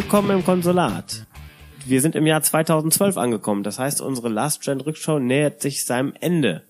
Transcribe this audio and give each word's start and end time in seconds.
Willkommen 0.00 0.30
im 0.30 0.44
Konsulat. 0.44 1.26
Wir 1.84 2.00
sind 2.00 2.14
im 2.14 2.24
Jahr 2.24 2.40
2012 2.40 3.16
angekommen. 3.16 3.64
Das 3.64 3.80
heißt, 3.80 4.00
unsere 4.00 4.28
Last 4.28 4.62
Gen 4.62 4.80
Rückschau 4.80 5.18
nähert 5.18 5.60
sich 5.60 5.84
seinem 5.84 6.12
Ende. 6.20 6.62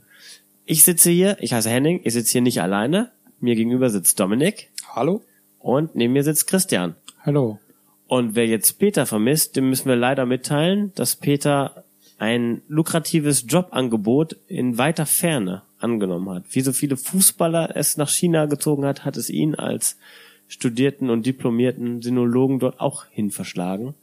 Ich 0.65 0.83
sitze 0.83 1.11
hier, 1.11 1.37
ich 1.39 1.53
heiße 1.53 1.69
Henning, 1.69 2.01
ich 2.05 2.15
sitze 2.15 2.33
hier 2.33 2.41
nicht 2.41 2.63
alleine. 2.63 3.11
Mir 3.39 3.55
gegenüber 3.55 3.91
sitzt 3.91 4.19
Dominik 4.19 4.71
Hallo? 4.95 5.21
und 5.59 5.95
neben 5.95 6.15
mir 6.15 6.25
sitzt 6.25 6.47
Christian. 6.47 6.95
Hallo. 7.23 7.59
Und 8.07 8.35
wer 8.35 8.47
jetzt 8.47 8.79
Peter 8.79 9.05
vermisst, 9.05 9.57
dem 9.57 9.69
müssen 9.69 9.91
wir 9.91 9.97
leider 9.97 10.25
mitteilen, 10.25 10.93
dass 10.95 11.15
Peter 11.15 11.85
ein 12.17 12.63
lukratives 12.67 13.45
Jobangebot 13.47 14.39
in 14.47 14.79
weiter 14.79 15.05
Ferne 15.05 15.65
angenommen 15.81 16.31
hat. 16.31 16.45
Wie 16.53 16.63
so 16.63 16.73
viele 16.73 16.97
Fußballer 16.97 17.77
es 17.77 17.99
nach 17.99 18.09
China 18.09 18.47
gezogen 18.47 18.87
hat, 18.87 19.05
hat 19.05 19.19
es 19.19 19.29
ihn 19.29 19.55
als 19.55 19.99
studierten 20.49 21.11
und 21.11 21.25
diplomierten 21.27 22.03
Sinologen 22.03 22.59
dort 22.59 22.81
auch 22.81 23.05
hin 23.07 23.31
verschlagen, 23.31 23.95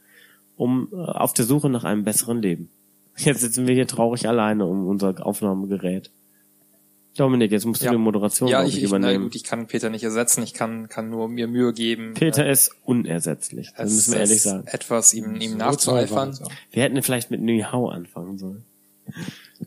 um 0.55 0.87
äh, 0.93 0.95
auf 0.97 1.33
der 1.33 1.45
Suche 1.45 1.69
nach 1.69 1.83
einem 1.83 2.03
besseren 2.03 2.41
Leben. 2.41 2.69
Jetzt 3.17 3.41
sitzen 3.41 3.65
wir 3.67 3.73
hier 3.75 3.87
traurig 3.87 4.27
alleine 4.27 4.65
um 4.65 4.87
unser 4.87 5.25
Aufnahmegerät. 5.25 6.11
Dominik, 7.17 7.51
jetzt 7.53 7.65
musst 7.65 7.81
du 7.81 7.85
Ja. 7.85 7.91
die 7.93 7.97
Moderation 7.97 8.49
Ja, 8.49 8.65
ich, 8.65 8.77
ich, 8.77 8.83
übernehmen. 8.83 9.25
gut, 9.25 9.35
ich 9.35 9.45
kann 9.45 9.67
Peter 9.67 9.89
nicht 9.89 10.03
ersetzen, 10.03 10.43
ich 10.43 10.53
kann, 10.53 10.89
kann 10.89 11.09
nur 11.09 11.29
mir 11.29 11.47
Mühe 11.47 11.71
geben. 11.71 12.13
Peter 12.13 12.45
äh, 12.45 12.51
ist 12.51 12.71
unersetzlich, 12.83 13.69
das 13.77 13.89
müssen 13.89 14.13
wir 14.13 14.19
ehrlich 14.19 14.41
sagen. 14.41 14.67
Etwas 14.67 15.13
ihm, 15.13 15.35
ihm 15.39 15.51
So 15.51 15.57
nachzueifern. 15.57 16.29
es 16.31 16.41
Wir 16.71 16.83
hätten 16.83 17.01
vielleicht 17.01 17.31
mit 17.31 17.41
New 17.41 17.63
How 17.71 17.89
anfangen 17.93 18.37
sollen. 18.37 18.65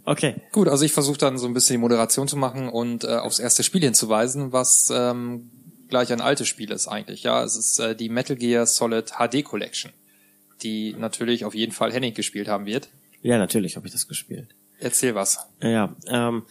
Okay. 0.05 0.35
Gut, 0.53 0.69
also 0.69 0.85
ich 0.85 0.93
versuche 0.93 1.17
dann 1.17 1.39
so 1.39 1.47
ein 1.47 1.55
bisschen 1.55 1.75
die 1.75 1.79
Moderation 1.81 2.29
zu 2.29 2.37
machen 2.37 2.69
und 2.69 3.05
äh, 3.05 3.17
aufs 3.17 3.39
erste 3.39 3.63
Spiel 3.63 3.81
hinzuweisen, 3.81 4.53
was 4.53 4.93
ähm, 4.95 5.49
gleich 5.89 6.13
ein 6.13 6.21
altes 6.21 6.49
Spiel 6.49 6.71
ist 6.71 6.89
eigentlich. 6.89 7.23
Ja, 7.23 7.43
es 7.45 7.57
ist 7.57 7.79
äh, 7.79 7.95
die 7.95 8.09
Metal 8.09 8.37
Gear 8.37 8.67
Solid 8.67 9.13
HD 9.19 9.45
Collection, 9.45 9.93
die 10.63 10.95
natürlich 10.99 11.45
auf 11.45 11.55
jeden 11.55 11.73
Fall 11.73 11.93
Henning 11.93 12.15
gespielt 12.15 12.49
haben 12.49 12.67
wird. 12.67 12.89
Ja, 13.23 13.39
natürlich 13.39 13.77
habe 13.77 13.87
ich 13.87 13.93
das 13.93 14.07
gespielt. 14.07 14.49
Erzähl 14.79 15.15
was. 15.15 15.39
Ja, 15.61 15.95
ähm, 16.07 16.45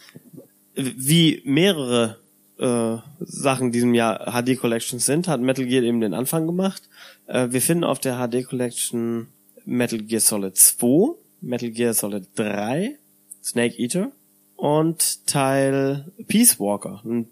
wie 0.74 1.42
mehrere 1.44 2.18
äh, 2.58 2.98
Sachen 3.20 3.72
diesem 3.72 3.94
Jahr 3.94 4.30
HD 4.30 4.58
Collections 4.58 5.04
sind, 5.04 5.28
hat 5.28 5.40
Metal 5.40 5.64
Gear 5.64 5.82
eben 5.82 6.00
den 6.00 6.14
Anfang 6.14 6.46
gemacht. 6.46 6.82
Äh, 7.26 7.48
wir 7.50 7.62
finden 7.62 7.84
auf 7.84 8.00
der 8.00 8.16
HD 8.18 8.46
Collection 8.46 9.28
Metal 9.64 9.98
Gear 9.98 10.20
Solid 10.20 10.56
2, 10.56 11.14
Metal 11.40 11.70
Gear 11.70 11.94
Solid 11.94 12.26
3, 12.36 12.96
Snake 13.42 13.78
Eater 13.78 14.10
und 14.56 15.26
Teil 15.26 16.10
Peace 16.26 16.58
Walker, 16.58 17.00
ein 17.04 17.26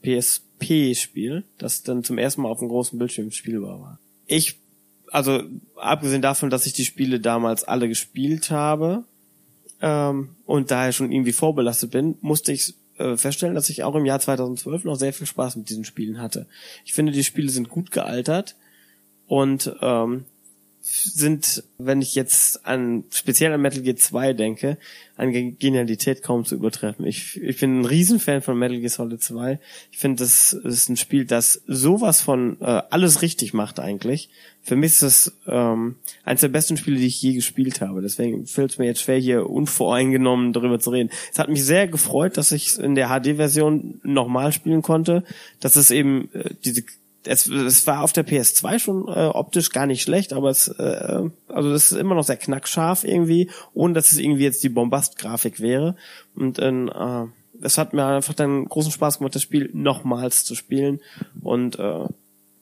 PSP-Spiel, 0.58 1.44
das 1.58 1.82
dann 1.82 2.04
zum 2.04 2.18
ersten 2.18 2.42
Mal 2.42 2.48
auf 2.48 2.60
dem 2.60 2.68
großen 2.68 2.98
Bildschirm 2.98 3.30
spielbar 3.30 3.80
war. 3.80 3.98
Ich, 4.26 4.58
also 5.10 5.42
abgesehen 5.76 6.22
davon, 6.22 6.50
dass 6.50 6.66
ich 6.66 6.72
die 6.72 6.84
Spiele 6.84 7.20
damals 7.20 7.64
alle 7.64 7.88
gespielt 7.88 8.50
habe, 8.50 9.04
ähm, 9.80 10.30
und 10.44 10.70
daher 10.70 10.92
schon 10.92 11.12
irgendwie 11.12 11.32
vorbelastet 11.32 11.90
bin, 11.90 12.16
musste 12.20 12.52
ich 12.52 12.74
äh, 12.98 13.16
feststellen, 13.16 13.54
dass 13.54 13.68
ich 13.68 13.82
auch 13.82 13.94
im 13.94 14.06
Jahr 14.06 14.20
2012 14.20 14.84
noch 14.84 14.96
sehr 14.96 15.12
viel 15.12 15.26
Spaß 15.26 15.56
mit 15.56 15.68
diesen 15.68 15.84
Spielen 15.84 16.20
hatte. 16.20 16.46
Ich 16.84 16.94
finde, 16.94 17.12
die 17.12 17.24
Spiele 17.24 17.50
sind 17.50 17.68
gut 17.68 17.90
gealtert 17.90 18.56
und 19.26 19.74
ähm, 19.82 20.24
sind, 20.88 21.64
wenn 21.78 22.00
ich 22.00 22.14
jetzt 22.14 22.64
an 22.64 23.04
speziell 23.10 23.52
an 23.52 23.60
Metal 23.60 23.82
Gear 23.82 23.96
2 23.96 24.34
denke, 24.34 24.78
an 25.16 25.32
Gen- 25.32 25.58
Genialität 25.58 26.22
kaum 26.22 26.44
zu 26.44 26.54
übertreffen. 26.54 27.04
Ich, 27.06 27.40
ich 27.42 27.58
bin 27.58 27.80
ein 27.80 27.84
Riesenfan 27.84 28.40
von 28.40 28.56
Metal 28.56 28.78
Gear 28.78 28.90
Solid 28.90 29.20
2. 29.20 29.58
Ich 29.90 29.98
finde, 29.98 30.22
das 30.22 30.52
ist 30.52 30.88
ein 30.88 30.96
Spiel, 30.96 31.24
das 31.24 31.62
sowas 31.66 32.20
von 32.20 32.60
äh, 32.60 32.82
alles 32.90 33.22
richtig 33.22 33.52
macht 33.52 33.80
eigentlich. 33.80 34.30
Für 34.62 34.76
mich 34.76 34.92
ist 34.92 35.02
es 35.02 35.32
ähm, 35.48 35.96
eines 36.24 36.42
der 36.42 36.48
besten 36.48 36.76
Spiele, 36.76 36.98
die 36.98 37.06
ich 37.06 37.20
je 37.20 37.34
gespielt 37.34 37.80
habe. 37.80 38.00
Deswegen 38.00 38.46
fällt 38.46 38.70
es 38.72 38.78
mir 38.78 38.86
jetzt 38.86 39.00
schwer, 39.00 39.18
hier 39.18 39.48
unvoreingenommen 39.50 40.52
darüber 40.52 40.78
zu 40.78 40.90
reden. 40.90 41.10
Es 41.32 41.38
hat 41.38 41.48
mich 41.48 41.64
sehr 41.64 41.88
gefreut, 41.88 42.36
dass 42.36 42.52
ich 42.52 42.68
es 42.68 42.78
in 42.78 42.94
der 42.94 43.08
HD-Version 43.08 44.00
nochmal 44.04 44.52
spielen 44.52 44.82
konnte. 44.82 45.24
Dass 45.58 45.74
es 45.74 45.90
eben 45.90 46.30
äh, 46.32 46.50
diese 46.64 46.84
es, 47.26 47.46
es 47.46 47.86
war 47.86 48.02
auf 48.02 48.12
der 48.12 48.26
PS2 48.26 48.78
schon 48.78 49.08
äh, 49.08 49.26
optisch 49.26 49.70
gar 49.70 49.86
nicht 49.86 50.02
schlecht, 50.02 50.32
aber 50.32 50.50
es 50.50 50.68
äh, 50.68 51.28
also 51.48 51.72
das 51.72 51.92
ist 51.92 51.98
immer 51.98 52.14
noch 52.14 52.24
sehr 52.24 52.36
knackscharf 52.36 53.04
irgendwie, 53.04 53.50
ohne 53.74 53.94
dass 53.94 54.12
es 54.12 54.18
irgendwie 54.18 54.44
jetzt 54.44 54.62
die 54.62 54.68
Bombast-Grafik 54.68 55.60
wäre. 55.60 55.96
Und 56.34 56.58
ähm, 56.58 56.88
äh, 56.88 57.24
es 57.62 57.78
hat 57.78 57.92
mir 57.92 58.04
einfach 58.04 58.34
dann 58.34 58.66
großen 58.66 58.92
Spaß 58.92 59.18
gemacht, 59.18 59.34
das 59.34 59.42
Spiel 59.42 59.70
nochmals 59.72 60.44
zu 60.44 60.54
spielen 60.54 61.00
und 61.42 61.78
äh, 61.78 62.04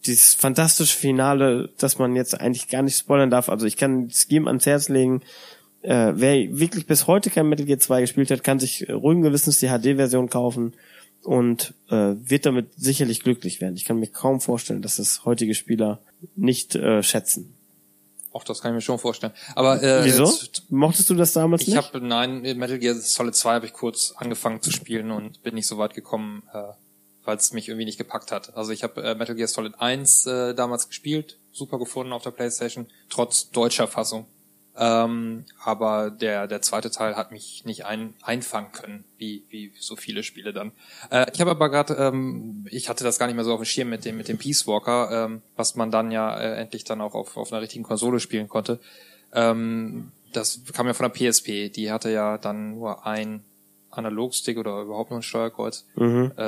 dieses 0.07 0.35
fantastische 0.35 0.97
Finale, 0.97 1.71
das 1.79 1.99
man 1.99 2.15
jetzt 2.15 2.39
eigentlich 2.41 2.69
gar 2.69 2.83
nicht 2.83 2.99
spoilern 2.99 3.31
darf. 3.31 3.49
Also 3.49 3.67
ich 3.67 3.77
kann 3.77 4.09
das 4.09 4.29
Game 4.29 4.47
ans 4.47 4.67
Herz 4.67 4.89
legen. 4.89 5.23
Äh, 5.83 6.13
wer 6.15 6.59
wirklich 6.59 6.87
bis 6.87 7.07
heute 7.07 7.31
kein 7.31 7.49
Metal 7.49 7.67
Gear 7.67 7.79
2 7.79 8.03
gespielt 8.03 8.31
hat, 8.31 8.45
kann 8.45 8.59
sich 8.59 8.89
äh, 8.89 8.93
ruhigen 8.93 9.23
Gewissens 9.23 9.61
die 9.61 9.69
HD-Version 9.69 10.31
kaufen 10.31 10.75
und 11.25 11.75
äh, 11.89 12.15
wird 12.19 12.47
damit 12.47 12.73
sicherlich 12.77 13.21
glücklich 13.21 13.61
werden. 13.61 13.77
Ich 13.77 13.85
kann 13.85 13.99
mir 13.99 14.07
kaum 14.09 14.41
vorstellen, 14.41 14.83
dass 14.83 14.99
es 14.99 15.25
heutige 15.25 15.55
Spieler 15.55 16.01
nicht 16.37 16.75
äh, 16.75 17.03
schätzen. 17.03 17.55
Auch 18.33 18.43
das 18.45 18.61
kann 18.61 18.73
ich 18.73 18.75
mir 18.77 18.81
schon 18.81 18.99
vorstellen. 18.99 19.33
Aber 19.55 19.83
äh, 19.83 20.05
Wieso? 20.05 20.25
jetzt- 20.25 20.65
Mochtest 20.71 21.09
du 21.09 21.15
das 21.15 21.33
damals 21.33 21.63
Ich 21.63 21.69
nicht? 21.69 21.77
habe 21.77 22.01
nein, 22.01 22.43
Metal 22.43 22.79
Gear 22.79 22.95
Solid 22.97 23.35
2 23.35 23.55
habe 23.55 23.67
ich 23.67 23.73
kurz 23.73 24.13
angefangen 24.17 24.61
zu 24.61 24.71
spielen 24.73 25.11
und 25.13 25.43
bin 25.43 25.55
nicht 25.55 25.67
so 25.69 25.79
weit 25.79 25.95
gekommen, 25.95 26.43
äh, 26.53 26.63
weil 27.25 27.37
es 27.37 27.53
mich 27.53 27.69
irgendwie 27.69 27.85
nicht 27.87 27.97
gepackt 27.99 28.33
hat. 28.33 28.57
Also 28.57 28.73
ich 28.73 28.83
habe 28.83 29.03
äh, 29.03 29.15
Metal 29.15 29.37
Gear 29.37 29.47
Solid 29.49 29.75
1 29.79 30.27
äh, 30.27 30.55
damals 30.55 30.89
gespielt, 30.89 31.39
super 31.53 31.79
gefunden 31.79 32.13
auf 32.13 32.23
der 32.25 32.33
PlayStation, 32.33 32.87
trotz 33.09 33.51
deutscher 33.51 33.87
Fassung. 33.87 34.27
Ähm, 34.77 35.45
aber 35.63 36.11
der 36.11 36.49
der 36.49 36.61
zweite 36.61 36.91
Teil 36.91 37.15
hat 37.15 37.31
mich 37.31 37.65
nicht 37.65 37.87
ein, 37.87 38.15
einfangen 38.23 38.73
können, 38.73 39.05
wie 39.19 39.45
wie 39.49 39.73
so 39.79 39.95
viele 39.95 40.23
Spiele 40.25 40.53
dann. 40.53 40.73
Äh, 41.11 41.27
ich 41.33 41.41
habe 41.41 41.53
aber 41.53 41.71
gerade, 41.71 41.95
ähm, 41.95 42.67
ich 42.71 42.89
hatte 42.89 43.05
das 43.05 43.19
gar 43.21 43.27
nicht 43.27 43.37
mehr 43.37 43.45
so 43.45 43.53
auf 43.53 43.61
dem 43.61 43.67
Schirm 43.67 43.89
mit 43.91 44.05
dem 44.05 44.17
mit 44.17 44.27
dem 44.29 44.37
Peace 44.39 44.67
Walker, 44.67 45.27
ähm, 45.27 45.43
was 45.57 45.77
man 45.77 45.93
dann 45.93 46.11
ja 46.11 46.37
äh, 46.37 46.57
endlich 46.57 46.83
dann 46.83 47.01
auch 47.01 47.15
auf 47.15 47.37
auf 47.37 47.53
einer 47.53 47.63
richtigen 47.63 47.85
Konsole 47.85 48.19
spielen 48.19 48.49
konnte. 48.49 48.81
Ähm, 49.33 50.11
das 50.33 50.61
kam 50.73 50.87
ja 50.89 50.95
von 50.95 51.11
der 51.13 51.31
PSP. 51.31 51.71
Die 51.71 51.93
hatte 51.93 52.11
ja 52.11 52.39
dann 52.39 52.73
nur 52.75 53.07
ein 53.07 53.45
Analogstick 53.91 54.59
oder 54.59 54.83
überhaupt 54.83 55.11
nur 55.11 55.21
ein 55.21 55.23
Steuerkreuz. 55.23 55.87
mhm. 55.95 56.33
Äh, 56.37 56.43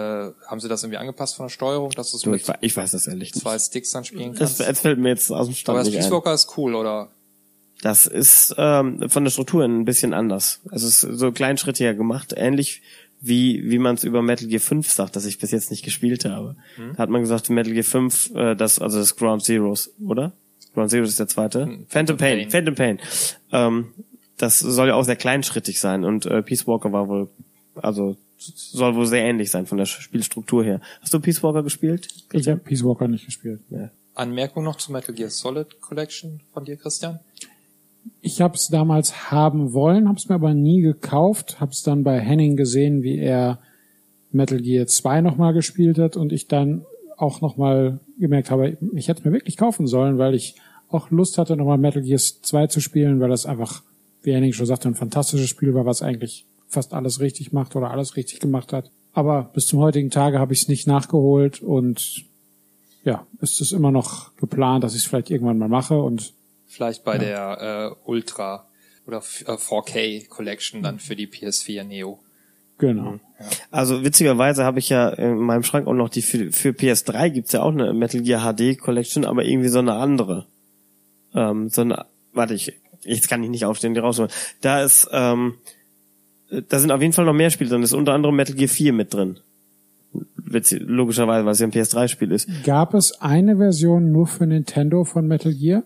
haben 0.46 0.58
sie 0.58 0.68
das 0.68 0.82
irgendwie 0.82 0.98
angepasst 0.98 1.36
von 1.36 1.46
der 1.46 1.50
Steuerung, 1.50 1.90
dass 1.92 2.10
du 2.10 2.16
es 2.16 2.26
mit 2.26 2.40
ich, 2.40 2.48
wei- 2.48 2.58
ich 2.60 2.76
weiß 2.76 2.90
das 2.90 3.06
ehrlich 3.06 3.32
zwei 3.34 3.56
Sticks 3.58 3.90
dann 3.90 4.04
spielen 4.04 4.34
kannst? 4.34 4.60
es 4.60 4.80
fällt 4.80 4.98
mir 4.98 5.10
jetzt 5.10 5.30
aus 5.30 5.46
dem 5.46 5.54
Stand 5.54 5.78
Aber 5.78 5.84
das 5.88 5.94
Peace. 5.94 6.10
Walker 6.10 6.34
ist 6.34 6.56
cool, 6.58 6.74
oder? 6.74 7.08
Das 7.82 8.06
ist 8.06 8.54
ähm, 8.56 9.08
von 9.08 9.24
der 9.24 9.30
Struktur 9.30 9.64
ein 9.64 9.84
bisschen 9.84 10.14
anders. 10.14 10.60
Also 10.70 10.88
es 10.88 11.04
ist 11.04 11.18
so 11.18 11.30
kleinschrittiger 11.30 11.94
gemacht, 11.94 12.32
ähnlich 12.36 12.82
wie 13.20 13.62
wie 13.70 13.78
man 13.78 13.96
es 13.96 14.04
über 14.04 14.22
Metal 14.22 14.48
Gear 14.48 14.60
5 14.60 14.88
sagt, 14.90 15.16
das 15.16 15.26
ich 15.26 15.38
bis 15.38 15.50
jetzt 15.50 15.70
nicht 15.70 15.84
gespielt 15.84 16.24
habe. 16.24 16.56
Da 16.94 16.98
hat 16.98 17.10
man 17.10 17.20
gesagt, 17.20 17.50
Metal 17.50 17.72
Gear 17.72 17.84
5, 17.84 18.34
äh, 18.34 18.54
das 18.54 18.78
also 18.78 18.98
das 18.98 19.16
Ground 19.16 19.42
Zeroes, 19.42 19.92
oder? 20.06 20.32
Ground 20.74 20.90
Zeroes 20.90 21.10
ist 21.10 21.18
der 21.18 21.28
zweite. 21.28 21.66
Hm, 21.66 21.86
Phantom 21.88 22.16
Pain, 22.16 22.38
Pain. 22.38 22.50
Phantom 22.50 22.74
Pain. 22.74 23.00
Ähm, 23.52 23.86
das 24.36 24.58
soll 24.58 24.88
ja 24.88 24.94
auch 24.94 25.04
sehr 25.04 25.16
kleinschrittig 25.16 25.80
sein 25.80 26.04
und 26.04 26.26
äh, 26.26 26.42
Peace 26.42 26.66
Walker 26.66 26.92
war 26.92 27.08
wohl, 27.08 27.28
also 27.76 28.16
soll 28.38 28.94
wohl 28.94 29.06
sehr 29.06 29.24
ähnlich 29.24 29.50
sein 29.50 29.66
von 29.66 29.78
der 29.78 29.86
Spielstruktur 29.86 30.62
her. 30.62 30.80
Hast 31.00 31.14
du 31.14 31.20
Peace 31.20 31.42
Walker 31.42 31.62
gespielt? 31.62 32.08
Ich 32.32 32.46
habe 32.48 32.60
Peace 32.60 32.84
Walker 32.84 33.08
nicht 33.08 33.24
gespielt. 33.24 33.60
Anmerkung 34.14 34.64
noch 34.64 34.76
zu 34.76 34.92
Metal 34.92 35.14
Gear 35.14 35.30
Solid 35.30 35.80
Collection 35.80 36.40
von 36.52 36.64
dir, 36.64 36.76
Christian? 36.76 37.20
Ich 38.20 38.40
habe 38.40 38.54
es 38.54 38.68
damals 38.68 39.30
haben 39.30 39.72
wollen, 39.72 40.08
habe 40.08 40.18
es 40.18 40.28
mir 40.28 40.34
aber 40.34 40.54
nie 40.54 40.80
gekauft, 40.80 41.60
habe 41.60 41.72
es 41.72 41.82
dann 41.82 42.04
bei 42.04 42.18
Henning 42.20 42.56
gesehen, 42.56 43.02
wie 43.02 43.18
er 43.18 43.58
Metal 44.32 44.60
Gear 44.60 44.86
2 44.86 45.20
nochmal 45.20 45.54
gespielt 45.54 45.98
hat 45.98 46.16
und 46.16 46.32
ich 46.32 46.48
dann 46.48 46.84
auch 47.16 47.40
nochmal 47.40 48.00
gemerkt 48.18 48.50
habe, 48.50 48.76
ich 48.94 49.08
hätte 49.08 49.20
es 49.20 49.24
mir 49.24 49.32
wirklich 49.32 49.56
kaufen 49.56 49.86
sollen, 49.86 50.18
weil 50.18 50.34
ich 50.34 50.56
auch 50.88 51.10
Lust 51.10 51.38
hatte, 51.38 51.56
nochmal 51.56 51.78
Metal 51.78 52.02
Gear 52.02 52.18
2 52.18 52.66
zu 52.68 52.80
spielen, 52.80 53.20
weil 53.20 53.30
das 53.30 53.46
einfach, 53.46 53.82
wie 54.22 54.32
Henning 54.32 54.52
schon 54.52 54.66
sagte, 54.66 54.88
ein 54.88 54.94
fantastisches 54.94 55.48
Spiel 55.48 55.74
war, 55.74 55.86
was 55.86 56.02
eigentlich 56.02 56.46
fast 56.68 56.94
alles 56.94 57.20
richtig 57.20 57.52
macht 57.52 57.76
oder 57.76 57.90
alles 57.90 58.16
richtig 58.16 58.40
gemacht 58.40 58.72
hat. 58.72 58.90
Aber 59.12 59.50
bis 59.54 59.66
zum 59.66 59.80
heutigen 59.80 60.10
Tage 60.10 60.38
habe 60.38 60.52
ich 60.52 60.62
es 60.62 60.68
nicht 60.68 60.86
nachgeholt 60.86 61.62
und 61.62 62.24
ja, 63.04 63.26
ist 63.40 63.60
es 63.60 63.72
immer 63.72 63.92
noch 63.92 64.36
geplant, 64.36 64.84
dass 64.84 64.94
ich 64.94 65.02
es 65.02 65.06
vielleicht 65.06 65.30
irgendwann 65.30 65.58
mal 65.58 65.68
mache 65.68 66.00
und 66.00 66.34
Vielleicht 66.66 67.04
bei 67.04 67.16
der 67.18 67.94
äh, 68.06 68.10
Ultra 68.10 68.66
oder 69.06 69.18
F- 69.18 69.44
äh, 69.46 69.52
4K 69.52 70.28
Collection 70.28 70.82
dann 70.82 70.98
für 70.98 71.14
die 71.16 71.26
PS4 71.28 71.84
Neo. 71.84 72.18
genau. 72.78 73.18
Also 73.70 74.02
witzigerweise 74.02 74.64
habe 74.64 74.78
ich 74.78 74.88
ja 74.88 75.10
in 75.10 75.36
meinem 75.38 75.62
Schrank 75.62 75.86
auch 75.86 75.92
noch 75.92 76.08
die 76.08 76.22
für, 76.22 76.50
für 76.52 76.70
PS3 76.70 77.28
gibt's 77.30 77.52
ja 77.52 77.62
auch 77.62 77.70
eine 77.72 77.92
Metal 77.92 78.22
Gear 78.22 78.40
HD 78.54 78.78
Collection, 78.78 79.24
aber 79.26 79.44
irgendwie 79.44 79.68
so 79.68 79.78
eine 79.78 79.94
andere. 79.94 80.46
Ähm, 81.34 81.68
so 81.68 81.82
eine, 81.82 82.06
warte 82.32 82.54
ich, 82.54 82.72
jetzt 83.02 83.28
kann 83.28 83.42
ich 83.44 83.50
nicht 83.50 83.64
aufstehen, 83.66 83.92
die 83.94 84.00
rausholen. 84.00 84.30
Da 84.62 84.82
ist, 84.82 85.06
ähm, 85.12 85.54
da 86.68 86.78
sind 86.78 86.90
auf 86.92 87.00
jeden 87.02 87.12
Fall 87.12 87.26
noch 87.26 87.34
mehr 87.34 87.50
Spiele 87.50 87.68
drin. 87.70 87.82
Da 87.82 87.84
ist 87.84 87.92
unter 87.92 88.14
anderem 88.14 88.34
Metal 88.36 88.56
Gear 88.56 88.68
4 88.68 88.92
mit 88.94 89.12
drin. 89.12 89.38
Witzig, 90.36 90.80
logischerweise, 90.86 91.44
weil 91.44 91.52
es 91.52 91.58
ja 91.60 91.66
ein 91.66 91.72
PS3-Spiel 91.72 92.32
ist. 92.32 92.48
Gab 92.64 92.94
es 92.94 93.20
eine 93.20 93.58
Version 93.58 94.12
nur 94.12 94.26
für 94.26 94.46
Nintendo 94.46 95.04
von 95.04 95.26
Metal 95.28 95.52
Gear? 95.52 95.82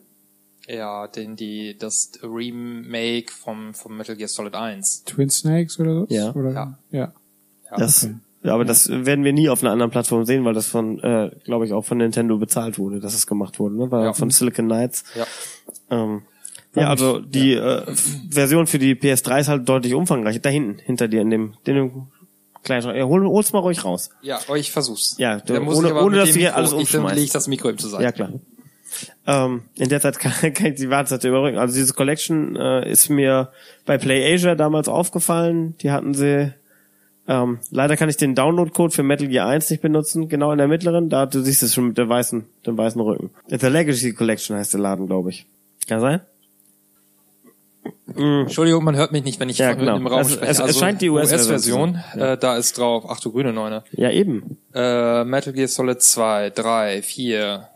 Ja, 0.73 1.07
den, 1.09 1.37
die, 1.37 1.77
das 1.77 2.13
Remake 2.23 3.33
vom, 3.33 3.75
vom 3.75 3.97
Metal 3.97 4.15
Gear 4.17 4.29
Solid 4.29 4.55
1. 4.55 5.05
Twin 5.05 5.31
Snakes 5.31 5.81
oder 5.81 5.95
so? 5.95 6.07
Ja. 6.11 6.33
Oder? 6.35 6.53
Ja. 6.53 6.79
ja. 6.91 7.13
Das, 7.77 8.05
okay. 8.05 8.15
ja, 8.45 8.55
aber 8.55 8.65
das 8.65 8.89
werden 8.89 9.25
wir 9.25 9.33
nie 9.33 9.49
auf 9.49 9.63
einer 9.63 9.73
anderen 9.73 9.91
Plattform 9.91 10.25
sehen, 10.25 10.45
weil 10.45 10.55
das 10.55 10.67
von, 10.67 10.99
äh, 11.01 11.31
glaube 11.45 11.67
ich, 11.67 11.73
auch 11.73 11.85
von 11.85 11.99
Nintendo 11.99 12.37
bezahlt 12.39 12.79
wurde, 12.79 13.01
dass 13.01 13.15
es 13.15 13.27
gemacht 13.27 13.59
wurde, 13.59 13.77
ne? 13.77 13.91
Weil 13.91 14.05
Ja. 14.05 14.13
von 14.13 14.31
Silicon 14.31 14.67
Knights. 14.67 15.05
Ja. 15.17 15.27
Ähm, 15.91 16.23
ja, 16.75 16.89
also 16.89 17.19
die 17.19 17.55
äh, 17.55 17.83
Version 18.31 18.67
für 18.69 18.79
die 18.79 18.95
PS3 18.95 19.41
ist 19.41 19.49
halt 19.49 19.69
deutlich 19.69 19.95
umfangreicher. 19.95 20.39
Da 20.39 20.51
hinten, 20.51 20.79
hinter 20.79 21.09
dir 21.09 21.23
in 21.23 21.31
dem, 21.31 21.55
in 21.65 21.75
dem 21.75 22.07
kleinen 22.63 22.83
Schrank. 22.83 22.97
Ja, 22.97 23.07
hol, 23.07 23.27
hol's 23.27 23.53
mal 23.53 23.59
ruhig 23.59 23.85
raus. 23.85 24.11
Ja, 24.23 24.39
aber 24.47 24.57
ich 24.57 24.71
versuch's. 24.71 25.17
Ja, 25.19 25.39
du- 25.41 25.55
ohne- 25.61 25.73
ich 25.89 25.91
aber 25.91 26.05
ohne, 26.05 26.19
dass 26.19 26.33
du 26.33 26.39
hier 26.39 26.55
alles 26.55 26.71
ich, 26.71 26.77
Dann 26.93 27.01
umschmeißt. 27.01 27.15
lege 27.17 27.25
ich 27.25 27.33
das 27.33 27.49
Mikro 27.49 27.71
eben 27.71 27.79
zur 27.79 27.91
Seite. 27.91 28.05
Ja, 28.05 28.13
klar. 28.13 28.31
Ähm, 29.27 29.63
in 29.77 29.89
der 29.89 30.01
Zeit 30.01 30.19
kann, 30.21 30.33
kann 30.55 30.67
ich 30.67 30.75
die 30.81 30.91
Wartezeit 30.91 31.25
überbrücken. 31.25 31.59
Also 31.59 31.75
diese 31.75 31.95
Collection 31.95 32.57
äh, 32.57 32.91
ist 32.91 33.09
mir 33.09 33.51
bei 33.87 33.99
PlayAsia 33.99 34.55
damals 34.55 34.89
aufgefallen. 34.89 35.77
Die 35.83 35.91
hatten 35.91 36.15
sie. 36.15 36.53
Ähm, 37.29 37.61
leider 37.71 37.97
kann 37.97 38.09
ich 38.09 38.17
den 38.17 38.35
Download-Code 38.35 38.93
für 38.93 39.03
Metal 39.05 39.29
Gear 39.29 39.47
1 39.49 39.71
nicht 39.71 39.83
benutzen, 39.83 40.29
genau 40.29 40.51
in 40.51 40.59
der 40.59 40.67
mittleren. 40.67 41.09
Da 41.11 41.27
du 41.27 41.41
siehst 41.43 41.63
es 41.63 41.75
schon 41.75 41.89
mit 41.89 41.99
der 41.99 42.09
weißen, 42.09 42.45
dem 42.67 42.77
weißen 42.77 43.01
Rücken. 43.01 43.31
The 43.47 43.67
Legacy 43.69 44.13
Collection 44.15 44.57
heißt 44.57 44.73
der 44.75 44.81
Laden, 44.81 45.07
glaube 45.07 45.31
ich. 45.31 45.47
Kann 45.87 46.01
sein? 46.01 46.21
Entschuldigung, 48.17 48.83
man 48.85 48.97
hört 48.97 49.13
mich 49.13 49.23
nicht, 49.25 49.39
wenn 49.41 49.49
ich 49.49 49.59
Ja, 49.59 49.71
von 49.71 49.79
genau. 49.79 49.97
im 49.97 50.07
Raum 50.07 50.21
Es- 50.23 50.33
spreche. 50.33 50.51
es- 50.51 50.59
es 50.59 50.79
scheint 50.79 51.01
die 51.01 51.09
US-Version 51.11 51.91
US-Version, 51.95 52.21
äh, 52.31 52.37
da 52.37 52.57
ist 52.57 52.77
drauf, 52.77 53.05
ach 53.09 53.21
du 53.21 53.31
grüne 53.31 53.53
Neune. 53.53 53.85
Ja, 53.93 54.11
eben. 54.11 54.59
Äh, 54.75 55.25
Metal 55.25 55.53
Gear 55.53 55.69
Solid 55.69 56.03
2, 56.03 56.51
3, 56.51 57.03
4, 57.03 57.69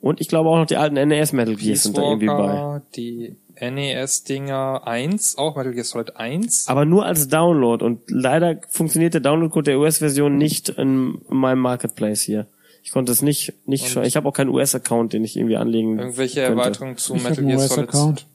Und 0.00 0.20
ich 0.20 0.28
glaube 0.28 0.48
auch 0.48 0.56
noch 0.56 0.66
die 0.66 0.76
alten 0.76 0.94
NES 0.94 1.32
Metal 1.32 1.56
Gears 1.56 1.82
sind 1.82 1.98
da 1.98 2.02
irgendwie 2.02 2.26
bei. 2.26 2.80
Die 2.96 3.36
NES-Dinger 3.60 4.86
1, 4.86 5.36
auch 5.36 5.56
Metal 5.56 5.72
Gear 5.72 5.84
Solid 5.84 6.16
1. 6.16 6.68
Aber 6.68 6.86
nur 6.86 7.04
als 7.04 7.28
Download 7.28 7.84
und 7.84 8.00
leider 8.08 8.58
funktioniert 8.68 9.12
der 9.12 9.20
Download-Code 9.20 9.72
der 9.72 9.78
US-Version 9.78 10.38
nicht 10.38 10.70
in 10.70 11.18
meinem 11.28 11.60
Marketplace 11.60 12.22
hier. 12.22 12.46
Ich 12.82 12.92
konnte 12.92 13.12
es 13.12 13.20
nicht, 13.20 13.52
nicht 13.66 13.88
schon. 13.88 14.04
Ich 14.04 14.16
habe 14.16 14.26
auch 14.26 14.32
keinen 14.32 14.48
US-Account, 14.48 15.12
den 15.12 15.22
ich 15.22 15.36
irgendwie 15.36 15.56
anlegen 15.56 15.98
Irgendwelche 15.98 16.46
könnte. 16.46 16.60
Erweiterungen 16.60 16.96
zu 16.96 17.14
Ich 17.14 17.24
habe 17.24 17.30
Metal 17.30 17.44
einen 17.44 17.56
Gear 17.56 17.68
Solid 17.68 17.88
US-Account. 17.88 18.26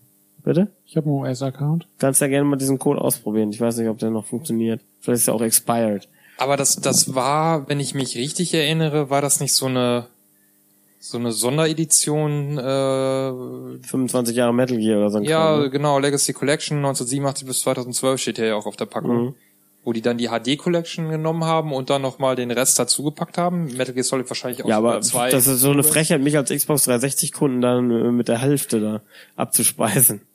Bitte? 0.43 0.67
Ich 0.85 0.95
habe 0.95 1.07
einen 1.07 1.17
US-Account. 1.17 1.87
Kannst 1.97 2.21
ja 2.21 2.27
gerne 2.27 2.45
mal 2.45 2.57
diesen 2.57 2.77
Code 2.77 3.01
ausprobieren. 3.01 3.49
Ich 3.49 3.59
weiß 3.59 3.77
nicht, 3.77 3.89
ob 3.89 3.97
der 3.97 4.11
noch 4.11 4.25
funktioniert. 4.25 4.81
Vielleicht 4.99 5.21
ist 5.21 5.27
er 5.27 5.33
auch 5.33 5.41
expired. 5.41 6.07
Aber 6.37 6.57
das, 6.57 6.75
das 6.75 7.15
war, 7.15 7.67
wenn 7.67 7.79
ich 7.79 7.95
mich 7.95 8.15
richtig 8.17 8.53
erinnere, 8.53 9.09
war 9.09 9.21
das 9.21 9.39
nicht 9.39 9.53
so 9.53 9.65
eine, 9.65 10.05
so 11.09 11.17
eine 11.17 11.31
Sonderedition, 11.31 12.57
äh, 12.57 13.87
25 13.87 14.35
Jahre 14.35 14.53
Metal 14.53 14.77
Gear 14.77 14.99
oder 14.99 15.09
so 15.11 15.17
ein 15.17 15.23
ja, 15.23 15.37
Kram, 15.37 15.59
ne? 15.61 15.69
genau, 15.69 15.99
Legacy 15.99 16.33
Collection 16.33 16.77
1987 16.77 17.47
bis 17.47 17.59
2012 17.59 18.21
steht 18.21 18.37
hier 18.37 18.47
ja 18.47 18.55
auch 18.55 18.65
auf 18.65 18.75
der 18.75 18.85
Packung. 18.85 19.25
Mhm. 19.25 19.35
Wo 19.83 19.93
die 19.93 20.01
dann 20.01 20.17
die 20.17 20.29
HD 20.29 20.57
Collection 20.57 21.09
genommen 21.09 21.43
haben 21.43 21.71
und 21.71 21.91
dann 21.91 22.01
nochmal 22.01 22.35
den 22.35 22.49
Rest 22.49 22.79
dazugepackt 22.79 23.37
haben. 23.37 23.65
Metal 23.77 23.93
Gear 23.93 24.03
Solid 24.03 24.27
wahrscheinlich 24.27 24.63
auch 24.63 24.67
Ja, 24.67 24.79
aber 24.79 24.99
zwei. 25.01 25.29
das 25.29 25.45
ist 25.45 25.59
so 25.59 25.69
eine 25.69 25.83
Frechheit, 25.83 26.21
mich 26.21 26.35
als 26.35 26.49
Xbox 26.49 26.89
360-Kunden 26.89 27.61
dann 27.61 27.91
äh, 27.91 28.11
mit 28.11 28.27
der 28.27 28.39
Hälfte 28.39 28.79
da 28.79 29.01
abzuspeisen. 29.35 30.21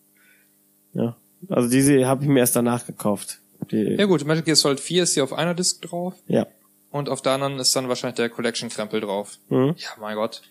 Ja. 0.92 1.16
Also 1.48 1.70
diese 1.70 2.04
habe 2.04 2.24
ich 2.24 2.28
mir 2.28 2.40
erst 2.40 2.56
danach 2.56 2.84
gekauft. 2.84 3.38
Die, 3.70 3.94
Ja 3.94 4.06
gut, 4.06 4.24
Metal 4.24 4.42
Gear 4.42 4.56
Solid 4.56 4.80
4 4.80 5.04
ist 5.04 5.14
hier 5.14 5.22
auf 5.22 5.32
einer 5.32 5.54
Disc 5.54 5.80
drauf 5.82 6.14
ja. 6.26 6.48
und 6.90 7.08
auf 7.08 7.22
der 7.22 7.30
anderen 7.30 7.60
ist 7.60 7.76
dann 7.76 7.88
wahrscheinlich 7.88 8.16
der 8.16 8.28
Collection-Krempel 8.28 9.00
drauf. 9.00 9.38
Mhm. 9.50 9.76
Ja, 9.76 9.90
mein 10.00 10.16
Gott. 10.16 10.42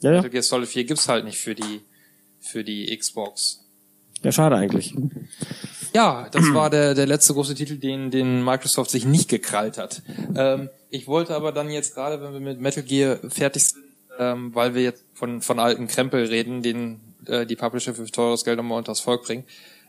Ja, 0.00 0.10
ja. 0.10 0.16
Metal 0.16 0.30
Gear 0.30 0.42
Solid 0.42 0.68
4 0.68 0.84
gibt's 0.84 1.08
halt 1.08 1.24
nicht 1.24 1.38
für 1.38 1.54
die, 1.54 1.82
für 2.38 2.64
die 2.64 2.96
Xbox. 2.96 3.64
ja, 4.22 4.32
schade 4.32 4.56
eigentlich. 4.56 4.94
Ja, 5.92 6.28
das 6.30 6.52
war 6.54 6.70
der, 6.70 6.94
der 6.94 7.06
letzte 7.06 7.34
große 7.34 7.54
Titel, 7.54 7.76
den, 7.76 8.10
den 8.10 8.44
Microsoft 8.44 8.90
sich 8.90 9.04
nicht 9.04 9.28
gekrallt 9.28 9.76
hat. 9.76 10.02
Ähm, 10.36 10.68
ich 10.88 11.08
wollte 11.08 11.34
aber 11.34 11.52
dann 11.52 11.68
jetzt 11.70 11.94
gerade, 11.94 12.22
wenn 12.22 12.32
wir 12.32 12.40
mit 12.40 12.60
Metal 12.60 12.82
Gear 12.82 13.18
fertig 13.28 13.64
sind, 13.64 13.84
ähm, 14.18 14.54
weil 14.54 14.74
wir 14.74 14.82
jetzt 14.82 15.04
von, 15.14 15.40
von 15.40 15.58
alten 15.58 15.88
Krempel 15.88 16.26
reden, 16.26 16.62
den 16.62 17.00
äh, 17.26 17.46
die 17.46 17.56
Publisher 17.56 17.94
für 17.94 18.04
teures 18.06 18.44
Geld 18.44 18.56
nochmal 18.56 18.78
unters 18.78 19.00
Volk 19.00 19.24
bringen. 19.24 19.44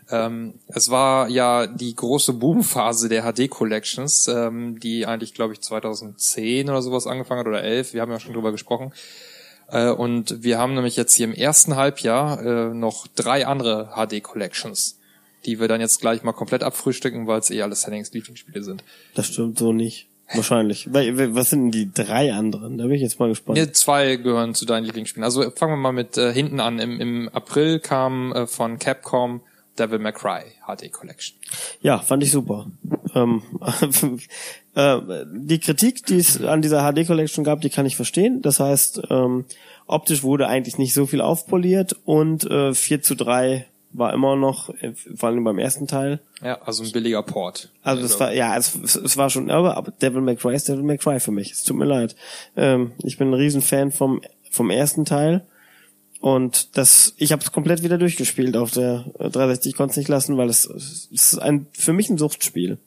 Ähm, 0.10 0.56
es 0.68 0.90
war 0.90 1.30
ja 1.30 1.68
die 1.68 1.96
große 1.96 2.34
Boomphase 2.34 3.08
der 3.08 3.24
HD-Collections, 3.24 4.28
ähm, 4.28 4.80
die 4.80 5.06
eigentlich, 5.06 5.34
glaube 5.34 5.54
ich, 5.54 5.62
2010 5.62 6.70
oder 6.70 6.82
sowas 6.82 7.08
angefangen 7.08 7.42
hat 7.42 7.48
oder 7.48 7.64
11. 7.64 7.94
Wir 7.94 8.02
haben 8.02 8.12
ja 8.12 8.20
schon 8.20 8.34
drüber 8.34 8.52
gesprochen. 8.52 8.92
Äh, 9.72 9.90
und 9.90 10.44
wir 10.44 10.58
haben 10.58 10.76
nämlich 10.76 10.96
jetzt 10.96 11.16
hier 11.16 11.26
im 11.26 11.34
ersten 11.34 11.76
Halbjahr 11.76 12.46
äh, 12.46 12.74
noch 12.74 13.08
drei 13.08 13.48
andere 13.48 13.92
HD-Collections, 13.96 15.00
die 15.46 15.60
wir 15.60 15.68
dann 15.68 15.82
jetzt 15.82 16.02
gleich 16.02 16.24
mal 16.24 16.34
komplett 16.34 16.64
abfrühstücken, 16.64 17.28
weil 17.28 17.40
es 17.40 17.50
eh 17.50 17.62
alles 17.62 17.86
Hennings 17.86 18.12
Lieblingsspiele 18.14 18.64
sind. 18.64 18.84
Das 19.16 19.28
stimmt 19.28 19.58
so 19.58 19.74
nicht. 19.74 20.08
Wahrscheinlich. 20.34 20.88
Was 20.92 21.50
sind 21.50 21.64
denn 21.64 21.72
die 21.72 21.92
drei 21.94 22.34
anderen? 22.34 22.78
Da 22.78 22.86
bin 22.86 22.94
ich 22.94 23.02
jetzt 23.02 23.20
mal 23.20 23.28
gespannt. 23.28 23.58
Nee, 23.58 23.72
zwei 23.72 24.16
gehören 24.16 24.56
zu 24.56 24.66
deinen 24.66 24.86
Lieblingsspielen. 24.86 25.26
Also 25.26 25.50
fangen 25.52 25.74
wir 25.74 25.78
mal 25.78 25.92
mit 25.92 26.18
äh, 26.18 26.32
hinten 26.32 26.60
an. 26.62 26.80
Im, 26.80 27.02
Im 27.02 27.30
April 27.30 27.80
kam 27.80 28.32
äh, 28.32 28.48
von 28.48 28.80
Capcom 28.80 29.42
Devil 29.78 30.00
May 30.00 30.14
Cry 30.14 30.44
HD 30.66 30.92
Collection. 30.92 31.38
Ja, 31.82 32.00
fand 32.00 32.24
ich 32.24 32.32
super. 32.32 32.68
Ähm, 33.14 33.42
äh, 34.76 35.00
die 35.32 35.60
Kritik, 35.60 36.06
die 36.06 36.18
es 36.18 36.42
an 36.44 36.62
dieser 36.62 36.92
HD 36.92 37.06
Collection 37.06 37.44
gab, 37.44 37.62
die 37.62 37.70
kann 37.70 37.86
ich 37.86 37.96
verstehen. 37.96 38.42
Das 38.42 38.60
heißt, 38.60 39.02
ähm, 39.10 39.46
optisch 39.88 40.24
wurde 40.24 40.48
eigentlich 40.48 40.78
nicht 40.78 40.94
so 40.94 41.06
viel 41.06 41.22
aufpoliert 41.22 41.96
und 42.06 42.46
äh, 42.50 42.74
4 42.74 43.02
zu 43.02 43.16
3 43.16 43.66
war 43.94 44.14
immer 44.14 44.36
noch, 44.36 44.70
äh, 44.82 44.94
vor 45.16 45.30
allem 45.30 45.44
beim 45.44 45.60
ersten 45.60 45.88
Teil. 45.88 46.22
Ja, 46.42 46.62
also 46.62 46.84
ein 46.84 46.92
billiger 46.92 47.24
Port. 47.24 47.70
Also 47.84 48.02
das 48.02 48.20
war, 48.20 48.34
ja, 48.34 48.56
es, 48.58 48.76
es 48.76 49.18
war 49.18 49.30
schon, 49.30 49.52
aber, 49.52 49.76
aber 49.76 49.92
Devil 49.92 50.22
May 50.22 50.36
Cry 50.36 50.56
ist 50.56 50.70
Devil 50.70 50.84
May 50.84 50.98
Cry 50.98 51.20
für 51.20 51.32
mich. 51.32 51.52
Es 51.52 51.64
tut 51.64 51.78
mir 51.78 51.86
leid. 51.86 52.16
Ähm, 52.56 52.94
ich 53.04 53.18
bin 53.18 53.30
ein 53.30 53.34
Riesenfan 53.34 53.92
vom, 53.92 54.22
vom 54.50 54.70
ersten 54.70 55.06
Teil. 55.06 55.46
Und 56.22 56.78
das, 56.78 57.16
ich 57.18 57.32
habe 57.32 57.42
es 57.42 57.52
komplett 57.52 57.82
wieder 57.82 57.98
durchgespielt 57.98 58.56
auf 58.56 58.72
der 58.72 59.06
äh, 59.20 59.30
360. 59.30 59.72
Ich 59.72 59.76
konnte 59.76 59.92
es 59.92 59.98
nicht 59.98 60.08
lassen, 60.08 60.38
weil 60.38 60.50
es, 60.50 60.66
es 60.66 61.08
ist 61.12 61.42
ein, 61.42 61.68
für 61.74 61.94
mich 61.94 62.10
ein 62.10 62.18
Suchtspiel. 62.18 62.78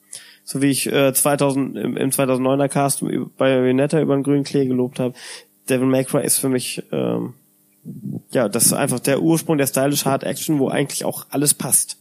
So 0.45 0.63
wie 0.63 0.71
ich 0.71 0.87
äh, 0.93 1.13
2000 1.13 1.77
im, 1.77 1.97
im 1.97 2.11
2009er 2.11 2.69
Cast 2.69 3.01
bei 3.01 3.19
Bayonetta 3.37 4.01
über 4.01 4.15
den 4.15 4.23
grünen 4.23 4.45
Klee 4.45 4.67
gelobt 4.67 5.01
habe. 5.01 5.15
Devil 5.69 5.87
May 5.87 6.05
Cry 6.05 6.25
ist 6.25 6.39
für 6.39 6.51
mich 6.51 6.83
ähm, 6.93 7.35
ja, 8.31 8.49
das 8.49 8.67
ist 8.67 8.73
einfach 8.73 9.01
der 9.01 9.23
Ursprung 9.23 9.59
der 9.59 9.67
stylish 9.67 10.05
Hard 10.05 10.25
Action, 10.25 10.59
wo 10.59 10.69
eigentlich 10.69 11.05
auch 11.05 11.27
alles 11.31 11.55
passt. 11.55 11.99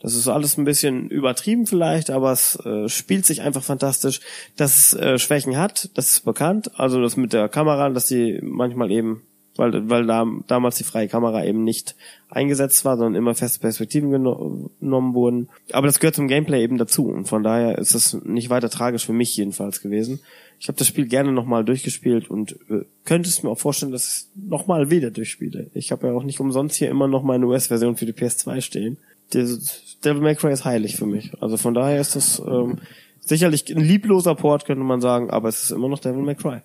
Das 0.00 0.14
ist 0.14 0.28
alles 0.28 0.58
ein 0.58 0.64
bisschen 0.64 1.08
übertrieben 1.08 1.66
vielleicht, 1.66 2.10
aber 2.10 2.32
es 2.32 2.56
äh, 2.66 2.88
spielt 2.88 3.24
sich 3.24 3.40
einfach 3.40 3.62
fantastisch. 3.62 4.20
Dass 4.56 4.92
es 4.92 4.94
äh, 4.94 5.18
Schwächen 5.18 5.56
hat, 5.56 5.90
das 5.94 6.10
ist 6.10 6.24
bekannt. 6.24 6.78
Also 6.78 7.00
das 7.00 7.16
mit 7.16 7.32
der 7.32 7.48
Kamera, 7.48 7.88
dass 7.88 8.08
sie 8.08 8.38
manchmal 8.42 8.90
eben, 8.90 9.22
weil, 9.56 9.88
weil 9.88 10.06
da, 10.06 10.26
damals 10.46 10.76
die 10.76 10.84
freie 10.84 11.08
Kamera 11.08 11.44
eben 11.44 11.64
nicht 11.64 11.94
eingesetzt 12.28 12.84
war, 12.84 12.96
sondern 12.96 13.14
immer 13.14 13.34
feste 13.34 13.60
Perspektiven 13.60 14.10
geno 14.10 14.70
genommen 14.80 15.14
wurden. 15.14 15.48
Aber 15.72 15.86
das 15.86 16.00
gehört 16.00 16.16
zum 16.16 16.28
Gameplay 16.28 16.62
eben 16.62 16.78
dazu. 16.78 17.06
Und 17.06 17.26
von 17.28 17.42
daher 17.42 17.78
ist 17.78 17.94
das 17.94 18.14
nicht 18.24 18.50
weiter 18.50 18.70
tragisch 18.70 19.06
für 19.06 19.12
mich 19.12 19.36
jedenfalls 19.36 19.80
gewesen. 19.80 20.20
Ich 20.58 20.68
habe 20.68 20.78
das 20.78 20.88
Spiel 20.88 21.06
gerne 21.06 21.32
nochmal 21.32 21.64
durchgespielt 21.64 22.30
und 22.30 22.52
äh, 22.70 22.84
könnte 23.04 23.28
es 23.28 23.42
mir 23.42 23.50
auch 23.50 23.58
vorstellen, 23.58 23.92
dass 23.92 24.04
ich 24.04 24.10
es 24.10 24.28
nochmal 24.34 24.90
wieder 24.90 25.10
durchspiele. 25.10 25.70
Ich 25.74 25.92
habe 25.92 26.06
ja 26.06 26.12
auch 26.12 26.22
nicht 26.22 26.40
umsonst 26.40 26.76
hier 26.76 26.88
immer 26.88 27.06
noch 27.06 27.22
meine 27.22 27.46
US-Version 27.46 27.96
für 27.96 28.06
die 28.06 28.12
PS2 28.12 28.60
stehen. 28.60 28.96
Das 29.30 29.98
Devil 30.04 30.22
May 30.22 30.34
Cry 30.36 30.52
ist 30.52 30.64
heilig 30.64 30.96
für 30.96 31.06
mich. 31.06 31.32
Also 31.40 31.56
von 31.56 31.74
daher 31.74 32.00
ist 32.00 32.16
das 32.16 32.40
ähm, 32.46 32.78
sicherlich 33.20 33.74
ein 33.74 33.82
liebloser 33.82 34.34
Port, 34.34 34.64
könnte 34.64 34.84
man 34.84 35.00
sagen, 35.00 35.30
aber 35.30 35.48
es 35.48 35.64
ist 35.64 35.70
immer 35.70 35.88
noch 35.88 35.98
Devil 35.98 36.22
May 36.22 36.34
Cry. 36.34 36.60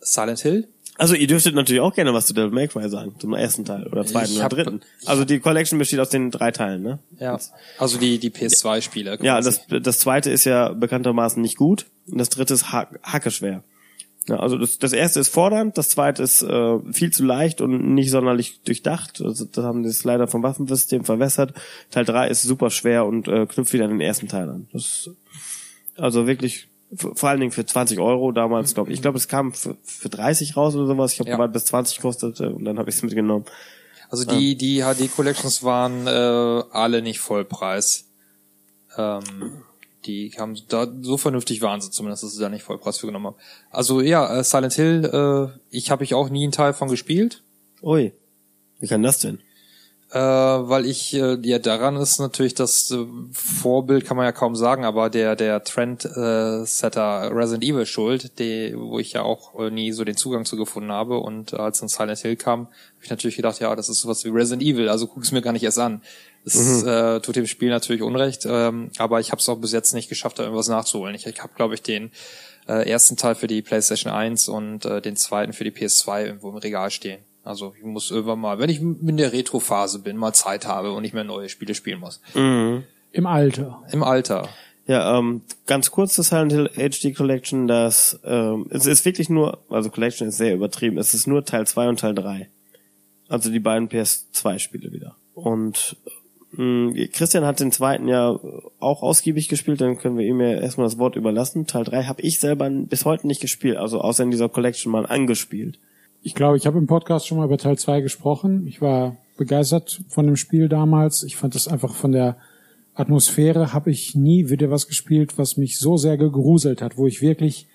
Silent 0.00 0.40
Hill? 0.40 0.68
Also 1.00 1.14
ihr 1.14 1.26
dürftet 1.26 1.54
natürlich 1.54 1.80
auch 1.80 1.94
gerne 1.94 2.12
was 2.12 2.26
zu 2.26 2.34
Devil 2.34 2.50
May 2.50 2.68
Cry 2.68 2.90
sagen, 2.90 3.14
zum 3.18 3.32
ersten 3.32 3.64
Teil 3.64 3.86
oder 3.86 4.04
zweiten 4.04 4.32
Ich 4.32 4.38
oder 4.38 4.50
dritten. 4.50 4.82
Also 5.06 5.24
die 5.24 5.40
Collection 5.40 5.78
besteht 5.78 5.98
aus 5.98 6.10
den 6.10 6.30
drei 6.30 6.50
Teilen, 6.50 6.82
ne? 6.82 6.98
Ja. 7.18 7.40
Also 7.78 7.96
die, 7.96 8.18
die 8.18 8.28
PS2-Spiele. 8.28 9.18
Ja, 9.22 9.40
das, 9.40 9.62
das 9.66 9.98
zweite 9.98 10.30
ist 10.30 10.44
ja 10.44 10.74
bekanntermaßen 10.74 11.40
nicht 11.40 11.56
gut 11.56 11.86
und 12.06 12.18
das 12.18 12.28
dritte 12.28 12.52
ist 12.52 12.70
ha 12.70 12.86
hackeschwer. 13.02 13.64
Ja, 14.28 14.40
also 14.40 14.58
das, 14.58 14.78
das 14.78 14.92
erste 14.92 15.20
ist 15.20 15.30
fordernd, 15.30 15.78
das 15.78 15.88
zweite 15.88 16.22
ist 16.22 16.42
äh, 16.42 16.78
viel 16.92 17.10
zu 17.10 17.24
leicht 17.24 17.62
und 17.62 17.94
nicht 17.94 18.10
sonderlich 18.10 18.60
durchdacht. 18.66 19.22
Also, 19.24 19.46
das 19.46 19.64
haben 19.64 19.88
sie 19.88 20.06
leider 20.06 20.28
vom 20.28 20.42
Waffensystem 20.42 21.06
verwässert. 21.06 21.54
Teil 21.90 22.04
drei 22.04 22.28
ist 22.28 22.42
super 22.42 22.68
schwer 22.68 23.06
und 23.06 23.26
äh, 23.26 23.46
knüpft 23.46 23.72
wieder 23.72 23.84
an 23.84 23.90
den 23.90 24.02
ersten 24.02 24.28
Teil 24.28 24.50
an. 24.50 24.68
Das 24.74 24.82
ist 24.82 25.10
also 25.96 26.26
wirklich 26.26 26.68
vor 26.96 27.28
allen 27.28 27.40
Dingen 27.40 27.52
für 27.52 27.64
20 27.64 27.98
Euro 28.00 28.32
damals, 28.32 28.74
glaube 28.74 28.90
ich. 28.90 28.94
Ich 28.96 29.02
glaube, 29.02 29.18
es 29.18 29.28
kam 29.28 29.52
für, 29.52 29.76
für 29.84 30.08
30 30.08 30.56
raus 30.56 30.74
oder 30.74 30.86
sowas. 30.86 31.12
Ich 31.12 31.20
habe 31.20 31.30
Ja. 31.30 31.36
gewartet, 31.36 31.54
bis 31.54 31.64
20 31.66 32.00
kostete 32.00 32.50
und 32.52 32.64
dann 32.64 32.78
habe 32.78 32.90
ich 32.90 32.96
es 32.96 33.02
mitgenommen. 33.02 33.44
Also 34.08 34.24
die, 34.24 34.56
die 34.56 34.82
HD-Collections 34.82 35.62
waren 35.62 36.06
äh, 36.08 36.10
alle 36.72 37.00
nicht 37.00 37.20
Vollpreis. 37.20 38.06
Ähm, 38.96 39.62
die 40.06 40.32
haben 40.36 40.56
da 40.68 40.88
so 41.02 41.16
vernünftig 41.16 41.62
waren 41.62 41.80
sie 41.80 41.90
zumindest, 41.90 42.24
dass 42.24 42.32
sie 42.34 42.40
da 42.40 42.48
nicht 42.48 42.62
Vollpreis 42.64 42.98
für 42.98 43.06
genommen 43.06 43.26
haben. 43.26 43.36
Also 43.70 44.00
ja, 44.00 44.38
äh, 44.38 44.42
Silent 44.42 44.72
Hill, 44.72 45.04
äh, 45.52 45.58
ich 45.70 45.90
habe 45.92 46.02
ich 46.02 46.14
auch 46.14 46.28
nie 46.28 46.42
einen 46.42 46.52
Teil 46.52 46.72
von 46.72 46.88
gespielt. 46.88 47.42
Ui. 47.82 48.12
Wie 48.80 48.88
kann 48.88 49.02
das 49.02 49.18
denn? 49.20 49.40
Äh, 50.12 50.18
weil 50.18 50.86
ich, 50.86 51.14
äh, 51.14 51.38
ja, 51.42 51.60
daran 51.60 51.94
ist 51.94 52.18
natürlich 52.18 52.54
das 52.54 52.90
äh, 52.90 53.06
Vorbild, 53.30 54.04
kann 54.04 54.16
man 54.16 54.26
ja 54.26 54.32
kaum 54.32 54.56
sagen, 54.56 54.84
aber 54.84 55.08
der, 55.08 55.36
der 55.36 55.62
Trend-Setter 55.62 57.30
Resident 57.32 57.62
Evil 57.62 57.86
schuld, 57.86 58.36
die, 58.40 58.74
wo 58.76 58.98
ich 58.98 59.12
ja 59.12 59.22
auch 59.22 59.56
äh, 59.60 59.70
nie 59.70 59.92
so 59.92 60.02
den 60.02 60.16
Zugang 60.16 60.44
zu 60.44 60.56
gefunden 60.56 60.90
habe. 60.90 61.18
Und 61.18 61.54
als 61.54 61.78
dann 61.78 61.88
Silent 61.88 62.18
Hill 62.18 62.34
kam, 62.34 62.66
habe 62.66 63.04
ich 63.04 63.10
natürlich 63.10 63.36
gedacht, 63.36 63.60
ja, 63.60 63.76
das 63.76 63.88
ist 63.88 64.00
sowas 64.00 64.24
wie 64.24 64.30
Resident 64.30 64.62
Evil, 64.62 64.88
also 64.88 65.06
guck 65.06 65.22
es 65.22 65.30
mir 65.30 65.42
gar 65.42 65.52
nicht 65.52 65.62
erst 65.62 65.78
an. 65.78 66.02
Es 66.44 66.82
äh, 66.82 67.20
tut 67.20 67.36
dem 67.36 67.46
Spiel 67.46 67.68
natürlich 67.68 68.02
Unrecht, 68.02 68.46
ähm, 68.48 68.90
aber 68.98 69.20
ich 69.20 69.30
habe 69.30 69.40
es 69.40 69.48
auch 69.48 69.58
bis 69.58 69.70
jetzt 69.70 69.94
nicht 69.94 70.08
geschafft, 70.08 70.40
da 70.40 70.42
irgendwas 70.42 70.68
nachzuholen. 70.68 71.14
Ich, 71.14 71.26
ich 71.26 71.40
habe, 71.40 71.52
glaube 71.54 71.74
ich, 71.74 71.82
den 71.82 72.10
äh, 72.66 72.90
ersten 72.90 73.16
Teil 73.16 73.36
für 73.36 73.46
die 73.46 73.62
PlayStation 73.62 74.12
1 74.12 74.48
und 74.48 74.86
äh, 74.86 75.00
den 75.00 75.14
zweiten 75.14 75.52
für 75.52 75.62
die 75.62 75.70
PS2 75.70 76.26
irgendwo 76.26 76.48
im 76.48 76.56
Regal 76.56 76.90
stehen. 76.90 77.22
Also 77.50 77.74
ich 77.76 77.84
muss 77.84 78.12
irgendwann 78.12 78.38
mal, 78.38 78.60
wenn 78.60 78.70
ich 78.70 78.80
in 78.80 79.16
der 79.16 79.32
Retro-Phase 79.32 79.98
bin, 79.98 80.16
mal 80.16 80.32
Zeit 80.32 80.66
habe 80.66 80.92
und 80.92 81.02
nicht 81.02 81.14
mehr 81.14 81.24
neue 81.24 81.48
Spiele 81.48 81.74
spielen 81.74 81.98
muss. 81.98 82.20
Mhm. 82.34 82.84
Im 83.10 83.26
Alter. 83.26 83.82
Im 83.90 84.04
Alter. 84.04 84.48
Ja, 84.86 85.18
ähm, 85.18 85.42
ganz 85.66 85.90
kurz 85.90 86.14
das 86.14 86.28
Silent 86.28 86.52
Hill 86.52 86.70
HD 86.74 87.14
Collection, 87.14 87.66
das 87.66 88.20
ähm, 88.24 88.66
es 88.70 88.86
ist 88.86 89.04
wirklich 89.04 89.28
nur, 89.28 89.58
also 89.68 89.90
Collection 89.90 90.28
ist 90.28 90.36
sehr 90.36 90.54
übertrieben, 90.54 90.96
es 90.98 91.12
ist 91.12 91.26
nur 91.26 91.44
Teil 91.44 91.66
2 91.66 91.88
und 91.88 92.00
Teil 92.00 92.14
3. 92.14 92.48
Also 93.28 93.50
die 93.50 93.60
beiden 93.60 93.88
PS2-Spiele 93.88 94.92
wieder. 94.92 95.16
Und 95.34 95.96
mh, 96.52 97.08
Christian 97.12 97.44
hat 97.44 97.58
den 97.58 97.72
zweiten 97.72 98.06
ja 98.06 98.38
auch 98.78 99.02
ausgiebig 99.02 99.48
gespielt, 99.48 99.80
dann 99.80 99.98
können 99.98 100.18
wir 100.18 100.26
ihm 100.26 100.40
ja 100.40 100.52
erstmal 100.52 100.86
das 100.86 100.98
Wort 100.98 101.16
überlassen. 101.16 101.66
Teil 101.66 101.84
3 101.84 102.04
habe 102.04 102.22
ich 102.22 102.38
selber 102.38 102.70
bis 102.70 103.04
heute 103.04 103.26
nicht 103.26 103.40
gespielt, 103.40 103.76
also 103.76 104.00
außer 104.00 104.22
in 104.22 104.30
dieser 104.30 104.48
Collection 104.48 104.92
mal 104.92 105.06
angespielt. 105.06 105.80
Ich 106.22 106.34
glaube, 106.34 106.56
ich 106.56 106.66
habe 106.66 106.78
im 106.78 106.86
Podcast 106.86 107.26
schon 107.26 107.38
mal 107.38 107.46
über 107.46 107.58
Teil 107.58 107.78
2 107.78 108.02
gesprochen. 108.02 108.66
Ich 108.66 108.82
war 108.82 109.16
begeistert 109.38 110.02
von 110.08 110.26
dem 110.26 110.36
Spiel 110.36 110.68
damals. 110.68 111.22
Ich 111.22 111.36
fand 111.36 111.54
es 111.54 111.66
einfach 111.66 111.94
von 111.94 112.12
der 112.12 112.36
Atmosphäre 112.94 113.72
habe 113.72 113.90
ich 113.90 114.14
nie 114.14 114.50
wieder 114.50 114.70
was 114.70 114.86
gespielt, 114.86 115.38
was 115.38 115.56
mich 115.56 115.78
so 115.78 115.96
sehr 115.96 116.18
gegruselt 116.18 116.82
hat, 116.82 116.98
wo 116.98 117.06
ich 117.06 117.22
wirklich 117.22 117.66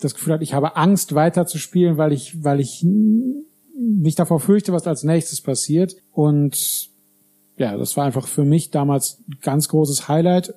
das 0.00 0.14
Gefühl 0.14 0.32
hatte, 0.32 0.42
ich 0.42 0.54
habe 0.54 0.76
Angst 0.76 1.14
weiter 1.14 1.46
zu 1.46 1.58
spielen, 1.58 1.98
weil 1.98 2.12
ich, 2.12 2.42
weil 2.42 2.58
ich 2.58 2.84
mich 2.84 4.14
davor 4.14 4.40
fürchte, 4.40 4.72
was 4.72 4.86
als 4.86 5.04
nächstes 5.04 5.40
passiert. 5.40 5.94
Und 6.10 6.88
ja, 7.58 7.76
das 7.76 7.96
war 7.96 8.06
einfach 8.06 8.26
für 8.26 8.44
mich 8.44 8.70
damals 8.70 9.22
ganz 9.42 9.68
großes 9.68 10.08
Highlight. 10.08 10.54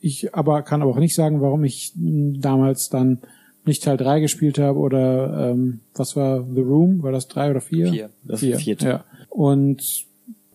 Ich 0.00 0.34
aber 0.34 0.62
kann 0.62 0.82
aber 0.82 0.92
auch 0.92 0.98
nicht 0.98 1.14
sagen, 1.14 1.40
warum 1.40 1.64
ich 1.64 1.92
damals 1.96 2.90
dann 2.90 3.22
nicht 3.66 3.82
Teil 3.82 3.96
3 3.96 4.20
gespielt 4.20 4.58
habe 4.58 4.78
oder 4.78 5.50
ähm, 5.50 5.80
was 5.94 6.16
war 6.16 6.44
The 6.54 6.60
Room? 6.60 7.02
War 7.02 7.12
das 7.12 7.28
drei 7.28 7.50
oder 7.50 7.60
vier? 7.60 7.90
Vier. 7.90 8.10
Das 8.22 8.40
vier. 8.40 8.58
vierte. 8.58 8.88
Ja. 8.88 9.04
Und 9.30 10.04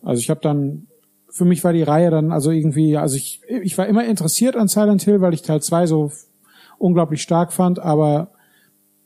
also 0.02 0.20
ich 0.20 0.30
habe 0.30 0.40
dann 0.40 0.86
für 1.30 1.44
mich 1.44 1.62
war 1.64 1.72
die 1.72 1.82
Reihe 1.82 2.10
dann 2.10 2.32
also 2.32 2.50
irgendwie, 2.50 2.96
also 2.96 3.16
ich, 3.16 3.40
ich 3.48 3.78
war 3.78 3.86
immer 3.86 4.04
interessiert 4.04 4.56
an 4.56 4.68
Silent 4.68 5.02
Hill, 5.02 5.20
weil 5.20 5.34
ich 5.34 5.42
Teil 5.42 5.62
2 5.62 5.86
so 5.86 6.12
unglaublich 6.78 7.22
stark 7.22 7.52
fand, 7.52 7.78
aber 7.78 8.32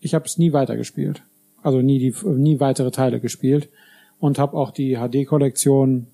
ich 0.00 0.14
habe 0.14 0.25
es 0.25 0.38
nie 0.38 0.52
weitergespielt. 0.52 1.23
Also 1.62 1.80
nie 1.80 1.99
die 1.99 2.14
nie 2.26 2.61
weitere 2.61 2.90
Teile 2.90 3.20
gespielt 3.20 3.68
und 4.18 4.38
habe 4.38 4.56
auch 4.56 4.70
die 4.70 4.96
HD-Kollektion 4.96 6.06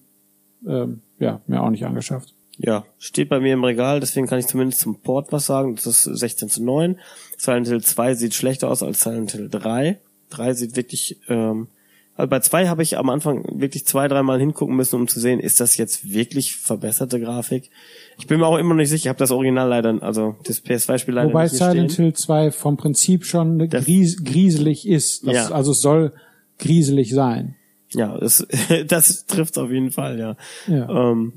ähm, 0.66 1.02
ja 1.18 1.40
mir 1.47 1.62
auch 1.62 1.70
nicht 1.70 1.85
angeschafft. 1.85 2.35
Ja, 2.62 2.85
steht 2.99 3.29
bei 3.31 3.40
mir 3.40 3.55
im 3.55 3.64
Regal, 3.64 4.00
deswegen 4.00 4.26
kann 4.26 4.38
ich 4.38 4.47
zumindest 4.47 4.81
zum 4.81 5.00
Port 5.00 5.33
was 5.33 5.47
sagen. 5.47 5.76
Das 5.76 5.87
ist 5.87 6.02
16 6.05 6.49
zu 6.50 6.62
9. 6.62 6.99
Silent 7.38 7.69
Hill 7.69 7.83
2 7.83 8.14
sieht 8.14 8.35
schlechter 8.35 8.69
aus 8.69 8.83
als 8.83 9.00
Silent 9.02 9.33
Hill 9.33 9.49
3. 9.49 9.99
3 10.29 10.52
sieht 10.52 10.76
wirklich, 10.76 11.17
ähm, 11.29 11.69
also 12.17 12.29
bei 12.29 12.40
2 12.40 12.69
habe 12.69 12.83
ich 12.83 12.99
am 12.99 13.09
Anfang 13.09 13.45
wirklich 13.59 13.87
zwei, 13.87 14.09
dreimal 14.09 14.38
hingucken 14.38 14.76
müssen, 14.76 14.97
um 14.97 15.09
zu 15.09 15.19
sehen, 15.21 15.40
ist 15.40 15.59
das 15.59 15.79
jetzt 15.79 16.12
wirklich 16.12 16.55
verbesserte 16.57 17.19
Grafik? 17.19 17.71
Ich 18.19 18.26
bin 18.26 18.38
mir 18.40 18.47
auch 18.47 18.59
immer 18.59 18.71
noch 18.71 18.76
nicht 18.76 18.90
sicher, 18.90 19.05
ich 19.05 19.09
habe 19.09 19.19
das 19.19 19.31
Original 19.31 19.67
leider, 19.67 20.02
also 20.02 20.37
das 20.45 20.62
PS2-Spiel 20.62 21.14
leider 21.14 21.31
Wobei 21.31 21.45
nicht 21.45 21.52
hier 21.57 21.71
Silent 21.71 21.93
stehen. 21.93 22.05
Hill 22.05 22.14
2 22.14 22.50
vom 22.50 22.76
Prinzip 22.76 23.25
schon 23.25 23.71
Das- 23.71 23.85
gries 23.87 24.23
grieselig 24.23 24.87
ist. 24.87 25.26
Das, 25.26 25.35
Ja. 25.35 25.49
Also 25.50 25.73
es 25.73 25.81
soll 25.81 26.12
grieselig 26.59 27.11
sein. 27.14 27.57
Ja, 27.93 28.19
das, 28.19 28.47
das 28.87 29.25
trifft 29.25 29.57
auf 29.57 29.71
jeden 29.71 29.90
Fall, 29.93 30.19
ja. 30.19 30.37
Ja. 30.69 31.11
Ähm, 31.11 31.33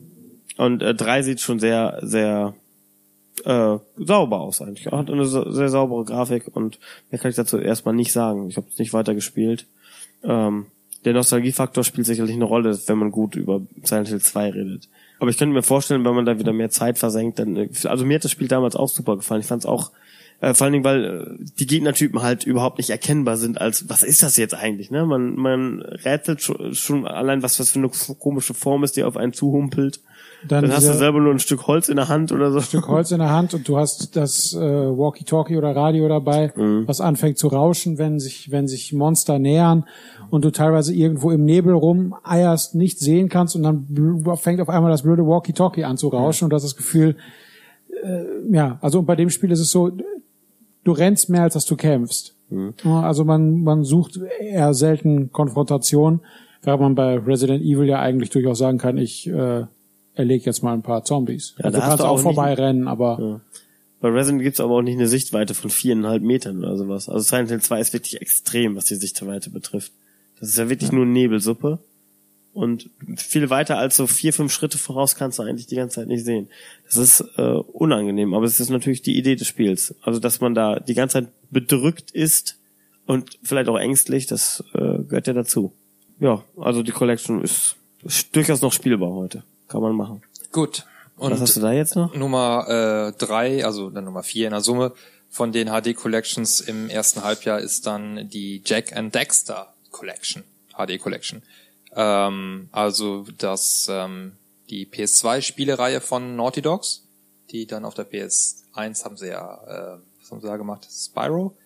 und 0.57 0.81
äh, 0.81 0.93
3 0.93 1.23
sieht 1.23 1.39
schon 1.39 1.59
sehr, 1.59 1.99
sehr 2.01 2.53
äh, 3.45 3.77
sauber 3.97 4.41
aus 4.41 4.61
eigentlich. 4.61 4.87
Hat 4.87 5.09
eine 5.09 5.25
sehr 5.25 5.69
saubere 5.69 6.05
Grafik 6.05 6.55
und 6.55 6.79
mehr 7.09 7.19
kann 7.19 7.29
ich 7.29 7.35
dazu 7.35 7.57
erstmal 7.57 7.95
nicht 7.95 8.11
sagen. 8.11 8.49
Ich 8.49 8.57
habe 8.57 8.67
es 8.71 8.79
nicht 8.79 8.93
weiter 8.93 9.15
gespielt. 9.15 9.65
Ähm, 10.23 10.67
der 11.05 11.13
Nostalgiefaktor 11.13 11.83
spielt 11.83 12.07
sicherlich 12.07 12.35
eine 12.35 12.45
Rolle, 12.45 12.79
wenn 12.87 12.97
man 12.97 13.11
gut 13.11 13.35
über 13.35 13.61
Silent 13.83 14.07
Hill 14.07 14.21
2 14.21 14.51
redet. 14.51 14.87
Aber 15.19 15.29
ich 15.29 15.37
könnte 15.37 15.53
mir 15.53 15.63
vorstellen, 15.63 16.05
wenn 16.05 16.15
man 16.15 16.25
da 16.25 16.39
wieder 16.39 16.53
mehr 16.53 16.69
Zeit 16.69 16.97
versenkt, 16.97 17.39
dann, 17.39 17.55
äh, 17.55 17.69
also 17.85 18.05
mir 18.05 18.15
hat 18.15 18.23
das 18.23 18.31
Spiel 18.31 18.47
damals 18.47 18.75
auch 18.75 18.89
super 18.89 19.17
gefallen. 19.17 19.41
Ich 19.41 19.47
fand 19.47 19.63
es 19.63 19.65
auch, 19.65 19.91
äh, 20.39 20.53
vor 20.53 20.65
allen 20.65 20.73
Dingen, 20.73 20.85
weil 20.85 21.05
äh, 21.05 21.43
die 21.59 21.67
Gegnertypen 21.67 22.21
halt 22.21 22.45
überhaupt 22.45 22.77
nicht 22.77 22.89
erkennbar 22.89 23.37
sind 23.37 23.59
als, 23.59 23.89
was 23.89 24.03
ist 24.03 24.23
das 24.23 24.37
jetzt 24.37 24.53
eigentlich, 24.53 24.91
ne? 24.91 25.05
Man, 25.05 25.35
man 25.35 25.81
rätselt 25.81 26.41
schon, 26.41 26.73
schon 26.75 27.07
allein, 27.07 27.43
was 27.43 27.57
das 27.57 27.71
für 27.71 27.79
eine 27.79 27.89
komische 28.19 28.53
Form 28.53 28.83
ist, 28.83 28.95
die 28.95 29.03
auf 29.03 29.17
einen 29.17 29.33
zuhumpelt. 29.33 29.99
Dann, 30.47 30.63
Dann 30.63 30.73
hast 30.73 30.87
du 30.87 30.93
selber 30.93 31.19
nur 31.19 31.31
ein 31.31 31.39
Stück 31.39 31.67
Holz 31.67 31.87
in 31.89 31.95
der 31.95 32.09
Hand 32.09 32.31
oder 32.31 32.51
so. 32.51 32.59
Stück 32.59 32.87
Holz 32.87 33.11
in 33.11 33.19
der 33.19 33.29
Hand 33.29 33.53
und 33.53 33.67
du 33.67 33.77
hast 33.77 34.15
das 34.15 34.53
äh, 34.53 34.59
Walkie-Talkie 34.59 35.55
oder 35.57 35.75
Radio 35.75 36.07
dabei, 36.09 36.51
Mhm. 36.55 36.87
was 36.87 36.99
anfängt 37.01 37.37
zu 37.37 37.47
rauschen, 37.47 37.97
wenn 37.97 38.19
sich, 38.19 38.51
wenn 38.51 38.67
sich 38.67 38.91
Monster 38.93 39.39
nähern 39.39 39.85
und 40.29 40.43
du 40.43 40.51
teilweise 40.51 40.93
irgendwo 40.93 41.31
im 41.31 41.45
Nebel 41.45 41.73
rumeierst, 41.73 42.75
nicht 42.75 42.99
sehen 42.99 43.29
kannst 43.29 43.55
und 43.55 43.63
dann 43.63 43.87
fängt 44.37 44.59
auf 44.59 44.69
einmal 44.69 44.91
das 44.91 45.03
blöde 45.03 45.25
Walkie-Talkie 45.25 45.85
an 45.85 45.97
zu 45.97 46.09
rauschen 46.09 46.45
und 46.45 46.49
du 46.49 46.55
hast 46.55 46.63
das 46.63 46.75
Gefühl, 46.75 47.15
äh, 48.03 48.23
ja, 48.51 48.77
also 48.81 49.01
bei 49.03 49.15
dem 49.15 49.29
Spiel 49.29 49.51
ist 49.51 49.59
es 49.61 49.71
so, 49.71 49.91
du 50.83 50.91
rennst 50.91 51.29
mehr 51.29 51.43
als 51.43 51.53
dass 51.53 51.65
du 51.65 51.75
kämpfst. 51.75 52.35
Mhm. 52.49 52.73
Also 52.85 53.23
man, 53.23 53.61
man 53.61 53.83
sucht 53.83 54.19
eher 54.41 54.73
selten 54.73 55.31
Konfrontation, 55.31 56.19
während 56.63 56.81
man 56.81 56.95
bei 56.95 57.17
Resident 57.17 57.63
Evil 57.63 57.87
ja 57.87 57.99
eigentlich 57.99 58.29
durchaus 58.29 58.57
sagen 58.57 58.77
kann, 58.77 58.97
ich 58.97 59.27
äh, 59.29 59.65
erlege 60.15 60.45
jetzt 60.45 60.63
mal 60.63 60.73
ein 60.73 60.83
paar 60.83 61.03
Zombies. 61.03 61.55
Ja, 61.57 61.65
also 61.65 61.79
da 61.79 61.85
kannst 61.85 61.99
du 61.99 62.07
auch, 62.07 62.19
vorbeirennen, 62.19 62.87
aber 62.87 63.17
Ja. 63.19 63.41
Bei 64.03 64.09
Resident 64.09 64.43
gibt's 64.43 64.59
aber 64.59 64.73
auch 64.75 64.81
nicht 64.81 64.97
eine 64.97 65.07
Sichtweite 65.07 65.53
von 65.53 65.69
viereinhalb 65.69 66.21
Metern 66.21 66.57
oder 66.57 66.75
sowas. 66.77 67.07
Also 67.07 67.21
Silent 67.21 67.49
Hill 67.49 67.61
2 67.61 67.79
ist 67.79 67.93
wirklich 67.93 68.21
extrem, 68.21 68.75
was 68.75 68.83
die 68.83 68.95
Sichtweite 68.95 69.49
betrifft. 69.49 69.93
Das 70.41 70.49
ist 70.49 70.57
ja 70.57 70.67
wirklich 70.67 70.91
nur 70.91 71.05
Nebelsuppe. 71.05 71.79
Und 72.51 72.89
viel 73.15 73.49
weiter 73.49 73.77
als 73.77 73.95
so 73.95 74.05
vier, 74.05 74.33
fünf 74.33 74.51
Schritte 74.51 74.77
voraus 74.77 75.15
kannst 75.15 75.39
du 75.39 75.43
eigentlich 75.43 75.67
die 75.67 75.77
ganze 75.77 76.01
Zeit 76.01 76.07
nicht 76.09 76.25
sehen. 76.25 76.49
Das 76.85 76.97
ist 76.97 77.23
äh, 77.37 77.41
unangenehm, 77.41 78.33
aber 78.33 78.45
es 78.45 78.59
ist 78.59 78.69
natürlich 78.69 79.03
die 79.03 79.17
Idee 79.17 79.37
des 79.37 79.47
Spiels. 79.47 79.95
Also, 80.01 80.19
dass 80.19 80.41
man 80.41 80.53
da 80.53 80.81
die 80.81 80.95
ganze 80.95 81.13
Zeit 81.13 81.29
bedrückt 81.49 82.11
ist 82.11 82.59
und 83.05 83.39
vielleicht 83.41 83.69
auch 83.69 83.79
ängstlich, 83.79 84.27
das 84.27 84.63
äh, 84.73 84.99
gehört 85.03 85.27
ja 85.27 85.33
dazu. 85.33 85.71
Ja, 86.19 86.43
also 86.57 86.83
die 86.83 86.91
Collection 86.91 87.41
ist, 87.41 87.77
ist 88.03 88.35
durchaus 88.35 88.61
noch 88.61 88.73
spielbar 88.73 89.11
heute. 89.11 89.43
Kann 89.73 89.81
man 89.81 89.95
machen. 89.95 90.21
Gut. 90.51 90.85
Und 91.17 91.31
Was 91.31 91.41
hast 91.41 91.57
du 91.57 91.61
da 91.61 91.71
jetzt 91.71 91.95
noch? 91.95 92.13
Nummer 92.13 92.67
äh, 92.69 93.17
drei, 93.17 93.65
also 93.65 93.89
dann 93.89 94.05
Nummer 94.05 94.21
vier 94.21 94.45
in 94.45 94.51
der 94.51 94.61
Summe 94.61 94.93
von 95.29 95.51
den 95.51 95.67
HD 95.69 95.95
Collections 95.95 96.61
im 96.61 96.89
ersten 96.89 97.23
Halbjahr 97.23 97.59
ist 97.59 97.87
dann 97.87 98.29
die 98.29 98.61
Jack 98.63 98.95
and 98.95 99.15
Dexter 99.15 99.73
Collection, 99.89 100.43
HD 100.77 101.01
Collection. 101.01 101.41
Ähm, 101.95 102.69
also 102.71 103.25
das 103.39 103.87
ähm, 103.89 104.33
die 104.69 104.85
PS2-Spielereihe 104.85 106.01
von 106.01 106.35
Naughty 106.35 106.61
Dogs, 106.61 107.01
die 107.49 107.65
dann 107.65 107.83
auf 107.83 107.95
der 107.95 108.07
PS1 108.07 109.05
haben 109.05 109.17
sie 109.17 109.29
ja, 109.29 109.95
äh, 109.95 109.99
was 110.21 110.29
haben 110.29 110.39
sie 110.39 110.47
da 110.47 110.57
gemacht? 110.57 110.87
Spyro? 110.87 111.57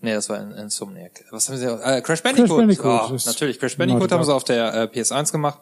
Nee, 0.00 0.14
das 0.14 0.30
war 0.30 0.40
in 0.40 0.52
Insomniac. 0.52 1.26
Was 1.30 1.50
haben 1.50 1.58
sie 1.58 1.66
äh, 1.66 2.00
Crash 2.00 2.22
Bandicoot. 2.22 2.56
Bandicoot 2.56 2.86
Ah, 2.86 3.14
ist 3.14 3.26
natürlich, 3.26 3.58
Crash 3.58 3.76
Naughty 3.76 3.76
Bandicoot 3.76 4.10
haben 4.10 4.24
sie 4.24 4.34
auf 4.34 4.44
der 4.44 4.72
äh, 4.74 4.84
PS1 4.84 5.32
gemacht 5.32 5.58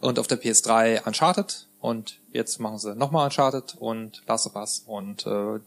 und 0.00 0.18
auf 0.18 0.26
der 0.26 0.40
PS3 0.40 1.06
Uncharted. 1.06 1.66
Und 1.80 2.18
jetzt 2.32 2.58
machen 2.58 2.78
sie 2.78 2.94
nochmal 2.94 3.26
Uncharted 3.26 3.76
und 3.78 4.22
Last 4.26 4.46
of 4.46 4.56
Us. 4.56 4.82
Und 4.86 5.26
äh, 5.26 5.60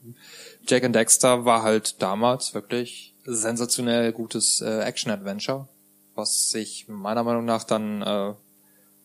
Jack 0.67 0.83
and 0.83 0.95
Dexter 0.95 1.45
war 1.45 1.63
halt 1.63 2.01
damals 2.01 2.53
wirklich 2.53 3.13
sensationell 3.25 4.11
gutes 4.11 4.61
äh, 4.61 4.81
Action-Adventure, 4.81 5.67
was 6.15 6.49
sich 6.49 6.87
meiner 6.87 7.23
Meinung 7.23 7.45
nach 7.45 7.63
dann 7.63 8.01
äh, 8.01 8.33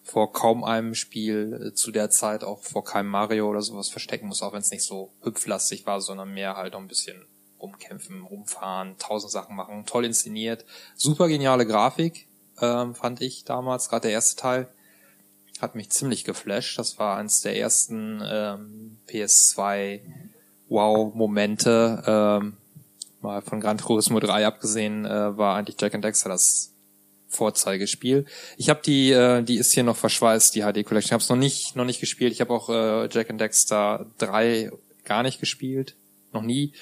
vor 0.03 0.33
kaum 0.33 0.65
einem 0.65 0.95
Spiel 0.95 1.69
äh, 1.69 1.75
zu 1.75 1.91
der 1.91 2.11
Zeit 2.11 2.45
auch 2.45 2.63
vor 2.63 2.85
keinem 2.85 3.09
Mario 3.09 3.49
oder 3.49 3.63
sowas 3.63 3.89
verstecken 3.89 4.29
muss, 4.29 4.43
auch 4.43 4.53
wenn 4.53 4.61
es 4.61 4.71
nicht 4.71 4.85
so 4.85 5.11
hüpflastig 5.23 5.87
war, 5.87 6.01
sondern 6.01 6.33
mehr 6.33 6.57
halt 6.57 6.75
auch 6.75 6.81
ein 6.81 6.89
bisschen 6.89 7.27
rumkämpfen, 7.61 8.23
rumfahren, 8.23 8.97
tausend 8.99 9.33
Sachen 9.33 9.57
machen, 9.57 9.87
toll 9.87 10.05
inszeniert, 10.05 10.67
super 10.95 11.29
geniale 11.29 11.67
Grafik, 11.67 12.29
ähm, 12.61 12.95
fand 12.95 13.23
ich 13.23 13.45
damals, 13.45 13.89
gerade 13.89 14.03
der 14.03 14.13
erste 14.13 14.37
Teil 14.37 14.69
hat 15.65 15.75
mich 15.75 15.91
ziemlich 15.91 16.25
geflasht. 16.25 16.79
Das 16.79 16.99
war 16.99 17.17
eins 17.17 17.41
der 17.41 17.59
ersten 17.59 18.23
ähm, 18.25 18.99
PS2 19.09 20.01
Wow-Momente. 20.69 22.03
Ähm, 22.07 22.57
mal 23.21 23.43
von 23.43 23.61
Gran 23.61 23.79
Turismo 23.79 24.21
3 24.21 24.47
abgesehen, 24.47 25.05
äh, 25.05 25.37
war 25.37 25.57
eigentlich 25.57 25.77
Jack 25.81 25.95
and 25.95 26.05
Dexter 26.05 26.29
das 26.29 26.73
Vorzeigespiel. 27.29 28.27
Ich 28.57 28.69
habe 28.69 28.81
die, 28.85 29.11
äh, 29.11 29.43
die 29.43 29.57
ist 29.57 29.73
hier 29.73 29.83
noch 29.83 29.97
verschweißt, 29.97 30.55
die 30.55 30.61
HD 30.61 30.85
Collection. 30.85 31.09
Ich 31.09 31.13
habe 31.13 31.23
es 31.23 31.29
noch 31.29 31.37
nicht, 31.37 31.75
noch 31.75 31.85
nicht 31.85 32.01
gespielt. 32.01 32.33
Ich 32.33 32.41
habe 32.41 32.53
auch 32.53 32.69
äh, 32.69 33.09
Jack 33.11 33.31
and 33.31 33.41
Dexter 33.41 34.07
3 34.19 34.71
gar 35.05 35.23
nicht 35.23 35.41
gespielt, 35.41 35.97
noch 36.33 36.43
nie. 36.43 36.73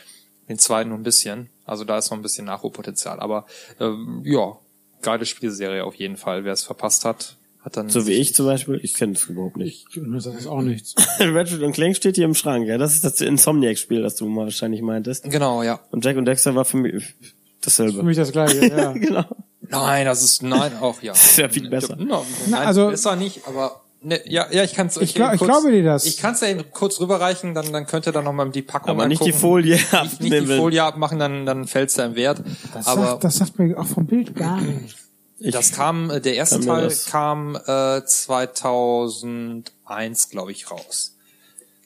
Den 0.49 0.59
zweiten 0.59 0.91
nur 0.91 0.99
ein 0.99 1.05
bisschen. 1.05 1.49
Also 1.65 1.85
da 1.85 1.97
ist 1.97 2.11
noch 2.11 2.19
ein 2.19 2.23
bisschen 2.23 2.45
Nachholpotenzial. 2.45 3.21
Aber 3.21 3.47
ähm, 3.81 4.23
ja, 4.25 4.59
geile 5.01 5.25
Spielserie 5.25 5.85
auf 5.85 5.95
jeden 5.95 6.17
Fall. 6.17 6.45
Wer 6.45 6.53
es 6.53 6.65
verpasst 6.65 7.05
hat, 7.05 7.37
hat 7.65 7.77
dann. 7.77 7.89
So 7.89 8.07
wie 8.07 8.13
ich 8.13 8.35
zum 8.35 8.47
Beispiel, 8.47 8.81
ich 8.83 8.95
kenne 8.95 9.13
das 9.15 9.25
überhaupt 9.25 9.57
nicht. 9.57 9.87
Ich, 9.91 9.97
mir 10.03 10.21
sagt 10.21 10.37
das 10.39 10.47
auch 10.47 10.63
nichts. 10.63 10.95
Ratchet 11.21 11.63
und 11.63 11.73
Clank 11.73 11.97
steht 11.97 12.17
hier 12.17 12.25
im 12.25 12.35
Schrank, 12.35 12.67
ja. 12.67 12.79
Das 12.79 12.95
ist 12.95 13.05
das 13.05 13.21
Insomniac-Spiel, 13.21 14.03
das 14.03 14.17
du 14.17 14.27
mal 14.27 14.45
wahrscheinlich 14.45 14.83
meintest. 14.83 15.25
Genau, 15.31 15.63
ja. 15.63 15.81
Und 15.91 16.05
Jack 16.05 16.17
und 16.17 16.25
Dexter 16.25 16.55
war 16.55 16.65
für 16.65 16.77
mich 16.79 17.15
dasselbe. 17.61 17.99
Für 17.99 18.03
mich 18.03 18.17
das 18.17 18.33
gleiche, 18.33 18.67
ja. 18.69 18.93
genau. 18.93 19.25
Nein, 19.69 20.05
das 20.07 20.23
ist 20.23 20.43
nein 20.43 20.73
auch 20.81 21.01
ja. 21.03 21.13
Das 21.15 21.25
ist 21.25 21.39
ja 21.39 21.49
viel 21.49 21.71
besser. 21.71 21.97
No, 21.97 22.27
nein, 22.49 22.67
also- 22.67 22.89
besser 22.91 23.17
nicht, 23.17 23.47
aber 23.47 23.81
ne, 24.03 24.21
ja, 24.27 24.47
ja, 24.51 24.65
ich 24.65 24.75
kann 24.75 24.89
es. 24.89 24.97
Ich 24.99 25.15
glaub- 25.15 25.33
ich 25.35 25.41
glaube 25.41 25.71
dir 25.71 25.85
das. 25.85 26.05
Ich 26.05 26.19
kann 26.19 26.35
es 26.35 26.41
ja 26.41 26.49
eben 26.49 26.65
kurz 26.73 27.01
rüberreichen, 27.01 27.55
dann 27.55 27.73
dann 27.73 27.87
könnt 27.87 28.07
ihr 28.07 28.13
dann 28.13 28.25
nochmal 28.25 28.51
die 28.51 28.63
Packung 28.63 28.91
Aber 28.91 29.07
nicht 29.07 29.25
die. 29.25 29.33
Folie 29.33 29.77
Nicht, 29.77 29.93
nicht 29.93 30.21
die 30.21 30.27
abnehmen. 30.39 30.59
Folie 30.59 30.83
abmachen, 30.83 31.19
dann 31.21 31.47
dann 31.47 31.67
fällt's 31.67 31.97
ja 31.97 32.05
im 32.07 32.17
Wert. 32.17 32.43
Das, 32.75 32.87
aber 32.89 33.07
sagt, 33.07 33.25
das 33.25 33.37
sagt 33.37 33.59
mir 33.59 33.79
auch 33.79 33.87
vom 33.87 34.05
Bild 34.07 34.35
gar 34.35 34.61
nicht. 34.61 34.97
Ich- 35.43 35.53
das 35.53 35.73
kam, 35.73 36.11
äh, 36.11 36.21
der 36.21 36.35
erste 36.35 36.61
Teil 36.61 36.85
das- 36.85 37.07
kam 37.07 37.57
äh, 37.67 38.05
2001, 38.05 40.29
glaube 40.31 40.53
ich, 40.53 40.71
raus. 40.71 41.17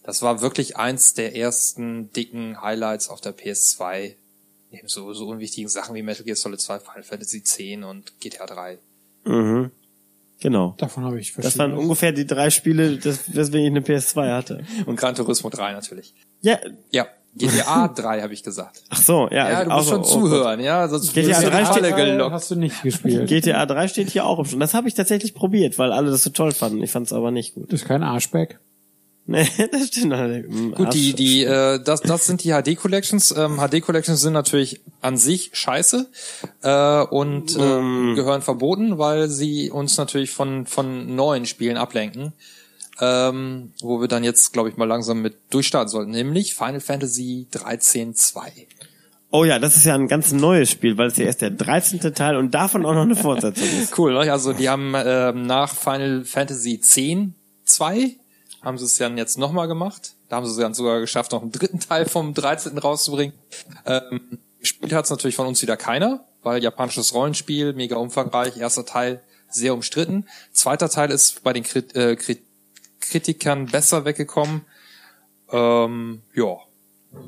Das 0.02 0.22
war 0.22 0.40
wirklich 0.40 0.76
eins 0.76 1.14
der 1.14 1.34
ersten 1.36 2.12
dicken 2.12 2.60
Highlights 2.62 3.08
auf 3.08 3.20
der 3.20 3.32
PS2. 3.36 4.14
Neben 4.70 4.88
so, 4.88 5.12
so 5.14 5.28
unwichtigen 5.28 5.68
Sachen 5.68 5.94
wie 5.94 6.02
Metal 6.02 6.24
Gear 6.24 6.36
Solid 6.36 6.60
2, 6.60 6.80
Final 6.80 7.02
Fantasy 7.02 7.38
X 7.38 7.58
und 7.84 8.20
GTA 8.20 8.46
3. 8.46 8.78
Mhm. 9.24 9.70
Genau. 10.40 10.74
Davon 10.76 11.04
habe 11.04 11.18
ich 11.18 11.32
Das 11.32 11.42
verschiedene. 11.46 11.70
waren 11.72 11.78
ungefähr 11.78 12.12
die 12.12 12.26
drei 12.26 12.50
Spiele, 12.50 12.98
das, 12.98 13.34
weswegen 13.34 13.64
ich 13.64 13.70
eine 13.70 13.80
PS2 13.80 14.34
hatte. 14.36 14.64
Und 14.84 14.96
Gran 14.96 15.14
Turismo 15.14 15.48
3 15.50 15.72
natürlich. 15.72 16.14
Ja, 16.42 16.58
Ja, 16.90 17.06
GTA 17.36 17.88
3 17.88 18.22
habe 18.22 18.32
ich 18.32 18.42
gesagt. 18.42 18.82
ach 18.88 19.00
so, 19.00 19.28
ja. 19.30 19.50
Ja, 19.50 19.64
du 19.64 19.70
auch 19.70 19.76
musst 19.76 19.88
so, 19.88 19.94
schon 19.94 20.02
oh 20.02 20.04
zuhören, 20.28 20.60
ja, 20.60 20.88
sonst 20.88 21.12
GTA 21.14 21.28
wirst 21.28 21.42
du 21.42 21.50
3 21.50 21.58
in 21.60 21.66
steht- 21.66 21.74
Falle 21.84 21.94
gelockt. 21.94 22.32
hast 22.32 22.50
du 22.50 22.54
nicht 22.56 22.82
gespielt. 22.82 23.26
GTA 23.28 23.66
3 23.66 23.88
steht 23.88 24.10
hier 24.10 24.24
auch 24.26 24.38
im 24.38 24.44
Schon. 24.46 24.60
Das 24.60 24.74
habe 24.74 24.88
ich 24.88 24.94
tatsächlich 24.94 25.34
probiert, 25.34 25.78
weil 25.78 25.92
alle 25.92 26.10
das 26.10 26.22
so 26.22 26.30
toll 26.30 26.52
fanden. 26.52 26.82
Ich 26.82 26.90
fand 26.90 27.06
es 27.06 27.12
aber 27.12 27.30
nicht 27.30 27.54
gut. 27.54 27.72
Das 27.72 27.82
ist 27.82 27.88
kein 27.88 28.02
Arschback. 28.02 28.58
Nee, 29.28 29.44
das 29.72 29.88
stimmt. 29.88 30.14
Hm, 30.14 30.72
Gut, 30.76 30.94
die, 30.94 31.12
die, 31.12 31.42
äh, 31.42 31.82
das, 31.82 32.00
das 32.00 32.26
sind 32.26 32.44
die 32.44 32.52
HD 32.52 32.76
Collections. 32.76 33.34
Ähm, 33.36 33.56
HD 33.58 33.82
Collections 33.82 34.20
sind 34.20 34.32
natürlich 34.34 34.80
an 35.00 35.16
sich 35.16 35.50
scheiße 35.52 36.06
äh, 36.62 37.00
und 37.02 37.56
ähm, 37.58 38.12
gehören 38.14 38.40
verboten, 38.42 38.98
weil 38.98 39.28
sie 39.28 39.70
uns 39.72 39.98
natürlich 39.98 40.30
von 40.30 40.66
von 40.66 41.16
neuen 41.16 41.44
Spielen 41.46 41.76
ablenken, 41.76 42.34
ähm, 43.00 43.72
wo 43.80 44.00
wir 44.00 44.08
dann 44.08 44.24
jetzt, 44.24 44.52
glaube 44.52 44.68
ich, 44.68 44.76
mal 44.76 44.86
langsam 44.86 45.22
mit 45.22 45.36
durchstarten 45.50 45.88
sollten, 45.88 46.10
nämlich 46.10 46.54
Final 46.54 46.80
Fantasy 46.80 47.46
13 47.50 48.14
2. 48.14 48.52
Oh 49.30 49.44
ja, 49.44 49.58
das 49.58 49.76
ist 49.76 49.84
ja 49.84 49.94
ein 49.94 50.08
ganz 50.08 50.32
neues 50.32 50.70
Spiel, 50.70 50.96
weil 50.96 51.08
es 51.08 51.16
ja 51.16 51.26
erst 51.26 51.42
der 51.42 51.50
13. 51.50 52.00
Teil 52.14 52.36
und 52.36 52.54
davon 52.54 52.86
auch 52.86 52.94
noch 52.94 53.02
eine 53.02 53.16
Fortsetzung 53.16 53.66
ist. 53.66 53.92
Cool, 53.98 54.14
ne? 54.14 54.32
also 54.32 54.52
die 54.52 54.68
haben 54.68 54.94
ähm, 54.96 55.46
nach 55.46 55.74
Final 55.74 56.24
Fantasy 56.24 56.80
10 56.80 57.34
2 57.64 58.16
haben 58.62 58.78
sie 58.78 58.84
es 58.84 58.96
dann 58.96 59.18
jetzt 59.18 59.38
nochmal 59.38 59.68
gemacht. 59.68 60.14
Da 60.28 60.36
haben 60.36 60.46
sie 60.46 60.52
es 60.52 60.58
dann 60.58 60.74
sogar 60.74 61.00
geschafft, 61.00 61.32
noch 61.32 61.42
einen 61.42 61.52
dritten 61.52 61.80
Teil 61.80 62.06
vom 62.06 62.34
13. 62.34 62.76
rauszubringen. 62.78 63.34
Ähm, 63.84 64.38
gespielt 64.60 64.92
hat 64.92 65.04
es 65.04 65.10
natürlich 65.10 65.36
von 65.36 65.46
uns 65.46 65.62
wieder 65.62 65.76
keiner, 65.76 66.24
weil 66.42 66.62
japanisches 66.62 67.14
Rollenspiel, 67.14 67.74
mega 67.74 67.96
umfangreich, 67.96 68.56
erster 68.56 68.86
Teil 68.86 69.22
sehr 69.48 69.74
umstritten. 69.74 70.26
Zweiter 70.52 70.88
Teil 70.88 71.10
ist 71.10 71.42
bei 71.44 71.52
den 71.52 71.62
Krit 71.62 71.94
äh, 71.94 72.16
Krit 72.16 72.40
Kritikern 73.10 73.66
besser 73.66 74.04
weggekommen. 74.04 74.62
Ähm, 75.50 76.22
ja. 76.34 76.56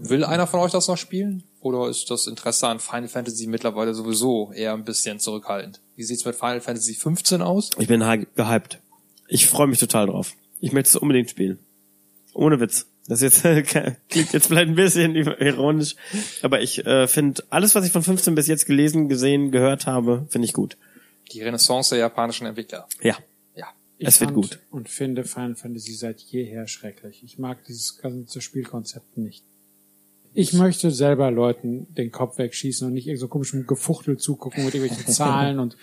Will 0.01 0.25
einer 0.25 0.47
von 0.47 0.61
euch 0.61 0.73
das 0.73 0.89
noch 0.89 0.99
spielen? 0.99 1.45
Oder 1.61 1.89
ist 1.89 2.11
das 2.11 2.27
Interesse 2.27 2.69
an 2.69 2.79
Final 2.79 3.09
Fantasy 3.09 3.47
mittlerweile 3.47 3.95
sowieso 3.95 4.53
eher 4.53 4.75
ein 4.75 4.85
bisschen 4.85 5.19
zurückhaltend? 5.19 5.81
Wie 5.97 6.03
sieht's 6.05 6.25
mit 6.25 6.35
Final 6.37 6.61
Fantasy 6.61 6.95
15 6.95 7.43
aus? 7.43 7.71
Ich 7.79 7.89
bin 7.89 8.03
hy- 8.05 8.27
gehypt. 8.35 8.81
Ich 9.29 9.47
freue 9.47 9.67
mich 9.67 9.79
total 9.79 10.07
drauf. 10.07 10.35
Ich 10.61 10.73
möchte 10.73 10.89
es 10.89 10.97
unbedingt 10.97 11.31
spielen. 11.31 11.59
Ohne 12.35 12.61
Witz. 12.61 12.87
Das 13.07 13.23
ist 13.23 13.43
jetzt 13.43 13.69
klingt 14.11 14.33
jetzt 14.35 14.47
vielleicht 14.49 14.69
ein 14.69 14.75
bisschen 14.75 15.17
ironisch, 15.17 15.97
aber 16.43 16.61
ich 16.61 16.85
äh, 16.87 17.09
finde 17.09 17.43
alles, 17.49 17.75
was 17.75 17.87
ich 17.87 17.93
von 17.93 18.03
15 18.03 18.35
bis 18.35 18.47
jetzt 18.47 18.67
gelesen, 18.67 19.09
gesehen, 19.09 19.51
gehört 19.51 19.87
habe, 19.87 20.27
finde 20.29 20.45
ich 20.47 20.53
gut. 20.53 20.77
Die 21.33 21.43
Renaissance 21.43 21.91
der 21.91 22.01
japanischen 22.01 22.47
Entwickler. 22.47 22.87
Ja, 23.03 23.17
Ja. 23.99 24.09
es 24.09 24.21
wird 24.21 24.31
fand 24.31 24.43
gut. 24.43 24.59
Und 24.71 24.89
finde 24.89 25.25
Final 25.25 25.57
Fantasy 25.57 25.93
seit 25.95 26.21
jeher 26.21 26.67
schrecklich. 26.69 27.23
Ich 27.25 27.39
mag 27.39 27.65
dieses 27.65 27.99
ganze 27.99 28.41
Spielkonzept 28.41 29.19
nicht. 29.19 29.45
Ich 30.35 30.53
möchte 30.53 30.91
selber 30.91 31.31
Leuten 31.31 31.93
den 31.95 32.13
Kopf 32.13 32.39
wegschießen 32.39 32.87
und 32.87 32.95
nicht 32.95 33.07
irgend 33.07 33.21
so 33.21 33.29
komischem 33.29 33.67
Gefuchtel 33.67 34.19
zugucken 34.19 34.65
mit 34.65 34.75
irgendwelchen 34.75 35.13
Zahlen 35.13 35.59
und 35.59 35.77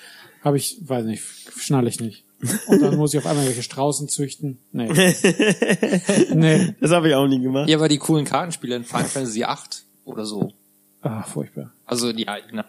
habe 0.43 0.57
ich, 0.57 0.77
weiß 0.81 1.05
nicht, 1.05 1.23
schnalle 1.57 1.89
ich 1.89 1.99
nicht. 1.99 2.23
Und 2.67 2.81
dann 2.81 2.95
muss 2.95 3.13
ich 3.13 3.19
auf 3.19 3.25
einmal 3.25 3.45
welche 3.47 3.63
Straußen 3.63 4.07
züchten. 4.07 4.59
Nee. 4.71 4.87
nee. 6.33 6.75
Das 6.79 6.91
habe 6.91 7.09
ich 7.09 7.15
auch 7.15 7.27
nie 7.27 7.41
gemacht. 7.41 7.67
Ja, 7.67 7.77
aber 7.77 7.89
die 7.89 7.97
coolen 7.97 8.25
Kartenspiele 8.25 8.75
in 8.75 8.83
Final 8.83 9.05
Fantasy 9.05 9.43
8 9.43 9.83
oder 10.05 10.25
so. 10.25 10.53
Ah, 11.01 11.23
furchtbar. 11.23 11.73
Also 11.85 12.13
die 12.13 12.27
alten. 12.27 12.61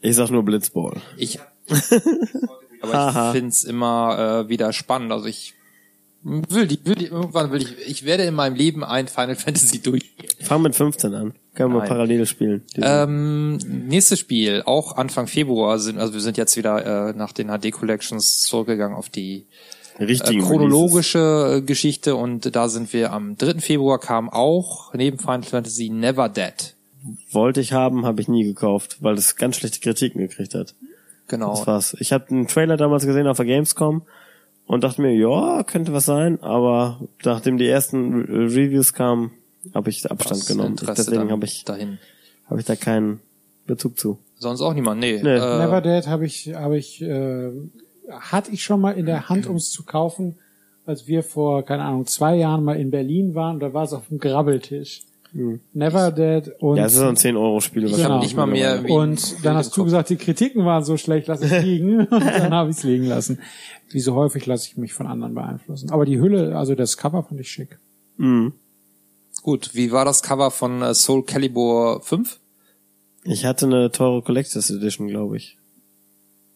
Ich 0.00 0.16
sag 0.16 0.30
nur 0.30 0.44
Blitzball. 0.44 1.00
Ich 1.16 1.38
aber 2.82 2.92
Haha. 2.92 3.28
ich 3.28 3.38
find's 3.38 3.64
immer 3.64 4.44
äh, 4.44 4.48
wieder 4.48 4.72
spannend. 4.72 5.12
Also 5.12 5.26
ich 5.26 5.54
will 6.22 6.66
die, 6.66 6.78
will 6.84 6.94
die, 6.94 7.06
irgendwann 7.06 7.52
will 7.52 7.62
ich, 7.62 7.88
ich 7.88 8.04
werde 8.04 8.24
in 8.24 8.34
meinem 8.34 8.56
Leben 8.56 8.84
ein 8.84 9.08
Final 9.08 9.36
Fantasy 9.36 9.78
durchspielen. 9.82 10.30
Fang 10.40 10.62
mit 10.62 10.74
15 10.74 11.14
an. 11.14 11.34
Können 11.54 11.74
wir 11.74 11.80
parallel 11.80 12.26
spielen. 12.26 12.62
Ähm, 12.76 13.56
nächstes 13.56 14.20
Spiel, 14.20 14.62
auch 14.64 14.96
Anfang 14.96 15.26
Februar 15.26 15.78
sind, 15.80 15.98
also 15.98 16.14
wir 16.14 16.20
sind 16.20 16.36
jetzt 16.36 16.56
wieder 16.56 17.08
äh, 17.08 17.12
nach 17.14 17.32
den 17.32 17.48
HD 17.48 17.72
Collections 17.72 18.42
zurückgegangen 18.42 18.96
auf 18.96 19.08
die 19.08 19.46
äh, 19.98 20.04
richtigen 20.04 20.42
chronologische 20.42 21.56
äh, 21.56 21.62
Geschichte 21.62 22.14
und 22.14 22.54
da 22.54 22.68
sind 22.68 22.92
wir 22.92 23.12
am 23.12 23.36
3. 23.36 23.58
Februar 23.58 23.98
kam 23.98 24.30
auch 24.30 24.94
neben 24.94 25.18
Final 25.18 25.42
Fantasy 25.42 25.88
Never 25.88 26.28
Dead. 26.28 26.74
Releases. 27.04 27.34
Wollte 27.34 27.60
ich 27.60 27.72
haben, 27.72 28.06
habe 28.06 28.20
ich 28.20 28.28
nie 28.28 28.44
gekauft, 28.44 28.98
weil 29.00 29.14
es 29.14 29.36
ganz 29.36 29.56
schlechte 29.56 29.80
Kritiken 29.80 30.20
gekriegt 30.20 30.54
hat. 30.54 30.74
Genau. 31.28 31.50
Das 31.50 31.66
war's. 31.66 31.96
Ich 32.00 32.12
habe 32.12 32.28
einen 32.30 32.46
Trailer 32.46 32.76
damals 32.76 33.06
gesehen 33.06 33.26
auf 33.26 33.36
der 33.36 33.46
Gamescom 33.46 34.02
und 34.66 34.84
dachte 34.84 35.00
mir, 35.02 35.14
ja, 35.14 35.62
könnte 35.62 35.92
was 35.92 36.06
sein, 36.06 36.42
aber 36.42 37.00
nachdem 37.24 37.58
die 37.58 37.66
ersten 37.68 38.22
Re 38.22 38.44
Reviews 38.54 38.92
kamen, 38.92 39.30
habe 39.74 39.90
ich 39.90 40.10
Abstand 40.10 40.40
Das 40.40 40.46
genommen. 40.46 40.70
Interesse 40.70 41.10
Deswegen 41.10 41.30
habe 41.30 41.44
ich, 41.44 41.64
dahin. 41.64 41.98
hab 42.48 42.58
ich 42.58 42.64
da 42.64 42.76
keinen 42.76 43.20
Bezug 43.66 43.98
zu. 43.98 44.18
Sonst 44.38 44.60
auch 44.62 44.72
niemand. 44.74 45.00
Nee. 45.00 45.20
Nee. 45.22 45.36
Äh, 45.36 45.58
Never 45.58 45.80
Dead 45.80 46.06
habe 46.06 46.26
ich, 46.26 46.54
habe 46.54 46.78
ich, 46.78 47.02
äh, 47.02 47.50
hatte 48.10 48.50
ich 48.52 48.62
schon 48.62 48.80
mal 48.80 48.92
in 48.92 49.06
der 49.06 49.28
Hand, 49.28 49.46
um 49.46 49.56
es 49.56 49.70
zu 49.70 49.84
kaufen, 49.84 50.36
als 50.86 51.06
wir 51.06 51.22
vor, 51.22 51.64
keine 51.64 51.82
Ahnung, 51.84 52.06
zwei 52.06 52.36
Jahren 52.36 52.64
mal 52.64 52.78
in 52.80 52.90
Berlin 52.90 53.34
waren, 53.34 53.60
da 53.60 53.74
war 53.74 53.84
es 53.84 53.92
auf 53.92 54.08
dem 54.08 54.18
Grabbeltisch. 54.18 55.02
Never 55.74 56.10
Dead 56.10 56.52
und 56.60 56.76
Ja, 56.78 56.86
es 56.86 56.92
ist 56.94 56.98
so 57.00 57.06
ein 57.06 57.16
10-Euro-Spiel. 57.16 57.84
was 57.84 57.96
Genau. 57.96 58.08
man 58.10 58.20
nicht 58.20 58.36
mal 58.36 58.46
mehr 58.46 58.82
Und 58.88 59.44
dann 59.44 59.56
hast 59.56 59.76
du 59.76 59.84
gesagt, 59.84 60.08
die 60.10 60.16
Kritiken 60.16 60.64
waren 60.64 60.84
so 60.84 60.96
schlecht, 60.96 61.28
lass 61.28 61.42
es 61.42 61.62
liegen. 61.62 62.00
Und 62.06 62.10
dann 62.24 62.52
habe 62.54 62.70
ich 62.70 62.76
es 62.78 62.82
liegen 62.82 63.04
lassen. 63.06 63.38
Wie 63.90 64.00
so 64.00 64.14
häufig 64.14 64.46
lasse 64.46 64.68
ich 64.68 64.76
mich 64.76 64.94
von 64.94 65.06
anderen 65.06 65.34
beeinflussen. 65.34 65.90
Aber 65.90 66.04
die 66.06 66.18
Hülle, 66.20 66.56
also 66.56 66.74
das 66.74 66.96
Cover 66.96 67.22
fand 67.22 67.40
ich 67.40 67.50
schick. 67.50 67.78
Mhm. 68.16 68.52
Gut, 69.42 69.70
wie 69.74 69.92
war 69.92 70.04
das 70.04 70.22
Cover 70.22 70.50
von 70.50 70.82
äh, 70.82 70.94
Soul 70.94 71.24
Calibur 71.24 72.00
5? 72.02 72.38
Ich 73.24 73.44
hatte 73.44 73.66
eine 73.66 73.90
teure 73.92 74.22
Collectors 74.22 74.70
Edition, 74.70 75.08
glaube 75.08 75.36
ich. 75.36 75.56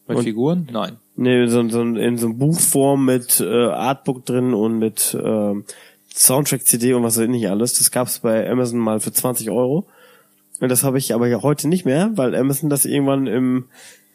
Mit 0.07 0.17
Und- 0.17 0.23
Figuren? 0.23 0.67
Nein. 0.71 0.97
Nee, 1.15 1.45
so, 1.45 1.67
so 1.69 1.81
in 1.81 2.17
so 2.17 2.25
einem 2.25 2.39
Buchform 2.39 3.05
mit 3.05 3.39
äh, 3.39 3.45
Artbook 3.67 4.25
drin 4.25 4.55
und 4.55 4.79
mit 4.79 5.15
ähm, 5.23 5.63
Soundtrack-CD 6.13 6.93
und 6.93 7.03
was 7.03 7.17
weiß 7.17 7.29
ich 7.29 7.49
alles. 7.49 7.77
Das 7.77 7.91
gab's 7.91 8.19
bei 8.19 8.49
Amazon 8.49 8.79
mal 8.79 8.99
für 8.99 9.11
20 9.11 9.49
Euro. 9.49 9.87
Und 10.59 10.69
das 10.69 10.83
habe 10.83 10.97
ich 10.97 11.13
aber 11.13 11.27
ja 11.27 11.41
heute 11.41 11.67
nicht 11.67 11.85
mehr, 11.85 12.11
weil 12.15 12.35
Amazon 12.35 12.69
das 12.69 12.85
irgendwann 12.85 13.27
im 13.27 13.65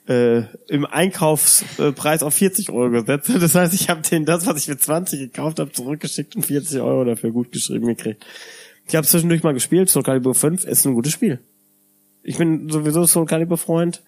äh, 0.09 0.45
im 0.69 0.87
Einkaufspreis 0.87 2.23
auf 2.23 2.35
40 2.35 2.71
Euro 2.71 2.91
gesetzt 2.91 3.29
hat. 3.29 3.43
Das 3.43 3.55
heißt, 3.55 3.75
ich 3.75 3.91
habe 3.91 4.01
denen 4.01 4.25
das, 4.25 4.47
was 4.47 4.57
ich 4.57 4.65
für 4.65 4.79
20 4.79 5.21
gekauft 5.21 5.59
habe, 5.59 5.71
zurückgeschickt 5.71 6.35
und 6.35 6.47
40 6.47 6.81
Euro 6.81 7.05
dafür 7.05 7.31
gut 7.31 7.53
geschrieben 7.53 7.87
gekriegt. 7.87 8.25
Ich 8.87 8.97
habe 8.97 9.07
zwischendurch 9.07 9.43
mal 9.43 9.53
gespielt. 9.53 9.91
Soul 9.91 10.03
Calibur 10.03 10.35
5 10.35 10.65
ist 10.65 10.87
ein 10.87 10.95
gutes 10.95 11.13
Spiel. 11.13 11.41
Ich 12.23 12.39
bin 12.39 12.71
sowieso 12.71 13.05
Soul 13.07 13.27
Calibur 13.27 13.59
Freund 13.59 14.03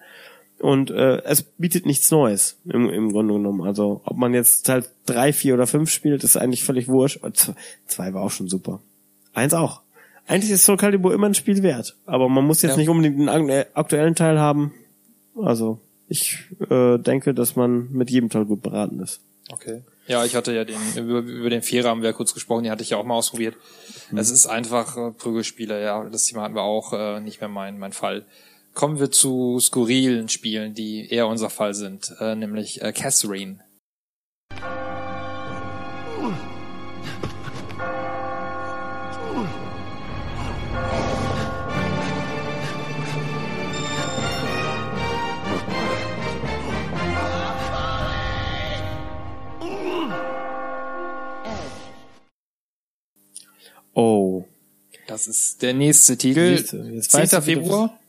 und 0.61 0.91
äh, 0.91 1.21
es 1.23 1.41
bietet 1.43 1.85
nichts 1.85 2.09
Neues 2.11 2.57
im, 2.65 2.89
im 2.89 3.11
Grunde 3.11 3.33
genommen. 3.33 3.61
Also 3.63 4.01
ob 4.05 4.17
man 4.17 4.33
jetzt 4.33 4.65
Teil 4.65 4.85
3, 5.07 5.33
4 5.33 5.53
oder 5.55 5.67
5 5.67 5.89
spielt, 5.89 6.23
ist 6.23 6.37
eigentlich 6.37 6.63
völlig 6.63 6.87
wurscht. 6.87 7.19
Zwei 7.87 8.13
war 8.13 8.21
auch 8.23 8.31
schon 8.31 8.47
super. 8.47 8.79
Eins 9.33 9.53
auch. 9.53 9.81
Eigentlich 10.27 10.51
ist 10.51 10.63
Soul 10.65 10.77
Calibur 10.77 11.13
immer 11.13 11.27
ein 11.27 11.33
Spiel 11.33 11.61
wert, 11.63 11.95
aber 12.05 12.29
man 12.29 12.45
muss 12.45 12.61
jetzt 12.61 12.71
Ja. 12.73 12.77
nicht 12.77 12.89
unbedingt 12.89 13.27
einen 13.29 13.49
ak- 13.51 13.67
aktuellen 13.73 14.15
Teil 14.15 14.39
haben. 14.39 14.71
Also 15.35 15.79
ich 16.07 16.39
äh, 16.69 16.97
denke, 16.99 17.33
dass 17.33 17.55
man 17.55 17.91
mit 17.91 18.09
jedem 18.09 18.29
Teil 18.29 18.45
gut 18.45 18.61
beraten 18.61 18.99
ist. 18.99 19.19
Okay. 19.49 19.81
Ja, 20.07 20.25
ich 20.25 20.35
hatte 20.35 20.53
ja 20.53 20.65
den, 20.65 20.77
über, 20.97 21.19
über 21.19 21.49
den 21.49 21.61
Vierer 21.61 21.89
haben 21.89 22.01
wir 22.01 22.09
ja 22.09 22.13
kurz 22.15 22.33
gesprochen, 22.33 22.63
den 22.63 22.71
hatte 22.71 22.83
ich 22.83 22.89
ja 22.89 22.97
auch 22.97 23.05
mal 23.05 23.15
ausprobiert. 23.15 23.55
Es 24.15 24.29
ist 24.29 24.45
einfach 24.47 24.97
äh, 24.97 25.11
Prügelspiele, 25.11 25.81
ja. 25.81 26.03
Das 26.09 26.25
Thema 26.25 26.41
hatten 26.43 26.55
wir 26.55 26.63
auch 26.63 26.91
äh, 26.93 27.19
nicht 27.21 27.39
mehr 27.39 27.49
mein, 27.49 27.77
mein 27.79 27.93
Fall. 27.93 28.25
Kommen 28.73 28.99
wir 28.99 29.11
zu 29.11 29.59
skurrilen 29.59 30.29
Spielen, 30.29 30.73
die 30.73 31.09
eher 31.09 31.27
unser 31.27 31.49
Fall 31.49 31.73
sind, 31.73 32.15
äh, 32.19 32.35
nämlich 32.35 32.81
äh, 32.81 32.93
Catherine. 32.93 33.59
Oh. 53.93 54.45
Das 55.07 55.27
ist 55.27 55.61
der 55.61 55.73
nächste 55.73 56.17
Titel. 56.17 56.57
Siehste, 56.57 56.77
jetzt 56.77 57.11
10. 57.11 57.21
weißt 57.21 58.00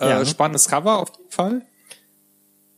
Äh, 0.00 0.08
Ja. 0.08 0.24
Spannendes 0.24 0.66
Cover 0.68 0.98
auf 0.98 1.12
jeden 1.16 1.30
Fall. 1.30 1.62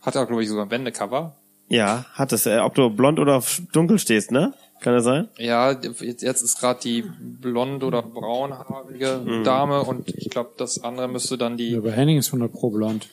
Hat 0.01 0.17
auch, 0.17 0.27
glaube 0.27 0.43
ich, 0.43 0.49
sogar 0.49 0.65
ein 0.67 0.71
Wendecover. 0.71 1.37
Ja, 1.69 2.05
hat 2.13 2.33
es. 2.33 2.45
Äh, 2.47 2.59
ob 2.59 2.75
du 2.75 2.91
blond 2.91 3.19
oder 3.19 3.43
dunkel 3.73 3.99
stehst, 3.99 4.31
ne? 4.31 4.53
Kann 4.81 4.95
das 4.95 5.05
sein? 5.05 5.29
Ja, 5.39 5.71
jetzt 5.71 6.01
jetzt 6.23 6.43
ist 6.43 6.59
gerade 6.59 6.81
die 6.81 7.03
blond 7.03 7.85
oder 7.85 8.03
braunhaarige 8.03 9.23
Mhm. 9.25 9.45
Dame 9.45 9.83
und 9.85 10.09
ich 10.09 10.29
glaube, 10.29 10.51
das 10.59 10.83
andere 10.83 11.07
müsste 11.09 11.39
dann 11.39 11.57
die 11.57 11.71
Ja, 11.71 11.81
bei 11.81 11.93
Henning 11.93 12.19
ist 12.19 12.27
100 12.33 12.53
pro 12.53 12.71
blond. 12.71 13.09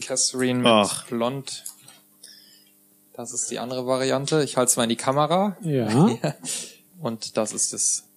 Catherine 0.00 0.58
mit 0.58 0.66
Ach. 0.66 1.06
blond. 1.06 1.62
Das 3.14 3.32
ist 3.32 3.50
die 3.50 3.60
andere 3.60 3.86
Variante. 3.86 4.42
Ich 4.42 4.56
halte 4.56 4.70
es 4.70 4.76
mal 4.76 4.82
in 4.84 4.88
die 4.88 4.96
Kamera 4.96 5.56
Ja. 5.62 6.08
und 7.00 7.36
das 7.36 7.52
ist 7.52 7.72
es. 7.72 8.08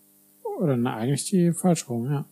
Oder 0.57 0.75
na, 0.77 0.95
eigentlich 0.95 1.25
die 1.25 1.51
falsch 1.53 1.87
rum, 1.87 2.09
ja. 2.11 2.25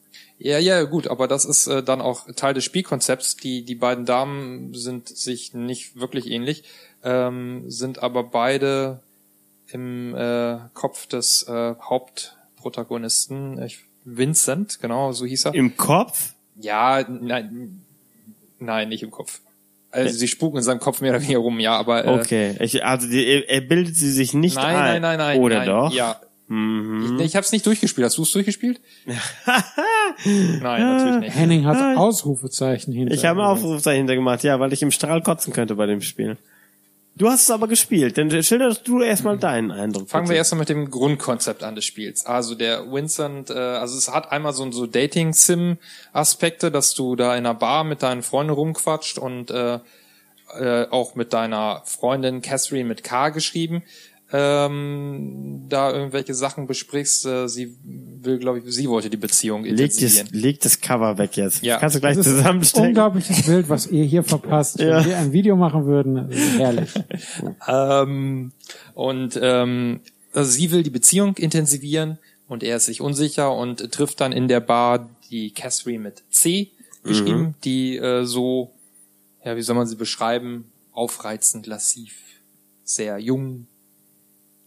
Ja, 0.43 0.59
ja, 0.59 0.83
gut, 0.83 1.07
aber 1.07 1.29
das 1.29 1.45
ist 1.45 1.67
äh, 1.67 1.81
dann 1.81 2.01
auch 2.01 2.27
Teil 2.35 2.53
des 2.53 2.65
Spielkonzepts. 2.65 3.37
Die, 3.37 3.63
die 3.63 3.75
beiden 3.75 4.05
Damen 4.05 4.73
sind 4.73 5.07
sich 5.07 5.53
nicht 5.53 5.97
wirklich 5.97 6.29
ähnlich, 6.29 6.65
ähm, 7.01 7.63
sind 7.71 8.03
aber 8.03 8.25
beide 8.25 8.99
im 9.71 10.13
äh, 10.13 10.57
Kopf 10.73 11.07
des 11.07 11.43
äh, 11.47 11.75
Hauptprotagonisten, 11.81 13.63
ich, 13.63 13.85
Vincent, 14.03 14.81
genau, 14.81 15.13
so 15.13 15.25
hieß 15.25 15.45
er. 15.45 15.53
Im 15.53 15.77
Kopf? 15.77 16.33
Ja, 16.59 17.05
nein, 17.07 17.81
nein, 18.59 18.89
nicht 18.89 19.03
im 19.03 19.11
Kopf. 19.11 19.39
Also 19.91 20.13
sie 20.13 20.27
spuken 20.27 20.57
in 20.57 20.63
seinem 20.63 20.81
Kopf 20.81 20.99
mehr 20.99 21.11
oder 21.11 21.21
weniger 21.21 21.39
rum, 21.39 21.61
ja, 21.61 21.77
aber 21.77 22.03
äh, 22.03 22.09
Okay. 22.19 22.57
Ich, 22.59 22.83
also 22.83 23.07
die, 23.07 23.25
er, 23.25 23.49
er 23.49 23.61
bildet 23.61 23.95
sie 23.95 24.11
sich 24.11 24.33
nicht 24.33 24.57
nein, 24.57 24.75
ein. 24.75 25.01
nein, 25.01 25.01
nein, 25.03 25.17
nein, 25.19 25.39
Oder 25.39 25.59
nein, 25.59 25.67
doch? 25.67 25.93
Ja, 25.93 26.19
Mhm. 26.47 27.17
ich, 27.19 27.25
ich 27.27 27.35
habe 27.35 27.45
es 27.45 27.51
nicht 27.51 27.65
durchgespielt. 27.65 28.05
Hast 28.05 28.17
du 28.17 28.23
es 28.23 28.31
durchgespielt? 28.31 28.81
nein, 29.05 30.61
natürlich 30.61 31.19
nicht. 31.21 31.35
Henning 31.35 31.65
hat 31.65 31.97
Ausrufezeichen 31.97 32.93
hinter. 32.93 33.13
Ich 33.13 33.25
habe 33.25 33.41
ein 33.41 33.47
Aufrufzeichen 33.47 33.99
hinter 33.99 34.15
gemacht, 34.15 34.43
ja, 34.43 34.59
weil 34.59 34.73
ich 34.73 34.81
im 34.81 34.91
Strahl 34.91 35.21
kotzen 35.21 35.53
könnte 35.53 35.75
bei 35.75 35.85
dem 35.85 36.01
Spiel. 36.01 36.37
Du 37.15 37.29
hast 37.29 37.43
es 37.43 37.51
aber 37.51 37.67
gespielt, 37.67 38.17
denn 38.17 38.31
schilder 38.41 38.73
du 38.73 39.01
erstmal 39.01 39.37
deinen 39.37 39.69
Eindruck. 39.69 40.09
Fangen 40.09 40.25
wir 40.25 40.29
bitte. 40.29 40.37
erstmal 40.37 40.59
mit 40.59 40.69
dem 40.69 40.89
Grundkonzept 40.89 41.63
an 41.63 41.75
des 41.75 41.85
Spiels. 41.85 42.25
Also 42.25 42.55
der 42.55 42.91
Vincent, 42.91 43.51
äh, 43.51 43.53
also 43.53 43.95
es 43.97 44.11
hat 44.11 44.31
einmal 44.31 44.53
so, 44.53 44.71
so 44.71 44.87
Dating-Sim-Aspekte, 44.87 46.71
dass 46.71 46.95
du 46.95 47.15
da 47.15 47.33
in 47.33 47.45
einer 47.45 47.53
Bar 47.53 47.83
mit 47.83 48.01
deinen 48.01 48.23
Freunden 48.23 48.53
rumquatscht 48.53 49.19
und 49.19 49.51
äh, 49.51 49.79
äh, 50.59 50.87
auch 50.89 51.13
mit 51.13 51.33
deiner 51.33 51.83
Freundin 51.85 52.41
Catherine 52.41 52.85
mit 52.85 53.03
K 53.03 53.29
geschrieben, 53.29 53.83
ähm, 54.31 55.65
da 55.69 55.91
irgendwelche 55.91 56.33
Sachen 56.33 56.65
besprichst. 56.67 57.25
Äh, 57.25 57.47
sie 57.47 57.75
will, 57.83 58.39
glaube 58.39 58.59
ich, 58.59 58.65
sie 58.73 58.89
wollte 58.89 59.09
die 59.09 59.17
Beziehung 59.17 59.63
Leg 59.63 59.89
das, 59.89 59.97
intensivieren. 59.97 60.39
leg 60.41 60.59
das 60.61 60.81
Cover 60.81 61.17
weg 61.17 61.35
jetzt. 61.37 61.61
Ja. 61.63 61.77
Kannst 61.77 61.95
du 61.95 61.99
gleich 61.99 62.15
Das 62.17 62.25
zusammenstecken. 62.25 62.87
unglaubliches 62.89 63.45
Bild, 63.45 63.69
was 63.69 63.87
ihr 63.87 64.03
hier 64.05 64.23
verpasst. 64.23 64.79
Ja. 64.79 64.99
Wenn 64.99 65.05
wir 65.05 65.17
ein 65.17 65.31
Video 65.33 65.55
machen 65.55 65.85
würden, 65.85 66.29
herrlich. 66.57 66.91
Ähm, 67.67 68.51
und 68.93 69.39
ähm, 69.41 70.01
also 70.33 70.49
sie 70.49 70.71
will 70.71 70.83
die 70.83 70.89
Beziehung 70.89 71.35
intensivieren 71.37 72.17
und 72.47 72.63
er 72.63 72.77
ist 72.77 72.85
sich 72.85 73.01
unsicher 73.01 73.55
und 73.55 73.91
trifft 73.91 74.21
dann 74.21 74.31
in 74.31 74.47
der 74.47 74.59
Bar 74.61 75.09
die 75.29 75.51
Catherine 75.51 75.99
mit 75.99 76.23
C 76.31 76.71
geschrieben, 77.03 77.55
die 77.63 77.97
äh, 77.97 78.23
so, 78.25 78.71
ja, 79.43 79.55
wie 79.57 79.61
soll 79.61 79.75
man 79.75 79.87
sie 79.87 79.95
beschreiben, 79.95 80.71
aufreizend, 80.93 81.67
lassiv, 81.67 82.13
sehr 82.83 83.17
jung, 83.19 83.67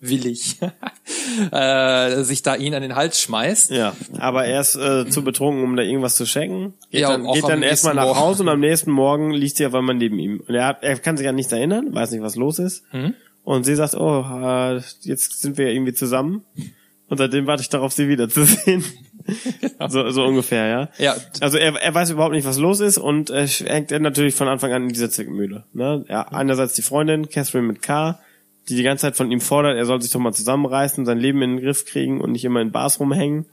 willig, 0.01 0.59
äh, 1.53 2.23
sich 2.23 2.43
da 2.43 2.55
ihn 2.55 2.75
an 2.75 2.83
den 2.83 2.95
Hals 2.95 3.21
schmeißt. 3.21 3.71
Ja, 3.71 3.95
aber 4.19 4.45
er 4.45 4.61
ist 4.61 4.77
äh, 4.77 5.09
zu 5.09 5.23
betrunken, 5.23 5.65
um 5.65 5.77
da 5.77 5.83
irgendwas 5.83 6.17
zu 6.17 6.27
schenken. 6.27 6.75
Geht 6.91 7.01
Ja, 7.03 7.11
dann, 7.11 7.33
geht 7.33 7.49
dann 7.49 7.63
erstmal 7.63 7.95
nach 7.95 8.17
Hause 8.17 8.43
und 8.43 8.47
Morgen. 8.47 8.57
am 8.57 8.61
nächsten 8.61 8.91
Morgen 8.91 9.33
liegt 9.33 9.57
sie 9.57 9.67
auf 9.67 9.75
einmal 9.75 9.95
neben 9.95 10.19
ihm. 10.19 10.43
Und 10.47 10.55
er, 10.55 10.67
hat, 10.67 10.83
er 10.83 10.99
kann 10.99 11.17
sich 11.17 11.29
an 11.29 11.35
nichts 11.35 11.53
erinnern, 11.53 11.95
weiß 11.95 12.11
nicht, 12.11 12.23
was 12.23 12.37
los 12.37 12.59
ist. 12.59 12.85
Mhm. 12.93 13.15
Und 13.45 13.65
sie 13.65 13.77
sagt, 13.77 13.95
oh, 13.95 14.23
äh, 14.23 14.81
jetzt 15.03 15.41
sind 15.41 15.57
wir 15.57 15.69
irgendwie 15.69 15.95
zusammen. 15.95 16.45
Und 17.09 17.19
seitdem 17.19 17.47
warte 17.47 17.63
ich 17.63 17.69
darauf, 17.69 17.93
sie 17.93 18.09
wiederzusehen. 18.09 18.85
so, 19.89 20.11
so 20.11 20.25
ungefähr, 20.25 20.67
ja. 20.67 20.89
Ja, 20.99 21.17
Also 21.41 21.57
er, 21.57 21.81
er 21.81 21.95
weiß 21.95 22.11
überhaupt 22.11 22.35
nicht, 22.35 22.47
was 22.47 22.59
los 22.59 22.81
ist 22.81 22.99
und 22.99 23.31
äh, 23.31 23.47
hängt 23.47 23.93
er 23.93 24.01
natürlich 24.01 24.35
von 24.35 24.49
Anfang 24.49 24.73
an 24.73 24.83
in 24.85 24.89
dieser 24.89 25.11
Zwickmühle. 25.11 25.65
Ne? 25.73 26.05
Ja, 26.09 26.23
einerseits 26.29 26.75
die 26.75 26.83
Freundin, 26.83 27.29
Catherine 27.29 27.67
mit 27.67 27.83
K, 27.83 28.19
die 28.69 28.77
die 28.77 28.83
ganze 28.83 29.03
Zeit 29.03 29.17
von 29.17 29.31
ihm 29.31 29.41
fordert, 29.41 29.77
er 29.77 29.87
soll 29.87 30.01
sich 30.03 30.11
doch 30.11 30.21
mal 30.21 30.33
zusammenreißen, 30.33 31.07
sein 31.07 31.19
Leben 31.19 31.43
in 31.43 31.57
den 31.57 31.65
Griff 31.65 31.85
kriegen 31.85 32.21
und 32.21 32.33
nicht 32.33 32.45
immer 32.45 32.61
in 32.61 32.73
Bars 32.73 32.99
rumhängen 33.01 33.47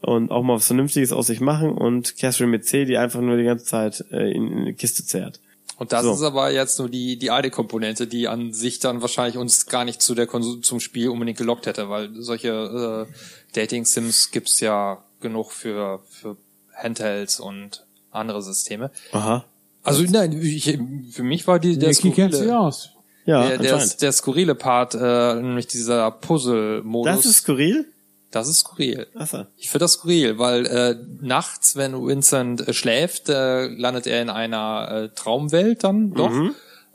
und 0.00 0.30
auch 0.30 0.42
mal 0.42 0.56
was 0.56 0.66
Vernünftiges 0.66 1.12
aus 1.12 1.28
sich 1.28 1.40
machen 1.40 1.72
und 1.72 2.16
Catherine 2.16 2.50
mit 2.50 2.66
C, 2.66 2.84
die 2.84 2.96
einfach 2.96 3.20
nur 3.20 3.36
die 3.36 3.44
ganze 3.44 3.64
Zeit 3.64 4.04
äh, 4.10 4.32
in, 4.32 4.48
in 4.48 4.58
eine 4.58 4.74
Kiste 4.74 5.04
zerrt. 5.04 5.40
Und 5.78 5.92
das 5.92 6.02
So. 6.04 6.12
ist 6.12 6.22
aber 6.22 6.52
jetzt 6.52 6.78
nur 6.78 6.88
die, 6.88 7.18
die 7.18 7.30
eine 7.30 7.50
Komponente, 7.50 8.06
die 8.06 8.28
an 8.28 8.52
sich 8.52 8.78
dann 8.78 9.00
wahrscheinlich 9.00 9.36
uns 9.36 9.66
gar 9.66 9.84
nicht 9.84 10.02
zu 10.02 10.14
der 10.14 10.26
Konsum, 10.26 10.62
zum 10.62 10.80
Spiel 10.80 11.08
unbedingt 11.08 11.38
gelockt 11.38 11.66
hätte, 11.66 11.88
weil 11.88 12.10
solche 12.14 13.06
äh, 13.08 13.12
Dating-Sims 13.54 14.30
gibt's 14.30 14.60
ja 14.60 15.02
genug 15.20 15.52
für, 15.52 16.00
für 16.08 16.36
Handhelds 16.74 17.40
und 17.40 17.84
andere 18.10 18.42
Systeme. 18.42 18.90
Aha. 19.12 19.44
Also 19.82 20.04
nein, 20.04 20.40
ich, 20.40 20.78
für 21.10 21.22
mich 21.22 21.46
war 21.46 21.58
die 21.58 21.78
der 21.78 21.94
sich 21.94 22.12
skurrile, 22.12 22.58
aus. 22.58 22.90
Ja, 23.24 23.46
der, 23.46 23.58
der, 23.58 23.74
anscheinend. 23.74 24.02
der 24.02 24.12
skurrile 24.12 24.54
Part, 24.54 24.94
äh, 24.94 25.34
nämlich 25.34 25.66
dieser 25.68 26.10
Puzzle-Modus. 26.10 27.16
Das 27.16 27.26
ist 27.26 27.36
skurril? 27.38 27.86
das 28.32 28.48
ist 28.48 28.60
skurril. 28.60 29.06
Achso. 29.14 29.44
Ich 29.56 29.68
finde 29.68 29.84
das 29.84 29.92
skurril, 29.92 30.38
weil 30.38 30.66
äh, 30.66 30.96
nachts, 31.20 31.76
wenn 31.76 31.94
Vincent 31.94 32.66
äh, 32.66 32.72
schläft, 32.72 33.28
äh, 33.28 33.66
landet 33.66 34.06
er 34.06 34.22
in 34.22 34.30
einer 34.30 34.90
äh, 34.90 35.08
Traumwelt 35.14 35.84
dann 35.84 36.14
doch, 36.14 36.32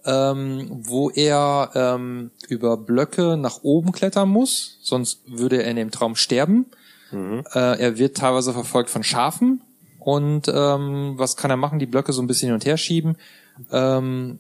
ähm, 0.06 0.68
wo 0.70 1.10
er 1.10 1.72
ähm, 1.76 2.32
über 2.50 2.78
Blöcke 2.78 3.38
nach 3.38 3.60
oben 3.62 3.92
klettern 3.92 4.30
muss, 4.30 4.80
sonst 4.82 5.22
würde 5.28 5.62
er 5.64 5.70
in 5.70 5.78
dem 5.78 5.92
Traum 5.92 6.16
sterben. 6.16 6.66
Äh, 7.12 7.40
er 7.54 7.98
wird 7.98 8.18
teilweise 8.18 8.52
verfolgt 8.52 8.90
von 8.90 9.04
Schafen 9.04 9.62
und 10.00 10.50
ähm, 10.50 11.14
was 11.16 11.38
kann 11.38 11.52
er 11.52 11.58
machen? 11.58 11.80
Die 11.80 11.86
Blöcke 11.86 12.12
so 12.12 12.22
ein 12.22 12.28
bisschen 12.28 12.48
hin 12.48 12.54
und 12.56 12.66
her 12.66 12.78
schieben. 12.78 13.18
Ähm, 13.72 14.40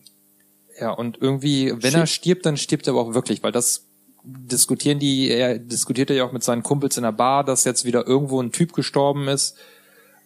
ja, 0.79 0.91
und 0.91 1.17
irgendwie, 1.21 1.73
wenn 1.81 1.93
er 1.95 2.07
stirbt, 2.07 2.45
dann 2.45 2.57
stirbt 2.57 2.87
er 2.87 2.93
aber 2.93 3.01
auch 3.01 3.13
wirklich, 3.13 3.43
weil 3.43 3.51
das 3.51 3.85
diskutieren 4.23 4.99
die, 4.99 5.29
er 5.29 5.57
diskutiert 5.57 6.09
er 6.09 6.15
ja 6.17 6.25
auch 6.25 6.31
mit 6.33 6.43
seinen 6.43 6.63
Kumpels 6.63 6.97
in 6.97 7.03
der 7.03 7.11
Bar, 7.13 7.43
dass 7.43 7.63
jetzt 7.63 7.85
wieder 7.85 8.05
irgendwo 8.05 8.41
ein 8.41 8.51
Typ 8.51 8.73
gestorben 8.73 9.27
ist. 9.27 9.55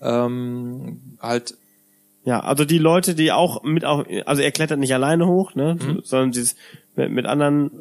Ähm, 0.02 1.18
halt, 1.20 1.56
Ja, 2.24 2.40
also 2.42 2.66
die 2.66 2.78
Leute, 2.78 3.16
die 3.16 3.32
auch 3.32 3.64
mit 3.64 3.84
auch, 3.86 4.06
also 4.26 4.42
er 4.42 4.52
klettert 4.52 4.80
nicht 4.80 4.94
alleine 4.94 5.28
hoch, 5.28 5.56
ne, 5.56 5.78
Mhm. 5.80 6.02
sondern 6.04 6.32
dieses 6.32 6.56
mit, 6.96 7.12
mit 7.12 7.26
anderen 7.26 7.72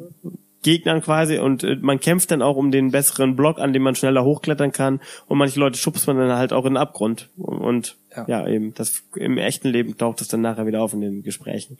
Gegnern 0.63 1.01
quasi 1.01 1.39
und 1.39 1.63
äh, 1.63 1.75
man 1.81 1.99
kämpft 1.99 2.29
dann 2.31 2.41
auch 2.43 2.55
um 2.55 2.71
den 2.71 2.91
besseren 2.91 3.35
Block, 3.35 3.59
an 3.59 3.73
dem 3.73 3.81
man 3.81 3.95
schneller 3.95 4.23
hochklettern 4.23 4.71
kann 4.71 4.99
und 5.27 5.37
manche 5.39 5.59
Leute 5.59 5.77
schubst 5.77 6.05
man 6.07 6.17
dann 6.17 6.37
halt 6.37 6.53
auch 6.53 6.65
in 6.65 6.73
den 6.73 6.77
Abgrund 6.77 7.29
und 7.37 7.95
Ja. 8.15 8.25
ja, 8.27 8.47
eben 8.47 8.73
das 8.75 9.03
im 9.15 9.37
echten 9.39 9.69
Leben 9.69 9.97
taucht 9.97 10.21
das 10.21 10.27
dann 10.27 10.41
nachher 10.41 10.67
wieder 10.67 10.81
auf 10.81 10.93
in 10.93 11.01
den 11.01 11.23
Gesprächen. 11.23 11.77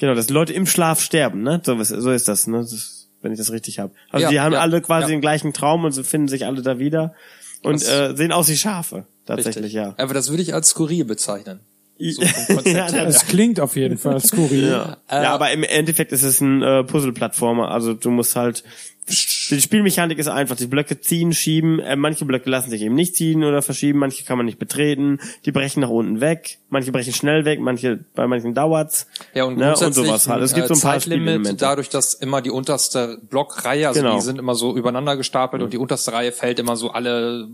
Genau, 0.00 0.14
dass 0.14 0.28
Leute 0.30 0.52
im 0.54 0.66
Schlaf 0.66 1.00
sterben, 1.00 1.42
ne? 1.42 1.60
So, 1.64 1.80
so 1.82 2.10
ist 2.10 2.26
das, 2.26 2.46
ne? 2.46 2.58
Das 2.58 2.72
ist, 2.72 3.08
wenn 3.22 3.32
ich 3.32 3.38
das 3.38 3.52
richtig 3.52 3.78
habe. 3.78 3.92
Also 4.10 4.24
Ja, 4.24 4.30
die 4.30 4.40
haben 4.40 4.54
ja, 4.54 4.60
alle 4.60 4.80
quasi 4.80 5.02
ja. 5.02 5.08
den 5.08 5.20
gleichen 5.20 5.52
Traum 5.52 5.84
und 5.84 5.92
so 5.92 6.02
finden 6.02 6.26
sich 6.28 6.46
alle 6.46 6.62
da 6.62 6.78
wieder 6.78 7.14
und 7.62 7.82
Das- 7.82 7.88
äh, 7.88 8.16
sehen 8.16 8.32
aus 8.32 8.48
wie 8.48 8.56
Schafe, 8.56 9.04
tatsächlich, 9.26 9.56
richtig. 9.66 9.72
ja. 9.74 9.94
Aber 9.98 10.14
das 10.14 10.30
würde 10.30 10.42
ich 10.42 10.54
als 10.54 10.70
skurril 10.70 11.04
bezeichnen. 11.04 11.60
So 12.00 12.22
Ja. 12.64 12.86
Es 13.04 13.26
klingt 13.26 13.60
auf 13.60 13.76
jeden 13.76 13.98
Fall 13.98 14.20
skurril. 14.24 14.68
Ja. 14.70 14.96
ja, 15.10 15.32
aber 15.34 15.50
im 15.52 15.62
Endeffekt 15.62 16.12
ist 16.12 16.22
es 16.22 16.40
ein 16.40 16.62
äh, 16.62 16.84
Puzzle-Plattformer. 16.84 17.70
Also 17.70 17.94
du 17.94 18.10
musst 18.10 18.36
halt 18.36 18.64
die 19.10 19.60
Spielmechanik 19.60 20.18
ist 20.18 20.28
einfach, 20.28 20.56
die 20.56 20.66
Blöcke 20.66 21.00
ziehen, 21.00 21.32
schieben, 21.32 21.80
äh, 21.80 21.96
manche 21.96 22.24
Blöcke 22.24 22.48
lassen 22.48 22.70
sich 22.70 22.82
eben 22.82 22.94
nicht 22.94 23.16
ziehen 23.16 23.42
oder 23.44 23.62
verschieben, 23.62 23.98
manche 23.98 24.24
kann 24.24 24.36
man 24.36 24.46
nicht 24.46 24.58
betreten, 24.58 25.18
die 25.44 25.52
brechen 25.52 25.80
nach 25.80 25.88
unten 25.88 26.20
weg, 26.20 26.58
manche 26.68 26.92
brechen 26.92 27.12
schnell 27.12 27.44
weg, 27.44 27.60
manche, 27.60 28.04
bei 28.14 28.26
manchen 28.26 28.54
dauert's. 28.54 29.06
Ja, 29.34 29.44
und 29.44 29.56
ne, 29.56 29.66
grundsätzlich 29.66 29.98
und 29.98 30.06
sowas 30.06 30.28
halt. 30.28 30.42
Es 30.42 30.54
gibt 30.54 30.68
so 30.68 30.74
ein 30.74 30.80
paar 30.80 30.92
Zeitlimit, 30.92 31.22
Spielelemente. 31.22 31.56
dadurch, 31.56 31.88
dass 31.88 32.14
immer 32.14 32.40
die 32.40 32.50
unterste 32.50 33.18
Blockreihe, 33.28 33.88
also 33.88 34.00
Genau. 34.00 34.16
die 34.16 34.22
sind 34.22 34.38
immer 34.38 34.54
so 34.54 34.76
übereinander 34.76 35.16
gestapelt 35.16 35.62
und 35.62 35.72
die 35.72 35.78
unterste 35.78 36.12
Reihe 36.12 36.30
fällt 36.32 36.58
immer 36.58 36.76
so 36.76 36.90
alle 36.90 37.48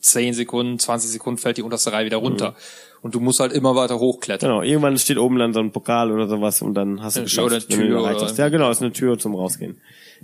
10 0.00 0.34
Sekunden, 0.34 0.78
20 0.78 1.10
Sekunden 1.10 1.38
fällt 1.38 1.56
die 1.56 1.62
unterste 1.62 1.92
Reihe 1.92 2.06
wieder 2.06 2.18
runter. 2.18 2.54
Und 3.04 3.14
du 3.14 3.20
musst 3.20 3.38
halt 3.38 3.52
immer 3.52 3.76
weiter 3.76 3.98
hochklettern. 3.98 4.48
Genau, 4.48 4.62
irgendwann 4.62 4.96
steht 4.96 5.18
oben 5.18 5.38
dann 5.38 5.52
so 5.52 5.60
ein 5.60 5.72
Pokal 5.72 6.10
oder 6.10 6.26
sowas 6.26 6.62
und 6.62 6.72
dann 6.72 7.02
hast 7.02 7.16
du 7.16 7.20
Ja, 7.20 7.24
geschafft, 7.24 7.46
oder 7.46 7.56
ihn 7.58 7.68
Tür 7.68 8.00
oder- 8.02 8.18
hast. 8.18 8.38
Ja, 8.38 8.48
genau, 8.48 8.70
ist 8.70 8.80
eine 8.80 8.92
Tür 8.92 9.18
zum 9.18 9.34
Rausgehen. 9.34 9.76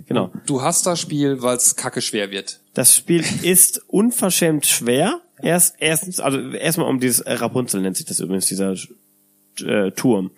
Genau. 0.07 0.31
Du 0.47 0.63
hast 0.63 0.87
das 0.87 0.99
Spiel, 0.99 1.43
weil 1.43 1.57
es 1.57 1.75
kacke 1.75 2.01
schwer 2.01 2.31
wird. 2.31 2.59
Das 2.73 2.95
Spiel 2.95 3.23
ist 3.43 3.83
unverschämt 3.87 4.65
schwer. 4.65 5.21
Erst, 5.43 5.75
erstens, 5.77 6.19
also 6.19 6.39
erstmal 6.39 6.87
um 6.87 6.99
dieses 6.99 7.23
Rapunzel 7.23 7.81
nennt 7.81 7.97
sich 7.97 8.07
das 8.07 8.19
übrigens, 8.19 8.47
dieser 8.47 8.75
äh, 9.63 9.91
Turm. 9.91 10.31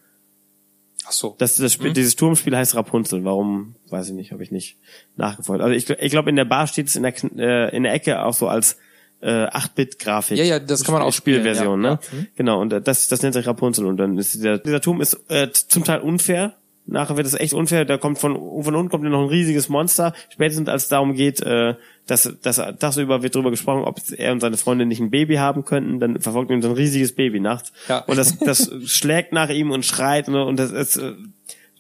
Ach 1.06 1.13
so. 1.13 1.36
Das, 1.38 1.56
das 1.56 1.71
Spiel, 1.71 1.93
dieses 1.93 2.17
Turmspiel 2.17 2.58
heißt 2.58 2.75
Rapunzel. 2.75 3.23
Warum, 3.23 3.75
weiß 3.89 4.10
ich 4.10 4.15
nicht, 4.15 4.34
habe 4.34 4.43
ich 4.43 4.51
nicht 4.51 4.75
nachgefolgt. 5.15 5.63
Also 5.63 5.73
ich, 5.75 5.89
ich 5.89 6.12
glaube, 6.12 6.29
in 6.29 6.36
der 6.36 6.43
Bar 6.45 6.67
steht 6.67 6.88
es 6.88 6.97
in 6.97 7.03
der, 7.03 7.13
äh, 7.38 7.73
in 7.73 7.84
der 7.84 7.93
Ecke 7.93 8.21
auch 8.25 8.34
so 8.34 8.49
als 8.49 8.77
äh, 9.23 9.47
8-Bit-Grafik. 9.47 10.38
Ja, 10.38 10.43
ja, 10.43 10.59
das 10.59 10.83
kann 10.83 10.93
man 10.93 11.01
auch 11.01 11.13
Spielversion, 11.13 11.83
ja, 11.83 11.91
ne? 11.91 11.99
ja. 12.01 12.17
Mhm. 12.17 12.27
Genau, 12.36 12.62
und 12.62 12.73
äh, 12.73 12.81
das, 12.81 13.07
das 13.07 13.21
nennt 13.21 13.33
sich 13.33 13.47
Rapunzel. 13.47 13.86
Und 13.86 13.97
dann 13.97 14.17
ist 14.17 14.33
dieser, 14.33 14.57
dieser 14.57 14.81
Turm 14.81 15.01
ist 15.01 15.19
äh, 15.29 15.49
zum 15.51 15.83
Teil 15.83 16.01
unfair. 16.01 16.53
Nachher 16.86 17.15
wird 17.15 17.25
es 17.25 17.33
echt 17.33 17.53
unfair. 17.53 17.86
Da 17.86 17.97
kommt 17.97 18.19
von, 18.19 18.36
von 18.36 18.75
unten 18.75 18.89
kommt 18.89 19.05
noch 19.05 19.21
ein 19.21 19.29
riesiges 19.29 19.69
Monster. 19.69 20.13
Spätestens 20.29 20.67
als 20.67 20.83
es 20.83 20.89
darum 20.89 21.13
geht, 21.13 21.41
äh, 21.41 21.75
dass, 22.07 22.33
dass 22.41 22.57
tagsüber 22.57 23.23
wird 23.23 23.36
darüber 23.36 23.51
gesprochen, 23.51 23.86
ob 23.86 24.01
er 24.17 24.33
und 24.33 24.41
seine 24.41 24.57
Freundin 24.57 24.89
nicht 24.89 24.99
ein 24.99 25.09
Baby 25.09 25.36
haben 25.36 25.63
könnten, 25.63 26.01
dann 26.01 26.19
verfolgt 26.19 26.51
ihn 26.51 26.62
so 26.62 26.67
ein 26.67 26.75
riesiges 26.75 27.15
Baby 27.15 27.39
nachts. 27.39 27.71
Ja. 27.88 27.99
Und 27.99 28.17
das, 28.17 28.38
das 28.39 28.69
schlägt 28.86 29.31
nach 29.31 29.49
ihm 29.49 29.71
und 29.71 29.86
schreit 29.86 30.27
und, 30.27 30.36
und 30.36 30.59
das 30.59 30.71
ist, 30.71 30.97
äh, 30.97 31.13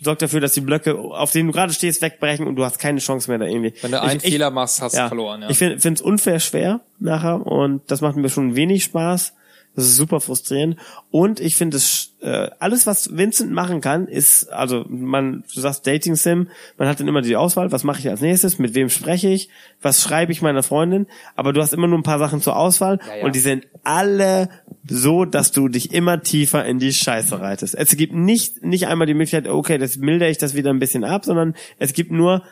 sorgt 0.03 0.21
dafür, 0.21 0.41
dass 0.41 0.53
die 0.53 0.61
Blöcke, 0.61 0.97
auf 0.97 1.31
denen 1.31 1.47
du 1.47 1.53
gerade 1.53 1.73
stehst, 1.73 2.01
wegbrechen 2.01 2.47
und 2.47 2.55
du 2.55 2.63
hast 2.63 2.79
keine 2.79 2.99
Chance 2.99 3.29
mehr 3.29 3.39
da 3.39 3.45
irgendwie. 3.45 3.73
Wenn 3.81 3.91
du 3.91 4.01
einen 4.01 4.17
ich, 4.17 4.25
ich, 4.25 4.31
Fehler 4.31 4.51
machst, 4.51 4.81
hast 4.81 4.93
ja, 4.93 5.03
du 5.03 5.07
verloren. 5.09 5.41
Ja. 5.43 5.49
Ich 5.49 5.57
finde 5.57 5.77
es 5.77 6.01
unfair 6.01 6.39
schwer 6.39 6.81
nachher 6.99 7.45
und 7.45 7.81
das 7.87 8.01
macht 8.01 8.15
mir 8.15 8.29
schon 8.29 8.55
wenig 8.55 8.83
Spaß. 8.83 9.33
Das 9.75 9.85
ist 9.85 9.95
super 9.95 10.19
frustrierend. 10.19 10.77
Und 11.09 11.39
ich 11.39 11.55
finde 11.55 11.77
es, 11.77 12.13
äh, 12.21 12.49
alles 12.59 12.85
was 12.85 13.17
Vincent 13.17 13.51
machen 13.51 13.81
kann, 13.81 14.07
ist, 14.07 14.51
also 14.51 14.85
man, 14.87 15.43
du 15.53 15.59
sagst 15.61 15.87
Dating 15.87 16.15
Sim, 16.15 16.47
man 16.77 16.87
hat 16.87 16.99
dann 16.99 17.07
immer 17.07 17.21
die 17.21 17.35
Auswahl, 17.35 17.71
was 17.71 17.83
mache 17.83 17.99
ich 17.99 18.09
als 18.09 18.21
nächstes, 18.21 18.59
mit 18.59 18.75
wem 18.75 18.89
spreche 18.89 19.29
ich, 19.29 19.49
was 19.81 20.01
schreibe 20.01 20.31
ich 20.31 20.41
meiner 20.41 20.63
Freundin, 20.63 21.07
aber 21.35 21.53
du 21.53 21.61
hast 21.61 21.73
immer 21.73 21.87
nur 21.87 21.97
ein 21.97 22.03
paar 22.03 22.19
Sachen 22.19 22.39
zur 22.39 22.55
Auswahl 22.55 22.99
Ja, 23.07 23.17
ja. 23.17 23.25
und 23.25 23.35
die 23.35 23.39
sind 23.39 23.67
alle 23.83 24.49
so, 24.87 25.25
dass 25.25 25.51
du 25.51 25.67
dich 25.67 25.91
immer 25.93 26.21
tiefer 26.21 26.65
in 26.65 26.77
die 26.77 26.93
Scheiße 26.93 27.39
reitest. 27.39 27.75
Es 27.75 27.95
gibt 27.95 28.13
nicht, 28.13 28.63
nicht 28.63 28.87
einmal 28.87 29.07
die 29.07 29.13
Möglichkeit, 29.13 29.47
okay, 29.47 29.77
das 29.77 29.97
mildere 29.97 30.29
ich 30.29 30.37
das 30.37 30.55
wieder 30.55 30.69
ein 30.69 30.79
bisschen 30.79 31.03
ab, 31.03 31.25
sondern 31.25 31.55
es 31.79 31.93
gibt 31.93 32.11
nur, 32.11 32.43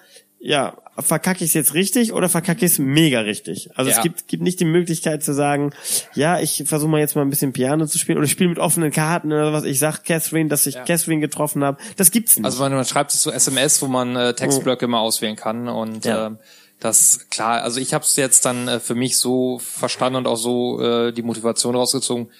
ja, 0.43 0.75
verkacke 0.97 1.43
ich 1.43 1.51
es 1.51 1.53
jetzt 1.53 1.73
richtig 1.75 2.13
oder 2.13 2.27
verkacke 2.29 2.65
ich 2.65 2.73
es 2.73 2.79
mega 2.79 3.19
richtig? 3.21 3.69
Also 3.75 3.91
Ja. 3.91 3.97
es 3.97 4.03
gibt, 4.03 4.27
gibt 4.27 4.41
nicht 4.43 4.59
die 4.59 4.65
Möglichkeit 4.65 5.23
zu 5.23 5.33
sagen, 5.33 5.71
ja, 6.15 6.39
ich 6.39 6.63
versuche 6.65 6.89
mal 6.89 6.99
jetzt 6.99 7.15
mal 7.15 7.21
ein 7.21 7.29
bisschen 7.29 7.53
Piano 7.53 7.85
zu 7.85 7.97
spielen 7.99 8.17
oder 8.17 8.25
ich 8.25 8.31
spiele 8.31 8.49
mit 8.49 8.57
offenen 8.59 8.91
Karten 8.91 9.31
oder 9.31 9.53
was. 9.53 9.63
Ich 9.63 9.77
sag 9.79 10.03
Catherine, 10.03 10.49
dass 10.49 10.65
ich 10.65 10.75
Ja. 10.75 10.83
Catherine 10.83 11.21
getroffen 11.21 11.63
habe. 11.63 11.77
Das 11.95 12.09
gibt's 12.11 12.35
nicht. 12.37 12.45
Also 12.45 12.61
man, 12.63 12.73
man 12.73 12.85
schreibt 12.85 13.11
sich 13.11 13.21
so 13.21 13.31
SMS, 13.31 13.81
wo 13.81 13.87
man 13.87 14.15
äh, 14.15 14.33
Textblöcke 14.33 14.85
immer 14.85 14.99
auswählen 14.99 15.35
kann 15.35 15.67
und 15.69 16.05
Ja. 16.05 16.27
ähm, 16.27 16.37
das 16.79 17.27
klar. 17.29 17.61
Also 17.61 17.79
ich 17.79 17.93
habe 17.93 18.03
es 18.03 18.15
jetzt 18.15 18.43
dann 18.45 18.67
äh, 18.67 18.79
für 18.79 18.95
mich 18.95 19.19
so 19.19 19.59
verstanden 19.59 20.15
und 20.17 20.27
auch 20.27 20.35
so 20.37 20.81
äh, 20.81 21.11
die 21.13 21.21
Motivation 21.21 21.75
rausgezogen 21.75 22.31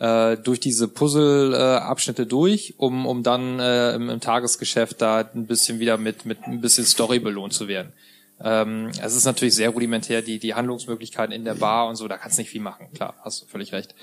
äh, 0.00 0.36
durch 0.38 0.58
diese 0.58 0.88
Puzzle-Abschnitte 0.88 2.26
durch, 2.26 2.74
um 2.78 3.06
um 3.06 3.22
dann 3.22 3.60
äh, 3.60 3.94
im, 3.94 4.08
im 4.08 4.20
Tagesgeschäft 4.20 5.00
da 5.00 5.18
ein 5.34 5.46
bisschen 5.46 5.78
wieder 5.78 5.98
mit 5.98 6.24
mit 6.24 6.42
ein 6.44 6.60
bisschen 6.60 6.84
Story 6.86 7.20
belohnt 7.20 7.52
zu 7.52 7.68
werden. 7.68 7.92
Ähm, 8.42 8.90
es 9.02 9.14
ist 9.14 9.26
natürlich 9.26 9.54
sehr 9.54 9.68
rudimentär 9.68 10.22
die 10.22 10.38
die 10.38 10.54
Handlungsmöglichkeiten 10.54 11.32
in 11.34 11.44
der 11.44 11.54
Bar 11.54 11.86
und 11.88 11.96
so. 11.96 12.08
Da 12.08 12.16
kannst 12.16 12.38
du 12.38 12.42
nicht 12.42 12.50
viel 12.50 12.62
machen. 12.62 12.86
Klar, 12.94 13.14
hast 13.22 13.42
du 13.42 13.46
völlig 13.46 13.72
recht. 13.72 13.94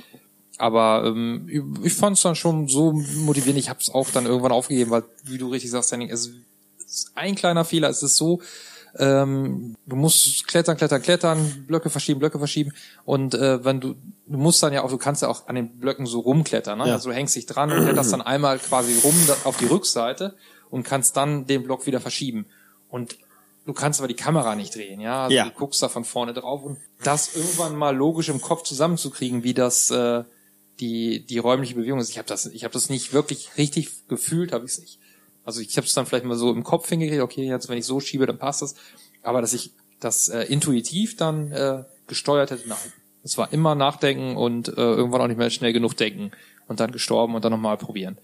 Aber 0.60 1.03
ähm, 1.05 1.47
ich, 1.49 1.86
ich 1.86 1.93
fand 1.93 2.17
es 2.17 2.23
dann 2.23 2.36
schon 2.36 2.67
so 2.67 2.91
motivierend. 2.91 3.60
Ich 3.60 3.69
habe 3.69 3.79
es 3.79 3.89
auch 3.89 4.10
dann 4.10 4.25
irgendwann 4.25 4.51
aufgegeben, 4.51 4.91
weil, 4.91 5.03
wie 5.23 5.38
du 5.38 5.49
richtig 5.49 5.71
sagst, 5.71 5.91
Henning, 5.91 6.10
es 6.10 6.31
ist 6.86 7.12
ein 7.15 7.36
kleiner 7.36 7.65
Fehler. 7.65 7.89
Es 7.89 8.01
ist 8.01 8.17
so, 8.17 8.41
ähm, 8.99 9.75
du 9.86 9.95
musst 9.95 10.47
klettern, 10.47 10.77
klettern, 10.77 11.01
klettern, 11.01 11.65
Blöcke 11.67 11.89
verschieben, 11.89 12.19
Blöcke 12.19 12.38
verschieben. 12.39 12.73
Und 13.05 13.33
äh, 13.33 13.63
wenn 13.63 13.79
du, 13.79 13.95
du 14.27 14.38
musst 14.38 14.62
dann 14.63 14.73
ja 14.73 14.83
auch, 14.83 14.89
du 14.89 14.97
kannst 14.97 15.21
ja 15.21 15.27
auch 15.27 15.47
an 15.47 15.55
den 15.55 15.79
Blöcken 15.79 16.05
so 16.05 16.19
rumklettern. 16.19 16.77
Ne? 16.79 16.88
Ja. 16.88 16.93
Also 16.93 17.10
du 17.10 17.15
hängst 17.15 17.36
dich 17.36 17.45
dran 17.45 17.71
und 17.71 17.83
kletterst 17.83 18.13
dann 18.13 18.21
einmal 18.21 18.60
quasi 18.60 18.97
rum 19.03 19.15
auf 19.43 19.57
die 19.57 19.65
Rückseite 19.65 20.36
und 20.69 20.83
kannst 20.83 21.15
dann 21.17 21.45
den 21.45 21.63
Block 21.63 21.86
wieder 21.86 21.99
verschieben. 21.99 22.45
Und 22.89 23.17
du 23.65 23.73
kannst 23.73 23.99
aber 23.99 24.07
die 24.07 24.15
Kamera 24.15 24.55
nicht 24.55 24.75
drehen, 24.75 24.99
ja. 24.99 25.23
Also 25.23 25.36
Ja. 25.36 25.45
du 25.45 25.51
guckst 25.51 25.81
da 25.83 25.89
von 25.89 26.03
vorne 26.05 26.33
drauf 26.33 26.63
und 26.63 26.77
das 27.03 27.36
irgendwann 27.36 27.75
mal 27.75 27.95
logisch 27.95 28.29
im 28.29 28.41
Kopf 28.41 28.63
zusammenzukriegen, 28.63 29.43
wie 29.43 29.53
das 29.53 29.91
äh, 29.91 30.23
die 30.79 31.25
die 31.25 31.38
räumliche 31.39 31.75
Bewegung 31.75 31.99
ist. 31.99 32.10
Ich 32.10 32.17
habe 32.17 32.27
das 32.27 32.45
ich 32.45 32.63
habe 32.63 32.73
das 32.73 32.89
nicht 32.89 33.13
wirklich 33.13 33.57
richtig 33.57 34.07
gefühlt, 34.07 34.51
habe 34.53 34.65
ich 34.65 34.71
es 34.71 34.79
nicht. 34.79 34.99
Also 35.47 35.62
ich 35.62 35.77
habe 35.77 35.88
es 35.88 35.93
dann 35.93 36.05
vielleicht 36.05 36.25
mal 36.25 36.36
so 36.36 36.51
im 36.51 36.65
Kopf 36.65 36.89
hingekriegt, 36.89 37.21
okay, 37.21 37.47
jetzt 37.47 37.69
wenn 37.69 37.77
ich 37.77 37.86
so 37.86 38.01
schiebe, 38.01 38.25
dann 38.25 38.38
passt 38.38 38.62
das. 38.62 38.75
Aber 39.23 39.39
dass 39.39 39.53
ich 39.53 39.71
das 40.01 40.27
äh, 40.27 40.41
intuitiv 40.41 41.15
dann 41.15 41.53
äh, 41.53 41.86
gesteuert 42.05 42.51
hätte, 42.51 42.67
nein. 42.67 42.77
Es 43.23 43.38
war 43.38 43.53
immer 43.53 43.73
nachdenken 43.73 44.36
und 44.36 44.67
äh, 44.67 44.71
irgendwann 44.75 45.21
auch 45.21 45.27
nicht 45.27 45.38
mehr 45.38 45.49
schnell 45.49 45.71
genug 45.71 45.95
denken 45.95 46.31
und 46.67 46.81
dann 46.81 46.91
gestorben 46.91 47.33
und 47.33 47.45
dann 47.45 47.53
nochmal 47.53 47.77
probieren. 47.77 48.17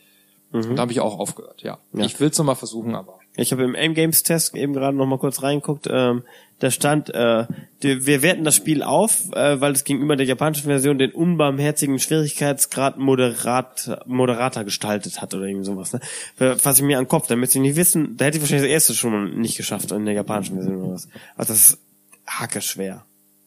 Und 0.52 0.76
da 0.76 0.82
habe 0.82 0.92
ich 0.92 1.00
auch 1.00 1.18
aufgehört, 1.18 1.62
ja. 1.64 1.80
Ja. 1.94 2.04
Ich 2.04 2.20
will 2.20 2.30
es 2.30 2.38
nochmal 2.38 2.58
versuchen, 2.58 2.94
aber. 2.94 3.20
Ich 3.36 3.52
habe 3.52 3.64
im 3.64 3.74
M-Games-Test 3.74 4.56
eben 4.56 4.74
gerade 4.74 4.96
noch 4.96 5.08
mal 5.08 5.18
kurz 5.18 5.42
reingeguckt. 5.42 5.88
Ähm, 5.90 6.24
da 6.60 6.70
stand, 6.70 7.10
äh, 7.10 7.46
die, 7.82 8.06
wir 8.06 8.22
werten 8.22 8.44
das 8.44 8.56
Spiel 8.56 8.84
auf, 8.84 9.32
äh, 9.34 9.60
weil 9.60 9.74
es 9.74 9.84
gegenüber 9.84 10.16
der 10.16 10.28
japanischen 10.28 10.66
Version 10.66 11.00
den 11.00 11.12
unbarmherzigen 11.12 11.98
Schwierigkeitsgrad 12.00 12.98
moderat, 12.98 14.02
moderater 14.06 14.64
gestaltet 14.64 15.22
hat 15.22 15.34
oder 15.34 15.46
irgendwie 15.46 15.66
sowas. 15.66 15.94
Ne? 15.94 16.58
Fass 16.58 16.78
ich 16.78 16.84
mir 16.84 17.00
an 17.00 17.06
den 17.06 17.10
Kopf, 17.10 17.28
damit 17.28 17.52
sie 17.52 17.60
nicht 17.60 17.76
wissen, 17.76 18.18
da 18.18 18.26
hätte 18.26 18.38
ich 18.38 18.44
wahrscheinlich 18.44 18.68
das 18.68 18.74
erste 18.74 18.94
schon 18.94 19.12
mal 19.12 19.30
nicht 19.30 19.58
geschafft 19.58 19.92
in 19.92 20.06
der 20.06 20.14
japanischen 20.14 20.56
Version 20.56 20.78
oder 20.78 20.94
was. 20.94 21.10
Also 21.36 21.54
das 21.54 21.70
ist 21.70 21.80
hacke 22.28 22.62
schwer. 22.62 23.04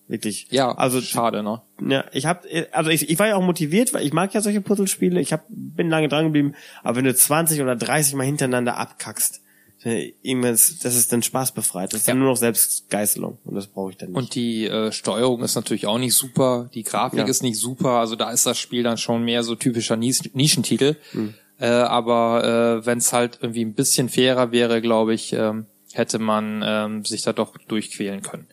Wirklich. 0.08 0.46
Ja, 0.50 0.70
also 0.72 1.00
schade, 1.00 1.42
ne? 1.42 1.62
ja, 1.80 2.04
ich 2.12 2.26
habe 2.26 2.68
also 2.70 2.90
ich, 2.90 3.10
ich 3.10 3.18
war 3.18 3.26
ja 3.26 3.36
auch 3.36 3.42
motiviert, 3.42 3.92
weil 3.92 4.06
ich 4.06 4.12
mag 4.12 4.32
ja 4.34 4.40
solche 4.40 4.60
Puzzlespiele. 4.60 5.20
Ich 5.20 5.32
hab, 5.32 5.46
bin 5.48 5.90
lange 5.90 6.08
dran 6.08 6.26
geblieben, 6.26 6.54
aber 6.84 6.96
wenn 6.96 7.04
du 7.04 7.14
20 7.14 7.60
oder 7.60 7.74
30 7.74 8.14
mal 8.14 8.24
hintereinander 8.24 8.76
abkackst, 8.76 9.40
äh, 9.86 10.12
irgendwann 10.22 10.52
ist, 10.54 10.84
das 10.84 10.96
ist 10.96 11.12
dann 11.12 11.22
Spaß 11.22 11.52
befreit. 11.52 11.92
Das 11.92 12.00
ist 12.00 12.08
dann 12.08 12.16
Ja. 12.16 12.22
nur 12.24 12.30
noch 12.32 12.36
Selbstgeißelung 12.36 13.38
und 13.44 13.54
das 13.54 13.66
brauche 13.68 13.92
ich 13.92 13.96
dann 13.96 14.10
nicht. 14.10 14.16
Und 14.18 14.34
die 14.34 14.66
äh, 14.66 14.92
Steuerung 14.92 15.42
ist 15.42 15.54
natürlich 15.54 15.86
auch 15.86 15.98
nicht 15.98 16.14
super, 16.14 16.68
die 16.74 16.82
Grafik 16.82 17.20
Ja. 17.20 17.24
ist 17.26 17.42
nicht 17.42 17.58
super, 17.58 17.90
also 18.00 18.16
da 18.16 18.30
ist 18.30 18.44
das 18.46 18.58
Spiel 18.58 18.82
dann 18.82 18.98
schon 18.98 19.22
mehr 19.24 19.42
so 19.42 19.54
typischer 19.54 19.96
Nis 19.96 20.22
Nischentitel. 20.34 20.96
Hm. 21.12 21.34
Äh, 21.58 21.66
aber 21.68 22.80
äh, 22.82 22.86
wenn 22.86 22.98
es 22.98 23.12
halt 23.14 23.38
irgendwie 23.40 23.64
ein 23.64 23.72
bisschen 23.74 24.08
fairer 24.10 24.52
wäre, 24.52 24.82
glaube 24.82 25.14
ich, 25.14 25.32
ähm, 25.32 25.66
hätte 25.92 26.18
man 26.18 26.62
ähm, 26.66 27.04
sich 27.06 27.22
da 27.22 27.32
doch 27.32 27.56
durchquälen 27.68 28.20
können. 28.22 28.46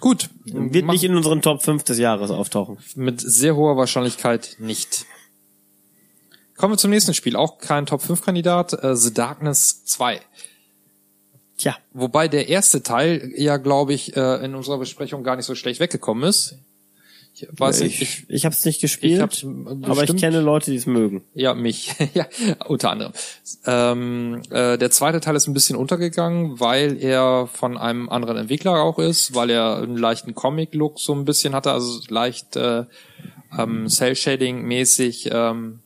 Gut, 0.00 0.30
Hm. 0.50 0.72
Wird 0.72 0.86
nicht 0.86 1.04
in 1.04 1.16
unseren 1.16 1.42
Top 1.42 1.62
5 1.62 1.82
des 1.84 1.98
Jahres 1.98 2.30
auftauchen. 2.30 2.78
mit 2.96 3.20
sehr 3.20 3.54
hoher 3.56 3.76
Wahrscheinlichkeit 3.76 4.56
nicht. 4.58 5.04
Kommen 6.60 6.74
wir 6.74 6.78
zum 6.78 6.90
nächsten 6.90 7.14
Spiel, 7.14 7.36
auch 7.36 7.56
kein 7.56 7.86
Top 7.86 8.02
5 8.02 8.20
Kandidat, 8.20 8.74
äh, 8.84 8.94
The 8.94 9.14
Darkness 9.14 9.82
2. 9.86 10.20
Tja, 11.56 11.74
Wobei 11.94 12.28
der 12.28 12.50
erste 12.50 12.82
Teil 12.82 13.32
ja, 13.34 13.56
glaube 13.56 13.94
ich, 13.94 14.14
äh, 14.14 14.44
in 14.44 14.54
unserer 14.54 14.76
Besprechung 14.76 15.24
gar 15.24 15.36
nicht 15.36 15.46
so 15.46 15.54
schlecht 15.54 15.80
weggekommen 15.80 16.24
ist. 16.24 16.58
Ich 17.32 17.48
weiß 17.50 17.80
nicht, 17.80 18.02
ich, 18.02 18.26
ich 18.28 18.44
habe 18.44 18.54
es 18.54 18.62
nicht 18.66 18.82
gespielt, 18.82 19.22
hab's 19.22 19.42
aber 19.42 20.02
ich 20.02 20.14
kenne 20.18 20.42
Leute, 20.42 20.70
die 20.70 20.76
es 20.76 20.84
mögen. 20.84 21.22
Ja, 21.32 21.54
mich. 21.54 21.94
ja, 22.12 22.26
unter 22.66 22.90
anderem. 22.90 23.14
Ähm, 23.64 24.42
äh, 24.50 24.76
der 24.76 24.90
zweite 24.90 25.20
Teil 25.20 25.36
ist 25.36 25.46
ein 25.46 25.54
bisschen 25.54 25.76
untergegangen, 25.76 26.60
weil 26.60 27.02
er 27.02 27.48
von 27.50 27.78
einem 27.78 28.10
anderen 28.10 28.36
Entwickler 28.36 28.82
auch 28.82 28.98
ist, 28.98 29.34
weil 29.34 29.48
er 29.48 29.78
einen 29.78 29.96
leichten 29.96 30.34
Comic-Look 30.34 31.00
so 31.00 31.14
ein 31.14 31.24
bisschen 31.24 31.54
hatte, 31.54 31.72
also 31.72 32.02
leicht 32.10 32.56
äh, 32.56 32.84
ähm, 33.58 33.88
Cell-Shading-mäßig. 33.88 35.30
Ähm, 35.32 35.80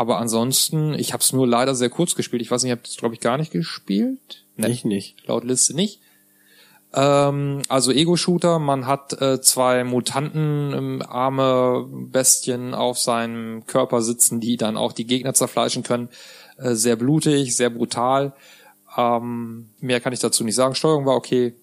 aber 0.00 0.16
ansonsten, 0.16 0.94
ich 0.94 1.12
habe 1.12 1.20
es 1.20 1.34
nur 1.34 1.46
leider 1.46 1.74
sehr 1.74 1.90
kurz 1.90 2.14
gespielt. 2.14 2.40
Ich 2.40 2.50
weiß 2.50 2.62
nicht, 2.62 2.72
ich 2.72 2.78
habe 2.78 2.88
es, 2.88 2.96
glaube 2.96 3.14
ich, 3.14 3.20
gar 3.20 3.36
nicht 3.36 3.52
gespielt. 3.52 4.46
Nee, 4.56 4.68
Ich 4.68 4.86
nicht. 4.86 5.26
laut 5.26 5.44
Liste 5.44 5.76
nicht. 5.76 6.00
Ähm, 6.94 7.60
also 7.68 7.92
Ego-Shooter, 7.92 8.58
man 8.60 8.86
hat 8.86 9.20
äh, 9.20 9.42
zwei 9.42 9.84
Mutanten, 9.84 10.72
ähm, 10.72 11.02
arme 11.06 11.86
Bestien 11.86 12.72
auf 12.72 12.98
seinem 12.98 13.66
Körper 13.66 14.00
sitzen, 14.00 14.40
die 14.40 14.56
dann 14.56 14.78
auch 14.78 14.94
die 14.94 15.04
Gegner 15.06 15.34
zerfleischen 15.34 15.82
können. 15.82 16.08
Äh, 16.56 16.76
sehr 16.76 16.96
blutig, 16.96 17.54
sehr 17.54 17.68
brutal. 17.68 18.32
Ähm, 18.96 19.68
mehr 19.80 20.00
kann 20.00 20.14
ich 20.14 20.20
dazu 20.20 20.44
nicht 20.44 20.54
sagen. 20.54 20.74
Steuerung 20.74 21.04
war 21.04 21.14
okay, 21.14 21.54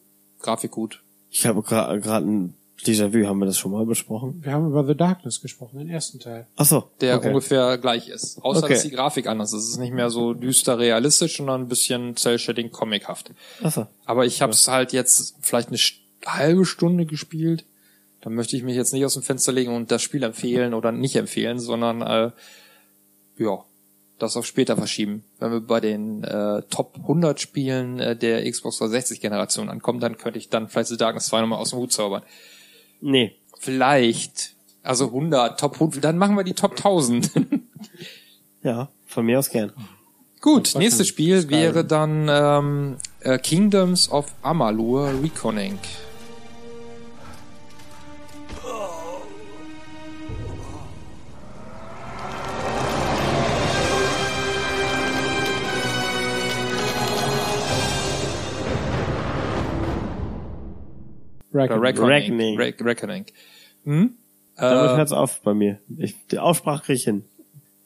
Grafik 0.42 0.70
gut. 0.70 1.02
Ich 1.32 1.48
habe 1.48 1.64
gerade 1.64 2.30
ein 2.30 2.54
Déjà-vu, 2.86 3.26
haben 3.26 3.40
wir 3.40 3.46
das 3.48 3.58
schon 3.58 3.72
mal 3.72 3.86
besprochen? 3.86 4.40
Wir 4.44 4.52
haben 4.54 4.68
über 4.68 4.86
The 4.86 4.96
Darkness 4.96 5.42
gesprochen, 5.42 5.80
den 5.80 5.90
ersten 5.90 6.20
Teil. 6.20 6.48
Ach 6.58 6.66
so. 6.66 6.92
Der 7.02 7.18
okay. 7.18 7.30
ungefähr 7.30 7.78
gleich 7.80 8.08
ist. 8.08 8.38
Außer 8.42 8.64
Okay. 8.64 8.74
dass 8.74 8.84
die 8.84 8.92
Grafik 8.92 9.28
anders 9.28 9.52
ist. 9.54 9.64
Es 9.64 9.70
ist 9.70 9.78
nicht 9.78 9.94
mehr 9.94 10.10
so 10.10 10.34
düster 10.34 10.78
realistisch, 10.78 11.38
sondern 11.38 11.62
ein 11.62 11.68
bisschen 11.68 12.16
cel-shading 12.16 12.72
comichaft. 12.72 13.32
Ach 13.64 13.72
so. 13.72 13.88
Aber 14.06 14.26
ich 14.26 14.42
habe 14.42 14.52
es 14.52 14.68
halt 14.68 14.94
jetzt 14.94 15.36
vielleicht 15.42 15.70
eine 15.70 15.80
halbe 16.26 16.66
Stunde 16.66 17.06
gespielt. 17.06 17.66
Da 18.22 18.30
möchte 18.30 18.56
ich 18.56 18.64
mich 18.64 18.76
jetzt 18.76 18.94
nicht 18.94 19.06
aus 19.06 19.14
dem 19.16 19.24
Fenster 19.24 19.52
legen 19.52 19.76
und 19.76 19.90
das 19.90 20.02
Spiel 20.04 20.24
empfehlen 20.24 20.74
oder 20.74 20.92
nicht 20.92 21.16
empfehlen, 21.16 21.60
sondern 21.60 22.02
äh, 22.02 22.32
ja, 23.38 23.64
das 24.20 24.38
auf 24.38 24.46
später 24.46 24.76
verschieben. 24.76 25.24
Wenn 25.40 25.52
wir 25.52 25.62
bei 25.62 25.80
den 25.80 26.24
äh, 26.24 26.62
Top 26.70 26.96
100 26.98 27.40
Spielen 27.40 28.00
äh, 28.00 28.16
der 28.16 28.50
Xbox 28.50 28.78
360 28.80 29.22
Generation 29.22 29.70
ankommen, 29.70 30.00
dann 30.00 30.18
könnte 30.18 30.40
ich 30.40 30.50
dann 30.50 30.68
vielleicht 30.68 30.90
The 30.90 30.98
Darkness 30.98 31.28
2 31.28 31.42
nochmal 31.42 31.60
aus 31.60 31.72
dem 31.72 31.80
Hut 31.80 31.92
zaubern. 31.92 32.24
Nee. 33.02 33.36
Vielleicht. 33.60 34.54
Also 34.84 35.08
100, 35.08 35.60
Top 35.60 35.74
100, 35.74 36.04
dann 36.04 36.18
machen 36.18 36.36
wir 36.36 36.44
die 36.44 36.54
Top 36.54 36.72
1000. 36.72 37.32
Ja, 38.64 38.90
von 39.06 39.26
mir 39.26 39.40
aus 39.40 39.50
gern. 39.50 39.72
Gut, 40.42 40.74
nächstes? 40.76 41.08
Spiel 41.08 41.50
wäre 41.50 41.86
dann 41.86 42.28
ähm, 42.30 42.98
äh, 43.22 43.38
Kingdoms 43.38 44.12
of 44.12 44.34
Amalur 44.42 45.14
Reconning. 45.24 45.78
Reckoning. 61.58 61.82
Reckoning. 61.84 62.58
Reckoning. 62.58 62.58
Re 62.60 62.74
Reckoning. 62.86 63.26
Hm? 63.84 64.18
Damit 64.56 64.92
Äh, 64.92 64.98
hört's 64.98 65.12
auf 65.12 65.42
bei 65.42 65.54
mir. 65.54 65.80
Ich, 65.98 66.16
die 66.32 66.40
Aussprache 66.40 66.86
krieg 66.86 66.96
ich 66.96 67.04
hin. 67.04 67.26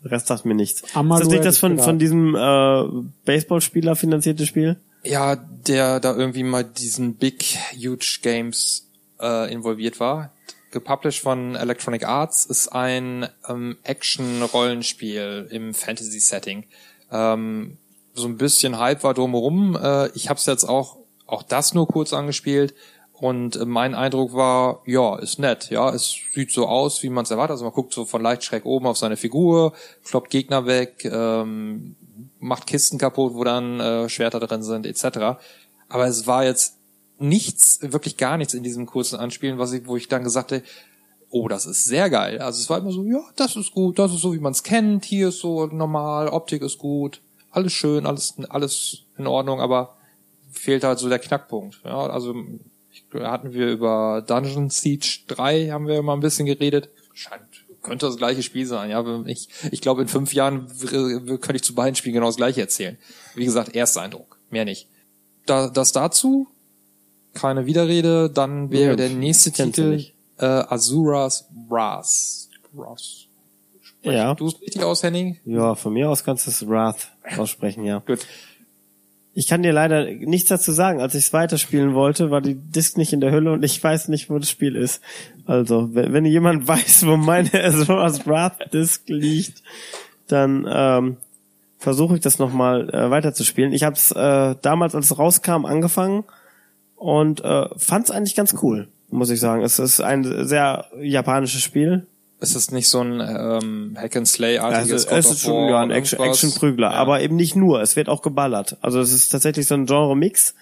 Der 0.04 0.12
Rest 0.12 0.28
sagt 0.28 0.46
mir 0.46 0.56
nichts. 0.56 0.84
Amadou 0.96 1.22
ist 1.22 1.28
das 1.28 1.34
nicht 1.34 1.46
das 1.46 1.58
von, 1.58 1.80
von 1.80 2.00
diesem 2.00 2.36
äh, 2.36 2.84
Baseballspieler 3.26 3.96
finanzierte 3.96 4.46
Spiel? 4.46 4.78
ja, 5.04 5.36
der 5.36 6.00
da 6.00 6.16
irgendwie 6.16 6.44
mal 6.44 6.64
diesen 6.64 7.16
Big 7.16 7.58
Huge 7.76 8.20
Games 8.22 8.88
äh, 9.20 9.52
involviert 9.52 10.00
war. 10.00 10.32
Gepublished 10.72 11.22
von 11.22 11.56
Electronic 11.56 12.08
Arts 12.08 12.46
ist 12.46 12.70
ein 12.70 13.28
ähm, 13.50 13.78
Action-Rollenspiel 13.84 15.48
im 15.52 15.74
Fantasy-Setting. 15.74 16.66
Ähm, 17.12 17.78
so 18.14 18.28
ein 18.28 18.38
bisschen 18.38 18.80
Hype 18.80 19.04
war 19.04 19.14
drumherum. 19.14 19.78
Äh, 19.82 20.10
ich 20.10 20.30
habe 20.30 20.38
es 20.38 20.46
jetzt 20.46 20.64
auch 20.64 20.98
auch 21.28 21.44
das 21.44 21.74
nur 21.74 21.88
kurz 21.88 22.12
angespielt 22.12 22.74
und 23.22 23.56
äh, 23.56 23.66
mein 23.66 23.94
Eindruck 23.94 24.34
war, 24.34 24.82
ja, 24.88 25.16
ist 25.20 25.38
nett. 25.38 25.70
Ja, 25.70 25.94
es 25.94 26.16
sieht 26.34 26.52
so 26.52 26.68
aus, 26.68 27.04
wie 27.04 27.10
man 27.10 27.24
es 27.24 27.30
erwartet. 27.30 27.52
Also 27.52 27.66
man 27.66 27.74
guckt 27.74 27.94
so 27.94 28.04
von 28.06 28.20
leicht 28.24 28.44
schräg 28.44 28.66
oben 28.66 28.88
auf 28.88 28.98
seine 28.98 29.16
Figur, 29.16 29.74
kloppt 30.04 30.32
Gegner 30.32 30.66
weg, 30.66 31.06
ähm, 31.06 31.96
macht 32.40 32.66
Kisten 32.66 32.98
kaputt, 32.98 33.36
wo 33.36 33.44
dann 33.44 33.80
äh, 33.80 34.10
Schwerter 34.10 34.40
drin 34.40 34.64
sind, 34.64 34.88
etc. 34.88 35.40
Aber 35.88 36.08
es 36.08 36.26
war 36.26 36.46
jetzt 36.46 36.78
nichts, 37.20 37.80
wirklich 37.84 38.18
gar 38.18 38.38
nichts 38.38 38.56
in 38.56 38.64
diesem 38.64 38.88
kurzen 38.88 39.20
Anspielen, 39.20 39.60
was 39.60 39.72
ich, 39.72 39.86
wo 39.86 39.96
ich 39.98 40.08
dann 40.08 40.24
gesagt 40.24 40.52
habe, 40.52 40.64
oh, 41.30 41.48
das 41.48 41.68
ist 41.68 41.86
sehr 41.86 42.10
geil. 42.10 42.40
Also 42.40 42.60
es 42.60 42.72
war 42.72 42.80
immer 42.80 42.92
so, 42.92 43.04
ja, 43.04 43.22
das 43.36 43.56
ist 43.56 43.72
gut, 43.72 44.00
das 44.00 44.12
ist 44.12 44.22
so, 44.22 44.34
wie 44.34 44.40
man 44.40 44.54
es 44.54 44.64
kennt, 44.64 45.06
hier 45.06 45.28
ist 45.28 45.42
so 45.42 45.68
normal, 45.68 46.28
Optik 46.28 46.64
ist 46.64 46.80
gut, 46.80 47.22
alles 47.52 47.72
schön, 47.72 48.08
alles, 48.08 48.34
alles 48.50 49.04
in 49.16 49.28
Ordnung, 49.28 49.62
aber 49.62 49.96
fehlt 50.52 50.84
halt 50.84 50.98
so 50.98 51.08
der 51.08 51.20
Knackpunkt. 51.20 51.82
Ja, 51.86 52.08
also 52.08 52.34
hatten 53.13 53.54
wir 53.54 53.69
über 53.69 54.24
Dungeon 54.26 54.69
Siege 54.69 55.19
3 55.28 55.69
haben 55.69 55.88
wir 55.88 56.02
mal 56.02 56.13
ein 56.13 56.19
bisschen 56.19 56.45
geredet. 56.45 56.89
Scheint, 57.13 57.43
könnte 57.82 58.06
das 58.06 58.17
gleiche 58.17 58.43
Spiel 58.43 58.65
sein. 58.65 58.89
Ja, 58.89 59.24
ich, 59.26 59.50
ich 59.71 59.82
glaube, 59.82 60.02
in 60.02 60.08
fünf 60.08 60.34
Jahren 60.34 60.67
könnte 60.80 61.56
ich 61.56 61.63
zu 61.63 61.76
beiden 61.76 61.95
Spielen 61.95 62.15
genau 62.15 62.28
das 62.28 62.38
gleiche 62.38 62.62
erzählen. 62.62 62.97
Wie 63.36 63.45
gesagt, 63.45 63.76
Ersteindruck, 63.76 64.39
mehr 64.50 64.65
nicht. 64.65 64.88
Da, 65.45 65.69
das 65.69 65.91
dazu, 65.91 66.47
keine 67.34 67.65
Widerrede, 67.65 68.30
dann 68.30 68.71
wäre 68.71 68.91
Ja, 68.91 68.95
der 68.95 69.10
nächste 69.10 69.52
Titel 69.52 70.06
äh, 70.38 70.45
Azuras 70.45 71.47
Brass. 71.67 72.50
Brass. 72.74 73.28
Ja. 74.04 74.34
Du 74.34 74.47
es 74.47 74.60
richtig 74.62 74.84
aus, 74.84 75.04
Henning? 75.04 75.39
Ja, 75.45 75.76
von 75.76 75.93
mir 75.93 76.10
aus 76.10 76.24
kannst 76.24 76.47
du 76.47 76.52
es 76.52 76.67
Wrath 76.67 77.12
aussprechen, 77.38 77.86
ja. 77.86 78.00
Gut. 78.00 78.26
Ich 79.34 79.48
kann 79.48 79.63
dir 79.63 79.72
leider 79.72 80.06
nichts 80.06 80.50
dazu 80.50 80.74
sagen. 80.74 81.00
Als 81.00 81.15
ich 81.15 81.26
es 81.26 81.34
weiterspielen 81.34 81.94
wollte, 81.94 82.32
war 82.32 82.41
die 82.41 82.56
Disk 82.56 82.98
nicht 82.98 83.13
in 83.13 83.22
der 83.22 83.32
Hülle 83.32 83.54
und 83.54 83.63
ich 83.63 83.82
weiß 83.82 84.10
nicht, 84.10 84.30
wo 84.30 84.38
das 84.38 84.50
Spiel 84.50 84.76
ist. 84.76 85.02
Also, 85.46 85.94
wenn, 85.94 86.12
wenn 86.12 86.26
jemand 86.26 86.67
weiß, 86.67 87.06
wo 87.06 87.15
meine 87.17 87.52
Azoras 87.63 88.28
Wrath 88.28 88.74
Disk 88.74 89.04
liegt, 89.08 89.63
dann 90.28 90.67
ähm, 90.70 91.17
versuche 91.78 92.15
ich 92.15 92.22
das 92.22 92.39
nochmal 92.39 92.89
äh, 92.89 93.10
weiterzuspielen. 93.10 93.74
Ich 93.74 93.84
habe 93.84 93.96
es 93.96 94.12
äh, 94.12 94.56
damals, 94.62 94.96
als 94.96 95.12
es 95.12 95.17
rauskam, 95.17 95.65
angefangen 95.65 96.26
und 96.96 97.44
äh, 97.44 97.67
fand 97.78 98.06
es 98.06 98.12
eigentlich 98.12 98.36
ganz 98.36 98.56
cool, 98.62 98.88
muss 99.10 99.30
ich 99.30 99.39
sagen. 99.39 99.63
Es 99.63 99.80
ist 99.80 100.02
ein 100.02 100.46
sehr 100.48 100.86
japanisches 101.02 101.63
Spiel. 101.63 102.06
Es 102.41 102.56
ist 102.56 102.71
nicht 102.71 102.89
so 102.89 102.99
ein 103.01 103.21
ähm, 103.21 103.95
Hack 103.97 104.17
and 104.17 104.27
Slay 104.27 104.58
Also 104.58 104.75
artiges 104.77 105.06
es 105.06 105.30
ist 105.32 105.41
schon 105.41 105.69
ja, 105.69 105.80
ein 105.80 105.91
Action- 105.91 106.19
Action-Prügler, 106.19 106.91
aber 106.91 107.21
eben 107.21 107.36
nicht 107.36 107.56
nur. 107.56 107.82
Es 107.82 107.95
wird 107.95 108.10
auch 108.10 108.21
geballert. 108.21 108.77
Also 108.82 108.99
es 108.99 109.13
ist 109.13 109.30
tatsächlich 109.30 109.67
so 109.67 109.75
ein 109.75 109.86
Genre-Mix 109.86 110.56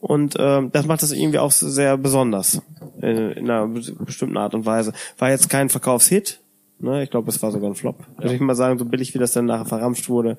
und 0.00 0.36
ähm, 0.38 0.70
das 0.72 0.86
macht 0.86 1.02
das 1.02 1.12
irgendwie 1.12 1.38
auch 1.38 1.50
sehr 1.52 1.96
besonders 1.98 2.62
äh, 3.02 3.32
in 3.38 3.50
einer 3.50 3.66
be- 3.68 3.92
bestimmten 4.00 4.36
Art 4.36 4.54
und 4.54 4.64
Weise. 4.66 4.92
War 5.18 5.30
jetzt 5.30 5.50
kein 5.50 5.68
Verkaufshit. 5.68 6.40
Ne? 6.78 7.02
Ich 7.02 7.10
glaube, 7.10 7.28
es 7.30 7.42
war 7.42 7.50
sogar 7.52 7.68
ein 7.70 7.74
Flop. 7.74 8.06
Würde 8.16 8.34
ich 8.34 8.40
mal 8.40 8.54
sagen, 8.54 8.78
so 8.78 8.84
billig 8.84 9.12
wie 9.14 9.18
das 9.18 9.32
dann 9.32 9.44
nachher 9.46 9.66
verramscht 9.66 10.08
wurde. 10.08 10.38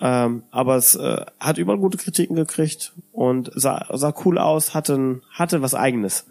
Ähm, 0.00 0.42
aber 0.50 0.76
es 0.76 0.96
äh, 0.96 1.24
hat 1.38 1.58
überall 1.58 1.78
gute 1.78 1.98
Kritiken 1.98 2.34
gekriegt 2.36 2.92
und 3.12 3.50
sah, 3.54 3.86
sah 3.92 4.12
cool 4.24 4.38
aus, 4.38 4.74
hatte, 4.74 5.20
hatte 5.30 5.62
was 5.62 5.74
eigenes. 5.74 6.26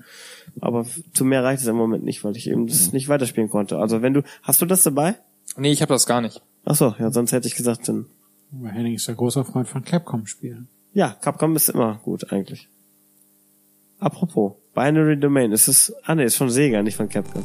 Aber 0.59 0.85
zu 1.13 1.23
mehr 1.25 1.43
reicht 1.43 1.61
es 1.61 1.67
im 1.67 1.75
Moment 1.77 2.03
nicht, 2.03 2.23
weil 2.23 2.35
ich 2.35 2.49
eben 2.49 2.67
das 2.67 2.91
nicht 2.91 3.07
weiterspielen 3.07 3.49
konnte. 3.49 3.79
Also 3.79 4.01
wenn 4.01 4.13
du, 4.13 4.21
hast 4.43 4.61
du 4.61 4.65
das 4.65 4.83
dabei? 4.83 5.15
Nee, 5.55 5.71
ich 5.71 5.81
habe 5.81 5.93
das 5.93 6.05
gar 6.05 6.21
nicht. 6.21 6.41
Ach 6.65 6.75
so, 6.75 6.93
ja, 6.99 7.09
sonst 7.11 7.31
hätte 7.31 7.47
ich 7.47 7.55
gesagt, 7.55 7.87
dann, 7.87 8.05
Aber 8.59 8.69
Henning 8.69 8.95
ist 8.95 9.07
der 9.07 9.15
großer 9.15 9.45
Freund 9.45 9.67
von 9.67 9.83
Capcom-Spielen. 9.83 10.67
ja, 10.93 11.15
Capcom 11.21 11.55
ist 11.55 11.69
immer 11.69 11.99
gut 12.03 12.31
eigentlich. 12.31 12.67
Apropos, 13.99 14.53
Binary 14.75 15.17
Domain, 15.17 15.51
ist 15.53 15.67
es, 15.67 15.93
ah 16.03 16.15
nee, 16.15 16.25
ist 16.25 16.35
von 16.35 16.49
Sega, 16.49 16.83
nicht 16.83 16.97
von 16.97 17.07
Capcom. 17.07 17.43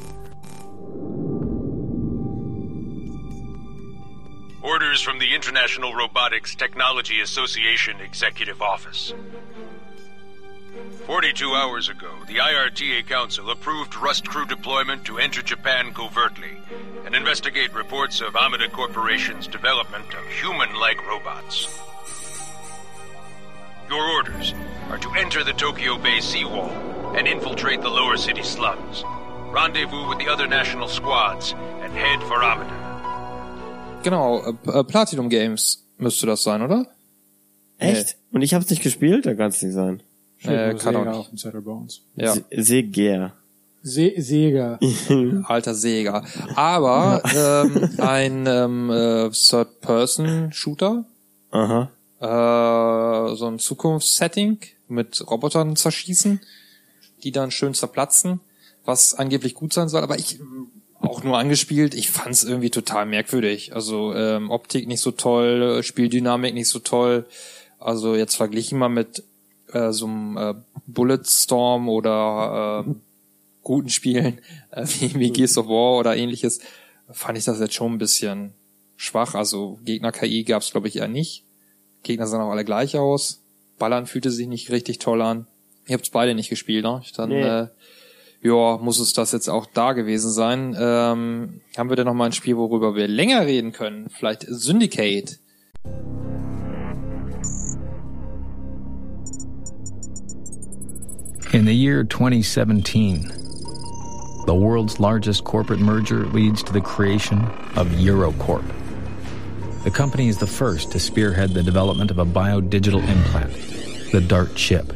From 5.03 5.21
the 5.21 5.35
International 5.35 5.95
Robotics 5.95 6.55
Technology 6.55 7.21
Association 7.21 8.01
Executive 8.01 8.61
Office. 8.61 9.15
42 11.07 11.55
hours 11.55 11.89
ago, 11.89 12.11
the 12.27 12.41
IRTA 12.41 13.07
Council 13.07 13.51
approved 13.51 13.95
Rust 13.97 14.29
Crew 14.29 14.45
deployment 14.45 15.05
to 15.05 15.19
enter 15.19 15.41
Japan 15.41 15.95
covertly 15.95 16.59
and 17.07 17.15
investigate 17.15 17.73
reports 17.73 18.21
of 18.21 18.37
Amida 18.37 18.69
Corporation's 18.69 19.47
development 19.47 20.13
of 20.15 20.27
human-like 20.27 21.07
robots. 21.07 21.81
Your 23.89 24.05
orders 24.11 24.53
are 24.91 24.99
to 24.99 25.14
enter 25.14 25.43
the 25.45 25.53
Tokyo 25.53 25.97
Bay 25.97 26.20
seawall 26.20 27.16
and 27.16 27.27
infiltrate 27.27 27.81
the 27.81 27.89
lower 27.89 28.16
city 28.16 28.43
slums. 28.43 29.05
Rendezvous 29.53 30.09
with 30.09 30.18
the 30.18 30.29
other 30.29 30.47
national 30.47 30.89
squads 30.89 31.53
and 31.83 31.93
head 31.93 32.20
for 32.25 32.43
Amida. 32.43 32.88
Genau, 34.03 34.42
äh, 34.42 34.78
äh, 34.80 34.84
Platinum 34.84 35.28
Games 35.28 35.84
müsste 35.99 36.26
das 36.26 36.42
sein, 36.42 36.62
oder? 36.62 36.86
Echt? 37.78 38.16
Und 38.32 38.42
ich 38.42 38.55
hab's 38.55 38.70
nicht 38.70 38.82
gespielt? 38.82 39.26
Da 39.26 39.34
kann's 39.34 39.62
nicht 39.62 39.74
sein. 39.74 40.03
Äh, 40.42 40.74
kann 40.74 40.94
auch 40.96 41.28
Sega 41.34 41.59
nicht. 41.61 41.66
auf. 41.68 41.92
Ja. 42.16 42.32
Se- 42.34 42.44
Sega. 42.57 43.32
Se 43.82 44.12
Sega. 44.16 44.78
Alter 45.44 45.74
Sega. 45.74 46.24
Aber 46.55 47.22
ähm, 47.34 47.90
ein 47.99 48.46
ähm, 48.46 48.90
äh, 48.90 49.30
Third-Person-Shooter, 49.30 51.05
Aha. 51.51 51.90
äh, 52.20 53.36
so 53.36 53.46
ein 53.46 53.59
Zukunftssetting 53.59 54.59
mit 54.88 55.24
Robotern 55.30 55.76
zerschießen, 55.76 56.40
die 57.22 57.32
dann 57.32 57.51
schön 57.51 57.74
zerplatzen, 57.74 58.40
was 58.84 59.14
angeblich 59.14 59.55
gut 59.55 59.72
sein 59.72 59.88
soll. 59.88 60.03
Aber 60.03 60.18
ich 60.18 60.38
auch 61.01 61.22
nur 61.22 61.38
angespielt, 61.38 61.94
ich 61.94 62.11
fand's 62.11 62.44
irgendwie 62.44 62.70
total 62.70 63.07
merkwürdig. 63.07 63.74
Also 63.74 64.14
ähm, 64.14 64.51
Optik 64.51 64.88
nicht 64.88 65.01
so 65.01 65.12
toll, 65.12 65.78
äh, 65.78 65.82
Spieldynamik 65.82 66.55
nicht 66.55 66.68
so 66.68 66.78
toll. 66.80 67.26
Also 67.78 68.16
jetzt 68.16 68.36
verglichen 68.36 68.78
mal 68.78 68.88
mit 68.88 69.22
äh, 69.72 69.92
so 69.92 70.07
einem 70.07 70.36
äh, 70.36 70.55
Bulletstorm 70.86 71.88
oder 71.88 72.84
ähm, 72.86 73.01
guten 73.62 73.90
Spielen 73.90 74.40
äh, 74.70 74.86
wie, 74.99 75.14
wie 75.18 75.30
Gears 75.30 75.59
of 75.59 75.68
War 75.68 75.99
oder 75.99 76.16
ähnliches, 76.16 76.61
fand 77.11 77.38
ich 77.38 77.44
das 77.44 77.61
jetzt 77.61 77.74
schon 77.74 77.92
ein 77.92 77.99
bisschen 77.99 78.53
schwach. 78.96 79.34
Also 79.34 79.78
Gegner-KI 79.84 80.44
gab's 80.44 80.72
glaube 80.72 80.88
ich 80.88 80.96
eher 80.96 81.09
nicht. 81.09 81.44
Gegner 82.03 82.26
sahen 82.26 82.40
auch 82.40 82.51
alle 82.51 82.64
gleich 82.64 82.96
aus. 82.96 83.42
Ballern 83.78 84.07
fühlte 84.07 84.30
sich 84.30 84.49
nicht 84.49 84.70
richtig 84.70 84.99
toll 84.99 85.22
an. 85.22 85.46
Ihr 85.86 85.94
habt's 85.94 86.11
beide 86.11 86.34
nicht 86.34 86.51
gespielt, 86.51 86.84
ne? 86.84 87.01
Dann 87.16 87.28
Nee. 87.30 87.42
äh, 87.42 87.68
ja, 88.41 88.78
muss 88.78 89.01
es 89.01 89.12
das 89.12 89.32
jetzt 89.32 89.49
auch 89.49 89.66
da 89.66 89.93
gewesen 89.93 90.30
sein. 90.30 90.76
Ähm, 90.78 91.61
haben 91.76 91.89
wir 91.89 91.97
denn 91.97 92.07
noch 92.07 92.14
mal 92.14 92.26
ein 92.26 92.32
Spiel, 92.32 92.57
worüber 92.57 92.95
wir 92.95 93.09
länger 93.09 93.47
reden 93.47 93.72
können? 93.72 94.09
Vielleicht 94.11 94.43
Syndicate. 94.49 95.39
In 101.53 101.64
the 101.64 101.72
year 101.72 102.05
2017, 102.05 103.22
the 104.47 104.55
world's 104.55 105.01
largest 105.01 105.45
corporate 105.45 105.80
merger 105.80 106.26
leads 106.26 106.62
to 106.62 106.72
the 106.74 106.80
creation 106.80 107.41
of 107.74 107.89
Eurocorp. 107.89 108.64
The 109.84 109.91
company 109.91 110.28
is 110.28 110.36
the 110.36 110.47
first 110.47 110.93
to 110.93 111.01
spearhead 111.01 111.55
the 111.55 111.62
development 111.62 112.11
of 112.11 112.18
a 112.18 112.24
biodigital 112.26 113.03
implant, 113.09 113.55
the 114.12 114.20
DART 114.20 114.55
chip. 114.55 114.93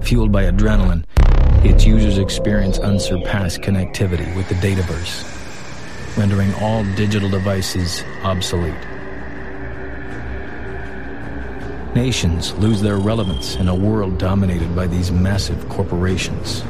Fueled 0.00 0.32
by 0.32 0.44
adrenaline, 0.44 1.04
its 1.64 1.84
users 1.84 2.18
experience 2.18 2.78
unsurpassed 2.78 3.60
connectivity 3.60 4.34
with 4.36 4.48
the 4.48 4.54
dataverse, 4.56 5.22
rendering 6.16 6.52
all 6.54 6.84
digital 6.96 7.30
devices 7.30 8.02
obsolete. 8.24 8.74
Nations 11.94 12.52
lose 12.54 12.80
their 12.80 12.96
relevance 12.96 13.56
in 13.56 13.68
a 13.68 13.74
world 13.74 14.18
dominated 14.18 14.74
by 14.74 14.86
these 14.86 15.12
massive 15.12 15.68
corporations. 15.68 16.62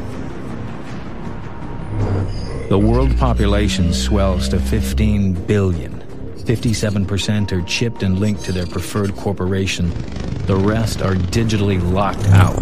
The 2.69 2.79
world 2.79 3.17
population 3.19 3.93
swells 3.93 4.49
to 4.49 4.59
15 4.59 5.35
billion. 5.47 6.01
57% 6.39 7.53
are 7.53 7.63
chipped 7.63 8.03
and 8.03 8.19
linked 8.19 8.45
to 8.45 8.53
their 8.53 8.67
preferred 8.67 9.15
corporation. 9.17 9.91
The 10.47 10.57
rest 10.57 11.03
are 11.03 11.15
digitally 11.15 11.81
locked 11.93 12.27
out, 12.29 12.59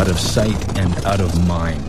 out 0.00 0.08
of 0.08 0.18
sight 0.18 0.78
and 0.78 0.96
out 1.04 1.20
of 1.20 1.46
mind. 1.46 1.84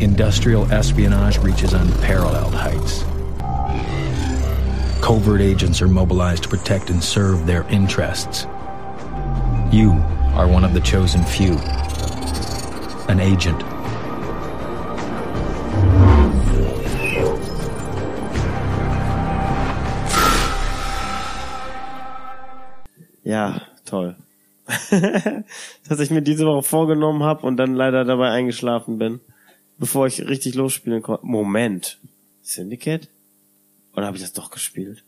Industrial 0.00 0.64
espionage 0.70 1.38
reaches 1.38 1.72
unparalleled 1.72 2.54
heights. 2.54 3.02
Covert 5.04 5.40
agents 5.40 5.82
are 5.82 5.88
mobilized 5.88 6.44
to 6.44 6.48
protect 6.48 6.88
and 6.88 7.02
serve 7.02 7.46
their 7.46 7.64
interests. 7.64 8.44
You 9.72 9.90
are 10.36 10.46
one 10.46 10.62
of 10.62 10.72
the 10.72 10.80
chosen 10.80 11.24
few. 11.24 11.54
An 13.08 13.18
agent. 13.18 13.60
Ja, 23.24 23.58
toll. 23.84 24.25
Dass 25.88 26.00
ich 26.00 26.10
mir 26.10 26.22
diese 26.22 26.46
Woche 26.46 26.62
vorgenommen 26.62 27.22
habe 27.22 27.46
und 27.46 27.56
dann 27.56 27.74
leider 27.74 28.04
dabei 28.04 28.30
eingeschlafen 28.30 28.98
bin, 28.98 29.20
bevor 29.78 30.06
ich 30.06 30.20
richtig 30.26 30.54
losspielen 30.54 31.02
konnte. 31.02 31.24
Moment. 31.26 31.98
Syndicate? 32.42 33.08
Oder 33.94 34.06
habe 34.06 34.16
ich 34.16 34.22
das 34.22 34.32
doch 34.32 34.50
gespielt? 34.50 35.02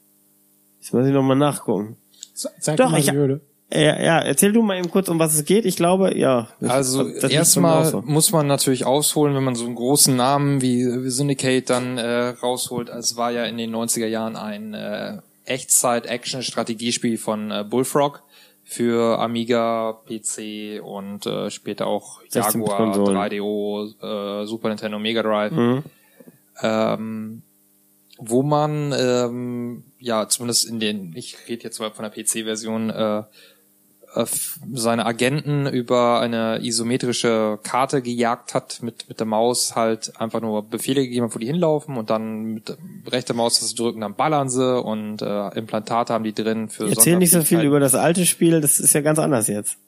Jetzt 0.80 0.92
muss 0.94 1.06
ich 1.06 1.12
nochmal 1.12 1.36
nachgucken. 1.36 1.96
Zeig 2.34 2.76
Doch, 2.76 2.90
mal 2.90 3.00
ich- 3.00 3.06
die 3.06 3.12
Hürde. 3.12 3.40
Ja, 3.70 4.00
ja, 4.00 4.18
erzähl 4.20 4.50
du 4.54 4.62
mal 4.62 4.78
eben 4.78 4.90
kurz, 4.90 5.10
um 5.10 5.18
was 5.18 5.34
es 5.34 5.44
geht. 5.44 5.66
Ich 5.66 5.76
glaube, 5.76 6.16
ja. 6.16 6.48
das- 6.58 6.70
Also 6.70 7.04
das 7.20 7.30
erstmal 7.30 7.84
so. 7.84 8.00
muss 8.00 8.32
man 8.32 8.46
natürlich 8.46 8.86
ausholen, 8.86 9.34
wenn 9.36 9.44
man 9.44 9.56
so 9.56 9.66
einen 9.66 9.74
großen 9.74 10.16
Namen 10.16 10.62
wie, 10.62 10.86
wie 10.86 11.10
Syndicate 11.10 11.68
dann 11.68 11.98
äh, 11.98 12.28
rausholt. 12.28 12.88
Es 12.88 13.16
war 13.16 13.30
ja 13.30 13.44
in 13.44 13.58
den 13.58 13.70
90er 13.76 14.06
Jahren 14.06 14.36
ein 14.36 14.72
äh, 14.72 15.18
Echtzeit-Action-Strategiespiel 15.44 17.18
von 17.18 17.50
äh, 17.50 17.64
Bullfrog 17.68 18.22
für 18.70 19.18
Amiga, 19.18 19.98
PC 20.06 20.82
und 20.84 21.24
äh, 21.24 21.48
später 21.48 21.86
auch 21.86 22.20
16 22.28 22.60
Jaguar, 22.60 22.76
Konsolen. 22.76 23.16
3DO, 23.16 24.42
äh, 24.42 24.46
Super 24.46 24.68
Nintendo, 24.68 24.98
Mega 24.98 25.22
Drive. 25.22 25.52
Mhm. 25.52 25.82
ähm, 26.60 27.42
wo 28.18 28.42
man 28.42 28.92
ähm, 28.92 29.84
ja 29.98 30.28
zumindest 30.28 30.68
in 30.68 30.80
den, 30.80 31.16
ich 31.16 31.48
rede 31.48 31.64
jetzt 31.64 31.78
mal 31.78 31.90
von 31.92 32.02
der 32.02 32.10
PC-Version, 32.10 32.90
äh, 32.90 33.22
äh, 34.18 34.26
seine 34.74 35.06
Agenten 35.06 35.66
über 35.66 36.20
eine 36.20 36.60
isometrische 36.62 37.58
Karte 37.62 38.02
gejagt 38.02 38.54
hat, 38.54 38.82
mit 38.82 39.08
mit 39.08 39.20
der 39.20 39.26
Maus 39.26 39.76
halt 39.76 40.20
einfach 40.20 40.40
nur 40.40 40.62
Befehle 40.62 41.02
gegeben 41.02 41.26
hat, 41.26 41.34
wo 41.34 41.38
die 41.38 41.46
hinlaufen 41.46 41.96
und 41.96 42.10
dann 42.10 42.54
mit 42.54 42.76
rechter 43.06 43.34
Maus 43.34 43.60
das 43.60 43.74
drücken, 43.74 44.00
dann 44.00 44.14
ballern 44.14 44.48
sie 44.50 44.80
und 44.82 45.22
äh, 45.22 45.48
Implantate 45.56 46.12
haben 46.12 46.24
die 46.24 46.32
drin 46.34 46.68
für 46.68 46.88
Erzähl 46.88 47.16
nicht 47.16 47.30
so 47.30 47.42
viel 47.42 47.62
über 47.62 47.80
das 47.80 47.94
alte 47.94 48.26
Spiel, 48.26 48.60
das 48.60 48.80
ist 48.80 48.92
ja 48.92 49.00
ganz 49.00 49.18
anders 49.18 49.46
jetzt. 49.46 49.78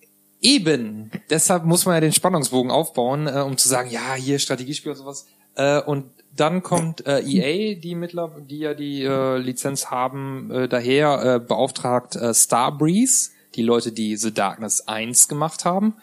Eben. 0.41 1.11
Deshalb 1.29 1.65
muss 1.65 1.85
man 1.85 1.97
ja 1.97 2.01
den 2.01 2.13
Spannungsbogen 2.13 2.71
aufbauen, 2.71 3.27
äh, 3.27 3.41
um 3.41 3.59
zu 3.59 3.69
sagen, 3.69 3.91
ja, 3.91 4.15
hier 4.15 4.39
Strategiespiel 4.39 4.93
und 4.93 4.99
sowas. 4.99 5.27
Äh, 5.55 5.81
und 5.83 6.05
dann 6.35 6.63
kommt 6.63 7.07
äh, 7.07 7.21
EA, 7.21 7.79
die 7.79 7.95
mittler, 7.95 8.31
die 8.49 8.59
ja 8.61 8.75
die 8.75 9.03
äh, 9.03 9.37
Lizenz 9.37 9.91
haben, 9.91 10.51
äh, 10.51 10.69
daher 10.69 11.23
äh, 11.23 11.41
beauftragt 11.41 12.17
äh, 12.17 12.33
Starbreeze, 12.33 13.31
die 13.55 13.63
Leute, 13.63 13.93
die 13.93 14.17
The 14.17 14.33
Darkness 14.33 14.87
1 14.87 15.29
gemacht 15.29 15.65
haben. 15.65 15.95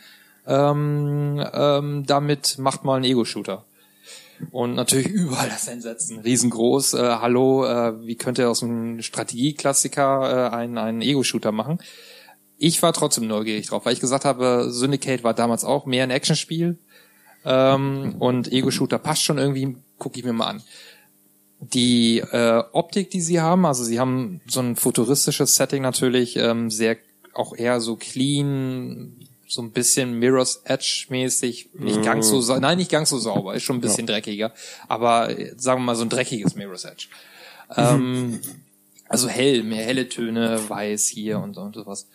Ähm, 0.46 1.44
ähm, 1.54 2.06
damit 2.06 2.58
macht 2.58 2.84
mal 2.84 2.96
einen 2.96 3.06
Ego-Shooter. 3.06 3.66
Und 4.52 4.76
natürlich 4.76 5.08
überall 5.10 5.50
das 5.50 5.68
Entsetzen, 5.68 6.20
riesengroß. 6.20 6.94
Äh, 6.94 7.18
hallo, 7.20 7.66
äh, 7.66 8.06
wie 8.06 8.16
könnt 8.16 8.38
ihr 8.38 8.50
aus 8.50 8.64
einem 8.64 9.02
Strategieklassiker 9.02 10.52
äh, 10.52 10.56
einen, 10.56 10.78
einen 10.78 11.02
Ego-Shooter 11.02 11.52
machen? 11.52 11.80
ich 12.58 12.82
war 12.82 12.94
trotzdem 12.94 13.28
neugierig 13.28 13.68
drauf, 13.68 13.86
weil 13.86 13.94
ich 13.94 14.00
gesagt 14.00 14.26
habe, 14.26 14.68
Syndicate 14.70 15.24
war 15.24 15.34
damals 15.34 15.64
auch 15.64 15.86
mehr 15.86 16.04
ein 16.04 16.12
Actionspiel 16.12 16.78
ähm, 17.46 18.16
und 18.20 18.52
Ego-Shooter 18.52 19.00
passt 19.00 19.24
schon 19.24 19.38
irgendwie, 19.38 19.78
gucke 19.98 20.18
ich 20.18 20.26
mir 20.26 20.34
mal 20.34 20.48
an. 20.48 20.64
Die 21.60 22.20
äh, 22.20 22.64
Optik, 22.72 23.10
die 23.10 23.22
sie 23.22 23.42
haben, 23.42 23.66
also 23.66 23.84
sie 23.84 24.00
haben 24.00 24.42
so 24.48 24.60
ein 24.60 24.76
futuristisches 24.76 25.56
Setting 25.56 25.82
natürlich, 25.82 26.36
ähm, 26.38 26.70
sehr 26.70 26.98
auch 27.38 27.56
eher 27.56 27.80
so 27.82 27.96
clean, 27.96 29.14
so 29.48 29.62
ein 29.62 29.72
bisschen 29.72 30.20
Mirror's 30.20 30.62
Edge 30.66 31.06
mäßig, 31.10 31.70
nicht 31.74 32.04
ganz 32.04 32.28
so, 32.30 32.42
sau- 32.42 32.60
nein, 32.60 32.78
nicht 32.78 32.92
ganz 32.92 33.10
so 33.10 33.18
sauber, 33.18 33.56
ist 33.56 33.64
schon 33.64 33.78
ein 33.78 33.82
bisschen 33.82 34.06
dreckiger, 34.08 34.54
aber 34.88 35.30
sagen 35.56 35.82
wir 35.82 35.86
mal 35.86 35.96
so 35.96 36.04
ein 36.04 36.10
dreckiges 36.10 36.56
Mirror's 36.56 36.84
Edge. 36.86 37.08
Ähm, 37.76 38.40
also 39.10 39.28
hell, 39.30 39.64
mehr 39.64 39.84
helle 39.86 40.10
Töne, 40.10 40.60
weiß 40.68 41.08
hier 41.08 41.40
und, 41.40 41.58
und 41.58 41.76
sowas. 41.76 42.08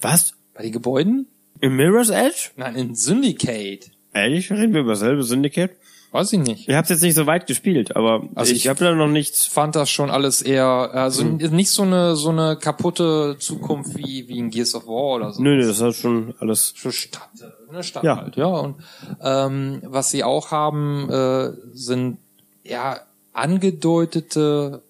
Was? 0.00 0.32
Bei 0.54 0.62
den 0.62 0.72
Gebäuden? 0.72 1.26
Im 1.60 1.76
Mirror's 1.76 2.10
Edge? 2.10 2.50
Nein, 2.56 2.74
in 2.74 2.94
Syndicate. 2.96 3.90
Ehrlich? 4.12 4.50
Reden 4.50 4.72
wir 4.74 4.80
über 4.80 4.96
selbe 4.96 5.22
Syndicate? 5.22 5.70
Weiß 6.12 6.32
ich 6.32 6.40
nicht. 6.40 6.68
Ich 6.68 6.74
hab's 6.74 6.88
jetzt 6.88 7.02
nicht 7.02 7.14
so 7.14 7.26
weit 7.26 7.46
gespielt, 7.46 7.94
aber 7.94 8.24
Also 8.34 8.50
ich, 8.52 8.58
ich- 8.64 8.68
habe 8.68 8.80
da 8.84 8.92
noch 8.94 9.06
nichts. 9.06 9.46
Fand 9.46 9.76
das 9.76 9.90
schon 9.90 10.10
alles 10.10 10.42
eher, 10.42 10.64
also 10.64 11.22
nicht 11.22 11.70
so 11.70 11.82
eine, 11.82 12.16
so 12.16 12.30
eine 12.30 12.56
kaputte 12.56 13.36
Zukunft 13.38 13.96
wie, 13.96 14.26
wie 14.26 14.38
in 14.38 14.50
Gears 14.50 14.74
of 14.74 14.86
War 14.88 15.16
oder 15.16 15.32
so. 15.32 15.40
Nö, 15.40 15.54
nö, 15.56 15.66
das 15.66 15.80
hat 15.80 15.94
schon 15.94 16.34
alles. 16.40 16.72
Schon 16.74 16.90
Stadt, 16.90 17.28
eine 17.68 17.84
Stadt 17.84 18.02
Ja. 18.02 18.16
halt, 18.16 18.34
ja. 18.36 18.46
Und 18.46 18.76
ähm, 19.22 19.82
was 19.84 20.10
sie 20.10 20.24
auch 20.24 20.50
haben, 20.50 21.08
äh, 21.10 21.52
sind 21.74 22.18
ja 22.64 22.98
angedeutete 23.32 24.82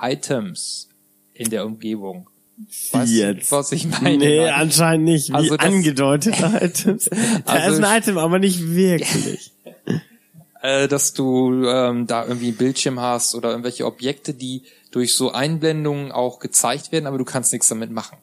Items 0.00 0.88
in 1.34 1.50
der 1.50 1.66
Umgebung. 1.66 2.28
Du, 2.92 2.98
jetzt? 3.00 3.52
was 3.52 3.72
ich 3.72 3.86
meine? 3.86 4.16
Nee, 4.16 4.40
Nein. 4.40 4.54
anscheinend 4.54 5.04
nicht. 5.04 5.28
Wie 5.28 5.34
Also 5.34 5.56
angedeutete 5.56 6.58
Items. 6.62 7.10
Da 7.44 7.52
Also 7.52 7.76
ist 7.78 7.84
ein 7.84 7.98
ich- 7.98 8.02
Item, 8.08 8.18
aber 8.18 8.38
nicht 8.38 8.66
wirklich. 8.74 9.52
Äh, 10.66 10.88
dass 10.88 11.12
du 11.12 11.64
ähm, 11.64 12.08
da 12.08 12.24
irgendwie 12.26 12.48
einen 12.48 12.56
Bildschirm 12.56 12.98
hast 12.98 13.36
oder 13.36 13.50
irgendwelche 13.50 13.86
Objekte, 13.86 14.34
die 14.34 14.64
durch 14.90 15.14
so 15.14 15.30
Einblendungen 15.30 16.10
auch 16.10 16.40
gezeigt 16.40 16.90
werden, 16.90 17.06
aber 17.06 17.18
du 17.18 17.24
kannst 17.24 17.52
nichts 17.52 17.68
damit 17.68 17.92
machen. 17.92 18.18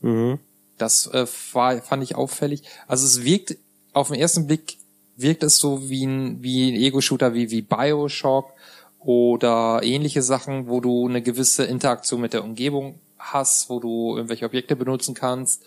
Mhm. 0.00 0.40
Das 0.78 1.06
äh, 1.06 1.26
war, 1.52 1.80
fand 1.80 2.02
ich 2.02 2.16
auffällig. 2.16 2.64
Also 2.88 3.06
es 3.06 3.22
wirkt 3.22 3.56
auf 3.92 4.08
den 4.08 4.18
ersten 4.18 4.48
Blick 4.48 4.78
wirkt 5.16 5.44
es 5.44 5.58
so 5.58 5.88
wie 5.88 6.06
ein 6.06 6.42
wie 6.42 6.72
ein 6.72 6.74
Ego-Shooter 6.74 7.34
wie 7.34 7.52
wie 7.52 7.62
Bioshock 7.62 8.52
oder 8.98 9.80
ähnliche 9.84 10.22
Sachen, 10.22 10.68
wo 10.68 10.80
du 10.80 11.06
eine 11.06 11.22
gewisse 11.22 11.64
Interaktion 11.64 12.20
mit 12.20 12.32
der 12.32 12.42
Umgebung 12.42 12.98
hast, 13.16 13.70
wo 13.70 13.78
du 13.78 14.16
irgendwelche 14.16 14.44
Objekte 14.44 14.74
benutzen 14.74 15.14
kannst, 15.14 15.64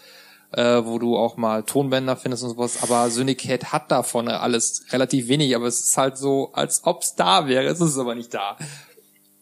äh, 0.51 0.83
wo 0.85 0.99
du 0.99 1.17
auch 1.17 1.37
mal 1.37 1.63
Tonbänder 1.63 2.15
findest 2.17 2.43
und 2.43 2.49
sowas. 2.51 2.79
Aber 2.83 3.09
Syndicate 3.09 3.71
hat 3.71 3.91
davon 3.91 4.27
alles 4.27 4.83
relativ 4.91 5.27
wenig, 5.27 5.55
aber 5.55 5.67
es 5.67 5.79
ist 5.81 5.97
halt 5.97 6.17
so, 6.17 6.51
als 6.53 6.81
ob's 6.85 7.15
da 7.15 7.47
wäre. 7.47 7.65
Es 7.65 7.79
ist 7.81 7.97
aber 7.97 8.15
nicht 8.15 8.33
da. 8.33 8.57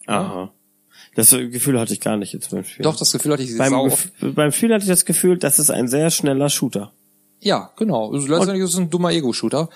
Aha. 0.05 0.51
Das 1.15 1.31
Gefühl 1.31 1.79
hatte 1.79 1.93
ich 1.93 1.99
gar 2.01 2.17
nicht 2.17 2.33
jetzt 2.33 2.51
beim 2.51 2.63
Spiel. 2.63 2.83
Doch, 2.83 2.95
das 2.95 3.11
Gefühl 3.11 3.33
hatte 3.33 3.43
ich 3.43 3.57
beim, 3.57 3.73
Gef- 3.73 4.09
beim 4.33 4.51
Spiel 4.51 4.73
hatte 4.73 4.83
ich 4.83 4.89
das 4.89 5.05
Gefühl, 5.05 5.37
das 5.37 5.59
ist 5.59 5.69
ein 5.69 5.87
sehr 5.87 6.11
schneller 6.11 6.49
Shooter. 6.49 6.91
Ja, 7.41 7.71
genau. 7.77 8.11
Also 8.13 8.27
letztendlich 8.27 8.63
ist 8.63 8.73
es 8.73 8.79
ein 8.79 8.89
dummer 8.89 9.11
Ego-Shooter. 9.11 9.69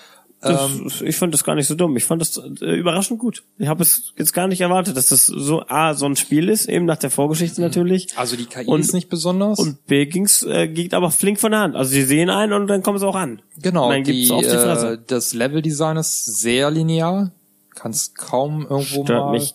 Das, 0.44 0.70
Ähm, 0.70 0.90
ich 1.04 1.16
fand 1.16 1.32
das 1.34 1.42
gar 1.44 1.54
nicht 1.54 1.66
so 1.66 1.74
dumm. 1.74 1.96
Ich 1.96 2.04
fand 2.04 2.20
das 2.22 2.36
äh, 2.36 2.74
überraschend 2.76 3.18
gut. 3.18 3.42
Ich 3.58 3.66
habe 3.68 3.82
es 3.82 4.12
jetzt 4.16 4.32
gar 4.32 4.46
nicht 4.46 4.60
erwartet, 4.60 4.96
dass 4.96 5.08
das 5.08 5.26
so 5.26 5.62
A, 5.68 5.94
so 5.94 6.06
ein 6.06 6.16
Spiel 6.16 6.48
ist, 6.48 6.66
eben 6.68 6.84
nach 6.84 6.98
der 6.98 7.10
Vorgeschichte 7.10 7.60
natürlich. 7.60 8.16
also 8.16 8.36
die 8.36 8.46
KI 8.46 8.66
Und- 8.66 8.80
ist 8.80 8.92
nicht 8.92 9.08
besonders. 9.08 9.58
Und 9.58 9.84
B 9.86 10.06
ging's, 10.06 10.42
äh, 10.42 10.68
geht 10.68 10.94
aber 10.94 11.10
flink 11.10 11.40
von 11.40 11.50
der 11.52 11.60
Hand. 11.60 11.76
Also 11.76 11.90
sie 11.92 12.02
sehen 12.04 12.30
einen 12.30 12.52
und 12.52 12.66
dann 12.66 12.82
kommen 12.82 12.98
sie 12.98 13.06
auch 13.06 13.16
an. 13.16 13.42
Genau, 13.60 13.86
Und 13.86 13.92
dann 13.94 14.04
die, 14.04 14.12
gibt's 14.12 14.30
auf 14.30 14.42
die 14.42 14.48
Fresse. 14.48 14.92
äh, 14.94 14.98
das 15.06 15.32
Leveldesign 15.34 15.96
ist 15.96 16.24
sehr 16.26 16.70
linear. 16.70 17.32
Kannst 17.74 18.14
kaum 18.16 18.62
irgendwo 18.62 19.04
Stört 19.04 19.08
mal 19.08 19.32
mich 19.32 19.54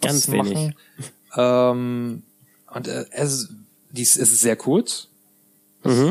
ganz 0.00 0.30
wenig. 0.30 0.54
machen. 0.54 0.74
Ähm, 1.36 2.22
und 2.74 2.88
äh, 2.88 3.04
es, 3.10 3.48
dies 3.90 4.16
ist 4.16 4.38
sehr 4.40 4.56
kurz. 4.56 5.08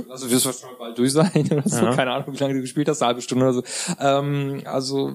Also 0.09 0.30
wirst 0.32 0.45
wahrscheinlich 0.45 0.80
bald 0.80 0.97
durch 0.97 1.11
sein 1.11 1.47
oder 1.51 1.63
so. 1.65 1.78
Mhm. 1.78 1.84
Ja. 1.84 1.95
Keine 1.95 2.11
Ahnung, 2.11 2.34
wie 2.34 2.38
lange 2.38 2.53
du 2.53 2.61
gespielt 2.61 2.88
hast, 2.88 3.01
eine 3.01 3.07
halbe 3.07 3.21
Stunde 3.21 3.45
oder 3.45 3.53
so. 3.53 3.63
Ähm, 3.99 4.61
also 4.65 5.13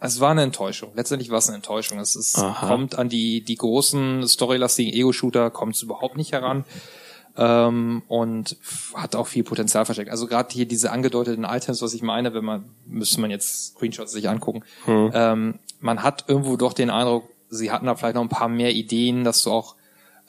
es 0.00 0.20
war 0.20 0.30
eine 0.30 0.42
Enttäuschung. 0.42 0.92
Letztendlich 0.94 1.30
war 1.30 1.38
es 1.38 1.48
eine 1.48 1.56
Enttäuschung. 1.56 1.98
Es 1.98 2.14
ist, 2.14 2.38
Aha. 2.38 2.68
kommt 2.68 2.98
an 2.98 3.08
die 3.08 3.42
die 3.42 3.56
großen 3.56 4.26
storylastigen 4.28 4.92
Ego-Shooter 4.92 5.50
kommt 5.50 5.74
es 5.74 5.82
überhaupt 5.82 6.16
nicht 6.16 6.32
heran. 6.32 6.64
Ähm, 7.36 8.02
und 8.08 8.56
hat 8.94 9.14
auch 9.14 9.28
viel 9.28 9.44
Potenzial 9.44 9.84
versteckt. 9.84 10.10
Also 10.10 10.26
gerade 10.26 10.52
hier 10.52 10.66
diese 10.66 10.90
angedeuteten 10.90 11.44
Items, 11.44 11.82
was 11.82 11.94
ich 11.94 12.02
meine, 12.02 12.34
wenn 12.34 12.44
man, 12.44 12.64
müsste 12.86 13.20
man 13.20 13.30
jetzt 13.30 13.74
Screenshots 13.76 14.10
sich 14.10 14.28
angucken. 14.28 14.64
Ähm, 14.88 15.60
man 15.78 16.02
hat 16.02 16.24
irgendwo 16.26 16.56
doch 16.56 16.72
den 16.72 16.90
Eindruck, 16.90 17.28
sie 17.48 17.70
hatten 17.70 17.86
da 17.86 17.94
vielleicht 17.94 18.16
noch 18.16 18.22
ein 18.22 18.28
paar 18.28 18.48
mehr 18.48 18.72
Ideen, 18.72 19.22
dass 19.22 19.44
du 19.44 19.52
auch, 19.52 19.76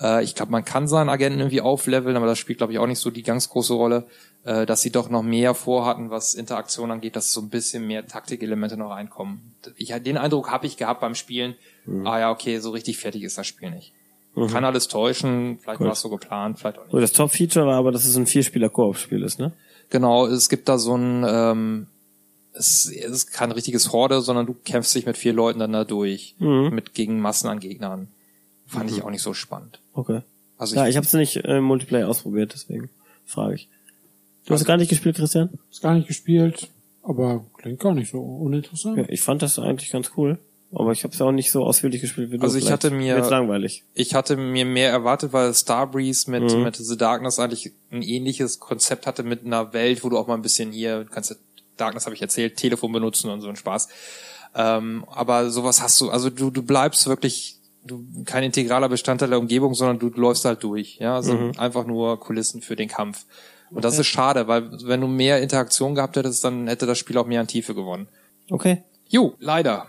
äh, 0.01 0.23
ich 0.23 0.35
glaube, 0.35 0.51
man 0.51 0.65
kann 0.65 0.87
seinen 0.87 1.09
Agenten 1.09 1.39
irgendwie 1.39 1.61
aufleveln, 1.61 2.15
aber 2.15 2.25
das 2.25 2.37
spielt, 2.37 2.57
glaube 2.59 2.73
ich, 2.73 2.79
auch 2.79 2.87
nicht 2.87 2.99
so 2.99 3.09
die 3.11 3.23
ganz 3.23 3.49
große 3.49 3.73
Rolle, 3.73 4.05
äh, 4.43 4.65
dass 4.65 4.81
sie 4.81 4.91
doch 4.91 5.09
noch 5.09 5.23
mehr 5.23 5.53
vorhatten, 5.53 6.09
was 6.09 6.33
Interaktion 6.33 6.91
angeht, 6.91 7.15
dass 7.15 7.31
so 7.31 7.41
ein 7.41 7.49
bisschen 7.49 7.85
mehr 7.87 8.05
Taktikelemente 8.07 8.77
noch 8.77 8.91
reinkommen. 8.91 9.53
Ich, 9.75 9.89
den 9.89 10.17
Eindruck 10.17 10.49
habe 10.51 10.65
ich 10.67 10.77
gehabt 10.77 11.01
beim 11.01 11.15
Spielen, 11.15 11.55
ah 12.05 12.19
ja, 12.19 12.31
okay, 12.31 12.59
so 12.59 12.71
richtig 12.71 12.97
fertig 12.97 13.23
ist 13.23 13.37
das 13.37 13.47
Spiel 13.47 13.71
nicht. 13.71 13.93
Kann 14.51 14.63
alles 14.63 14.87
täuschen, 14.87 15.59
vielleicht 15.59 15.81
war 15.81 15.91
es 15.91 15.99
so 16.01 16.09
geplant, 16.09 16.59
vielleicht 16.59 16.77
auch 16.77 16.83
nicht. 16.83 16.91
So, 16.91 16.99
das 16.99 17.11
Top-Feature 17.11 17.65
war 17.65 17.75
aber, 17.75 17.91
dass 17.91 18.05
es 18.05 18.15
ein 18.15 18.25
Vierspieler-Koop-Spiel 18.27 19.21
ist, 19.23 19.37
ne? 19.39 19.51
Genau, 19.89 20.27
es 20.27 20.47
gibt 20.47 20.69
da 20.69 20.77
so 20.77 20.95
ein, 20.95 21.25
ähm, 21.27 21.87
es, 22.53 22.85
ist 22.85 23.33
kein 23.33 23.51
richtiges 23.51 23.91
Horde, 23.91 24.21
sondern 24.21 24.45
du 24.45 24.53
kämpfst 24.53 24.95
dich 24.95 25.05
mit 25.05 25.17
vier 25.17 25.33
Leuten 25.33 25.59
dann 25.59 25.73
da 25.73 25.83
durch, 25.83 26.35
Mhm. 26.39 26.69
mit 26.73 26.93
gegen 26.93 27.19
Massen 27.19 27.49
an 27.49 27.59
Gegnern. 27.59 28.07
Fand 28.65 28.91
ich 28.91 29.01
auch 29.03 29.09
nicht 29.09 29.23
so 29.23 29.33
spannend. 29.33 29.81
Okay. 29.99 30.21
Also 30.57 30.75
Ja, 30.75 30.83
ich, 30.85 30.91
ich 30.91 30.95
habe 30.97 31.05
es 31.05 31.13
nicht 31.13 31.35
äh, 31.37 31.57
im 31.57 31.63
Multiplayer 31.63 32.07
ausprobiert, 32.07 32.51
deswegen 32.53 32.89
frage 33.25 33.55
ich. 33.55 33.69
Du 34.45 34.53
hast 34.53 34.65
gar 34.65 34.77
nicht 34.77 34.89
gespielt, 34.89 35.15
Christian? 35.17 35.49
Ist 35.69 35.81
gar 35.81 35.93
nicht 35.93 36.07
gespielt, 36.07 36.69
aber 37.03 37.45
klingt 37.57 37.79
gar 37.79 37.93
nicht 37.93 38.11
so 38.11 38.19
uninteressant. 38.19 38.97
Ja, 38.97 39.05
ich 39.09 39.21
fand 39.21 39.41
das 39.41 39.59
eigentlich 39.59 39.91
ganz 39.91 40.11
cool. 40.17 40.39
Aber 40.71 40.91
ich 40.91 41.03
habe 41.03 41.13
es 41.15 41.21
auch 41.21 41.31
nicht 41.31 41.51
so 41.51 41.63
ausführlich 41.65 41.99
gespielt 42.01 42.29
wie 42.31 42.37
du. 42.37 42.43
Also 42.43 42.57
ich 42.57 42.65
Vielleicht 42.65 42.83
hatte 42.85 42.91
mir- 42.95 43.15
wird's 43.15 43.29
langweilig. 43.31 43.83
ich 43.95 44.13
hatte 44.13 44.37
mir 44.37 44.65
mehr 44.65 44.91
erwartet, 44.91 45.33
weil 45.33 45.51
Starbreeze 45.53 46.29
mit, 46.29 46.43
Mhm. 46.53 46.63
mit 46.63 46.75
The 46.75 46.95
Darkness 46.97 47.39
eigentlich 47.39 47.71
ein 47.91 48.03
ähnliches 48.03 48.59
Konzept 48.59 49.07
hatte 49.07 49.23
mit 49.23 49.43
einer 49.45 49.73
Welt, 49.73 50.03
wo 50.03 50.09
du 50.09 50.17
auch 50.17 50.27
mal 50.27 50.35
ein 50.35 50.43
bisschen 50.43 50.71
hier, 50.71 51.05
du 51.05 51.09
kannst 51.09 51.35
Darkness 51.77 52.05
habe 52.05 52.13
ich 52.15 52.21
erzählt, 52.21 52.57
Telefon 52.57 52.91
benutzen 52.91 53.29
und 53.31 53.41
so 53.41 53.49
ein 53.49 53.55
Spaß. 53.55 53.87
Ähm, 54.55 55.05
aber 55.09 55.49
sowas 55.49 55.81
hast 55.81 55.99
du, 56.01 56.09
also 56.09 56.29
du, 56.29 56.49
du 56.51 56.61
bleibst 56.61 57.07
wirklich 57.07 57.57
du, 57.85 58.03
kein 58.25 58.43
integraler 58.43 58.89
Bestandteil 58.89 59.29
der 59.29 59.39
Umgebung, 59.39 59.73
sondern 59.73 59.99
du 59.99 60.09
läufst 60.19 60.45
halt 60.45 60.63
durch. 60.63 60.97
Ja, 60.99 61.15
also 61.15 61.33
Mhm. 61.33 61.51
einfach 61.57 61.85
nur 61.85 62.19
Kulissen 62.19 62.61
für 62.61 62.75
den 62.75 62.89
Kampf. 62.89 63.25
Und 63.71 63.85
das 63.85 63.99
ist 63.99 64.07
schade, 64.07 64.47
weil 64.47 64.71
wenn 64.85 65.01
du 65.01 65.07
mehr 65.07 65.41
Interaktion 65.41 65.93
gehabt 65.95 66.15
hättest, 66.15 66.43
dann 66.43 66.67
hätte 66.67 66.85
das 66.87 66.97
Spiel 66.97 67.17
auch 67.17 67.27
mehr 67.27 67.39
an 67.41 67.47
Tiefe 67.47 67.75
gewonnen. 67.75 68.07
Okay. 68.49 68.83
Jo, 69.07 69.35
leider. 69.39 69.85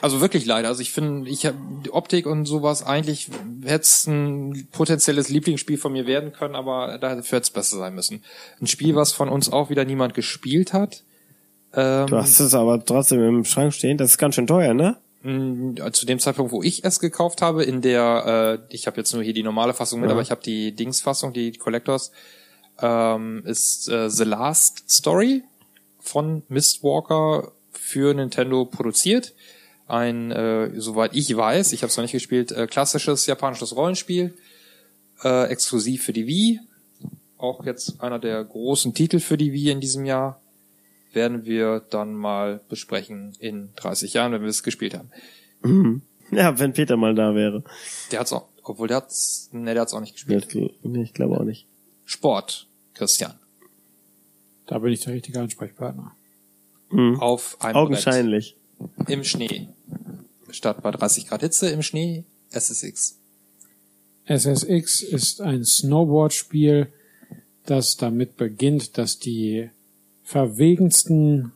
Also 0.00 0.20
wirklich 0.20 0.44
leider. 0.46 0.68
Also 0.68 0.80
ich 0.82 0.92
finde, 0.92 1.28
ich 1.30 1.44
habe 1.46 1.56
die 1.84 1.92
Optik 1.92 2.26
und 2.26 2.46
sowas 2.46 2.82
eigentlich 2.84 3.28
hätte 3.64 3.82
es 3.82 4.06
ein 4.06 4.68
potenzielles 4.72 5.28
Lieblingsspiel 5.28 5.78
von 5.78 5.92
mir 5.92 6.06
werden 6.06 6.32
können, 6.32 6.54
aber 6.54 6.98
dafür 6.98 7.36
hätte 7.36 7.44
es 7.44 7.50
besser 7.50 7.78
sein 7.78 7.94
müssen. 7.94 8.22
Ein 8.60 8.66
Spiel, 8.66 8.94
was 8.96 9.12
von 9.12 9.28
uns 9.28 9.50
auch 9.52 9.70
wieder 9.70 9.84
niemand 9.84 10.14
gespielt 10.14 10.72
hat. 10.72 11.04
Ähm, 11.74 12.06
Du 12.06 12.16
hast 12.16 12.38
es 12.40 12.54
aber 12.54 12.84
trotzdem 12.84 13.22
im 13.22 13.44
Schrank 13.44 13.72
stehen. 13.74 13.98
Das 13.98 14.10
ist 14.10 14.18
ganz 14.18 14.34
schön 14.36 14.46
teuer, 14.46 14.74
ne? 14.74 14.96
Mh, 15.24 15.90
zu 15.92 16.06
dem 16.06 16.18
Zeitpunkt, 16.20 16.52
wo 16.52 16.62
ich 16.62 16.84
es 16.84 17.00
gekauft 17.00 17.42
habe, 17.42 17.64
in 17.64 17.80
der, 17.82 18.60
äh, 18.70 18.74
ich 18.74 18.86
habe 18.86 18.98
jetzt 18.98 19.12
nur 19.12 19.22
hier 19.22 19.34
die 19.34 19.42
normale 19.42 19.74
Fassung 19.74 20.00
mit, 20.00 20.08
Ja. 20.08 20.12
aber 20.14 20.22
ich 20.22 20.30
habe 20.30 20.42
die 20.42 20.72
Dings-Fassung, 20.72 21.32
die 21.32 21.52
Collectors, 21.52 22.12
ähm, 22.80 23.42
ist 23.44 23.88
äh, 23.88 24.08
The 24.08 24.24
Last 24.24 24.88
Story 24.88 25.42
von 26.00 26.42
Mistwalker 26.48 27.52
für 27.72 28.14
Nintendo 28.14 28.64
produziert. 28.64 29.32
Ein, 29.86 30.30
äh, 30.30 30.70
soweit 30.80 31.14
ich 31.14 31.36
weiß, 31.36 31.72
ich 31.72 31.82
habe 31.82 31.90
es 31.90 31.96
noch 31.96 32.04
nicht 32.04 32.12
gespielt, 32.12 32.52
äh, 32.52 32.66
klassisches 32.66 33.26
japanisches 33.26 33.76
Rollenspiel, 33.76 34.34
äh, 35.22 35.44
exklusiv 35.48 36.04
für 36.04 36.12
die 36.12 36.26
Wii. 36.26 36.60
Auch 37.36 37.64
jetzt 37.66 38.00
einer 38.00 38.18
der 38.18 38.42
großen 38.44 38.94
Titel 38.94 39.18
für 39.20 39.36
die 39.36 39.52
Wii 39.52 39.70
in 39.72 39.80
diesem 39.80 40.04
Jahr. 40.06 40.40
Werden 41.14 41.44
wir 41.44 41.80
dann 41.90 42.14
mal 42.14 42.60
besprechen 42.68 43.34
in 43.38 43.70
30 43.76 44.14
Jahren, 44.14 44.32
wenn 44.32 44.42
wir 44.42 44.48
es 44.48 44.62
gespielt 44.62 44.94
haben. 44.94 46.02
Ja, 46.30 46.58
wenn 46.58 46.72
Peter 46.72 46.96
mal 46.96 47.14
da 47.14 47.34
wäre. 47.34 47.64
Der 48.10 48.20
hat's 48.20 48.32
auch, 48.32 48.48
obwohl 48.62 48.88
der 48.88 48.98
hat's, 48.98 49.48
ne, 49.52 49.72
der 49.72 49.82
hat's 49.82 49.94
auch 49.94 50.00
nicht 50.00 50.14
gespielt. 50.14 50.48
Nee, 50.82 51.02
Ich 51.02 51.14
glaube 51.14 51.38
auch 51.38 51.44
nicht. 51.44 51.66
Sport, 52.04 52.66
Christian. 52.94 53.34
Da 54.66 54.78
bin 54.78 54.92
ich 54.92 55.00
der 55.00 55.14
richtige 55.14 55.40
Ansprechpartner. 55.40 56.14
Mhm. 56.90 57.20
Auf 57.20 57.60
einem 57.60 57.76
Augenscheinlich. 57.76 58.56
Brett 58.96 59.10
im 59.10 59.24
Schnee. 59.24 59.68
Statt 60.50 60.82
bei 60.82 60.90
30 60.90 61.28
Grad 61.28 61.40
Hitze 61.40 61.68
im 61.70 61.82
Schnee, 61.82 62.24
SSX. 62.50 63.18
SSX 64.26 65.02
ist 65.02 65.40
ein 65.40 65.64
Snowboard-Spiel, 65.64 66.92
das 67.66 67.96
damit 67.96 68.36
beginnt, 68.36 68.96
dass 68.98 69.18
die 69.18 69.70
verwegensten 70.24 71.52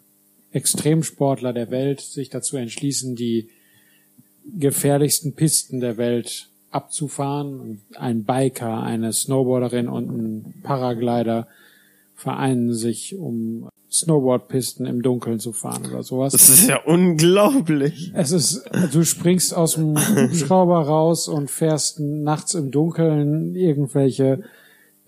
Extremsportler 0.53 1.53
der 1.53 1.71
Welt 1.71 2.01
sich 2.01 2.29
dazu 2.29 2.57
entschließen, 2.57 3.17
die 3.17 3.49
gefährlichsten 4.59 5.35
Pisten 5.35 5.81
der 5.81 5.97
Welt 5.97 6.49
abzufahren. 6.71 7.81
Ein 7.97 8.25
Biker, 8.25 8.83
eine 8.83 9.13
Snowboarderin 9.13 9.89
und 9.89 10.11
ein 10.11 10.55
Paraglider 10.63 11.49
vereinen 12.15 12.75
sich, 12.75 13.17
um 13.17 13.69
Snowboardpisten 13.91 14.85
im 14.87 15.03
Dunkeln 15.03 15.39
zu 15.39 15.53
fahren 15.53 15.87
oder 15.91 16.03
sowas. 16.03 16.33
Das 16.33 16.49
ist 16.49 16.69
ja 16.69 16.83
unglaublich. 16.85 18.13
Es 18.15 18.33
ist, 18.33 18.65
du 18.93 19.05
springst 19.05 19.55
aus 19.55 19.75
dem 19.75 19.97
Hubschrauber 20.17 20.81
raus 20.81 21.29
und 21.29 21.51
fährst 21.51 22.01
nachts 22.01 22.55
im 22.55 22.71
Dunkeln 22.71 23.55
irgendwelche 23.55 24.43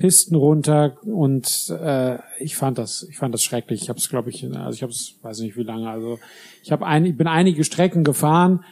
Pisten 0.01 0.35
runter 0.35 0.97
und 1.05 1.69
äh, 1.79 2.17
ich 2.39 2.57
fand 2.57 2.79
das, 2.79 3.07
ich 3.09 3.19
fand 3.19 3.35
das 3.35 3.43
schrecklich. 3.43 3.83
Ich 3.83 3.89
habe 3.91 3.99
es, 3.99 4.09
glaube 4.09 4.31
ich, 4.31 4.43
also 4.45 4.75
ich 4.75 4.83
habe 4.83 4.91
es, 4.91 5.15
weiß 5.21 5.41
nicht 5.41 5.59
wie 5.59 5.63
lange. 5.63 5.91
Also 5.91 6.19
ich 6.63 6.73
habe 6.73 6.87
ein, 6.87 7.05
ich 7.05 7.17
bin 7.17 7.27
einige 7.27 7.63
Strecken 7.65 8.03
gefahren. 8.03 8.65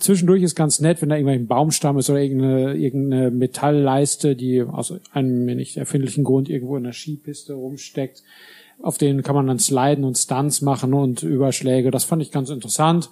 Zwischendurch 0.00 0.42
ist 0.42 0.56
ganz 0.56 0.80
nett, 0.80 1.00
wenn 1.00 1.08
da 1.08 1.14
irgendwelchen 1.14 1.46
Baumstamm 1.46 1.98
ist 1.98 2.10
oder 2.10 2.20
irgendeine, 2.20 2.74
irgendeine 2.74 3.30
Metallleiste, 3.30 4.34
die 4.34 4.60
aus 4.60 4.92
einem 5.12 5.44
mir 5.44 5.54
nicht 5.54 5.76
erfindlichen 5.76 6.24
Grund 6.24 6.48
irgendwo 6.48 6.76
in 6.76 6.82
der 6.82 6.92
Skipiste 6.92 7.54
rumsteckt. 7.54 8.24
Auf 8.82 8.98
denen 8.98 9.22
kann 9.22 9.36
man 9.36 9.46
dann 9.46 9.60
sliden 9.60 10.04
und 10.04 10.18
Stunts 10.18 10.62
machen 10.62 10.94
und 10.94 11.22
Überschläge. 11.22 11.92
Das 11.92 12.02
fand 12.02 12.22
ich 12.22 12.32
ganz 12.32 12.50
interessant. 12.50 13.08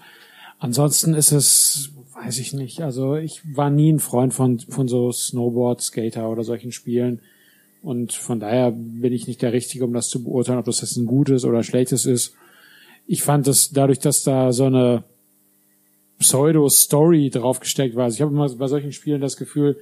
Ansonsten 0.58 1.14
ist 1.14 1.30
es, 1.30 1.92
weiß 2.16 2.38
ich 2.38 2.52
nicht. 2.52 2.80
Also 2.82 3.16
ich 3.16 3.42
war 3.56 3.70
nie 3.70 3.92
ein 3.92 3.98
Freund 3.98 4.32
von, 4.32 4.58
von 4.58 4.88
so 4.88 5.12
Snowboard, 5.12 5.80
Skater 5.80 6.30
oder 6.30 6.44
solchen 6.44 6.72
Spielen. 6.72 7.20
Und 7.82 8.12
von 8.12 8.40
daher 8.40 8.72
bin 8.72 9.12
ich 9.12 9.26
nicht 9.26 9.42
der 9.42 9.52
Richtige, 9.52 9.84
um 9.84 9.92
das 9.92 10.08
zu 10.08 10.24
beurteilen, 10.24 10.58
ob 10.58 10.64
das 10.64 10.80
jetzt 10.80 10.96
ein 10.96 11.06
gutes 11.06 11.44
oder 11.44 11.62
schlechtes 11.62 12.06
ist. 12.06 12.34
Ich 13.06 13.22
fand 13.22 13.46
es 13.46 13.70
dadurch, 13.70 13.98
dass 13.98 14.22
da 14.22 14.52
so 14.52 14.64
eine 14.64 15.04
Pseudo-Story 16.18 17.30
draufgesteckt 17.30 17.94
war. 17.94 18.04
Also 18.04 18.16
ich 18.16 18.22
habe 18.22 18.32
immer 18.32 18.48
bei 18.48 18.66
solchen 18.66 18.92
Spielen 18.92 19.20
das 19.20 19.36
Gefühl, 19.36 19.78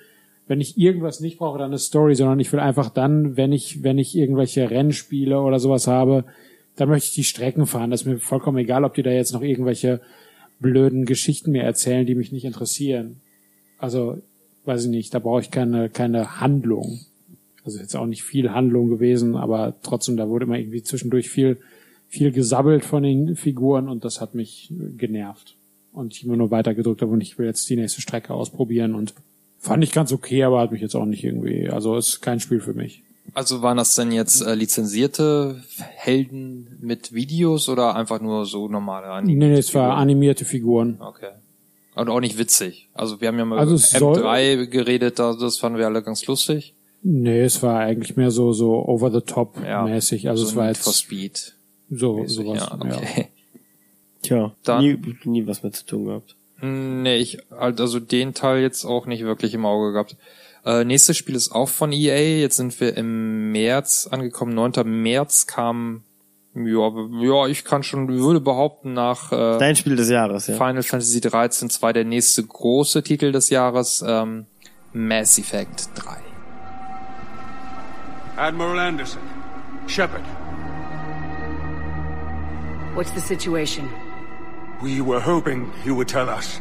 wenn 0.46 0.60
ich 0.60 0.76
irgendwas 0.76 1.20
nicht 1.20 1.38
brauche, 1.38 1.58
dann 1.58 1.68
eine 1.68 1.78
Story, 1.78 2.14
sondern 2.16 2.40
ich 2.40 2.52
will 2.52 2.60
einfach 2.60 2.90
dann, 2.90 3.36
wenn 3.36 3.52
ich, 3.52 3.82
wenn 3.82 3.96
ich 3.96 4.14
irgendwelche 4.14 4.70
Rennspiele 4.70 5.40
oder 5.40 5.58
sowas 5.58 5.86
habe, 5.86 6.24
dann 6.76 6.88
möchte 6.88 7.08
ich 7.08 7.14
die 7.14 7.24
Strecken 7.24 7.66
fahren. 7.66 7.90
Das 7.90 8.02
ist 8.02 8.06
mir 8.06 8.18
vollkommen 8.18 8.58
egal, 8.58 8.84
ob 8.84 8.94
die 8.94 9.02
da 9.02 9.10
jetzt 9.10 9.32
noch 9.32 9.42
irgendwelche 9.42 10.00
blöden 10.60 11.04
Geschichten 11.04 11.52
mir 11.52 11.62
erzählen, 11.62 12.06
die 12.06 12.14
mich 12.14 12.32
nicht 12.32 12.44
interessieren. 12.44 13.20
Also, 13.78 14.18
weiß 14.64 14.84
ich 14.84 14.90
nicht, 14.90 15.14
da 15.14 15.18
brauche 15.18 15.40
ich 15.40 15.50
keine, 15.50 15.88
keine 15.88 16.40
Handlung. 16.40 17.00
Also 17.64 17.78
jetzt 17.78 17.96
auch 17.96 18.06
nicht 18.06 18.22
viel 18.22 18.52
Handlung 18.52 18.88
gewesen, 18.88 19.36
aber 19.36 19.74
trotzdem, 19.82 20.16
da 20.16 20.28
wurde 20.28 20.44
immer 20.44 20.58
irgendwie 20.58 20.82
zwischendurch 20.82 21.30
viel, 21.30 21.58
viel 22.08 22.30
gesabbelt 22.30 22.84
von 22.84 23.02
den 23.02 23.36
Figuren 23.36 23.88
und 23.88 24.04
das 24.04 24.20
hat 24.20 24.34
mich 24.34 24.72
genervt. 24.96 25.56
Und 25.92 26.14
ich 26.14 26.24
immer 26.24 26.36
nur 26.36 26.50
weitergedrückt 26.50 27.02
habe 27.02 27.12
und 27.12 27.22
ich 27.22 27.38
will 27.38 27.46
jetzt 27.46 27.68
die 27.70 27.76
nächste 27.76 28.02
Strecke 28.02 28.34
ausprobieren 28.34 28.94
und 28.94 29.14
fand 29.58 29.82
ich 29.82 29.92
ganz 29.92 30.12
okay, 30.12 30.42
aber 30.42 30.60
hat 30.60 30.72
mich 30.72 30.82
jetzt 30.82 30.94
auch 30.94 31.06
nicht 31.06 31.24
irgendwie, 31.24 31.68
also 31.68 31.96
ist 31.96 32.20
kein 32.20 32.40
Spiel 32.40 32.60
für 32.60 32.74
mich. 32.74 33.02
Also 33.32 33.62
waren 33.62 33.76
das 33.78 33.94
denn 33.94 34.12
jetzt 34.12 34.42
äh, 34.42 34.54
lizenzierte 34.54 35.62
Helden 35.94 36.78
mit 36.80 37.12
Videos 37.14 37.68
oder 37.68 37.96
einfach 37.96 38.20
nur 38.20 38.44
so 38.46 38.68
normale 38.68 39.22
Nee, 39.24 39.34
nee, 39.34 39.52
es 39.54 39.74
war 39.74 39.96
animierte 39.96 40.44
Figuren. 40.44 40.98
Okay. 41.00 41.30
Und 41.96 42.08
auch 42.10 42.20
nicht 42.20 42.38
witzig. 42.38 42.88
Also 42.92 43.20
wir 43.20 43.28
haben 43.28 43.38
ja 43.38 43.44
mal 43.44 43.58
Also 43.58 43.72
über 43.74 43.80
es 43.82 43.90
soll- 43.90 44.18
M3 44.18 44.66
geredet, 44.66 45.18
da- 45.18 45.34
das 45.34 45.58
fanden 45.58 45.78
wir 45.78 45.86
alle 45.86 46.02
ganz 46.02 46.26
lustig. 46.26 46.74
Nee, 47.02 47.40
es 47.42 47.62
war 47.62 47.78
eigentlich 47.80 48.16
mehr 48.16 48.30
so, 48.30 48.52
so 48.52 48.74
over 48.86 49.10
the 49.10 49.20
top 49.20 49.56
Ja. 49.64 49.82
mäßig. 49.84 50.28
Also 50.28 50.44
so 50.44 50.50
es 50.50 50.56
war 50.56 50.66
Need 50.68 50.76
for 50.78 50.92
jetzt 50.92 51.00
Speed. 51.00 51.54
so, 51.90 52.16
mäßig, 52.18 52.36
sowas. 52.36 52.58
ja, 52.70 52.74
okay. 52.80 53.28
Tja, 54.22 54.52
Dann- 54.64 54.82
nie, 54.84 54.98
nie 55.24 55.46
was 55.46 55.62
mit 55.62 55.76
zu 55.76 55.84
tun 55.86 56.04
gehabt. 56.06 56.34
Nee, 56.62 57.16
ich 57.16 57.38
also 57.52 58.00
den 58.00 58.32
Teil 58.32 58.62
jetzt 58.62 58.84
auch 58.84 59.06
nicht 59.06 59.22
wirklich 59.22 59.52
im 59.54 59.66
Auge 59.66 59.92
gehabt. 59.92 60.16
Äh, 60.64 60.84
nächstes 60.84 61.16
Spiel 61.16 61.34
ist 61.34 61.52
auch 61.52 61.68
von 61.68 61.92
EA. 61.92 62.40
Jetzt 62.40 62.56
sind 62.56 62.78
wir 62.80 62.96
im 62.96 63.52
März 63.52 64.08
angekommen. 64.10 64.54
9. 64.54 64.72
März 64.84 65.46
kam, 65.46 66.04
ja, 66.54 66.90
ja, 67.20 67.46
ich 67.48 67.64
kann 67.64 67.82
schon, 67.82 68.08
würde 68.08 68.40
behaupten, 68.40 68.94
nach 68.94 69.30
äh, 69.30 69.58
Dein 69.58 69.76
Spiel 69.76 69.96
des 69.96 70.08
Jahres, 70.08 70.46
ja. 70.46 70.54
Final 70.54 70.82
Fantasy 70.82 71.20
13 71.20 71.68
2 71.68 71.92
der 71.92 72.04
nächste 72.04 72.44
große 72.44 73.02
Titel 73.02 73.32
des 73.32 73.50
Jahres, 73.50 74.02
ähm, 74.06 74.46
Mass 74.92 75.38
Effect 75.38 75.88
3. 75.96 76.16
Admiral 78.36 78.78
Anderson. 78.78 79.20
Shepard. 79.86 80.24
What's 82.94 83.10
the 83.10 83.20
situation? 83.20 83.88
We 84.82 85.00
were 85.00 85.20
hoping 85.20 85.70
you 85.84 85.94
would 85.94 86.08
tell 86.08 86.28
us. 86.28 86.60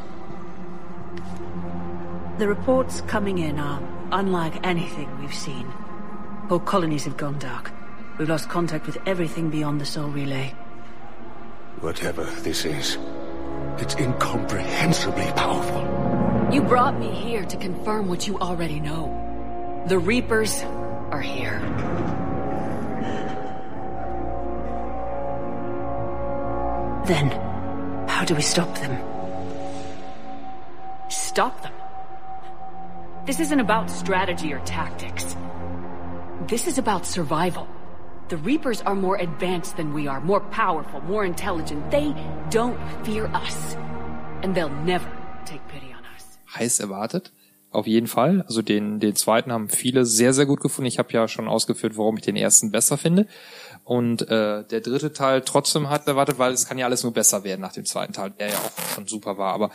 The 2.39 2.47
reports 2.47 3.01
coming 3.07 3.37
in 3.37 3.59
are 3.59 3.79
unlike 4.13 4.65
anything 4.65 5.09
we've 5.19 5.33
seen. 5.33 5.65
Whole 6.47 6.59
colonies 6.59 7.03
have 7.05 7.17
gone 7.17 7.39
dark. 7.39 7.71
We've 8.17 8.29
lost 8.29 8.47
contact 8.47 8.85
with 8.85 8.97
everything 9.07 9.49
beyond 9.49 9.81
the 9.81 9.85
Soul 9.85 10.09
Relay. 10.09 10.53
Whatever 11.81 12.23
this 12.41 12.63
is, 12.63 12.97
it's 13.79 13.95
incomprehensibly 13.95 15.25
powerful. 15.35 15.81
You 16.53 16.61
brought 16.61 16.99
me 16.99 17.09
here 17.09 17.43
to 17.43 17.57
confirm 17.57 18.07
what 18.07 18.27
you 18.27 18.37
already 18.37 18.79
know. 18.79 19.83
The 19.87 19.97
Reapers 19.97 20.61
are 21.11 21.21
here. 21.21 21.59
Then, 27.07 27.31
how 28.07 28.23
do 28.23 28.35
we 28.35 28.41
stop 28.41 28.75
them? 28.75 28.97
Stop 31.09 31.61
them? 31.63 31.73
This 33.25 33.39
isn't 33.39 33.61
about 33.61 33.89
strategy 33.89 34.51
or 34.51 34.59
tactics. 34.65 35.37
This 36.49 36.67
is 36.67 36.77
about 36.77 37.05
survival. 37.05 37.67
The 38.27 38.35
Reapers 38.35 38.81
are 38.81 38.95
more 38.95 39.15
advanced 39.15 39.77
than 39.77 39.93
we 39.93 40.09
are, 40.09 40.19
more 40.19 40.41
powerful, 40.41 40.99
more 40.99 41.23
intelligent. 41.23 41.89
They 41.89 42.13
don't 42.49 42.77
fear 43.05 43.27
us. 43.27 43.77
And 44.43 44.53
they'll 44.53 44.75
never 44.83 45.09
take 45.45 45.61
pity 45.69 45.93
on 45.93 46.03
us. 46.13 46.37
heiß 46.53 46.81
erwartet. 46.81 47.31
Auf 47.71 47.87
jeden 47.87 48.07
Fall. 48.07 48.43
Also 48.45 48.61
den, 48.61 48.99
den 48.99 49.15
zweiten 49.15 49.51
haben 49.51 49.67
viele 49.69 50.05
sehr, 50.05 50.33
sehr 50.33 50.45
gut 50.45 50.59
gefunden. 50.59 50.87
Ich 50.87 50.99
habe 50.99 51.11
ja 51.11 51.27
schon 51.27 51.47
ausgeführt, 51.47 51.97
warum 51.97 52.17
ich 52.17 52.23
den 52.23 52.35
ersten 52.35 52.71
besser 52.71 52.97
finde. 52.97 53.25
Und 53.83 54.21
äh, 54.29 54.63
der 54.63 54.81
dritte 54.81 55.11
Teil 55.11 55.41
trotzdem 55.41 55.89
hat 55.89 56.07
erwartet, 56.07 56.37
weil 56.37 56.53
es 56.53 56.67
kann 56.67 56.77
ja 56.77 56.85
alles 56.85 57.03
nur 57.03 57.13
besser 57.13 57.43
werden 57.43 57.61
nach 57.61 57.73
dem 57.73 57.85
zweiten 57.85 58.13
Teil, 58.13 58.31
der 58.31 58.49
ja 58.49 58.57
auch 58.57 58.93
schon 58.93 59.07
super 59.07 59.37
war, 59.37 59.53
aber 59.53 59.71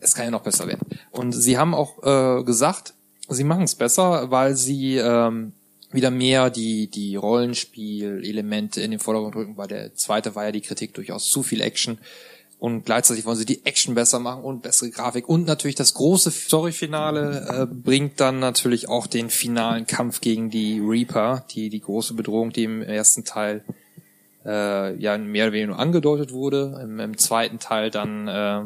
es 0.00 0.14
kann 0.14 0.24
ja 0.24 0.30
noch 0.30 0.42
besser 0.42 0.66
werden. 0.66 0.86
Und 1.10 1.32
sie 1.32 1.58
haben 1.58 1.74
auch 1.74 2.02
äh, 2.02 2.44
gesagt, 2.44 2.94
sie 3.28 3.44
machen 3.44 3.64
es 3.64 3.74
besser, 3.74 4.30
weil 4.30 4.54
sie 4.56 4.96
ähm, 4.96 5.52
wieder 5.90 6.10
mehr 6.10 6.50
die, 6.50 6.88
die 6.88 7.16
Rollenspiel-Elemente 7.16 8.80
in 8.80 8.90
den 8.90 9.00
Vordergrund 9.00 9.36
rücken, 9.36 9.56
weil 9.56 9.68
der 9.68 9.94
zweite 9.94 10.34
war 10.34 10.46
ja 10.46 10.52
die 10.52 10.60
Kritik 10.60 10.94
durchaus 10.94 11.28
zu 11.28 11.42
viel 11.42 11.60
Action. 11.60 11.98
Und 12.58 12.84
gleichzeitig 12.84 13.24
wollen 13.24 13.36
sie 13.36 13.46
die 13.46 13.64
Action 13.64 13.94
besser 13.94 14.18
machen 14.18 14.42
und 14.42 14.62
bessere 14.62 14.90
Grafik. 14.90 15.28
Und 15.28 15.46
natürlich 15.46 15.76
das 15.76 15.94
große 15.94 16.32
Story-Finale 16.32 17.46
äh, 17.48 17.66
bringt 17.72 18.18
dann 18.18 18.40
natürlich 18.40 18.88
auch 18.88 19.06
den 19.06 19.30
finalen 19.30 19.86
Kampf 19.86 20.20
gegen 20.20 20.50
die 20.50 20.80
Reaper, 20.80 21.44
die, 21.52 21.68
die 21.68 21.80
große 21.80 22.14
Bedrohung, 22.14 22.52
die 22.52 22.64
im 22.64 22.82
ersten 22.82 23.24
Teil 23.24 23.62
äh, 24.44 24.96
ja 25.00 25.16
mehr 25.18 25.44
oder 25.44 25.52
weniger 25.52 25.68
nur 25.68 25.78
angedeutet 25.78 26.32
wurde, 26.32 26.80
im, 26.82 26.98
im 26.98 27.16
zweiten 27.16 27.60
Teil 27.60 27.90
dann 27.90 28.26
äh, 28.26 28.62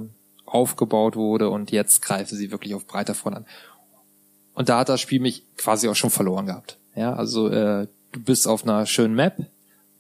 aufgebaut 0.53 1.17
wurde 1.17 1.49
und 1.49 1.71
jetzt 1.71 2.03
greifen 2.03 2.37
sie 2.37 2.51
wirklich 2.51 2.75
auf 2.75 2.87
breiter 2.87 3.15
Front 3.15 3.37
an. 3.37 3.47
Und 4.55 4.69
da 4.69 4.81
hat 4.81 4.89
das 4.89 5.01
Spiel 5.01 5.21
mich 5.21 5.45
quasi 5.57 5.89
auch 5.89 5.97
schon 5.97 6.11
verloren 6.11 6.47
gehabt. 6.47 6.79
Ja, 6.95 7.15
also 7.15 7.49
äh, 7.49 7.89
du 8.13 8.21
bist 8.21 8.47
auf 8.47 8.65
einer 8.65 8.85
schönen 8.87 9.15
Map, 9.15 9.47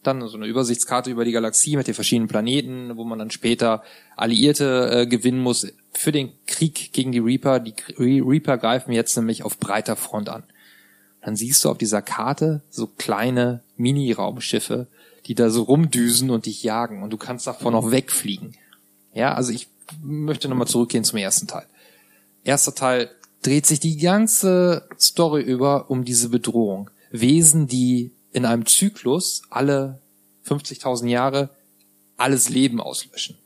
dann 0.02 0.26
so 0.26 0.36
eine 0.36 0.46
Übersichtskarte 0.46 1.10
über 1.10 1.24
die 1.24 1.32
Galaxie 1.32 1.76
mit 1.76 1.86
den 1.86 1.94
verschiedenen 1.94 2.28
Planeten, 2.28 2.96
wo 2.96 3.04
man 3.04 3.18
dann 3.18 3.30
später 3.30 3.82
Alliierte 4.16 4.90
äh, 4.92 5.06
gewinnen 5.06 5.40
muss 5.40 5.66
für 5.92 6.12
den 6.12 6.32
Krieg 6.46 6.92
gegen 6.92 7.12
die 7.12 7.20
Reaper. 7.20 7.60
Die 7.60 7.74
Re 7.96 8.22
Reaper 8.26 8.58
greifen 8.58 8.92
jetzt 8.92 9.16
nämlich 9.16 9.44
auf 9.44 9.58
breiter 9.58 9.96
Front 9.96 10.28
an. 10.28 10.42
Dann 11.22 11.36
siehst 11.36 11.64
du 11.64 11.70
auf 11.70 11.78
dieser 11.78 12.02
Karte 12.02 12.62
so 12.68 12.88
kleine 12.88 13.62
Mini-Raumschiffe, 13.76 14.88
die 15.26 15.36
da 15.36 15.50
so 15.50 15.62
rumdüsen 15.62 16.30
und 16.30 16.46
dich 16.46 16.64
jagen 16.64 17.02
und 17.02 17.10
du 17.10 17.16
kannst 17.16 17.46
davon 17.46 17.72
noch 17.72 17.92
wegfliegen. 17.92 18.56
Ja, 19.14 19.34
also 19.34 19.52
ich 19.52 19.68
möchte 20.02 20.48
nochmal 20.48 20.66
zurückgehen 20.66 21.04
zum 21.04 21.18
ersten 21.18 21.46
Teil. 21.46 21.66
Erster 22.44 22.74
Teil 22.74 23.10
dreht 23.42 23.66
sich 23.66 23.80
die 23.80 23.98
ganze 23.98 24.88
Story 24.98 25.42
über 25.42 25.90
um 25.90 26.04
diese 26.04 26.28
Bedrohung. 26.28 26.90
Wesen, 27.10 27.66
die 27.66 28.12
in 28.32 28.44
einem 28.46 28.66
Zyklus 28.66 29.42
alle 29.50 30.00
50.000 30.46 31.08
Jahre 31.08 31.50
alles 32.16 32.48
Leben 32.48 32.80
auslöschen. 32.80 33.36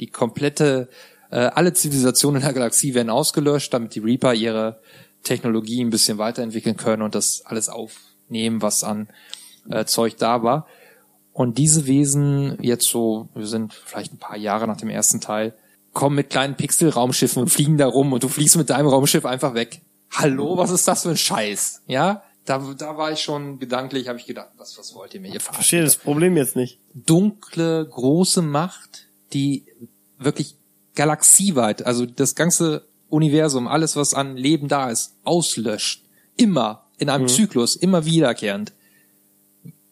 Die 0.00 0.08
komplette, 0.08 0.88
äh, 1.30 1.36
alle 1.36 1.72
Zivilisationen 1.72 2.40
in 2.40 2.46
der 2.46 2.54
Galaxie 2.54 2.94
werden 2.94 3.10
ausgelöscht, 3.10 3.72
damit 3.72 3.94
die 3.94 4.00
Reaper 4.00 4.34
ihre 4.34 4.80
Technologie 5.22 5.82
ein 5.82 5.90
bisschen 5.90 6.18
weiterentwickeln 6.18 6.76
können 6.76 7.02
und 7.02 7.14
das 7.14 7.42
alles 7.44 7.68
aufnehmen, 7.68 8.62
was 8.62 8.84
an 8.84 9.08
äh, 9.68 9.84
Zeug 9.84 10.16
da 10.16 10.42
war. 10.42 10.66
Und 11.32 11.58
diese 11.58 11.86
Wesen, 11.86 12.58
jetzt 12.60 12.88
so, 12.88 13.28
wir 13.34 13.46
sind 13.46 13.72
vielleicht 13.72 14.12
ein 14.12 14.18
paar 14.18 14.36
Jahre 14.36 14.66
nach 14.66 14.76
dem 14.76 14.88
ersten 14.88 15.20
Teil, 15.20 15.54
kommen 15.92 16.16
mit 16.16 16.30
kleinen 16.30 16.56
Pixel-Raumschiffen 16.56 17.42
und 17.42 17.48
fliegen 17.48 17.78
da 17.78 17.86
rum 17.86 18.12
und 18.12 18.22
du 18.22 18.28
fliegst 18.28 18.56
mit 18.56 18.70
deinem 18.70 18.88
Raumschiff 18.88 19.24
einfach 19.24 19.54
weg. 19.54 19.80
Hallo, 20.10 20.56
was 20.56 20.70
ist 20.70 20.86
das 20.88 21.02
für 21.02 21.10
ein 21.10 21.16
Scheiß? 21.16 21.82
Ja, 21.86 22.22
da, 22.44 22.74
da 22.76 22.96
war 22.96 23.12
ich 23.12 23.20
schon 23.20 23.58
gedanklich, 23.58 24.08
habe 24.08 24.18
ich 24.18 24.26
gedacht, 24.26 24.48
was, 24.56 24.78
was 24.78 24.94
wollt 24.94 25.14
ihr 25.14 25.20
mir 25.20 25.30
hier 25.30 25.40
Verstehe 25.40 25.80
verarschen? 25.80 25.84
das 25.84 25.96
Problem 25.96 26.36
jetzt 26.36 26.56
nicht. 26.56 26.78
Dunkle, 26.94 27.86
große 27.86 28.42
Macht, 28.42 29.08
die 29.32 29.66
wirklich 30.18 30.56
galaxieweit, 30.94 31.84
also 31.84 32.06
das 32.06 32.34
ganze 32.34 32.86
Universum, 33.08 33.68
alles, 33.68 33.96
was 33.96 34.14
an 34.14 34.36
Leben 34.36 34.68
da 34.68 34.90
ist, 34.90 35.14
auslöscht. 35.24 36.04
Immer, 36.36 36.86
in 36.98 37.10
einem 37.10 37.28
Zyklus, 37.28 37.76
immer 37.76 38.04
wiederkehrend. 38.04 38.72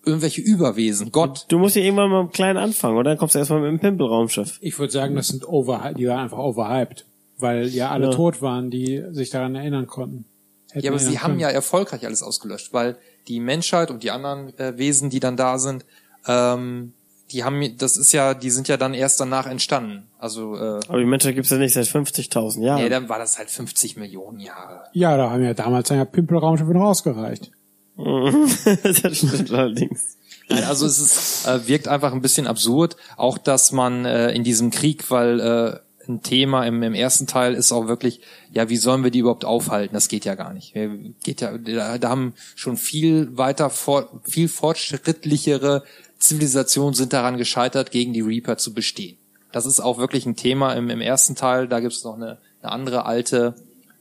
Irgendwelche 0.07 0.40
Überwesen, 0.40 1.11
Gott, 1.12 1.44
Du 1.48 1.59
musst 1.59 1.76
ja 1.76 1.82
irgendwann 1.82 2.11
mal 2.11 2.28
klein 2.28 2.57
anfangen, 2.57 2.96
oder? 2.96 3.11
Dann 3.11 3.18
kommst 3.18 3.34
du 3.34 3.40
erstmal 3.40 3.61
mit 3.61 3.70
dem 3.70 3.80
Pimpel-Raumschiff. 3.80 4.59
Ich 4.61 4.78
würde 4.78 4.92
sagen, 4.92 5.16
das 5.16 5.28
sind 5.28 5.46
over, 5.48 5.92
die 5.98 6.07
waren 6.07 6.20
einfach 6.20 6.38
overhyped, 6.38 7.04
weil 7.38 7.66
ja 7.66 7.90
alle 7.90 8.07
Ja. 8.07 8.12
tot 8.12 8.40
waren, 8.40 8.70
die 8.70 9.02
sich 9.11 9.30
daran 9.30 9.54
erinnern 9.57 9.86
konnten. 9.86 10.24
Hätten 10.70 10.84
Ja, 10.86 10.92
aber 10.92 10.98
sie 11.00 11.18
haben 11.18 11.30
können. 11.32 11.40
ja 11.40 11.48
erfolgreich 11.48 12.04
alles 12.07 12.22
ausgelöscht, 12.22 12.72
weil 12.72 12.96
die 13.28 13.40
Menschheit 13.40 13.90
und 13.90 14.02
die 14.04 14.11
anderen 14.12 14.57
äh, 14.59 14.78
Wesen, 14.78 15.11
die 15.11 15.20
dann 15.20 15.36
da 15.36 15.59
sind, 15.59 15.84
ähm, 16.28 16.92
die 17.32 17.42
haben, 17.42 17.76
das 17.78 17.96
ist 17.96 18.12
ja, 18.12 18.34
die 18.34 18.50
sind 18.50 18.68
ja 18.68 18.76
dann 18.76 18.94
erst 18.94 19.18
danach 19.20 19.48
entstanden. 19.48 20.07
Also, 20.18 20.54
äh, 20.54 20.80
Aber 20.86 20.98
die 21.00 21.04
Menschheit 21.07 21.34
gibt's 21.34 21.50
ja 21.50 21.57
nicht 21.59 21.72
seit 21.72 21.86
50.000 21.86 22.62
Jahren. 22.62 22.80
nee, 22.80 22.88
dann 22.88 23.09
war 23.09 23.18
das 23.18 23.36
halt 23.38 23.50
50 23.50 23.96
Millionen 23.96 24.38
Jahre. 24.38 24.82
Ja, 24.92 25.16
da 25.16 25.30
haben 25.30 25.42
ja 25.42 25.52
damals 25.52 25.90
ein 25.90 26.07
Pimpelraumschiffe 26.09 26.70
noch 26.72 26.84
ausgereicht. 26.84 27.50
Das 27.97 29.16
stimmt 29.18 29.51
allerdings. 29.53 30.16
Also 30.49 30.86
es 30.86 30.99
ist, 31.01 31.47
äh, 31.47 31.66
wirkt 31.66 31.88
einfach 31.88 32.12
ein 32.12 32.22
bisschen 32.22 32.47
absurd, 32.47 32.97
auch 33.16 33.36
dass 33.38 33.72
man 33.72 34.05
äh, 34.05 34.30
in 34.32 34.44
diesem 34.44 34.70
Krieg, 34.70 35.11
weil 35.11 35.40
äh, 35.40 35.80
ein 36.09 36.22
Thema 36.22 36.64
im, 36.64 36.84
im 36.84 36.94
ersten 36.94 37.26
Teil 37.26 37.55
ist 37.55 37.72
auch 37.72 37.88
wirklich, 37.88 38.20
ja, 38.53 38.68
wie 38.68 38.76
sollen 38.76 39.03
wir 39.03 39.11
die 39.11 39.18
überhaupt 39.20 39.44
aufhalten? 39.44 39.94
Das 39.94 40.07
geht 40.09 40.24
ja 40.24 40.36
gar 40.36 40.53
nicht. 40.53 40.72
Wir- 40.74 40.90
Geht 41.24 41.40
ja, 41.40 41.59
da, 41.59 41.99
da 41.99 42.09
haben 42.09 42.34
schon 42.55 42.76
viel 42.76 43.36
weiter, 43.36 43.70
vor, 43.70 44.20
viel 44.22 44.49
fortschrittlichere 44.49 45.82
Zivilisationen 46.18 46.94
sind 46.94 47.12
daran 47.12 47.38
gescheitert, 47.38 47.90
gegen 47.90 48.12
die 48.12 48.20
Reaper 48.20 48.57
zu 48.57 48.72
bestehen. 48.72 49.16
Das 49.53 49.66
ist 49.66 49.80
auch 49.80 49.99
wirklich 49.99 50.26
ein 50.26 50.36
Thema 50.36 50.74
im, 50.74 50.90
im 50.90 51.01
ersten 51.01 51.34
Teil. 51.34 51.66
Da 51.66 51.80
gibt 51.80 51.92
es 51.92 52.05
noch 52.05 52.14
eine, 52.14 52.38
eine 52.62 52.72
andere 52.72 53.05
alte 53.05 53.55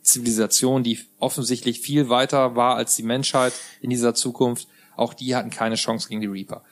Zivilisation, 0.06 0.84
die 0.84 1.00
offensichtlich 1.20 1.82
viel 1.82 2.10
weiter 2.10 2.56
war 2.56 2.76
als 2.76 2.96
die 2.96 3.04
Menschheit 3.04 3.54
in 3.82 3.90
dieser 3.90 4.14
Zukunft. 4.14 4.68
Auch 4.96 5.14
die 5.14 5.36
hatten 5.36 5.50
keine 5.50 5.76
Chance 5.76 6.08
gegen 6.08 6.22
die 6.22 6.28
Reaper. 6.28 6.64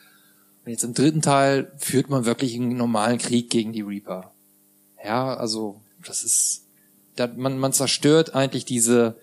Und 0.66 0.72
jetzt 0.72 0.84
im 0.84 0.94
dritten 0.94 1.22
Teil 1.22 1.72
führt 1.78 2.10
man 2.10 2.26
wirklich 2.26 2.56
einen 2.56 2.78
normalen 2.78 3.18
Krieg 3.18 3.50
gegen 3.50 3.74
die 3.74 3.82
Reaper. 3.82 4.32
Ja, 5.04 5.36
also 5.36 5.82
das 6.06 6.24
ist, 6.24 6.64
da, 7.16 7.28
man, 7.28 7.58
man 7.58 7.74
zerstört 7.74 8.34
eigentlich 8.34 8.64
diese 8.64 9.18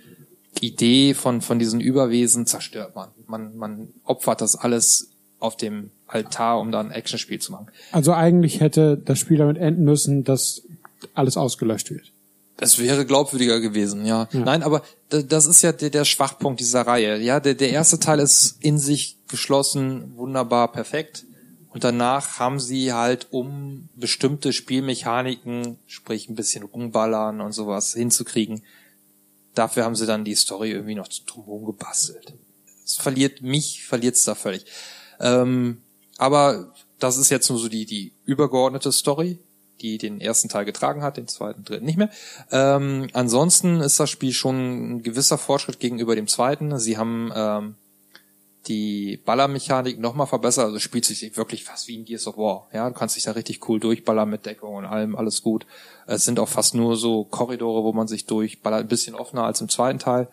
Idee 0.60 1.14
von, 1.14 1.40
von 1.40 1.58
diesen 1.58 1.80
Überwesen 1.80 2.46
zerstört 2.46 2.94
man. 2.94 3.08
Man, 3.26 3.56
man 3.56 3.88
opfert 4.04 4.40
das 4.40 4.56
alles 4.56 5.10
auf 5.38 5.56
dem 5.56 5.90
Altar, 6.06 6.60
um 6.60 6.72
da 6.72 6.80
ein 6.80 6.90
Actionspiel 6.90 7.38
zu 7.38 7.52
machen. 7.52 7.68
Also 7.92 8.12
eigentlich 8.12 8.60
hätte 8.60 8.98
das 8.98 9.18
Spiel 9.18 9.38
damit 9.38 9.56
enden 9.56 9.84
müssen, 9.84 10.24
dass 10.24 10.62
alles 11.14 11.36
ausgelöscht 11.36 11.90
wird. 11.90 12.12
Das 12.60 12.78
wäre 12.78 13.06
glaubwürdiger 13.06 13.58
gewesen, 13.58 14.04
ja. 14.04 14.28
Ja. 14.32 14.40
Nein, 14.40 14.62
aber 14.62 14.82
das 15.08 15.46
ist 15.46 15.62
ja 15.62 15.72
der, 15.72 15.88
der 15.88 16.04
Schwachpunkt 16.04 16.60
dieser 16.60 16.82
Reihe. 16.82 17.16
Ja, 17.16 17.40
der, 17.40 17.54
der 17.54 17.70
erste 17.70 17.98
Teil 17.98 18.20
ist 18.20 18.58
in 18.60 18.78
sich 18.78 19.16
geschlossen, 19.28 20.14
wunderbar, 20.16 20.70
perfekt. 20.70 21.24
Und 21.70 21.84
danach 21.84 22.38
haben 22.38 22.60
sie 22.60 22.92
halt, 22.92 23.28
um 23.30 23.88
bestimmte 23.94 24.52
Spielmechaniken, 24.52 25.78
sprich 25.86 26.28
ein 26.28 26.34
bisschen 26.34 26.64
rumballern 26.64 27.40
und 27.40 27.52
sowas 27.52 27.94
hinzukriegen, 27.94 28.62
dafür 29.54 29.84
haben 29.84 29.96
sie 29.96 30.04
dann 30.04 30.26
die 30.26 30.34
Story 30.34 30.72
irgendwie 30.72 30.96
noch 30.96 31.08
drumherum 31.08 31.64
gebastelt. 31.64 32.34
Es 32.84 32.96
verliert 32.98 33.40
mich, 33.40 33.86
verliert's 33.86 34.24
da 34.24 34.34
völlig. 34.34 34.66
Ähm, 35.18 35.80
aber 36.18 36.74
das 36.98 37.16
ist 37.16 37.30
jetzt 37.30 37.48
nur 37.48 37.58
so 37.58 37.70
die, 37.70 37.86
die 37.86 38.12
übergeordnete 38.26 38.92
Story, 38.92 39.38
die 39.80 39.98
den 39.98 40.20
ersten 40.20 40.48
Teil 40.48 40.64
getragen 40.64 41.02
hat, 41.02 41.16
den 41.16 41.28
zweiten, 41.28 41.64
dritten 41.64 41.86
nicht 41.86 41.98
mehr. 41.98 42.10
Ähm, 42.50 43.08
ansonsten 43.12 43.80
ist 43.80 43.98
das 43.98 44.10
Spiel 44.10 44.32
schon 44.32 44.96
ein 44.96 45.02
gewisser 45.02 45.38
Fortschritt 45.38 45.80
gegenüber 45.80 46.14
dem 46.14 46.28
zweiten. 46.28 46.78
Sie 46.78 46.98
haben 46.98 47.32
ähm, 47.34 47.74
die 48.66 49.18
Ballermechanik 49.24 49.98
nochmal 49.98 50.26
verbessert, 50.26 50.66
also 50.66 50.78
spielt 50.78 51.04
sich 51.04 51.36
wirklich 51.36 51.64
fast 51.64 51.88
wie 51.88 51.96
in 51.96 52.04
Gears 52.04 52.26
of 52.26 52.36
War. 52.36 52.68
Ja, 52.72 52.88
du 52.88 52.94
kannst 52.94 53.16
dich 53.16 53.24
da 53.24 53.32
richtig 53.32 53.68
cool 53.68 53.80
durchballern 53.80 54.28
mit 54.28 54.46
Deckung 54.46 54.74
und 54.74 54.84
allem, 54.84 55.16
alles 55.16 55.42
gut. 55.42 55.66
Es 56.06 56.24
sind 56.24 56.38
auch 56.38 56.48
fast 56.48 56.74
nur 56.74 56.96
so 56.96 57.24
Korridore, 57.24 57.84
wo 57.84 57.92
man 57.92 58.06
sich 58.06 58.26
durchballert, 58.26 58.80
ein 58.80 58.88
bisschen 58.88 59.14
offener 59.14 59.44
als 59.44 59.60
im 59.60 59.68
zweiten 59.68 59.98
Teil. 59.98 60.28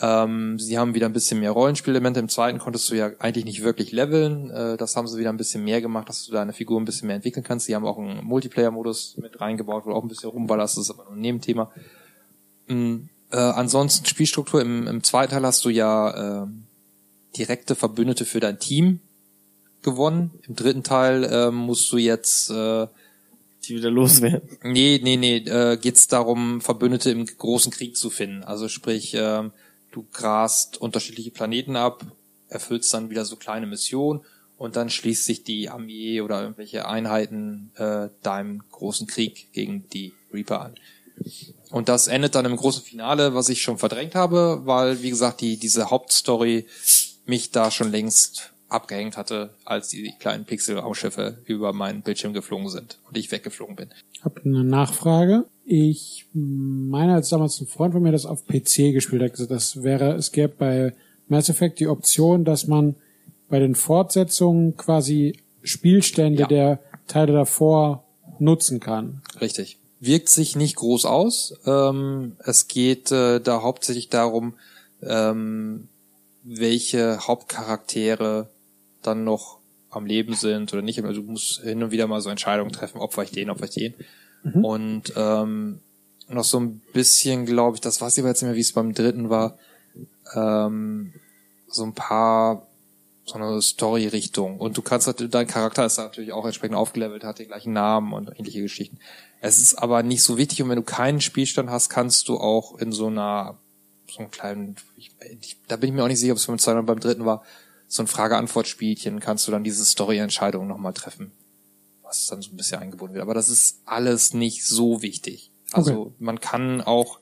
Ähm, 0.00 0.58
sie 0.58 0.78
haben 0.78 0.94
wieder 0.94 1.06
ein 1.06 1.12
bisschen 1.12 1.40
mehr 1.40 1.50
Rollenspielelemente. 1.50 2.18
Im 2.18 2.28
zweiten 2.28 2.58
konntest 2.58 2.90
du 2.90 2.94
ja 2.94 3.10
eigentlich 3.18 3.44
nicht 3.44 3.62
wirklich 3.62 3.92
leveln. 3.92 4.50
Äh, 4.50 4.76
das 4.76 4.96
haben 4.96 5.06
sie 5.06 5.18
wieder 5.18 5.30
ein 5.30 5.36
bisschen 5.36 5.64
mehr 5.64 5.80
gemacht, 5.80 6.08
dass 6.08 6.24
du 6.24 6.32
deine 6.32 6.52
Figur 6.52 6.80
ein 6.80 6.84
bisschen 6.84 7.08
mehr 7.08 7.16
entwickeln 7.16 7.44
kannst. 7.44 7.66
Sie 7.66 7.74
haben 7.74 7.84
auch 7.84 7.98
einen 7.98 8.24
Multiplayer-Modus 8.24 9.18
mit 9.18 9.40
reingebaut, 9.40 9.84
wo 9.84 9.90
du 9.90 9.96
auch 9.96 10.02
ein 10.02 10.08
bisschen 10.08 10.30
rumballerst. 10.30 10.76
Das 10.76 10.84
ist 10.84 10.90
aber 10.90 11.04
nur 11.04 11.12
ein 11.12 11.20
Nebenthema. 11.20 11.70
Mhm. 12.68 13.10
Äh, 13.30 13.36
ansonsten 13.36 14.06
Spielstruktur. 14.06 14.62
Im, 14.62 14.86
Im 14.86 15.02
zweiten 15.02 15.32
Teil 15.32 15.44
hast 15.44 15.64
du 15.64 15.68
ja 15.68 16.42
ähm, 16.42 16.64
direkte 17.36 17.74
Verbündete 17.74 18.24
für 18.24 18.40
dein 18.40 18.58
Team 18.58 19.00
gewonnen. 19.82 20.30
Im 20.46 20.56
dritten 20.56 20.82
Teil 20.82 21.28
ähm, 21.30 21.56
musst 21.56 21.90
du 21.92 21.98
jetzt 21.98 22.50
äh, 22.50 22.86
Die 23.64 23.76
wieder 23.76 23.90
loswerden. 23.90 24.58
Nee, 24.62 25.00
nee, 25.02 25.16
nee, 25.16 25.36
äh, 25.38 25.76
geht's 25.76 26.08
darum, 26.08 26.60
Verbündete 26.60 27.10
im 27.10 27.26
großen 27.26 27.72
Krieg 27.72 27.96
zu 27.96 28.10
finden. 28.10 28.42
Also 28.42 28.68
sprich, 28.68 29.14
ähm, 29.16 29.52
du 29.92 30.06
grast 30.12 30.80
unterschiedliche 30.80 31.30
Planeten 31.30 31.76
ab, 31.76 32.04
erfüllst 32.48 32.92
dann 32.92 33.10
wieder 33.10 33.24
so 33.24 33.36
kleine 33.36 33.66
Missionen 33.66 34.22
und 34.58 34.76
dann 34.76 34.90
schließt 34.90 35.24
sich 35.24 35.44
die 35.44 35.68
Armee 35.68 36.20
oder 36.20 36.42
irgendwelche 36.42 36.86
Einheiten 36.86 37.72
äh, 37.76 38.08
deinem 38.22 38.62
großen 38.70 39.06
Krieg 39.06 39.52
gegen 39.52 39.88
die 39.88 40.12
Reaper 40.32 40.60
an. 40.60 40.74
Und 41.70 41.88
das 41.88 42.08
endet 42.08 42.34
dann 42.34 42.44
im 42.44 42.56
großen 42.56 42.82
Finale, 42.82 43.34
was 43.34 43.48
ich 43.48 43.62
schon 43.62 43.78
verdrängt 43.78 44.14
habe, 44.14 44.62
weil, 44.64 45.02
wie 45.02 45.10
gesagt, 45.10 45.40
die, 45.40 45.56
diese 45.56 45.90
Hauptstory 45.90 46.66
mich 47.26 47.50
da 47.50 47.70
schon 47.70 47.90
längst 47.90 48.52
abgehängt 48.68 49.16
hatte, 49.16 49.54
als 49.64 49.88
die 49.88 50.14
kleinen 50.18 50.44
Pixel-Raumschiffe 50.44 51.38
über 51.44 51.72
meinen 51.72 52.02
Bildschirm 52.02 52.32
geflogen 52.32 52.68
sind 52.68 52.98
und 53.08 53.16
ich 53.16 53.30
weggeflogen 53.30 53.76
bin. 53.76 53.90
Ich 54.12 54.24
habe 54.24 54.40
eine 54.44 54.64
Nachfrage. 54.64 55.44
Ich 55.74 56.26
meine, 56.34 57.14
als 57.14 57.30
damals 57.30 57.58
ein 57.62 57.66
Freund 57.66 57.94
von 57.94 58.02
mir 58.02 58.12
das 58.12 58.26
auf 58.26 58.46
PC 58.46 58.92
gespielt 58.92 59.22
hat, 59.22 59.32
gesagt, 59.32 59.50
das 59.50 59.82
wäre, 59.82 60.12
es 60.16 60.30
gäbe 60.30 60.52
bei 60.58 60.92
Mass 61.28 61.48
Effect 61.48 61.80
die 61.80 61.86
Option, 61.86 62.44
dass 62.44 62.66
man 62.66 62.94
bei 63.48 63.58
den 63.58 63.74
Fortsetzungen 63.74 64.76
quasi 64.76 65.38
Spielstände 65.62 66.42
Ja. 66.42 66.46
der 66.46 66.78
Teile 67.06 67.32
davor 67.32 68.04
nutzen 68.38 68.80
kann. 68.80 69.22
Richtig. 69.40 69.78
Wirkt 69.98 70.28
sich 70.28 70.56
nicht 70.56 70.76
groß 70.76 71.06
aus. 71.06 71.54
Ähm, 71.64 72.36
es 72.44 72.68
geht 72.68 73.10
äh, 73.10 73.40
da 73.40 73.62
hauptsächlich 73.62 74.10
darum, 74.10 74.52
ähm, 75.02 75.88
welche 76.42 77.26
Hauptcharaktere 77.26 78.50
dann 79.00 79.24
noch 79.24 79.56
am 79.88 80.04
Leben 80.04 80.34
sind 80.34 80.70
oder 80.74 80.82
nicht. 80.82 81.02
Also 81.02 81.22
du 81.22 81.30
musst 81.30 81.62
hin 81.62 81.82
und 81.82 81.92
wieder 81.92 82.06
mal 82.08 82.20
so 82.20 82.28
Entscheidungen 82.28 82.72
treffen, 82.72 82.98
opfer 82.98 83.22
ich 83.22 83.30
den, 83.30 83.48
opfer 83.48 83.64
ich 83.64 83.70
den. 83.70 83.94
Und 84.64 85.12
ähm, 85.16 85.80
noch 86.28 86.44
so 86.44 86.58
ein 86.58 86.80
bisschen, 86.92 87.46
glaube 87.46 87.76
ich, 87.76 87.80
das 87.80 88.00
weiß 88.00 88.16
ich 88.16 88.22
aber 88.22 88.30
jetzt 88.30 88.42
nicht 88.42 88.48
mehr, 88.48 88.56
wie 88.56 88.60
es 88.60 88.72
beim 88.72 88.94
dritten 88.94 89.30
war, 89.30 89.58
ähm, 90.34 91.12
so 91.68 91.84
ein 91.84 91.94
paar 91.94 92.66
so 93.24 93.34
eine 93.34 93.62
Story-Richtung. 93.62 94.58
Und 94.58 94.76
du 94.76 94.82
kannst 94.82 95.06
halt, 95.06 95.32
dein 95.32 95.46
Charakter 95.46 95.86
ist 95.86 95.98
natürlich 95.98 96.32
auch 96.32 96.44
entsprechend 96.44 96.76
aufgelevelt, 96.76 97.24
hat 97.24 97.38
den 97.38 97.48
gleichen 97.48 97.72
Namen 97.72 98.12
und 98.12 98.28
ähnliche 98.36 98.62
Geschichten. 98.62 98.98
Es 99.40 99.58
ist 99.58 99.76
aber 99.76 100.02
nicht 100.02 100.22
so 100.22 100.38
wichtig 100.38 100.62
und 100.62 100.68
wenn 100.68 100.76
du 100.76 100.82
keinen 100.82 101.20
Spielstand 101.20 101.70
hast, 101.70 101.88
kannst 101.88 102.28
du 102.28 102.38
auch 102.38 102.78
in 102.78 102.92
so 102.92 103.06
einer, 103.06 103.58
so 104.10 104.20
einem 104.20 104.30
kleinen, 104.30 104.76
ich, 104.96 105.12
ich, 105.40 105.56
da 105.68 105.76
bin 105.76 105.90
ich 105.90 105.94
mir 105.94 106.04
auch 106.04 106.08
nicht 106.08 106.18
sicher, 106.18 106.32
ob 106.32 106.38
es 106.38 106.46
beim 106.46 106.58
zweiten 106.58 106.78
oder 106.78 106.86
beim 106.86 107.00
dritten 107.00 107.24
war, 107.24 107.42
so 107.86 108.02
ein 108.02 108.06
Frage-Antwort-Spielchen 108.06 109.20
kannst 109.20 109.46
du 109.46 109.52
dann 109.52 109.64
diese 109.64 109.84
Story-Entscheidung 109.84 110.66
nochmal 110.66 110.94
treffen. 110.94 111.30
Was 112.12 112.26
dann 112.26 112.42
so 112.42 112.50
ein 112.50 112.56
bisschen 112.58 112.78
eingebunden 112.78 113.14
wird. 113.14 113.22
Aber 113.22 113.32
das 113.32 113.48
ist 113.48 113.80
alles 113.86 114.34
nicht 114.34 114.66
so 114.66 115.00
wichtig. 115.00 115.50
Also 115.72 115.92
Okay. 116.02 116.14
man 116.18 116.40
kann 116.40 116.82
auch, 116.82 117.20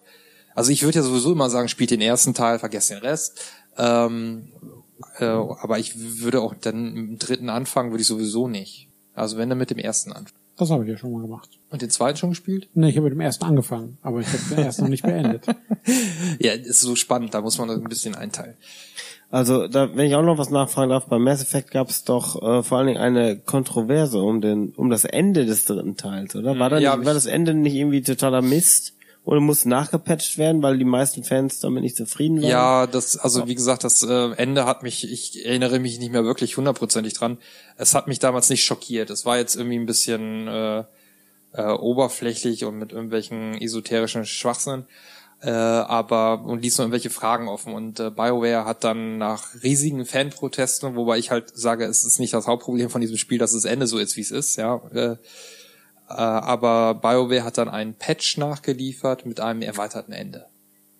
also 0.57 0.73
ich 0.73 0.83
würde 0.83 0.99
ja 0.99 1.05
sowieso 1.05 1.31
immer 1.31 1.49
sagen, 1.49 1.69
spielt 1.69 1.93
den 1.93 2.01
ersten 2.01 2.35
Teil, 2.35 2.59
vergesst 2.59 2.91
den 2.91 2.99
Rest. 2.99 3.41
Ähm, 3.79 4.53
äh, 5.21 5.27
aber 5.27 5.79
ich 5.79 5.93
würde 5.97 6.41
auch 6.41 6.55
dann 6.61 6.97
im 6.97 7.19
dritten 7.19 7.51
anfangen, 7.51 7.93
würde 7.93 8.03
ich 8.03 8.09
sowieso 8.09 8.49
nicht. 8.49 8.89
Also 9.15 9.37
wenn 9.37 9.49
dann 9.49 9.59
mit 9.59 9.71
dem 9.71 9.79
ersten 9.79 10.11
anfangen. 10.13 10.40
Das 10.61 10.71
habe 10.71 10.85
ich 10.85 10.91
ja 10.91 10.99
schon 10.99 11.11
mal 11.11 11.23
gemacht. 11.23 11.49
Und 11.71 11.81
den 11.81 11.89
zweiten 11.89 12.19
schon 12.19 12.29
gespielt? 12.29 12.69
Nee, 12.75 12.91
ich 12.91 12.97
habe 12.97 13.05
mit 13.05 13.15
dem 13.15 13.21
ersten 13.21 13.47
angefangen, 13.47 13.97
aber 14.03 14.21
ich 14.21 14.27
habe 14.27 14.43
den 14.51 14.59
ersten 14.59 14.83
noch 14.83 14.91
nicht 14.91 15.03
beendet. 15.03 15.47
Ja, 16.39 16.53
ist 16.53 16.81
so 16.83 16.95
spannend, 16.95 17.33
da 17.33 17.41
muss 17.41 17.57
man 17.57 17.69
das 17.69 17.79
ein 17.79 17.85
bisschen 17.85 18.15
einteilen. 18.15 18.55
Also, 19.31 19.67
da, 19.69 19.97
wenn 19.97 20.07
ich 20.07 20.15
auch 20.15 20.23
noch 20.23 20.37
was 20.37 20.51
nachfragen 20.51 20.91
darf, 20.91 21.07
bei 21.07 21.19
Mass 21.19 21.41
Effect 21.41 21.71
gab 21.71 21.89
es 21.89 22.05
doch 22.05 22.37
äh, 22.43 22.63
vor 22.63 22.77
allen 22.79 22.89
Dingen 22.89 23.01
eine 23.01 23.39
Kontroverse 23.39 24.19
um 24.19 24.43
den, 24.43 24.75
um 24.75 24.91
das 24.91 25.05
Ende 25.07 25.47
des 25.47 25.65
dritten 25.65 25.97
Teils, 25.97 26.37
oder? 26.37 26.59
War, 26.59 26.69
da 26.69 26.79
Ja, 26.79 26.97
nicht, 26.97 27.07
war 27.07 27.15
das 27.15 27.25
Ende 27.25 27.55
nicht 27.55 27.75
irgendwie 27.75 28.03
totaler 28.03 28.43
Mist? 28.43 28.95
Oder 29.25 29.41
musste 29.41 29.69
nachgepatcht 29.69 30.39
werden, 30.39 30.63
weil 30.63 30.79
die 30.79 30.85
meisten 30.85 31.25
Fans 31.25 31.61
damit 31.61 31.83
nicht 31.83 31.97
zufrieden 31.97 32.41
waren? 32.41 32.51
Ja, 32.51 32.87
das, 32.87 33.19
also 33.19 33.47
wie 33.47 33.55
gesagt, 33.55 33.85
das 33.85 34.03
äh, 34.03 34.33
Ende 34.33 34.65
hat 34.65 34.83
mich, 34.83 35.11
ich 35.11 35.45
erinnere 35.45 35.79
mich 35.79 35.99
nicht 35.99 36.11
mehr 36.11 36.25
wirklich 36.25 36.57
hundertprozentig 36.57 37.13
dran. 37.13 37.39
Es 37.77 37.95
hat 37.95 38.09
mich 38.09 38.19
damals 38.19 38.49
nicht 38.49 38.65
schockiert. 38.65 39.11
Es 39.11 39.27
war 39.27 39.37
jetzt 39.37 39.57
irgendwie 39.57 39.79
ein 39.79 39.87
bisschen 39.87 40.49
äh, 40.49 40.85
äh, 41.53 41.71
oberflächlich 41.71 42.65
und 42.65 42.79
mit 42.79 42.93
irgendwelchen 42.93 43.61
esoterischen 43.61 44.25
Schwachsinn. 44.25 44.87
Äh, 45.43 45.51
aber 45.51 46.43
und 46.45 46.63
ließ 46.63 46.79
nur 46.79 46.85
irgendwelche 46.85 47.11
Fragen 47.11 47.49
offen. 47.49 47.75
Und 47.75 48.01
äh, 48.01 48.11
BioWare 48.11 48.65
hat 48.65 48.85
dann 48.85 49.19
nach 49.19 49.55
riesigen 49.63 50.05
Fanprotesten, 50.05 50.97
wobei 50.97 51.19
ich 51.19 51.31
halt 51.31 51.57
sage, 51.57 51.85
es 51.85 52.05
ist 52.05 52.21
nicht 52.21 52.35
das 52.35 52.47
Hauptproblem 52.47 52.91
von 52.91 53.01
diesem 53.01 53.17
Spiel, 53.17 53.39
dass 53.39 53.53
das 53.53 53.65
Ende 53.65 53.87
so 53.87 53.99
ist, 53.99 54.17
wie 54.17 54.23
es 54.23 54.31
ist, 54.31 54.57
ja. 54.57 54.77
Äh, 54.93 55.17
aber 56.11 56.95
BioWare 56.95 57.45
hat 57.45 57.59
dann 57.59 57.69
einen 57.69 57.95
Patch 57.95 58.39
nachgeliefert 58.39 59.27
mit 59.27 59.41
einem 59.41 59.63
erweiterten 59.63 60.13
Ende. 60.13 60.47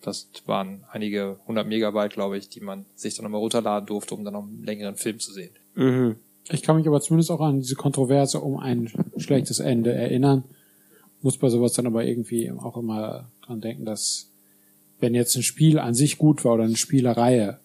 Das 0.01 0.27
waren 0.45 0.83
einige 0.91 1.39
hundert 1.47 1.67
Megabyte, 1.67 2.13
glaube 2.13 2.37
ich, 2.37 2.49
die 2.49 2.61
man 2.61 2.85
sich 2.95 3.15
dann 3.15 3.23
nochmal 3.23 3.41
runterladen 3.41 3.85
durfte, 3.85 4.15
um 4.15 4.23
dann 4.23 4.33
noch 4.33 4.43
einen 4.43 4.63
längeren 4.63 4.95
Film 4.95 5.19
zu 5.19 5.31
sehen. 5.31 5.51
Mhm. 5.75 6.15
Ich 6.49 6.63
kann 6.63 6.75
mich 6.75 6.87
aber 6.87 7.01
zumindest 7.01 7.29
auch 7.31 7.39
an 7.39 7.59
diese 7.59 7.75
Kontroverse 7.75 8.39
um 8.39 8.57
ein 8.57 8.91
schlechtes 9.17 9.59
Ende 9.59 9.93
erinnern. 9.93 10.43
Muss 11.21 11.37
bei 11.37 11.49
sowas 11.49 11.73
dann 11.73 11.85
aber 11.85 12.03
irgendwie 12.03 12.51
auch 12.51 12.77
immer 12.77 13.29
dran 13.45 13.61
denken, 13.61 13.85
dass 13.85 14.31
wenn 14.99 15.13
jetzt 15.13 15.35
ein 15.35 15.43
Spiel 15.43 15.77
an 15.77 15.93
sich 15.93 16.17
gut 16.17 16.43
war 16.43 16.55
oder 16.55 16.63
eine 16.63 16.77
Spielereihe 16.77 17.59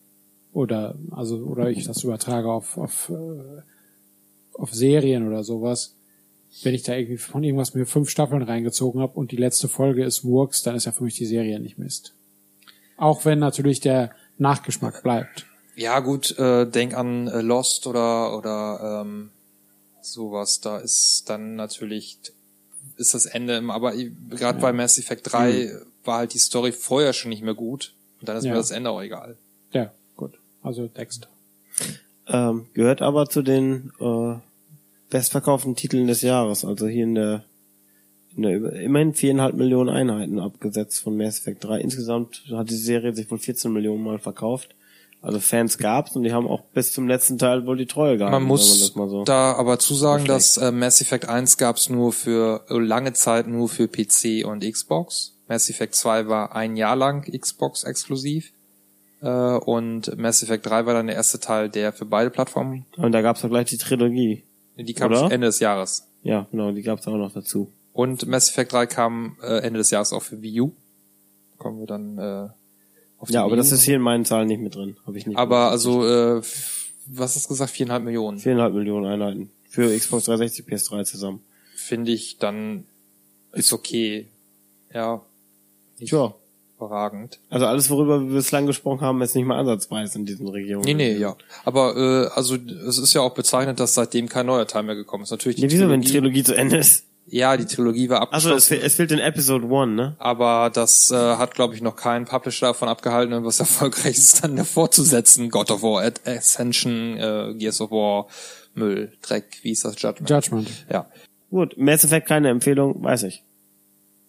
oder 0.53 0.95
also 1.11 1.39
oder 1.39 1.71
ich 1.71 1.85
das 1.85 2.05
übertrage 2.05 2.51
auf 2.51 2.77
auf, 2.77 3.11
äh, 3.11 3.63
auf 4.55 4.75
Serien 4.75 5.27
oder 5.27 5.43
sowas, 5.43 5.96
wenn 6.63 6.75
ich 6.75 6.83
da 6.83 6.95
irgendwie 6.95 7.19
von 7.19 7.43
irgendwas 7.45 7.75
mir 7.75 7.87
fünf 7.87 8.09
Staffeln 8.11 8.43
reingezogen 8.43 9.01
habe 9.01 9.19
und 9.19 9.31
die 9.33 9.37
letzte 9.37 9.69
Folge 9.69 10.05
ist 10.05 10.25
Wurks, 10.25 10.63
dann 10.63 10.75
ist 10.75 10.87
ja 10.87 10.93
für 10.93 11.05
mich 11.05 11.17
die 11.17 11.27
Serie 11.27 11.61
nicht 11.61 11.79
Mist. 11.79 12.15
Auch 12.97 13.25
wenn 13.25 13.39
natürlich 13.39 13.81
der 13.81 14.11
Nachgeschmack 14.39 15.03
bleibt. 15.03 15.47
Ja, 15.75 16.01
gut, 16.01 16.39
äh, 16.39 16.67
denk 16.67 16.95
an 16.95 17.29
äh, 17.29 17.43
Lost 17.43 17.87
oder 17.87 18.37
oder 18.37 19.03
ähm, 19.05 19.31
sowas. 20.01 20.61
Da 20.61 20.79
ist 20.79 21.25
dann 21.29 21.57
natürlich 21.57 22.19
ist 22.97 23.13
das 23.13 23.27
Ende 23.27 23.57
im, 23.57 23.71
aber 23.71 23.93
gerade 24.31 24.59
bei 24.59 24.73
Mass 24.73 24.99
Effect 24.99 25.31
3 25.33 25.71
war 26.05 26.19
halt 26.19 26.33
die 26.33 26.39
Story 26.39 26.73
vorher 26.73 27.13
schon 27.13 27.29
nicht 27.29 27.43
mehr 27.43 27.53
gut 27.55 27.93
und 28.21 28.29
dann 28.29 28.39
ist 28.39 28.45
Ja. 28.45 28.53
mir 28.53 28.57
das 28.57 28.71
Ende 28.71 28.89
auch 28.91 29.03
egal. 29.03 29.37
Ja, 29.73 29.93
gut. 30.17 30.33
Also 30.63 30.87
Dexter. 30.87 31.29
Ähm, 32.29 32.67
gehört 32.73 33.03
aber 33.03 33.29
zu 33.29 33.43
den 33.43 33.93
äh, 34.01 34.37
bestverkauften 35.17 35.77
Titeln 35.77 36.07
des 36.07 36.21
Jahres, 36.21 36.63
also 36.63 36.87
hier 36.87 37.05
in 37.05 37.15
der 37.15 37.45
ne, 38.35 38.55
immerhin 38.83 39.15
viereinhalb 39.15 39.55
Millionen 39.55 39.89
Einheiten 39.89 40.39
abgesetzt 40.39 41.03
von 41.03 41.17
Mass 41.17 41.39
Effect 41.39 41.65
3. 41.65 41.81
Insgesamt 41.81 42.43
hat 42.53 42.69
die 42.69 42.77
Serie 42.77 43.15
sich 43.15 43.31
wohl 43.31 43.39
14 43.39 43.73
Millionen 43.73 44.05
Mal 44.05 44.19
verkauft. 44.19 44.75
Also 45.23 45.41
Fans 45.41 45.79
gab's 45.79 46.15
und 46.15 46.23
die 46.25 46.35
haben 46.35 46.47
auch 46.47 46.61
bis 46.75 46.93
zum 46.93 47.09
letzten 47.09 47.39
Teil 47.39 47.67
wohl 47.67 47.79
die 47.79 47.87
Treue 47.87 48.19
gehalten. 48.19 48.35
Man 48.35 48.43
muss 48.43 48.95
mal 48.95 49.09
so. 49.09 49.25
da 49.25 49.55
aber 49.55 49.79
zusagen, 49.79 50.27
dass 50.27 50.59
äh, 50.59 50.71
Mass 50.71 51.01
Effect 51.01 51.31
1 51.31 51.57
gab's 51.57 51.89
nur 51.89 52.13
für 52.13 52.67
äh, 52.69 52.79
lange 52.79 53.15
Zeit 53.15 53.49
nur 53.49 53.71
für 53.71 53.89
PC 53.89 54.45
und 54.45 54.71
Xbox. 54.71 55.39
Mass 55.49 55.71
Effect 55.71 55.95
2 55.95 56.29
war 56.29 56.55
ein 56.55 56.77
Jahr 56.77 56.95
lang 56.95 57.23
Xbox 57.23 57.85
exklusiv. 57.85 58.53
Äh, 59.23 59.29
und 59.29 60.15
Mass 60.19 60.43
Effect 60.43 60.67
3 60.67 60.85
war 60.85 60.93
dann 60.93 61.07
der 61.07 61.17
erste 61.17 61.41
Teil, 61.41 61.71
der 61.71 61.95
für 61.95 62.05
beide 62.05 62.29
Plattformen, 62.29 62.85
Und 62.99 63.13
da 63.13 63.23
gab's 63.23 63.43
auch 63.45 63.49
gleich 63.49 63.69
die 63.69 63.79
Trilogie. 63.79 64.45
Die 64.77 64.95
kam 64.95 65.11
Oder? 65.11 65.31
Ende 65.33 65.47
des 65.47 65.61
Jahres. 65.61 66.09
Ja, 66.23 66.47
genau, 66.51 66.73
die 66.73 66.83
gab's 66.83 67.07
auch 67.07 67.17
noch 67.17 67.33
dazu. 67.33 67.73
Und 67.93 68.27
Mass 68.27 68.51
Effect 68.51 68.73
3 68.73 68.87
kam 68.87 69.37
äh, 69.43 69.59
Ende 69.59 69.79
des 69.79 69.91
Jahres 69.91 70.13
auch 70.13 70.23
für 70.23 70.43
Wii 70.43 70.61
U. 70.61 70.73
Kommen 71.57 71.79
wir 71.81 71.87
dann 71.87 72.19
äh, 72.19 72.49
auf 73.19 73.29
die 73.29 73.35
Ja, 73.35 73.43
aber 73.43 73.53
Wii 73.53 73.59
das 73.59 73.73
U. 73.73 73.75
ist 73.77 73.83
hier 73.83 73.97
in 73.97 74.03
meinen 74.03 74.25
Zahlen 74.25 74.49
nicht 74.49 74.61
mit 74.61 74.75
drin. 74.75 74.97
Habe 75.07 75.17
ich 75.17 75.27
nicht. 75.27 75.39
Aber 75.39 75.71
also, 75.71 76.07
äh, 76.07 76.43
was 77.07 77.37
hast 77.37 77.45
du 77.47 77.49
gesagt, 77.51 77.71
viereinhalb 77.71 78.05
Millionen? 78.05 78.39
viereinhalb 78.39 78.75
Millionen 78.75 79.07
Einheiten 79.07 79.51
für 79.69 79.97
Xbox 79.97 80.25
360, 80.25 80.67
PS3 80.67 81.05
zusammen. 81.05 81.41
Finde 81.75 82.13
ich 82.13 82.39
dann 82.39 82.85
ist 83.53 83.73
okay. 83.73 84.29
Ja, 84.93 85.23
nicht 85.99 86.11
Tja. 86.11 86.35
Überragend. 86.77 87.39
Also 87.51 87.67
alles, 87.67 87.91
worüber 87.91 88.21
wir 88.21 88.35
bislang 88.35 88.67
gesprochen 88.67 89.01
haben, 89.01 89.21
ist 89.23 89.35
nicht 89.35 89.47
mal 89.47 89.59
ansatzweise 89.59 90.19
in 90.19 90.27
diesen 90.27 90.49
Regionen. 90.49 90.85
Nee, 90.85 90.95
nee, 90.95 91.13
ja. 91.17 91.35
Aber 91.65 91.97
äh, 91.97 92.27
also 92.37 92.57
es 92.57 92.99
ist 92.99 93.15
ja 93.15 93.23
auch 93.23 93.35
bezeichnet, 93.35 93.81
dass 93.81 93.95
seitdem 93.95 94.29
kein 94.29 94.47
neuer 94.47 94.67
Teil 94.67 94.83
mehr 94.83 94.95
gekommen 94.95 95.25
ist. 95.25 95.31
Natürlich 95.31 95.57
die 95.57 95.63
Nee, 95.63 95.71
wieso, 95.73 95.89
wenn 95.89 96.01
die 96.01 96.09
Trilogie, 96.09 96.43
Trilogie 96.43 96.45
zu 96.45 96.55
Ende 96.57 96.77
ist? 96.79 97.05
Ja, 97.29 97.57
die 97.57 97.65
Trilogie 97.67 98.09
war 98.09 98.21
Also 98.33 98.51
abgeschlossen. 98.51 98.57
es, 98.75 98.81
fe- 98.81 98.87
es 98.87 98.95
fehlt 98.95 99.11
in 99.11 99.19
Episode 99.19 99.67
1, 99.67 99.97
ne? 99.97 100.15
aber 100.21 100.71
das 100.73 101.11
äh, 101.11 101.17
hat, 101.17 101.55
glaube 101.55 101.75
ich, 101.75 101.83
noch 101.83 101.97
kein 101.97 102.25
Publisher 102.25 102.69
davon 102.69 102.89
abgehalten, 102.89 103.33
irgendwas 103.33 103.59
Erfolgreiches 103.61 104.41
dann 104.43 104.65
fortzusetzen. 104.65 105.51
God 105.51 105.73
of 105.73 105.83
War, 105.83 106.03
Ad- 106.05 106.21
Ascension, 106.25 107.17
äh, 107.17 107.55
Gears 107.59 107.81
of 107.81 107.91
War, 107.91 108.29
Müll, 108.75 109.13
Dreck, 109.23 109.59
wie 109.63 109.73
ist 109.73 109.85
das? 109.85 110.01
Judgment. 110.01 110.31
Judgment. 110.31 110.69
ja. 110.93 111.07
Gut, 111.51 111.77
Mass 111.79 112.05
Effect 112.05 112.29
keine 112.29 112.49
Empfehlung, 112.51 113.03
weiß 113.03 113.23
ich. 113.25 113.43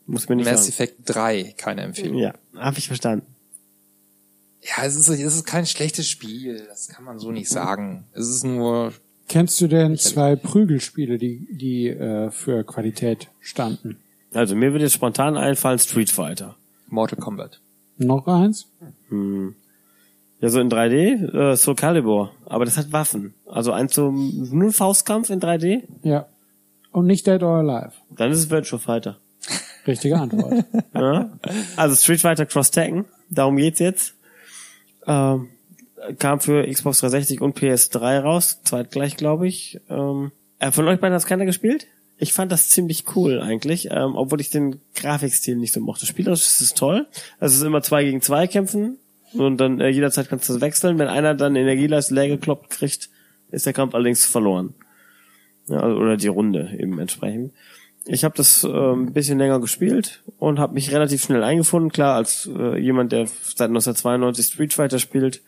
Muss 0.08 0.28
mir 0.30 0.36
nicht 0.38 0.50
Mass 0.50 0.62
sagen. 0.66 0.70
Effect 0.70 0.96
3, 1.06 1.54
keine 1.58 1.82
Empfehlung. 1.82 2.18
Ja, 2.18 2.34
habe 2.56 2.80
ich 2.80 2.88
verstanden. 2.88 3.26
Ja, 4.62 4.84
es 4.86 4.96
ist, 4.96 5.08
es 5.10 5.20
ist 5.20 5.46
kein 5.46 5.66
schlechtes 5.66 6.10
Spiel, 6.10 6.66
das 6.68 6.88
kann 6.88 7.06
man 7.06 7.20
so 7.20 7.32
nicht 7.32 7.50
sagen. 7.50 8.06
Es 8.14 8.28
ist 8.28 8.44
nur, 8.44 8.94
Kennst 9.30 9.60
du 9.60 9.68
denn 9.68 9.98
zwei 9.98 10.36
Prügelspiele, 10.38 11.18
die, 11.18 11.48
die 11.52 11.88
äh, 11.90 12.32
für 12.32 12.64
Qualität 12.64 13.28
standen? 13.42 13.98
Also 14.34 14.56
mir 14.56 14.72
würde 14.72 14.86
jetzt 14.86 14.94
spontan 14.94 15.36
einfallen 15.38 15.80
Street 15.80 16.10
Fighter. 16.10 16.56
Mortal 16.88 17.20
Kombat. 17.20 17.60
Noch 17.98 18.26
eins? 18.28 18.68
Ja, 20.40 20.50
so 20.50 20.60
in 20.60 20.70
3D, 20.70 21.52
äh, 21.52 21.58
Soul 21.58 21.76
Calibur. 21.76 22.32
Aber 22.46 22.64
das 22.66 22.78
hat 22.78 22.92
Waffen. 22.92 23.34
Also 23.46 23.72
ein 23.72 23.90
zum 23.90 24.48
nur 24.52 24.72
Faustkampf 24.72 25.30
in 25.30 25.40
3D, 25.42 25.84
Ja. 26.04 26.28
Und 26.92 27.06
nicht 27.06 27.28
Dead 27.28 27.44
or 27.44 27.58
Alive. 27.58 27.92
dann 28.12 28.32
ist 28.32 28.40
es 28.40 28.50
Virtual 28.50 28.80
Fighter. 28.80 29.18
Richtige 29.88 30.18
Antwort. 30.18 30.66
Ja? 30.94 31.30
Also 31.76 31.96
Street 31.96 32.22
Fighter 32.22 32.46
Cross 32.46 32.72
Tekken, 32.72 33.06
darum 33.30 33.58
geht's 33.58 33.80
jetzt. 33.80 34.16
Ähm, 35.06 35.50
kam 36.20 36.40
für 36.40 36.68
Xbox 36.68 37.00
360 37.00 37.42
und 37.42 37.58
PS3 37.58 38.20
raus, 38.20 38.62
zeitgleich 38.64 39.18
glaube 39.18 39.48
ich. 39.48 39.80
Ähm, 39.90 40.32
äh, 40.60 40.72
von 40.72 40.88
euch 40.88 41.00
beiden 41.00 41.16
hat 41.16 41.26
keiner 41.26 41.46
gespielt? 41.46 41.88
Ich 42.18 42.34
fand 42.34 42.52
das 42.52 42.70
ziemlich 42.70 43.16
cool 43.16 43.42
eigentlich, 43.42 43.90
ähm, 43.92 44.16
obwohl 44.16 44.42
ich 44.42 44.50
den 44.50 44.82
Grafikstil 44.96 45.56
nicht 45.56 45.74
so 45.74 45.80
mochte. 45.80 46.06
Spielerisch 46.08 46.42
ist 46.42 46.62
es 46.62 46.74
toll. 46.74 47.08
Also 47.40 47.54
es 47.54 47.60
ist 47.60 47.66
immer 47.66 47.84
zwei 47.84 48.04
gegen 48.04 48.22
zwei 48.22 48.48
kämpfen 48.48 48.98
und 49.34 49.58
dann 49.58 49.80
äh, 49.80 49.90
jederzeit 49.90 50.30
kannst 50.30 50.50
du 50.50 50.54
das 50.54 50.62
wechseln. 50.62 50.98
Wenn 50.98 51.08
einer 51.08 51.36
dann 51.36 51.56
Energieleist 51.56 52.12
leer 52.12 52.28
gekloppt 52.28 52.72
kriegt, 52.72 53.10
ist 53.52 53.66
der 53.66 53.74
Kampf 53.74 53.94
allerdings 53.94 54.26
verloren. 54.26 54.74
Ja, 55.68 55.80
also, 55.80 55.98
oder 55.98 56.18
die 56.18 56.28
Runde 56.28 56.72
eben 56.78 57.00
entsprechend. 57.00 57.54
Ich 58.10 58.24
habe 58.24 58.36
das 58.36 58.64
äh, 58.64 58.68
ein 58.68 59.12
bisschen 59.12 59.38
länger 59.38 59.60
gespielt 59.60 60.24
und 60.40 60.60
habe 60.60 60.74
mich 60.74 60.92
relativ 60.92 61.24
schnell 61.24 61.44
eingefunden. 61.44 61.92
Klar, 61.92 62.16
als 62.16 62.50
äh, 62.54 62.80
jemand, 62.80 63.12
der 63.12 63.28
seit 63.28 63.70
1992 63.70 64.46
Street 64.46 64.74
Fighter 64.74 65.00
spielt, 65.00 65.42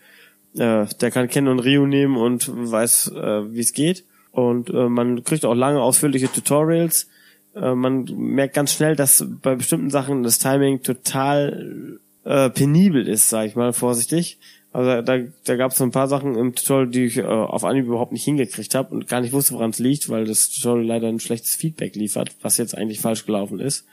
äh, 0.54 0.86
der 1.00 1.10
kann 1.10 1.28
Ken 1.28 1.48
und 1.48 1.60
Ryu 1.60 1.86
nehmen 1.86 2.16
und 2.16 2.50
weiß, 2.52 3.12
äh, 3.12 3.54
wie 3.54 3.60
es 3.60 3.72
geht. 3.72 4.04
Und 4.32 4.68
äh, 4.70 4.88
man 4.88 5.24
kriegt 5.24 5.44
auch 5.44 5.54
lange 5.54 5.80
ausführliche 5.80 6.30
Tutorials. 6.30 7.08
Äh, 7.54 7.74
man 7.74 8.04
merkt 8.04 8.54
ganz 8.54 8.74
schnell, 8.74 8.94
dass 8.94 9.24
bei 9.42 9.54
bestimmten 9.54 9.90
Sachen 9.90 10.22
das 10.22 10.38
Timing 10.38 10.82
total 10.82 11.98
äh, 12.24 12.50
penibel 12.50 13.08
ist, 13.08 13.30
sag 13.30 13.46
ich 13.46 13.56
mal, 13.56 13.72
vorsichtig. 13.72 14.38
Also 14.72 15.02
da, 15.02 15.18
da 15.44 15.56
gab 15.56 15.72
es 15.72 15.78
so 15.78 15.84
ein 15.84 15.90
paar 15.90 16.06
Sachen 16.06 16.36
im 16.36 16.54
Tutorial, 16.54 16.88
die 16.88 17.04
ich 17.06 17.16
äh, 17.16 17.24
auf 17.24 17.64
Anhieb 17.64 17.86
überhaupt 17.86 18.12
nicht 18.12 18.24
hingekriegt 18.24 18.74
habe 18.74 18.94
und 18.94 19.08
gar 19.08 19.20
nicht 19.20 19.32
wusste, 19.32 19.54
woran 19.54 19.70
es 19.70 19.80
liegt, 19.80 20.08
weil 20.08 20.26
das 20.26 20.50
Tutorial 20.50 20.86
leider 20.86 21.08
ein 21.08 21.18
schlechtes 21.18 21.56
Feedback 21.56 21.96
liefert, 21.96 22.30
was 22.42 22.56
jetzt 22.56 22.76
eigentlich 22.76 23.00
falsch 23.00 23.26
gelaufen 23.26 23.58
ist. 23.58 23.86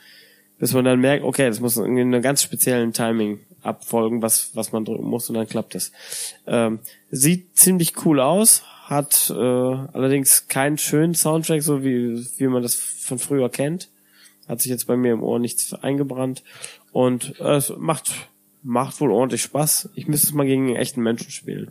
Bis 0.58 0.72
man 0.74 0.84
dann 0.84 1.00
merkt, 1.00 1.24
okay, 1.24 1.48
das 1.48 1.60
muss 1.60 1.76
irgendwie 1.76 2.02
in 2.02 2.14
einem 2.14 2.22
ganz 2.22 2.42
speziellen 2.42 2.92
Timing 2.92 3.40
abfolgen, 3.62 4.22
was, 4.22 4.50
was 4.54 4.72
man 4.72 4.84
drücken 4.84 5.06
muss 5.06 5.28
und 5.28 5.34
dann 5.34 5.48
klappt 5.48 5.74
es. 5.74 5.92
Ähm, 6.46 6.80
sieht 7.10 7.56
ziemlich 7.56 8.04
cool 8.04 8.20
aus, 8.20 8.62
hat 8.84 9.30
äh, 9.30 9.34
allerdings 9.34 10.48
keinen 10.48 10.78
schönen 10.78 11.14
Soundtrack, 11.14 11.62
so 11.62 11.84
wie, 11.84 12.24
wie 12.38 12.46
man 12.46 12.62
das 12.62 12.76
von 12.76 13.18
früher 13.18 13.48
kennt. 13.50 13.90
Hat 14.48 14.62
sich 14.62 14.70
jetzt 14.70 14.86
bei 14.86 14.96
mir 14.96 15.12
im 15.12 15.22
Ohr 15.22 15.38
nichts 15.38 15.74
eingebrannt. 15.74 16.42
Und 16.92 17.38
äh, 17.38 17.56
es 17.56 17.72
macht, 17.76 18.12
macht 18.62 19.00
wohl 19.00 19.10
ordentlich 19.10 19.42
Spaß. 19.42 19.90
Ich 19.94 20.08
müsste 20.08 20.26
es 20.28 20.34
mal 20.34 20.46
gegen 20.46 20.66
einen 20.68 20.76
echten 20.76 21.02
Menschen 21.02 21.30
spielen. 21.30 21.70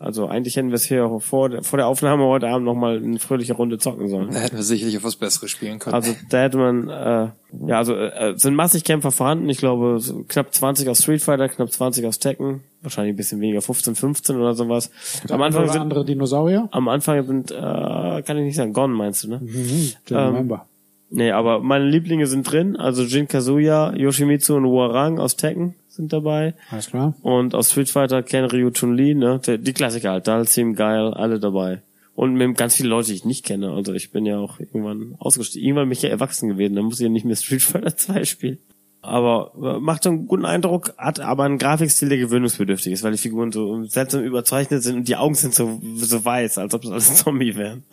Also 0.00 0.26
eigentlich 0.26 0.56
hätten 0.56 0.68
wir 0.70 0.74
es 0.74 0.84
hier 0.86 1.08
vor, 1.20 1.48
der- 1.50 1.62
vor 1.62 1.76
der 1.76 1.86
Aufnahme 1.86 2.24
heute 2.24 2.48
Abend 2.48 2.64
nochmal 2.66 2.96
eine 2.96 3.20
fröhliche 3.20 3.52
Runde 3.52 3.78
zocken 3.78 4.08
sollen. 4.08 4.30
Da 4.32 4.40
hätten 4.40 4.56
wir 4.56 4.64
sicherlich 4.64 4.96
auf 4.96 5.04
was 5.04 5.14
Besseres 5.14 5.52
spielen 5.52 5.78
können. 5.78 5.94
Also 5.94 6.16
da 6.30 6.42
hätte 6.42 6.58
man, 6.58 6.88
äh, 6.88 7.28
ja, 7.68 7.78
also 7.78 7.94
äh, 7.94 8.34
sind 8.36 8.56
massig 8.56 8.82
Kämpfer 8.82 9.12
vorhanden. 9.12 9.48
Ich 9.48 9.58
glaube 9.58 10.00
so 10.00 10.24
knapp 10.26 10.52
20 10.52 10.88
aus 10.88 10.98
Street 11.02 11.22
Fighter, 11.22 11.48
knapp 11.48 11.70
20 11.70 12.04
aus 12.06 12.18
Tekken, 12.18 12.62
wahrscheinlich 12.82 13.12
ein 13.14 13.16
bisschen 13.16 13.40
weniger, 13.40 13.62
15, 13.62 13.94
15 13.94 14.36
oder 14.36 14.54
sowas. 14.54 14.90
Am 15.30 15.40
Anfang 15.42 15.62
Oder 15.62 15.72
sind, 15.72 15.82
andere 15.82 16.04
Dinosaurier? 16.04 16.68
am 16.72 16.88
Anfang 16.88 17.24
sind, 17.24 17.52
äh, 17.52 17.54
kann 17.54 18.36
ich 18.36 18.44
nicht 18.44 18.56
sagen, 18.56 18.72
Gone 18.72 18.92
meinst 18.94 19.22
du, 19.24 19.28
ne? 19.30 19.40
Mhm. 19.40 19.92
Ähm, 20.10 20.16
Remember. 20.16 20.66
Nee, 21.10 21.30
aber 21.30 21.60
meine 21.60 21.86
Lieblinge 21.88 22.26
sind 22.26 22.50
drin, 22.50 22.76
also 22.76 23.04
Jin 23.04 23.28
Kazuya, 23.28 23.94
Yoshimitsu 23.94 24.56
und 24.56 24.64
Warang 24.64 25.20
aus 25.20 25.36
Tekken 25.36 25.76
sind 25.98 26.12
dabei. 26.12 26.54
Alles 26.70 26.88
klar. 26.88 27.14
Und 27.22 27.54
aus 27.54 27.72
Street 27.72 27.90
Fighter 27.90 28.22
Ken 28.22 28.44
Ryu 28.44 28.70
Chun 28.70 28.96
Li, 28.96 29.14
ne? 29.14 29.40
Der, 29.44 29.58
die 29.58 29.72
Klassiker 29.72 30.12
halt, 30.12 30.26
Dalsim, 30.28 30.74
Geil, 30.74 31.12
alle 31.12 31.38
dabei. 31.40 31.82
Und 32.14 32.34
mit 32.34 32.56
ganz 32.56 32.76
viele 32.76 32.88
Leute, 32.88 33.08
die 33.08 33.14
ich 33.14 33.24
nicht 33.24 33.44
kenne. 33.44 33.70
Also 33.72 33.92
ich 33.92 34.10
bin 34.10 34.24
ja 34.26 34.38
auch 34.38 34.58
irgendwann 34.58 35.14
ausgestiegen. 35.18 35.66
Irgendwann 35.66 35.88
bin 35.88 35.92
ich 35.92 36.02
ja 36.02 36.08
erwachsen 36.08 36.48
gewesen, 36.48 36.74
dann 36.74 36.86
muss 36.86 37.00
ich 37.00 37.04
ja 37.04 37.10
nicht 37.10 37.24
mehr 37.24 37.36
Street 37.36 37.62
Fighter 37.62 37.96
2 37.96 38.24
spielen. 38.24 38.58
Aber 39.00 39.52
äh, 39.56 39.80
macht 39.80 40.02
so 40.02 40.10
einen 40.10 40.26
guten 40.26 40.44
Eindruck, 40.44 40.94
hat 40.98 41.20
aber 41.20 41.44
einen 41.44 41.58
Grafikstil, 41.58 42.08
der 42.08 42.18
gewöhnungsbedürftig 42.18 42.92
ist, 42.92 43.02
weil 43.02 43.12
die 43.12 43.18
Figuren 43.18 43.52
so 43.52 43.84
seltsam 43.84 44.22
überzeichnet 44.24 44.82
sind 44.82 44.96
und 44.96 45.08
die 45.08 45.16
Augen 45.16 45.34
sind 45.34 45.54
so, 45.54 45.80
so 45.96 46.24
weiß, 46.24 46.58
als 46.58 46.74
ob 46.74 46.82
das 46.82 46.90
alles 46.90 47.16
Zombie 47.24 47.56
wären. 47.56 47.84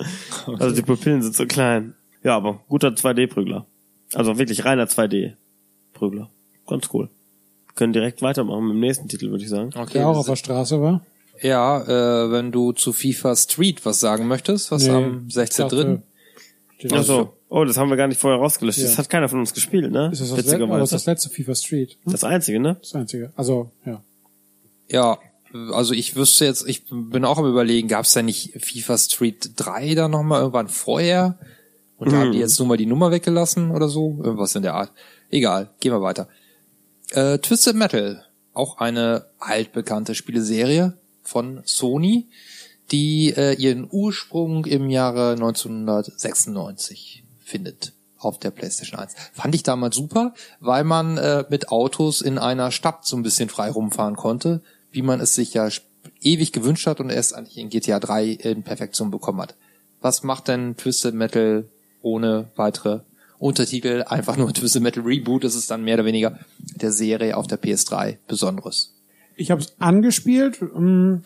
Also 0.48 0.76
die 0.76 0.82
Pupillen 0.82 1.22
sind 1.22 1.36
so 1.36 1.46
klein. 1.46 1.94
Ja, 2.24 2.36
aber 2.36 2.62
guter 2.68 2.90
2D-Prügler. 2.90 3.66
Also 4.14 4.38
wirklich 4.38 4.66
reiner 4.66 4.86
2D-Prügler. 4.86 6.30
Ganz 6.68 6.90
cool. 6.94 7.10
Wir 7.76 7.80
können 7.80 7.94
direkt 7.94 8.22
weitermachen 8.22 8.68
mit 8.68 8.76
dem 8.76 8.80
nächsten 8.80 9.10
Titel, 9.10 9.32
würde 9.32 9.44
ich 9.44 9.50
sagen. 9.50 9.70
okay, 9.76 9.96
Der 9.96 10.08
auch 10.08 10.16
auf 10.16 10.28
der 10.28 10.38
Straße 10.38 10.80
war? 10.80 11.06
Ja, 11.42 11.82
äh, 11.82 12.32
wenn 12.32 12.54
du 12.54 12.72
zu 12.72 12.94
FIFA 12.94 13.36
Street 13.36 13.86
was 13.86 14.00
sagen 14.00 14.28
möchtest, 14.30 14.72
was 14.72 14.88
am 14.88 15.28
16.3. 15.28 16.00
Steht 16.78 16.94
Ach 16.94 17.04
so. 17.04 17.34
Oh, 17.50 17.66
das 17.66 17.76
haben 17.78 17.90
wir 17.90 17.98
gar 17.98 18.08
nicht 18.08 18.22
vorher 18.22 18.40
rausgelöscht. 18.40 18.80
Ja. 18.80 18.86
Das 18.86 18.98
hat 18.98 19.10
keiner 19.10 19.28
von 19.28 19.40
uns 19.40 19.54
gespielt, 19.54 19.92
ne? 19.92 20.10
Ist 20.10 20.22
das 20.22 20.30
das, 20.30 20.38
letzte, 20.38 20.58
das, 20.66 20.84
ist 20.84 20.94
das 20.94 21.06
letzte 21.06 21.30
FIFA 21.30 21.56
Street? 21.56 21.98
Hm? 22.04 22.12
Das 22.14 22.24
einzige, 22.24 22.62
ne? 22.62 22.78
Das 22.80 22.96
einzige. 22.96 23.34
Also, 23.36 23.72
ja. 23.86 24.02
Ja, 24.88 25.18
also 25.74 25.94
ich 25.94 26.16
wüsste 26.16 26.46
jetzt, 26.46 26.66
ich 26.70 26.86
bin 26.90 27.26
auch 27.26 27.38
am 27.38 27.46
überlegen, 27.46 27.90
gab 27.90 28.06
es 28.06 28.14
da 28.14 28.22
nicht 28.22 28.54
FIFA 28.64 28.98
Street 28.98 29.52
3 29.58 29.96
da 29.96 30.08
nochmal 30.08 30.40
irgendwann 30.40 30.70
vorher? 30.70 31.38
Und 31.98 32.14
da 32.14 32.20
haben 32.20 32.32
die 32.32 32.40
jetzt 32.40 32.58
nur 32.60 32.70
mal 32.70 32.78
die 32.78 32.86
Nummer 32.86 33.12
weggelassen 33.12 33.72
oder 33.72 33.90
so? 33.90 34.18
Irgendwas 34.24 34.56
in 34.56 34.64
der 34.64 34.76
Art. 34.76 34.94
Egal, 35.30 35.72
gehen 35.82 35.92
wir 35.92 36.02
weiter. 36.02 36.30
Äh, 37.16 37.40
Twisted 37.40 37.78
Metal, 37.78 38.26
auch 38.54 38.80
eine 38.80 39.28
altbekannte 39.40 40.16
Spieleserie 40.16 40.98
von 41.24 41.62
Sony, 41.64 42.28
die 42.92 43.34
äh, 43.36 43.54
ihren 43.54 43.88
Ursprung 43.90 44.66
im 44.66 44.90
Jahre 44.90 45.32
1996 45.32 47.24
findet 47.40 47.94
auf 48.18 48.38
der 48.38 48.52
PlayStation 48.52 49.00
1. 49.00 49.16
Fand 49.32 49.56
ich 49.56 49.64
damals 49.64 49.96
super, 49.96 50.34
weil 50.60 50.84
man 50.84 51.18
äh, 51.18 51.46
mit 51.48 51.70
Autos 51.70 52.20
in 52.20 52.38
einer 52.38 52.70
Stadt 52.72 53.06
so 53.06 53.16
ein 53.16 53.24
bisschen 53.24 53.48
frei 53.48 53.72
rumfahren 53.72 54.18
konnte, 54.18 54.62
wie 54.92 55.02
man 55.02 55.22
es 55.22 55.36
sich 55.36 55.54
ja 55.54 55.70
ewig 56.20 56.52
gewünscht 56.52 56.86
hat 56.86 57.00
und 57.00 57.10
erst 57.10 57.34
eigentlich 57.34 57.58
in 57.58 57.70
GTA 57.70 58.02
3 58.02 58.26
in 58.26 58.64
Perfektion 58.64 59.10
bekommen 59.10 59.40
hat. 59.40 59.56
Was 60.02 60.24
macht 60.24 60.50
denn 60.50 60.76
Twisted 60.76 61.16
Metal 61.16 61.70
ohne 62.02 62.50
weitere 62.58 63.00
Untertitel 63.40 64.04
einfach 64.08 64.38
nur 64.38 64.54
Twisted 64.54 64.82
Metal 64.82 65.04
Reboot. 65.04 65.44
Das 65.44 65.56
ist 65.56 65.70
dann 65.72 65.84
mehr 65.84 65.96
oder 65.96 66.06
weniger 66.06 66.40
der 66.82 66.92
Serie 66.92 67.38
auf 67.38 67.48
der 67.48 67.62
PS3 67.62 68.18
Besonderes. 68.28 68.94
Ich 69.36 69.52
habe 69.52 69.62
es 69.62 69.76
angespielt 69.80 70.62
ähm, 70.62 71.24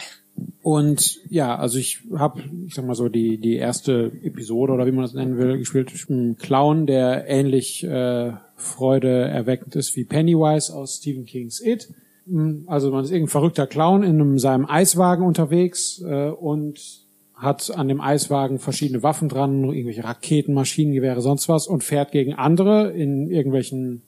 und 0.62 1.20
ja, 1.30 1.56
also 1.58 1.78
ich 1.78 2.02
habe, 2.16 2.44
ich 2.66 2.74
sag 2.74 2.86
mal 2.86 2.96
so 2.96 3.10
die 3.10 3.38
die 3.38 3.56
erste 3.56 4.12
Episode 4.24 4.74
oder 4.74 4.86
wie 4.86 4.92
man 4.92 5.04
das 5.04 5.14
nennen 5.14 5.38
will, 5.38 5.58
gespielt. 5.58 5.92
Ein 6.10 6.38
Clown, 6.38 6.88
der 6.88 7.28
ähnlich 7.28 7.84
äh, 7.84 8.34
Freude 8.56 9.10
erweckend 9.10 9.76
ist 9.76 9.96
wie 9.96 10.06
Pennywise 10.06 10.74
aus 10.74 10.98
Stephen 10.98 11.26
Kings 11.26 11.62
It. 11.62 11.90
Mm, 12.26 12.64
Also 12.68 12.92
man 12.92 13.04
ist 13.04 13.12
irgendein 13.12 13.32
verrückter 13.32 13.68
Clown 13.68 14.04
in 14.04 14.20
einem, 14.22 14.40
seinem 14.40 14.66
Eiswagen 14.66 15.26
unterwegs 15.26 16.02
äh, 16.06 16.30
und 16.30 17.08
hat 17.40 17.72
an 17.76 17.88
dem 17.88 18.02
Eiswagen 18.02 18.60
verschiedene 18.60 19.02
Waffen 19.02 19.30
dran, 19.30 19.64
irgendwelche 19.64 20.04
Raketen, 20.04 20.54
Maschinengewehre, 20.54 21.22
sonst 21.22 21.48
was 21.48 21.68
und 21.68 21.84
fährt 21.84 22.12
gegen 22.12 22.34
andere 22.34 22.92
in 22.92 23.30
irgendwelchen 23.32 24.02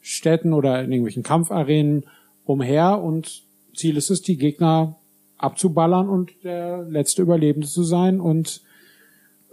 Städten 0.00 0.52
oder 0.52 0.82
in 0.82 0.90
irgendwelchen 0.90 1.22
Kampfarenen 1.22 2.04
umher 2.44 3.00
und 3.00 3.42
Ziel 3.74 3.96
ist 3.96 4.10
es, 4.10 4.22
die 4.22 4.36
Gegner 4.36 4.96
abzuballern 5.36 6.08
und 6.08 6.32
der 6.42 6.82
letzte 6.90 7.22
Überlebende 7.22 7.68
zu 7.68 7.84
sein 7.84 8.20
und 8.20 8.62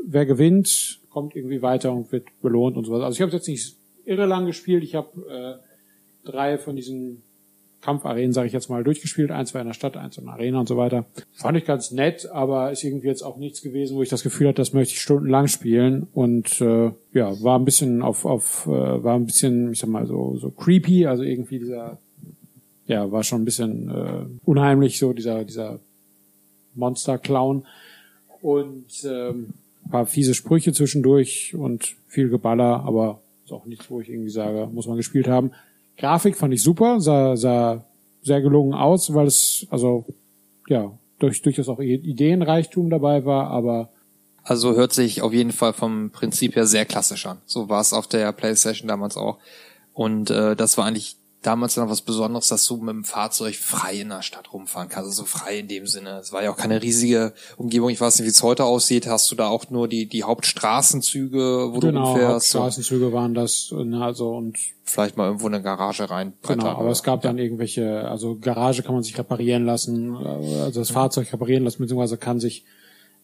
wer 0.03 0.25
gewinnt, 0.25 0.99
kommt 1.11 1.35
irgendwie 1.35 1.61
weiter 1.61 1.93
und 1.93 2.11
wird 2.11 2.27
belohnt 2.41 2.75
und 2.75 2.85
sowas. 2.85 3.03
Also 3.03 3.17
ich 3.17 3.21
habe 3.21 3.31
jetzt 3.31 3.47
nicht 3.47 3.75
irre 4.05 4.25
lang 4.25 4.47
gespielt, 4.47 4.83
ich 4.83 4.95
habe 4.95 5.61
äh, 5.61 6.29
drei 6.29 6.57
von 6.57 6.75
diesen 6.75 7.21
Kampfarenen, 7.85 8.33
sage 8.33 8.47
ich 8.47 8.53
jetzt 8.53 8.69
mal, 8.69 8.83
durchgespielt. 8.83 9.29
Eins 9.29 9.53
war 9.53 9.61
in 9.61 9.67
der 9.67 9.75
Stadt, 9.75 9.95
eins 9.95 10.17
in 10.17 10.25
der 10.25 10.33
Arena 10.33 10.59
und 10.59 10.67
so 10.67 10.75
weiter. 10.75 11.05
Fand 11.33 11.57
ich 11.57 11.65
ganz 11.65 11.91
nett, 11.91 12.27
aber 12.31 12.71
ist 12.71 12.83
irgendwie 12.83 13.07
jetzt 13.07 13.21
auch 13.21 13.37
nichts 13.37 13.61
gewesen, 13.61 13.95
wo 13.95 14.01
ich 14.01 14.09
das 14.09 14.23
Gefühl 14.23 14.47
hatte, 14.47 14.57
das 14.61 14.73
möchte 14.73 14.93
ich 14.93 15.01
stundenlang 15.01 15.47
spielen. 15.47 16.07
Und 16.13 16.59
äh, 16.61 16.91
ja, 17.13 17.43
war 17.43 17.59
ein 17.59 17.65
bisschen 17.65 18.01
auf, 18.01 18.25
auf 18.25 18.65
äh, 18.65 18.71
war 19.03 19.15
ein 19.15 19.27
bisschen, 19.27 19.71
ich 19.71 19.79
sag 19.79 19.89
mal, 19.89 20.07
so, 20.07 20.35
so 20.37 20.49
creepy, 20.49 21.05
also 21.05 21.21
irgendwie 21.21 21.59
dieser, 21.59 21.99
ja, 22.87 23.11
war 23.11 23.23
schon 23.23 23.43
ein 23.43 23.45
bisschen 23.45 23.89
äh, 23.89 24.25
unheimlich, 24.43 24.97
so 24.97 25.13
dieser, 25.13 25.43
dieser 25.43 25.79
Monster-Clown. 26.73 27.65
Und 28.41 29.05
ähm, 29.07 29.53
paar 29.89 30.05
fiese 30.05 30.33
Sprüche 30.33 30.73
zwischendurch 30.73 31.53
und 31.55 31.95
viel 32.07 32.29
Geballer, 32.29 32.83
aber 32.83 33.21
ist 33.43 33.51
auch 33.51 33.65
nichts, 33.65 33.89
wo 33.89 34.01
ich 34.01 34.09
irgendwie 34.09 34.29
sage, 34.29 34.67
muss 34.73 34.87
man 34.87 34.97
gespielt 34.97 35.27
haben. 35.27 35.51
Grafik 35.97 36.35
fand 36.35 36.53
ich 36.53 36.61
super, 36.61 36.99
sah, 36.99 37.35
sah 37.35 37.83
sehr 38.21 38.41
gelungen 38.41 38.73
aus, 38.73 39.13
weil 39.13 39.27
es, 39.27 39.65
also, 39.69 40.05
ja, 40.67 40.91
durch, 41.19 41.41
durchaus 41.41 41.69
auch 41.69 41.79
Ideenreichtum 41.79 42.89
dabei 42.89 43.23
war, 43.23 43.47
aber 43.47 43.89
Also 44.43 44.75
hört 44.75 44.93
sich 44.93 45.21
auf 45.21 45.33
jeden 45.33 45.51
Fall 45.51 45.73
vom 45.73 46.11
Prinzip 46.11 46.55
her 46.55 46.67
sehr 46.67 46.85
klassisch 46.85 47.25
an. 47.25 47.37
So 47.45 47.69
war 47.69 47.81
es 47.81 47.93
auf 47.93 48.07
der 48.07 48.31
PlayStation 48.31 48.87
damals 48.87 49.15
auch. 49.15 49.37
Und 49.93 50.29
äh, 50.29 50.55
das 50.55 50.77
war 50.77 50.85
eigentlich 50.85 51.15
damals 51.45 51.77
noch 51.77 51.89
was 51.89 52.01
Besonderes, 52.01 52.47
dass 52.47 52.65
du 52.65 52.77
mit 52.77 52.89
dem 52.89 53.03
Fahrzeug 53.03 53.55
frei 53.55 54.01
in 54.01 54.09
der 54.09 54.21
Stadt 54.21 54.51
rumfahren 54.53 54.89
kannst. 54.89 55.09
Also 55.09 55.25
frei 55.25 55.59
in 55.59 55.67
dem 55.67 55.87
Sinne. 55.87 56.19
Es 56.19 56.31
war 56.31 56.43
ja 56.43 56.51
auch 56.51 56.57
keine 56.57 56.81
riesige 56.81 57.33
Umgebung. 57.57 57.89
Ich 57.89 58.01
weiß 58.01 58.19
nicht, 58.19 58.25
wie 58.25 58.31
es 58.31 58.41
heute 58.43 58.65
aussieht. 58.65 59.07
Hast 59.07 59.31
du 59.31 59.35
da 59.35 59.47
auch 59.47 59.69
nur 59.69 59.87
die, 59.87 60.07
die 60.07 60.23
Hauptstraßenzüge, 60.23 61.69
wo 61.71 61.79
du 61.79 61.87
genau, 61.87 62.11
rumfährst? 62.11 62.55
Und 62.55 62.61
Hauptstraßenzüge 62.61 63.13
waren 63.13 63.33
das, 63.33 63.71
ne, 63.71 64.03
also 64.03 64.35
und 64.35 64.57
vielleicht 64.83 65.17
mal 65.17 65.27
irgendwo 65.27 65.47
in 65.47 65.53
eine 65.53 65.63
Garage 65.63 66.09
rein. 66.09 66.33
Genau, 66.47 66.67
aber 66.67 66.89
es 66.89 67.03
gab 67.03 67.21
dann 67.21 67.37
irgendwelche, 67.37 68.07
also 68.07 68.37
Garage 68.39 68.83
kann 68.83 68.93
man 68.93 69.03
sich 69.03 69.17
reparieren 69.17 69.65
lassen, 69.65 70.15
also 70.15 70.79
das 70.79 70.91
Fahrzeug 70.91 71.31
reparieren 71.31 71.63
lassen, 71.63 71.81
beziehungsweise 71.81 72.17
kann 72.17 72.39
sich 72.39 72.65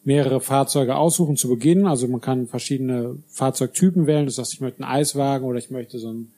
mehrere 0.03 0.41
Fahrzeuge 0.41 0.95
aussuchen 0.95 1.38
zu 1.38 1.47
Beginn. 1.49 1.86
Also 1.86 2.07
man 2.07 2.22
kann 2.22 2.47
verschiedene 2.47 3.17
Fahrzeugtypen 3.28 4.07
wählen. 4.07 4.26
Das 4.26 4.38
heißt, 4.38 4.53
ich 4.53 4.61
möchte 4.61 4.84
einen 4.84 4.91
Eiswagen 4.91 5.45
oder 5.45 5.59
ich 5.59 5.69
möchte 5.69 5.99
so 5.99 6.09
einen 6.09 6.32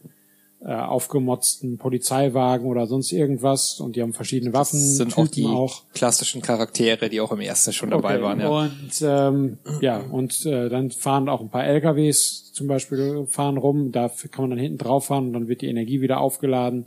äh, 0.66 0.74
aufgemotzten 0.74 1.78
Polizeiwagen 1.78 2.68
oder 2.68 2.88
sonst 2.88 3.12
irgendwas. 3.12 3.80
Und 3.82 3.96
die 3.96 4.02
haben 4.02 4.14
verschiedene 4.14 4.54
Waffen. 4.54 4.80
Das 4.80 4.98
sind 4.98 5.18
auch 5.18 5.28
die 5.28 5.46
auch. 5.46 5.84
klassischen 5.94 6.42
Charaktere, 6.42 7.10
die 7.10 7.20
auch 7.20 7.34
im 7.34 7.42
ersten 7.42 7.74
schon 7.74 7.90
dabei 7.90 8.16
Okay, 8.16 8.24
waren. 8.24 8.40
Ja. 8.40 8.48
Und 8.48 9.02
ähm, 9.02 9.58
ja, 9.82 9.98
und 10.00 10.46
äh, 10.46 10.70
dann 10.70 10.92
fahren 10.92 11.28
auch 11.28 11.42
ein 11.42 11.50
paar 11.50 11.66
LKWs 11.66 12.54
zum 12.54 12.68
Beispiel 12.68 13.26
fahren 13.28 13.58
rum. 13.58 13.92
Da 13.92 14.10
kann 14.32 14.44
man 14.44 14.52
dann 14.52 14.60
hinten 14.60 14.78
drauf 14.78 15.08
fahren 15.08 15.28
und 15.28 15.34
dann 15.34 15.48
wird 15.50 15.62
die 15.62 15.68
Energie 15.68 16.00
wieder 16.00 16.22
aufgeladen 16.22 16.86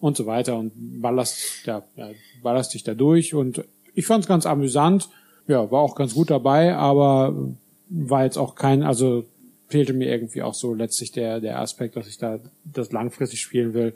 und 0.00 0.16
so 0.16 0.26
weiter 0.26 0.56
und 0.56 0.72
ballerst, 1.00 1.66
ja, 1.66 1.84
ja, 1.96 2.10
ballerst 2.42 2.74
dich 2.74 2.82
da 2.82 2.94
durch. 2.94 3.34
Und 3.34 3.64
ich 3.94 4.06
fand 4.06 4.24
es 4.24 4.28
ganz 4.28 4.44
amüsant. 4.44 5.08
Ja, 5.46 5.70
war 5.70 5.82
auch 5.82 5.94
ganz 5.94 6.14
gut 6.14 6.30
dabei, 6.30 6.74
aber 6.74 7.54
war 7.88 8.24
jetzt 8.24 8.36
auch 8.38 8.54
kein, 8.54 8.82
also 8.82 9.24
fehlte 9.68 9.92
mir 9.92 10.10
irgendwie 10.10 10.42
auch 10.42 10.54
so 10.54 10.74
letztlich 10.74 11.12
der, 11.12 11.40
der 11.40 11.60
Aspekt, 11.60 11.96
dass 11.96 12.08
ich 12.08 12.18
da 12.18 12.40
das 12.64 12.92
langfristig 12.92 13.40
spielen 13.40 13.74
will. 13.74 13.94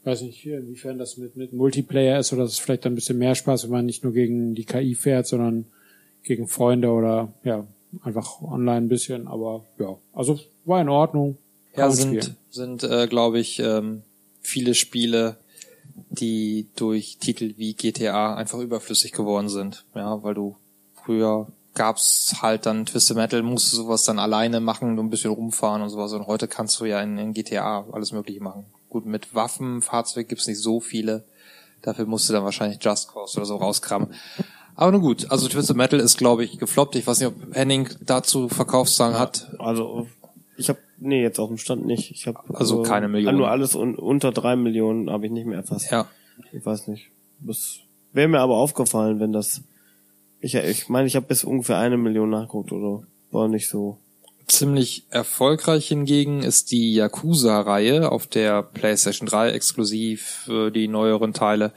Ich 0.00 0.06
weiß 0.06 0.22
nicht, 0.22 0.44
inwiefern 0.46 0.98
das 0.98 1.16
mit, 1.16 1.36
mit 1.36 1.52
Multiplayer 1.52 2.18
ist 2.18 2.32
oder 2.32 2.44
ist 2.44 2.60
vielleicht 2.60 2.84
dann 2.84 2.92
ein 2.92 2.96
bisschen 2.96 3.18
mehr 3.18 3.34
Spaß, 3.34 3.64
wenn 3.64 3.70
man 3.70 3.86
nicht 3.86 4.04
nur 4.04 4.12
gegen 4.12 4.54
die 4.54 4.64
KI 4.64 4.94
fährt, 4.94 5.26
sondern 5.26 5.66
gegen 6.22 6.48
Freunde 6.48 6.90
oder 6.90 7.32
ja, 7.44 7.66
einfach 8.02 8.42
online 8.42 8.86
ein 8.86 8.88
bisschen, 8.88 9.26
aber 9.28 9.64
ja, 9.78 9.96
also 10.12 10.38
war 10.64 10.80
in 10.80 10.88
Ordnung. 10.88 11.38
Kann 11.72 11.84
Ja, 11.84 11.90
sind, 11.90 12.22
spielen. 12.22 12.36
sind 12.50 12.84
äh, 12.84 13.06
glaube 13.06 13.38
ich, 13.38 13.58
ähm, 13.60 14.02
viele 14.40 14.74
Spiele, 14.74 15.36
die 16.10 16.66
durch 16.76 17.18
Titel 17.18 17.54
wie 17.56 17.74
GTA 17.74 18.34
einfach 18.34 18.58
überflüssig 18.58 19.12
geworden 19.12 19.48
sind. 19.48 19.84
Ja, 19.94 20.22
weil 20.22 20.34
du 20.34 20.56
früher 20.94 21.48
gab's 21.76 22.36
halt 22.42 22.66
dann 22.66 22.86
Twisted 22.86 23.16
Metal, 23.16 23.42
musst 23.42 23.72
du 23.72 23.76
sowas 23.76 24.02
dann 24.04 24.18
alleine 24.18 24.58
machen, 24.60 24.96
nur 24.96 25.04
ein 25.04 25.10
bisschen 25.10 25.30
rumfahren 25.30 25.82
und 25.82 25.90
sowas. 25.90 26.12
Und 26.12 26.26
heute 26.26 26.48
kannst 26.48 26.80
du 26.80 26.86
ja 26.86 27.00
in, 27.00 27.16
in 27.18 27.32
GTA 27.32 27.86
alles 27.92 28.10
Mögliche 28.10 28.42
machen. 28.42 28.66
Gut, 28.88 29.06
mit 29.06 29.34
Waffen, 29.34 29.82
Fahrzeug 29.82 30.28
gibt's 30.28 30.48
nicht 30.48 30.60
so 30.60 30.80
viele. 30.80 31.24
Dafür 31.82 32.06
musst 32.06 32.28
du 32.28 32.32
dann 32.32 32.42
wahrscheinlich 32.42 32.82
Just 32.82 33.12
Cause 33.12 33.36
oder 33.36 33.46
so 33.46 33.56
rauskramen. 33.56 34.08
Aber 34.74 34.90
nun 34.90 35.00
gut, 35.00 35.30
also 35.30 35.48
Twisted 35.48 35.76
Metal 35.76 36.00
ist, 36.00 36.18
glaube 36.18 36.44
ich, 36.44 36.58
gefloppt. 36.58 36.96
Ich 36.96 37.06
weiß 37.06 37.20
nicht, 37.20 37.28
ob 37.28 37.54
Henning 37.54 37.88
dazu 38.00 38.48
Verkaufszahlen 38.48 39.18
hat. 39.18 39.54
Also 39.58 40.08
ich 40.56 40.68
habe 40.68 40.78
nee 40.98 41.22
jetzt 41.22 41.38
auf 41.38 41.48
dem 41.48 41.58
Stand 41.58 41.86
nicht. 41.86 42.10
Ich 42.10 42.26
habe 42.26 42.40
Also 42.54 42.82
keine 42.82 43.08
Millionen. 43.08 43.38
Nur 43.38 43.50
alles 43.50 43.74
un, 43.74 43.94
unter 43.94 44.32
drei 44.32 44.56
Millionen 44.56 45.10
habe 45.10 45.26
ich 45.26 45.32
nicht 45.32 45.46
mehr 45.46 45.58
erfasst. 45.58 45.90
Ja. 45.90 46.06
Ich 46.52 46.64
weiß 46.64 46.88
nicht. 46.88 47.10
Das 47.40 47.78
wäre 48.12 48.28
mir 48.28 48.40
aber 48.40 48.56
aufgefallen, 48.56 49.20
wenn 49.20 49.32
das. 49.32 49.62
Ich 50.40 50.54
ich 50.54 50.88
meine, 50.88 51.06
ich 51.06 51.16
habe 51.16 51.26
bis 51.26 51.44
ungefähr 51.44 51.78
eine 51.78 51.96
Million 51.96 52.30
nachgeguckt 52.30 52.72
oder 52.72 53.02
war 53.30 53.48
nicht 53.48 53.68
so. 53.68 53.98
Ziemlich 54.46 55.04
erfolgreich 55.10 55.88
hingegen 55.88 56.42
ist 56.42 56.70
die 56.70 56.94
Yakuza-Reihe 56.94 58.12
auf 58.12 58.28
der 58.28 58.62
PlayStation 58.62 59.26
3 59.26 59.50
exklusiv 59.50 60.22
für 60.44 60.70
die 60.70 60.86
neueren 60.86 61.32
Teile. 61.32 61.72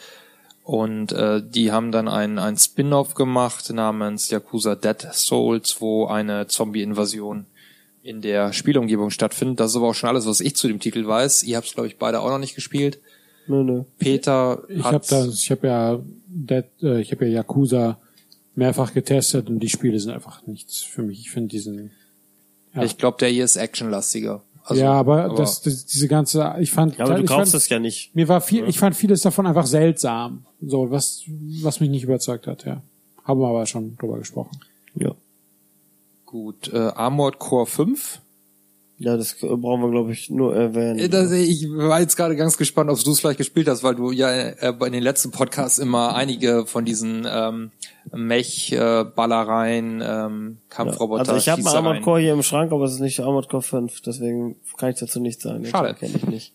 Und 0.63 1.11
äh, 1.13 1.41
die 1.43 1.71
haben 1.71 1.91
dann 1.91 2.07
ein, 2.07 2.37
ein 2.37 2.55
Spin-off 2.55 3.15
gemacht 3.15 3.71
namens 3.73 4.29
Yakuza 4.29 4.75
Dead 4.75 5.01
Souls, 5.13 5.81
wo 5.81 6.05
eine 6.05 6.45
Zombie-Invasion 6.45 7.47
in 8.03 8.21
der 8.21 8.53
Spielumgebung 8.53 9.09
stattfindet. 9.09 9.59
Das 9.59 9.71
ist 9.71 9.77
aber 9.77 9.87
auch 9.87 9.95
schon 9.95 10.09
alles, 10.09 10.27
was 10.27 10.41
ich 10.41 10.55
zu 10.55 10.67
dem 10.67 10.79
Titel 10.79 11.07
weiß. 11.07 11.41
Ihr 11.41 11.57
habt 11.57 11.65
es, 11.65 11.73
glaube 11.73 11.87
ich, 11.87 11.97
beide 11.97 12.19
auch 12.19 12.29
noch 12.29 12.37
nicht 12.37 12.53
gespielt. 12.53 12.99
Nö, 13.47 13.63
nö. 13.63 13.83
Peter 13.97 14.61
Ich 14.69 14.83
habe 14.83 15.03
das, 15.09 15.43
ich 15.43 15.49
habe 15.49 15.67
ja, 15.67 15.99
Dead, 16.27 16.65
äh, 16.83 17.01
ich 17.01 17.11
habe 17.11 17.25
ja 17.25 17.37
Yakuza 17.37 17.97
mehrfach 18.59 18.93
getestet 18.93 19.49
und 19.49 19.59
die 19.59 19.69
Spiele 19.69 19.99
sind 19.99 20.11
einfach 20.11 20.45
nichts 20.45 20.81
für 20.81 21.01
mich. 21.01 21.19
Ich 21.21 21.31
finde 21.31 21.49
diesen, 21.49 21.91
ja. 22.75 22.83
Ich 22.83 22.97
glaube, 22.97 23.17
der 23.19 23.29
hier 23.29 23.45
ist 23.45 23.55
actionlastiger. 23.55 24.43
Also, 24.63 24.81
ja, 24.83 24.91
aber, 24.91 25.33
Das, 25.35 25.61
das, 25.61 25.85
diese 25.87 26.07
ganze, 26.07 26.55
ich 26.59 26.71
fand, 26.71 26.97
Ja, 26.97 27.05
aber 27.05 27.15
du 27.15 27.25
kaufst 27.25 27.53
fand, 27.53 27.63
es 27.63 27.69
ja 27.69 27.79
nicht. 27.79 28.15
mir 28.15 28.27
war 28.27 28.39
viel, 28.41 28.67
ich 28.67 28.77
fand 28.77 28.95
vieles 28.95 29.21
davon 29.21 29.47
einfach 29.47 29.65
seltsam, 29.65 30.45
so 30.61 30.91
was, 30.91 31.23
was 31.63 31.79
mich 31.79 31.89
nicht 31.89 32.03
überzeugt 32.03 32.45
hat. 32.45 32.65
Ja, 32.65 32.83
haben 33.23 33.39
wir 33.39 33.47
aber 33.47 33.65
schon 33.65 33.97
drüber 33.97 34.19
gesprochen. 34.19 34.59
Ja. 34.95 35.15
gut. 36.25 36.71
Äh, 36.71 36.77
Armored 36.77 37.39
Core 37.39 37.65
5 37.65 38.19
Ja, 38.99 39.17
das 39.17 39.35
brauchen 39.39 39.81
wir 39.81 39.89
glaube 39.89 40.11
ich 40.11 40.29
nur 40.29 40.55
erwähnen. 40.55 40.99
Äh, 40.99 41.09
Das, 41.09 41.31
ich 41.31 41.67
war 41.71 41.99
jetzt 42.01 42.15
gerade 42.15 42.35
ganz 42.35 42.57
gespannt, 42.57 42.91
ob 42.91 43.03
du 43.03 43.11
es 43.11 43.19
vielleicht 43.19 43.39
gespielt 43.39 43.67
hast, 43.67 43.81
weil 43.81 43.95
du 43.95 44.11
ja 44.11 44.29
äh, 44.29 44.73
in 44.85 44.91
den 44.91 45.03
letzten 45.03 45.31
Podcasts 45.31 45.79
immer 45.79 46.13
einige 46.15 46.67
von 46.67 46.85
diesen 46.85 47.25
ähm, 47.27 47.71
Mech-Ballereien, 48.13 50.01
ähm, 50.05 50.57
Kampfroboter, 50.69 51.21
also 51.21 51.35
ich 51.35 51.49
habe 51.49 51.61
mal 51.61 51.75
Armored 51.75 52.01
Core 52.01 52.21
hier 52.21 52.33
im 52.33 52.43
Schrank, 52.43 52.71
aber 52.71 52.85
es 52.85 52.93
ist 52.93 52.99
nicht 52.99 53.19
Armored 53.19 53.49
Core 53.49 53.63
5, 53.63 54.01
deswegen 54.01 54.55
kann 54.77 54.91
ich 54.91 54.99
dazu 54.99 55.19
nichts 55.19 55.43
sagen. 55.43 55.65
Schade. 55.65 55.93
kenne 55.93 56.13
ich 56.15 56.25
nicht. 56.25 56.53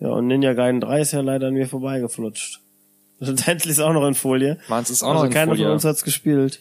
Ja, 0.00 0.08
und 0.10 0.26
Ninja 0.26 0.52
Gaiden 0.54 0.80
3 0.80 1.00
ist 1.00 1.12
ja 1.12 1.20
leider 1.20 1.48
an 1.48 1.54
mir 1.54 1.68
vorbeigeflutscht. 1.68 2.60
Schlussendlich 3.22 3.72
ist 3.72 3.80
auch 3.80 3.92
noch 3.92 4.06
in 4.06 4.14
Folie. 4.14 4.58
Meins 4.68 4.90
ist 4.90 5.02
auch 5.02 5.08
also 5.10 5.20
noch 5.20 5.26
in 5.26 5.32
keiner 5.32 5.52
Folie. 5.52 5.64
von 5.64 5.72
uns 5.72 5.84
hat's 5.84 6.04
gespielt. 6.04 6.60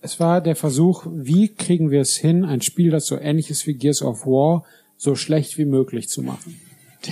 Es 0.00 0.18
war 0.20 0.40
der 0.40 0.56
Versuch, 0.56 1.04
wie 1.10 1.48
kriegen 1.48 1.90
wir 1.90 2.00
es 2.00 2.16
hin, 2.16 2.44
ein 2.44 2.62
Spiel, 2.62 2.90
das 2.90 3.06
so 3.06 3.18
ähnlich 3.18 3.50
ist 3.50 3.66
wie 3.66 3.74
Gears 3.74 4.02
of 4.02 4.24
War, 4.24 4.64
so 4.96 5.16
schlecht 5.16 5.58
wie 5.58 5.64
möglich 5.64 6.08
zu 6.08 6.22
machen. 6.22 6.60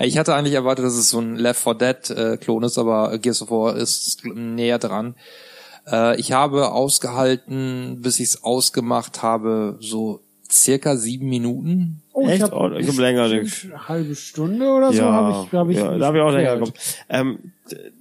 Ich 0.00 0.18
hatte 0.18 0.34
eigentlich 0.34 0.54
erwartet, 0.54 0.84
dass 0.84 0.94
es 0.94 1.08
so 1.08 1.18
ein 1.18 1.36
Left 1.36 1.62
4 1.62 1.74
Dead 1.74 2.10
äh, 2.10 2.36
Klon 2.36 2.62
ist, 2.62 2.76
aber 2.76 3.16
Gears 3.18 3.40
of 3.40 3.50
War 3.50 3.74
ist 3.76 4.22
näher 4.24 4.78
dran. 4.78 5.14
Äh, 5.86 6.20
ich 6.20 6.32
habe 6.32 6.72
ausgehalten, 6.72 8.02
bis 8.02 8.20
ich 8.20 8.28
es 8.28 8.44
ausgemacht 8.44 9.22
habe, 9.22 9.78
so 9.80 10.20
circa 10.50 10.96
sieben 10.96 11.28
Minuten. 11.28 12.02
Oh, 12.12 12.26
Echt? 12.26 12.36
ich 12.36 12.42
habe 12.42 12.56
Oh, 12.56 12.70
ich 12.76 12.88
hab 12.88 12.96
länger, 12.98 13.24
eine 13.24 13.88
halbe 13.88 14.14
Stunde 14.14 14.68
oder 14.68 14.92
so 14.92 15.04
habe 15.04 15.46
ich, 15.46 15.52
hab 15.52 15.68
ich, 15.68 15.76
ja, 15.76 15.98
da 15.98 16.06
habe 16.06 16.18
ich 16.18 16.22
auch 16.22 16.32
länger 16.32 16.54
gekommen. 16.54 16.72
Ähm, 17.08 17.38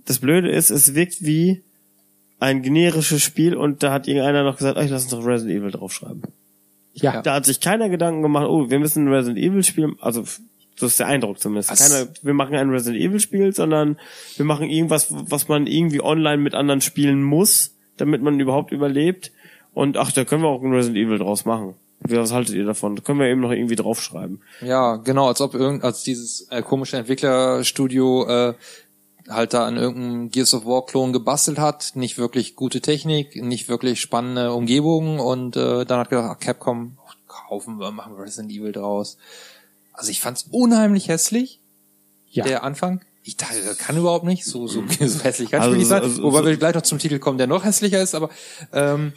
das 0.05 0.19
Blöde 0.19 0.49
ist, 0.49 0.69
es 0.69 0.95
wirkt 0.95 1.25
wie 1.25 1.61
ein 2.39 2.61
generisches 2.61 3.21
Spiel 3.21 3.55
und 3.55 3.83
da 3.83 3.91
hat 3.91 4.07
irgendeiner 4.07 4.43
noch 4.43 4.57
gesagt, 4.57 4.77
ey, 4.77 4.87
lass 4.87 5.03
uns 5.03 5.11
doch 5.11 5.25
Resident 5.25 5.59
Evil 5.59 5.71
draufschreiben. 5.71 6.21
Ja, 6.93 7.21
Da 7.21 7.35
hat 7.35 7.45
sich 7.45 7.59
keiner 7.59 7.89
Gedanken 7.89 8.21
gemacht, 8.21 8.47
oh, 8.47 8.69
wir 8.69 8.79
müssen 8.79 9.05
ein 9.05 9.13
Resident 9.13 9.39
Evil 9.39 9.63
Spiel, 9.63 9.93
also 9.99 10.23
so 10.75 10.85
ist 10.85 10.99
der 10.99 11.07
Eindruck 11.07 11.39
zumindest. 11.39 11.71
Was? 11.71 11.79
Keiner, 11.79 12.07
wir 12.21 12.33
machen 12.33 12.55
ein 12.55 12.69
Resident 12.69 13.03
Evil 13.03 13.19
Spiel, 13.19 13.53
sondern 13.53 13.97
wir 14.35 14.45
machen 14.45 14.69
irgendwas, 14.69 15.07
was 15.09 15.47
man 15.47 15.67
irgendwie 15.67 16.01
online 16.01 16.37
mit 16.37 16.53
anderen 16.53 16.81
spielen 16.81 17.23
muss, 17.23 17.75
damit 17.97 18.21
man 18.21 18.39
überhaupt 18.39 18.71
überlebt. 18.71 19.31
Und 19.73 19.97
ach, 19.97 20.11
da 20.11 20.23
können 20.23 20.43
wir 20.43 20.49
auch 20.49 20.61
ein 20.63 20.71
Resident 20.73 20.97
Evil 21.07 21.17
draus 21.17 21.45
machen. 21.45 21.73
Wie, 21.99 22.15
Was 22.15 22.31
haltet 22.31 22.55
ihr 22.55 22.65
davon? 22.65 22.95
Da 22.95 23.01
können 23.01 23.19
wir 23.19 23.27
eben 23.27 23.41
noch 23.41 23.51
irgendwie 23.51 23.75
draufschreiben. 23.75 24.41
Ja, 24.61 24.97
genau, 24.97 25.27
als 25.27 25.41
ob 25.41 25.53
irgend, 25.55 25.83
als 25.83 26.03
dieses 26.03 26.47
äh, 26.51 26.61
komische 26.61 26.97
Entwicklerstudio 26.97 28.27
äh, 28.27 28.53
halt 29.29 29.53
da 29.53 29.65
an 29.65 29.75
irgendeinem 29.77 30.29
Gears 30.29 30.53
of 30.53 30.65
War 30.65 30.85
Klon 30.85 31.11
gebastelt 31.11 31.59
hat, 31.59 31.91
nicht 31.95 32.17
wirklich 32.17 32.55
gute 32.55 32.79
Technik, 32.81 33.35
nicht 33.41 33.67
wirklich 33.67 33.99
spannende 33.99 34.53
Umgebung 34.53 35.19
und 35.19 35.57
äh, 35.57 35.85
dann 35.85 35.99
hat 35.99 36.09
gedacht, 36.09 36.29
ach, 36.35 36.39
Capcom 36.39 36.97
kaufen 37.27 37.77
wir, 37.79 37.91
machen 37.91 38.15
wir 38.15 38.23
Resident 38.23 38.51
Evil 38.51 38.71
draus. 38.71 39.17
Also 39.91 40.11
ich 40.11 40.21
fand's 40.21 40.45
unheimlich 40.51 41.07
hässlich, 41.09 41.59
ja. 42.29 42.43
der 42.45 42.63
Anfang. 42.63 43.01
Ich 43.23 43.35
dachte, 43.35 43.61
das 43.65 43.77
kann 43.79 43.97
überhaupt 43.97 44.23
nicht, 44.23 44.45
so, 44.45 44.67
so, 44.67 44.81
so 44.99 45.23
hässlich 45.23 45.51
kann 45.51 45.61
Also 45.61 45.73
also, 45.73 45.77
nicht 45.79 45.87
sein. 45.87 46.09
so- 46.09 46.23
Wobei 46.23 46.39
so- 46.39 46.45
wir 46.45 46.57
gleich 46.57 46.75
noch 46.75 46.83
zum 46.83 46.99
Titel 46.99 47.19
kommen, 47.19 47.37
der 47.37 47.47
noch 47.47 47.65
hässlicher 47.65 48.01
ist, 48.01 48.15
aber 48.15 48.29
ähm, 48.71 49.11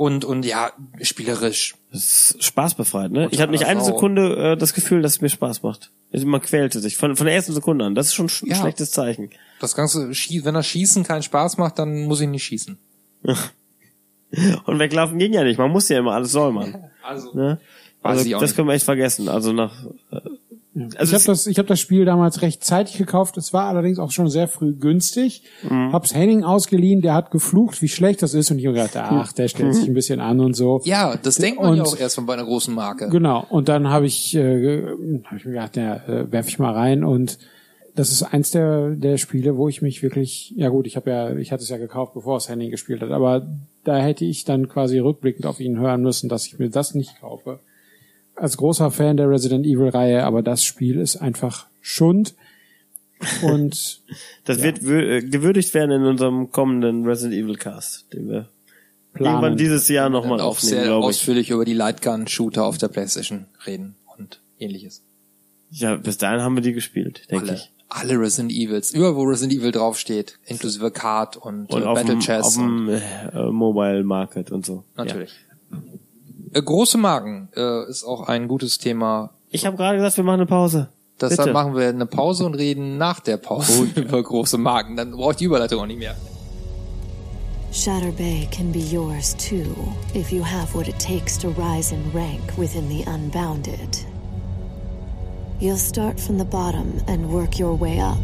und 0.00 0.24
und 0.24 0.46
ja, 0.46 0.72
spielerisch. 1.02 1.74
Das 1.92 2.00
ist 2.34 2.42
spaßbefreit, 2.44 3.10
ne? 3.12 3.24
Und 3.26 3.34
Ich 3.34 3.40
hatte 3.42 3.52
nicht 3.52 3.66
eine 3.66 3.80
Sau. 3.80 3.86
Sekunde 3.88 4.52
äh, 4.52 4.56
das 4.56 4.72
Gefühl, 4.72 5.02
dass 5.02 5.12
es 5.16 5.20
mir 5.20 5.28
Spaß 5.28 5.62
macht. 5.62 5.90
Also 6.10 6.26
Man 6.26 6.40
quälte 6.40 6.80
sich 6.80 6.96
von, 6.96 7.16
von 7.16 7.26
der 7.26 7.34
ersten 7.34 7.52
Sekunde 7.52 7.84
an. 7.84 7.94
Das 7.94 8.06
ist 8.06 8.14
schon 8.14 8.28
sch- 8.28 8.44
ein 8.44 8.48
Ja. 8.50 8.56
schlechtes 8.56 8.90
Zeichen. 8.92 9.28
Das 9.60 9.74
ganze 9.74 10.08
wenn 10.08 10.54
das 10.54 10.66
Schießen 10.66 11.04
keinen 11.04 11.22
Spaß 11.22 11.58
macht, 11.58 11.78
dann 11.78 12.06
muss 12.06 12.20
ich 12.22 12.28
nicht 12.28 12.44
schießen. 12.44 12.78
Und 14.64 14.78
weglaufen 14.78 15.18
ging 15.18 15.32
ja 15.34 15.44
nicht. 15.44 15.58
Man 15.58 15.70
muss 15.70 15.88
ja 15.88 15.98
immer 15.98 16.12
alles 16.12 16.32
soll 16.32 16.52
man. 16.52 16.84
Also 17.02 17.34
Ne? 17.34 17.58
Also 18.02 18.28
das 18.30 18.40
nicht. 18.40 18.56
können 18.56 18.68
wir 18.68 18.74
echt 18.74 18.84
vergessen. 18.86 19.28
Also 19.28 19.52
nach 19.52 19.74
ich 20.12 20.39
also 20.96 21.12
habe 21.12 21.16
es- 21.20 21.24
das, 21.24 21.46
ich 21.46 21.58
hab 21.58 21.66
das 21.66 21.80
Spiel 21.80 22.04
damals 22.04 22.42
recht 22.42 22.62
zeitig 22.64 22.96
gekauft. 22.98 23.36
Es 23.36 23.52
war 23.52 23.64
allerdings 23.64 23.98
auch 23.98 24.10
schon 24.12 24.28
sehr 24.28 24.46
früh 24.48 24.72
günstig. 24.74 25.42
Mhm. 25.68 25.92
Hab's 25.92 26.14
Henning 26.14 26.44
ausgeliehen, 26.44 27.00
der 27.00 27.14
hat 27.14 27.30
geflucht, 27.30 27.82
wie 27.82 27.88
schlecht 27.88 28.22
das 28.22 28.34
ist. 28.34 28.50
Und 28.50 28.58
ich 28.58 28.66
hab 28.66 28.74
gedacht, 28.74 28.96
ach, 28.96 29.32
der 29.32 29.48
stellt 29.48 29.70
Mhm. 29.70 29.72
sich 29.74 29.88
ein 29.88 29.94
bisschen 29.94 30.20
an 30.20 30.40
und 30.40 30.54
so. 30.54 30.80
Ja, 30.84 31.16
das 31.16 31.36
denkt 31.36 31.60
man 31.60 31.74
ja 31.76 31.82
Und- 31.82 31.88
auch 31.88 31.96
erst 31.98 32.14
von 32.14 32.26
bei 32.26 32.34
einer 32.34 32.44
großen 32.44 32.74
Marke. 32.74 33.08
Genau. 33.08 33.44
Und 33.48 33.68
dann 33.68 33.88
habe 33.88 34.06
ich, 34.06 34.34
äh, 34.36 34.82
hab 35.24 35.36
ich 35.36 35.44
mir 35.44 35.52
gedacht, 35.52 35.76
ja, 35.76 35.96
äh, 36.06 36.30
werf 36.32 36.48
ich 36.48 36.58
mal 36.58 36.72
rein 36.72 37.02
und 37.04 37.38
das 37.96 38.12
ist 38.12 38.22
eins 38.22 38.52
der, 38.52 38.90
der 38.90 39.16
Spiele, 39.18 39.56
wo 39.56 39.68
ich 39.68 39.82
mich 39.82 40.00
wirklich, 40.02 40.54
ja 40.56 40.68
gut, 40.68 40.86
ich 40.86 40.94
habe 40.96 41.10
ja, 41.10 41.34
ich 41.36 41.50
hatte 41.50 41.64
es 41.64 41.68
ja 41.68 41.76
gekauft, 41.76 42.14
bevor 42.14 42.36
es 42.36 42.48
Henning 42.48 42.70
gespielt 42.70 43.02
hat, 43.02 43.10
aber 43.10 43.48
da 43.82 43.98
hätte 43.98 44.24
ich 44.24 44.44
dann 44.44 44.68
quasi 44.68 45.00
rückblickend 45.00 45.44
auf 45.44 45.58
ihn 45.58 45.78
hören 45.78 46.00
müssen, 46.02 46.28
dass 46.28 46.46
ich 46.46 46.58
mir 46.60 46.70
das 46.70 46.94
nicht 46.94 47.20
kaufe. 47.20 47.58
Als 48.40 48.56
großer 48.56 48.90
Fan 48.90 49.16
der 49.16 49.28
Resident 49.28 49.66
Evil 49.66 49.88
Reihe, 49.90 50.24
aber 50.24 50.42
das 50.42 50.64
Spiel 50.64 50.98
ist 50.98 51.16
einfach 51.16 51.66
Schund 51.80 52.34
und 53.42 54.00
das 54.44 54.62
wird 54.62 54.78
wö- 54.78 55.16
äh, 55.18 55.22
gewürdigt 55.22 55.74
werden 55.74 55.90
in 55.90 56.04
unserem 56.04 56.50
kommenden 56.50 57.04
Resident 57.06 57.34
Evil 57.34 57.56
Cast, 57.56 58.12
den 58.12 58.28
wir 58.28 58.48
irgendwann 59.14 59.40
planen. 59.40 59.56
dieses 59.56 59.88
Jahr 59.88 60.08
nochmal 60.08 60.40
auch 60.40 60.48
aufnehmen, 60.56 60.70
sehr 60.70 60.84
glaube 60.84 61.00
ich. 61.02 61.06
ausführlich 61.08 61.50
über 61.50 61.64
die 61.64 61.74
Lightgun-Shooter 61.74 62.64
auf 62.64 62.78
der 62.78 62.88
Playstation 62.88 63.46
reden 63.66 63.96
und 64.16 64.40
ähnliches. 64.58 65.02
Ja, 65.70 65.96
bis 65.96 66.16
dahin 66.18 66.40
haben 66.40 66.54
wir 66.56 66.62
die 66.62 66.72
gespielt, 66.72 67.30
denke 67.30 67.46
Alle, 67.48 67.54
ich. 67.56 67.70
alle 67.88 68.18
Resident 68.18 68.52
Evils, 68.52 68.92
überall 68.92 69.16
wo 69.16 69.22
Resident 69.24 69.60
Evil 69.60 69.70
draufsteht, 69.72 70.38
inklusive 70.46 70.90
Card 70.90 71.36
und, 71.36 71.70
Und 71.72 71.82
äh, 71.82 71.84
auf 71.84 71.94
Battle 71.98 72.14
dem, 72.14 72.20
Chess. 72.20 72.46
auf 72.46 72.54
dem 72.54 72.88
äh, 72.88 73.50
Mobile 73.50 74.02
Market 74.02 74.50
und 74.50 74.64
so. 74.64 74.84
Natürlich. 74.96 75.32
Äh, 76.52 76.62
große 76.62 76.98
Marken 76.98 77.48
äh, 77.56 77.88
ist 77.88 78.04
auch 78.04 78.28
ein 78.28 78.48
gutes 78.48 78.78
Thema. 78.78 79.30
Ich 79.50 79.66
habe 79.66 79.76
gerade 79.76 79.98
gesagt, 79.98 80.16
wir 80.16 80.24
machen 80.24 80.40
eine 80.40 80.46
Pause. 80.46 80.88
Deshalb 81.20 81.40
Bitte. 81.40 81.52
machen 81.52 81.76
wir 81.76 81.88
eine 81.88 82.06
Pause 82.06 82.46
und 82.46 82.54
reden 82.54 82.96
nach 82.96 83.20
der 83.20 83.36
Pause 83.36 83.88
über 83.94 84.22
große 84.22 84.58
Marken. 84.58 84.96
Dann 84.96 85.12
braucht 85.12 85.40
die 85.40 85.44
Überleitung 85.44 85.80
auch 85.80 85.86
nicht 85.86 85.98
mehr. 85.98 86.16
Shatter 87.72 88.10
Bay 88.10 88.48
can 88.50 88.72
be 88.72 88.80
yours 88.80 89.36
too, 89.36 89.64
if 90.12 90.32
you 90.32 90.42
have 90.42 90.74
what 90.74 90.88
it 90.88 90.98
takes 90.98 91.38
to 91.38 91.50
rise 91.50 91.94
in 91.94 92.02
rank 92.12 92.40
within 92.56 92.88
the 92.88 93.04
Unbounded. 93.06 94.04
You'll 95.60 95.76
start 95.76 96.18
from 96.18 96.36
the 96.36 96.44
bottom 96.44 97.00
and 97.06 97.30
work 97.30 97.60
your 97.60 97.78
way 97.78 98.00
up, 98.00 98.18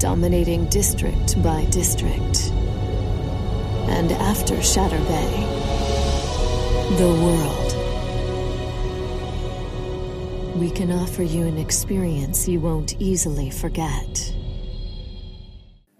dominating 0.00 0.66
district 0.70 1.40
by 1.40 1.66
district. 1.70 2.50
And 3.90 4.10
after 4.12 4.60
Shatter 4.60 4.98
Bay, 5.06 5.93
the 6.96 7.08
world. 7.08 7.74
We 10.56 10.70
can 10.70 10.92
offer 10.92 11.22
you 11.22 11.46
an 11.46 11.58
experience 11.58 12.46
you 12.46 12.60
won't 12.60 13.00
easily 13.00 13.50
forget. 13.50 14.34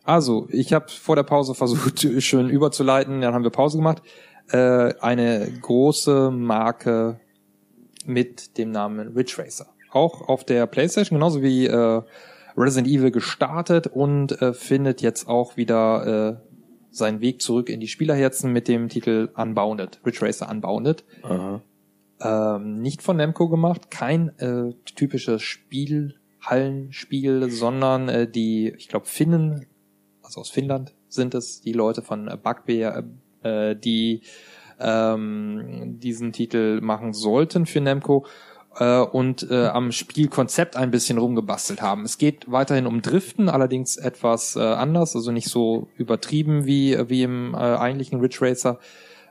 Also, 0.04 0.46
ich 0.50 0.72
habe 0.74 0.86
vor 0.88 1.16
der 1.16 1.22
Pause 1.22 1.54
versucht, 1.54 2.06
schön 2.22 2.50
überzuleiten, 2.50 3.22
dann 3.22 3.34
haben 3.34 3.44
wir 3.44 3.50
Pause 3.50 3.78
gemacht. 3.78 4.02
Äh, 4.50 4.92
eine 5.00 5.50
große 5.62 6.30
Marke 6.30 7.18
mit 8.04 8.58
dem 8.58 8.70
Namen 8.70 9.08
Ridge 9.16 9.36
Racer. 9.38 9.66
Auch 9.90 10.28
auf 10.28 10.44
der 10.44 10.66
Playstation, 10.66 11.18
genauso 11.18 11.42
wie 11.42 11.66
äh, 11.66 12.02
Resident 12.56 12.88
Evil 12.88 13.10
gestartet 13.10 13.86
und 13.86 14.40
äh, 14.42 14.52
findet 14.52 15.00
jetzt 15.00 15.26
auch 15.26 15.56
wieder 15.56 16.38
äh, 16.42 16.53
seinen 16.94 17.20
Weg 17.20 17.42
zurück 17.42 17.68
in 17.68 17.80
die 17.80 17.88
Spielerherzen 17.88 18.52
mit 18.52 18.68
dem 18.68 18.88
Titel 18.88 19.28
Unbounded, 19.36 20.00
Ridge 20.06 20.22
Racer 20.22 20.48
Unbounded. 20.48 21.04
Aha. 21.22 21.60
Ähm, 22.20 22.80
nicht 22.80 23.02
von 23.02 23.16
Namco 23.16 23.48
gemacht, 23.48 23.90
kein 23.90 24.38
äh, 24.38 24.72
typisches 24.94 25.42
Spielhallenspiel, 25.42 27.50
sondern 27.50 28.08
äh, 28.08 28.30
die, 28.30 28.72
ich 28.78 28.86
glaube, 28.88 29.06
Finnen, 29.06 29.66
also 30.22 30.40
aus 30.40 30.50
Finnland 30.50 30.94
sind 31.08 31.34
es, 31.34 31.60
die 31.60 31.72
Leute 31.72 32.02
von 32.02 32.28
äh, 32.28 32.38
Bugbear, 32.40 33.02
äh, 33.42 33.74
die 33.74 34.20
ähm, 34.78 35.98
diesen 35.98 36.30
Titel 36.32 36.80
machen 36.80 37.12
sollten 37.12 37.66
für 37.66 37.80
Namco 37.80 38.24
äh, 38.78 39.00
und 39.00 39.48
äh, 39.50 39.66
am 39.66 39.92
Spielkonzept 39.92 40.76
ein 40.76 40.90
bisschen 40.90 41.18
rumgebastelt 41.18 41.82
haben. 41.82 42.04
Es 42.04 42.18
geht 42.18 42.50
weiterhin 42.50 42.86
um 42.86 43.02
Driften, 43.02 43.48
allerdings 43.48 43.96
etwas 43.96 44.56
äh, 44.56 44.60
anders, 44.60 45.14
also 45.14 45.30
nicht 45.30 45.48
so 45.48 45.88
übertrieben 45.96 46.66
wie, 46.66 46.96
wie 47.08 47.22
im 47.22 47.54
äh, 47.54 47.58
eigentlichen 47.58 48.20
Ridge 48.20 48.38
Racer. 48.40 48.78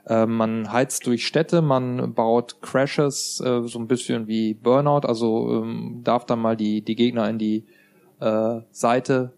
Äh, 0.06 0.26
man 0.26 0.72
heizt 0.72 1.06
durch 1.06 1.26
Städte, 1.26 1.62
man 1.62 2.14
baut 2.14 2.60
Crashes, 2.60 3.40
äh, 3.40 3.62
so 3.66 3.78
ein 3.78 3.88
bisschen 3.88 4.26
wie 4.26 4.54
Burnout, 4.54 5.06
also 5.06 5.62
ähm, 5.62 6.00
darf 6.04 6.26
dann 6.26 6.40
mal 6.40 6.56
die, 6.56 6.82
die 6.82 6.96
Gegner 6.96 7.28
in 7.28 7.38
die 7.38 7.64
äh, 8.20 8.60
Seite, 8.70 9.32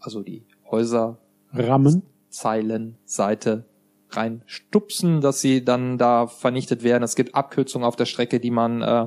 also 0.00 0.22
die 0.22 0.44
Häuser, 0.70 1.18
Rammen. 1.52 2.02
Zeilen, 2.28 2.96
Seite 3.04 3.64
reinstupsen, 4.10 5.20
dass 5.20 5.40
sie 5.40 5.64
dann 5.64 5.98
da 5.98 6.26
vernichtet 6.26 6.82
werden. 6.82 7.02
Es 7.02 7.16
gibt 7.16 7.34
Abkürzungen 7.34 7.86
auf 7.86 7.96
der 7.96 8.06
Strecke, 8.06 8.40
die 8.40 8.50
man 8.50 8.82
äh, 8.82 9.06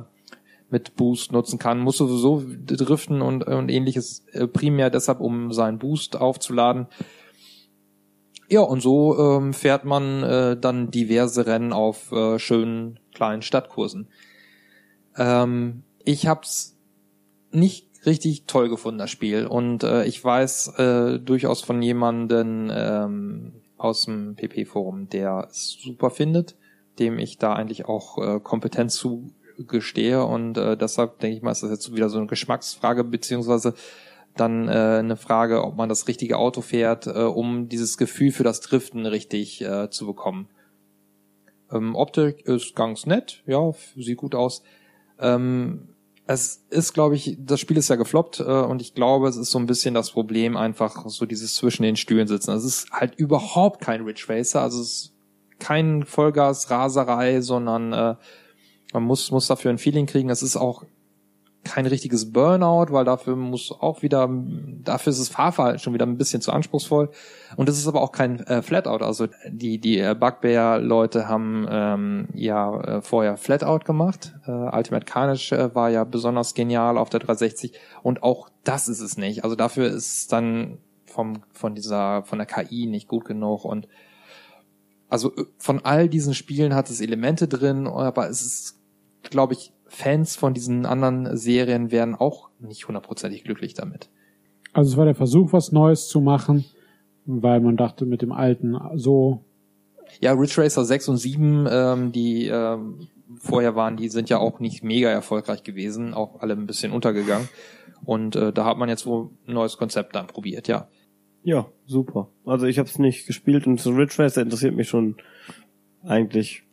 mit 0.69 0.95
Boost 0.95 1.32
nutzen 1.32 1.60
kann. 1.60 1.80
Muss 1.80 1.98
sowieso 1.98 2.44
driften 2.65 3.22
und, 3.22 3.44
und 3.44 3.69
ähnliches 3.69 4.26
äh, 4.32 4.48
primär 4.48 4.90
deshalb, 4.90 5.19
um 5.19 5.52
seinen 5.52 5.80
Boost 5.80 6.15
aufzuladen. 6.15 6.88
Ja, 8.49 8.61
und 8.61 8.82
so 8.82 9.18
ähm, 9.18 9.53
fährt 9.53 9.86
man 9.86 10.23
äh, 10.23 10.57
dann 10.57 10.91
diverse 10.91 11.45
Rennen 11.45 11.72
auf 11.72 12.11
äh, 12.11 12.38
schönen 12.38 12.99
kleinen 13.14 13.41
Stadtkursen. 13.41 14.10
Ähm, 15.15 15.84
ich 16.03 16.28
hab's 16.28 16.78
nicht 17.52 17.88
richtig 18.06 18.45
toll 18.48 18.69
gefunden, 18.69 18.99
das 18.99 19.10
Spiel. 19.10 19.45
Und 19.45 19.84
äh, 19.84 20.06
ich 20.06 20.23
weiß 20.23 20.80
äh, 20.80 21.19
durchaus 21.19 21.61
von 21.61 21.82
jemanden 21.82 22.72
ähm, 22.73 23.60
aus 23.81 24.05
dem 24.05 24.35
PP-Forum, 24.35 25.09
der 25.09 25.47
es 25.49 25.77
super 25.81 26.09
findet, 26.09 26.55
dem 26.99 27.19
ich 27.19 27.37
da 27.37 27.53
eigentlich 27.53 27.85
auch 27.85 28.17
äh, 28.17 28.39
Kompetenz 28.39 28.95
zugestehe. 28.95 30.23
Und 30.23 30.57
äh, 30.57 30.77
deshalb 30.77 31.19
denke 31.19 31.37
ich 31.37 31.43
mal, 31.43 31.51
ist 31.51 31.63
das 31.63 31.71
jetzt 31.71 31.95
wieder 31.95 32.09
so 32.09 32.17
eine 32.17 32.27
Geschmacksfrage, 32.27 33.03
beziehungsweise 33.03 33.73
dann 34.35 34.67
äh, 34.67 34.99
eine 34.99 35.17
Frage, 35.17 35.63
ob 35.63 35.75
man 35.75 35.89
das 35.89 36.07
richtige 36.07 36.37
Auto 36.37 36.61
fährt, 36.61 37.07
äh, 37.07 37.23
um 37.23 37.67
dieses 37.69 37.97
Gefühl 37.97 38.31
für 38.31 38.43
das 38.43 38.61
Driften 38.61 39.05
richtig 39.05 39.61
äh, 39.61 39.89
zu 39.89 40.05
bekommen. 40.05 40.47
Ähm, 41.71 41.95
Optik 41.95 42.45
ist 42.45 42.75
ganz 42.75 43.05
nett, 43.05 43.43
ja, 43.45 43.71
sieht 43.95 44.17
gut 44.17 44.35
aus. 44.35 44.63
Ähm, 45.19 45.89
es 46.33 46.63
ist, 46.69 46.93
glaube 46.93 47.15
ich, 47.15 47.37
das 47.39 47.59
Spiel 47.59 47.77
ist 47.77 47.89
ja 47.89 47.95
gefloppt 47.95 48.39
äh, 48.39 48.43
und 48.43 48.81
ich 48.81 48.93
glaube, 48.93 49.27
es 49.27 49.37
ist 49.37 49.51
so 49.51 49.59
ein 49.59 49.65
bisschen 49.65 49.93
das 49.93 50.11
Problem, 50.11 50.57
einfach 50.57 51.07
so 51.07 51.25
dieses 51.25 51.55
zwischen 51.55 51.83
den 51.83 51.95
Stühlen 51.95 52.27
sitzen. 52.27 52.51
Es 52.51 52.63
ist 52.63 52.91
halt 52.91 53.15
überhaupt 53.15 53.81
kein 53.81 54.03
Ridge 54.03 54.25
Racer, 54.27 54.61
also 54.61 54.81
es 54.81 54.87
ist 54.87 55.13
kein 55.59 56.03
Vollgas-Raserei, 56.05 57.41
sondern 57.41 57.93
äh, 57.93 58.15
man 58.93 59.03
muss, 59.03 59.31
muss 59.31 59.47
dafür 59.47 59.71
ein 59.71 59.77
Feeling 59.77 60.05
kriegen. 60.05 60.29
Es 60.29 60.43
ist 60.43 60.57
auch 60.57 60.83
kein 61.63 61.85
richtiges 61.85 62.31
Burnout, 62.31 62.91
weil 62.91 63.05
dafür 63.05 63.35
muss 63.35 63.71
auch 63.71 64.01
wieder, 64.01 64.29
dafür 64.83 65.11
ist 65.11 65.19
das 65.19 65.29
Fahrverhalten 65.29 65.79
schon 65.79 65.93
wieder 65.93 66.05
ein 66.05 66.17
bisschen 66.17 66.41
zu 66.41 66.51
anspruchsvoll. 66.51 67.09
Und 67.55 67.69
es 67.69 67.77
ist 67.77 67.88
aber 67.88 68.01
auch 68.01 68.11
kein 68.11 68.39
äh, 68.47 68.61
Flatout. 68.61 69.03
Also 69.03 69.27
die 69.47 69.77
die 69.77 69.99
äh, 69.99 70.15
Bugbear-Leute 70.19 71.27
haben 71.27 71.67
ähm, 71.69 72.27
ja 72.33 72.81
äh, 72.81 73.01
vorher 73.01 73.38
Flatout 73.38 73.85
gemacht. 73.85 74.33
Äh, 74.47 74.51
Ultimate 74.51 75.05
Carnage 75.05 75.51
äh, 75.53 75.75
war 75.75 75.89
ja 75.89 76.03
besonders 76.03 76.55
genial 76.55 76.97
auf 76.97 77.09
der 77.09 77.19
360 77.19 77.73
und 78.01 78.23
auch 78.23 78.49
das 78.63 78.88
ist 78.88 79.01
es 79.01 79.17
nicht. 79.17 79.43
Also 79.43 79.55
dafür 79.55 79.88
ist 79.88 80.17
es 80.17 80.27
dann 80.27 80.79
vom 81.05 81.43
von 81.51 81.75
dieser 81.75 82.23
von 82.23 82.39
der 82.39 82.47
KI 82.47 82.88
nicht 82.88 83.07
gut 83.07 83.25
genug 83.25 83.65
und 83.65 83.88
also 85.11 85.35
äh, 85.35 85.45
von 85.59 85.85
all 85.85 86.09
diesen 86.09 86.33
Spielen 86.33 86.73
hat 86.73 86.89
es 86.89 87.01
Elemente 87.01 87.47
drin, 87.47 87.85
aber 87.85 88.29
es 88.29 88.41
ist, 88.41 88.79
glaube 89.23 89.53
ich, 89.53 89.73
Fans 89.93 90.38
von 90.38 90.53
diesen 90.53 90.85
anderen 90.85 91.35
Serien 91.35 91.91
wären 91.91 92.15
auch 92.15 92.49
nicht 92.59 92.88
hundertprozentig 92.88 93.43
glücklich 93.43 93.73
damit. 93.73 94.09
Also 94.72 94.91
es 94.91 94.97
war 94.97 95.03
der 95.03 95.15
Versuch, 95.15 95.51
was 95.51 95.73
Neues 95.73 96.07
zu 96.07 96.22
machen, 96.22 96.63
weil 97.26 97.59
man 97.59 97.76
dachte, 97.76 98.05
mit 98.05 98.22
dem 98.22 98.31
alten 98.31 98.77
so. 98.95 99.43
Ja, 100.22 100.31
Ridge 100.31 100.61
Racer 100.61 100.85
6 100.85 101.09
und 101.09 101.18
7, 101.18 101.68
ähm, 101.69 102.11
die 102.13 102.47
ähm, 102.47 103.09
vorher 103.35 103.76
waren, 103.76 103.97
die 103.97 104.07
sind 104.07 104.30
ja 104.30 104.39
auch 104.39 104.61
nicht 104.61 104.81
mega 104.81 105.09
erfolgreich 105.09 105.63
gewesen, 105.63 106.13
auch 106.13 106.39
alle 106.39 106.53
ein 106.53 106.68
bisschen 106.68 106.93
untergegangen. 106.93 107.49
Und 108.05 108.38
äh, 108.38 108.53
da 108.53 108.63
hat 108.63 108.77
man 108.77 108.88
jetzt 108.88 109.05
wohl 109.05 109.30
ein 109.45 109.53
neues 109.53 109.77
Konzept 109.77 110.15
dann 110.15 110.27
probiert, 110.27 110.69
ja. 110.69 110.88
Ja, 111.43 111.68
super. 111.85 112.30
Also 112.45 112.65
ich 112.65 112.80
habe 112.80 112.88
es 112.88 112.97
nicht 112.97 113.27
gespielt 113.27 113.68
und 113.68 113.80
so 113.80 113.91
Ridge 113.91 114.19
Racer 114.19 114.41
interessiert 114.41 114.76
mich 114.76 114.88
schon 114.88 115.18
eigentlich 116.03 116.63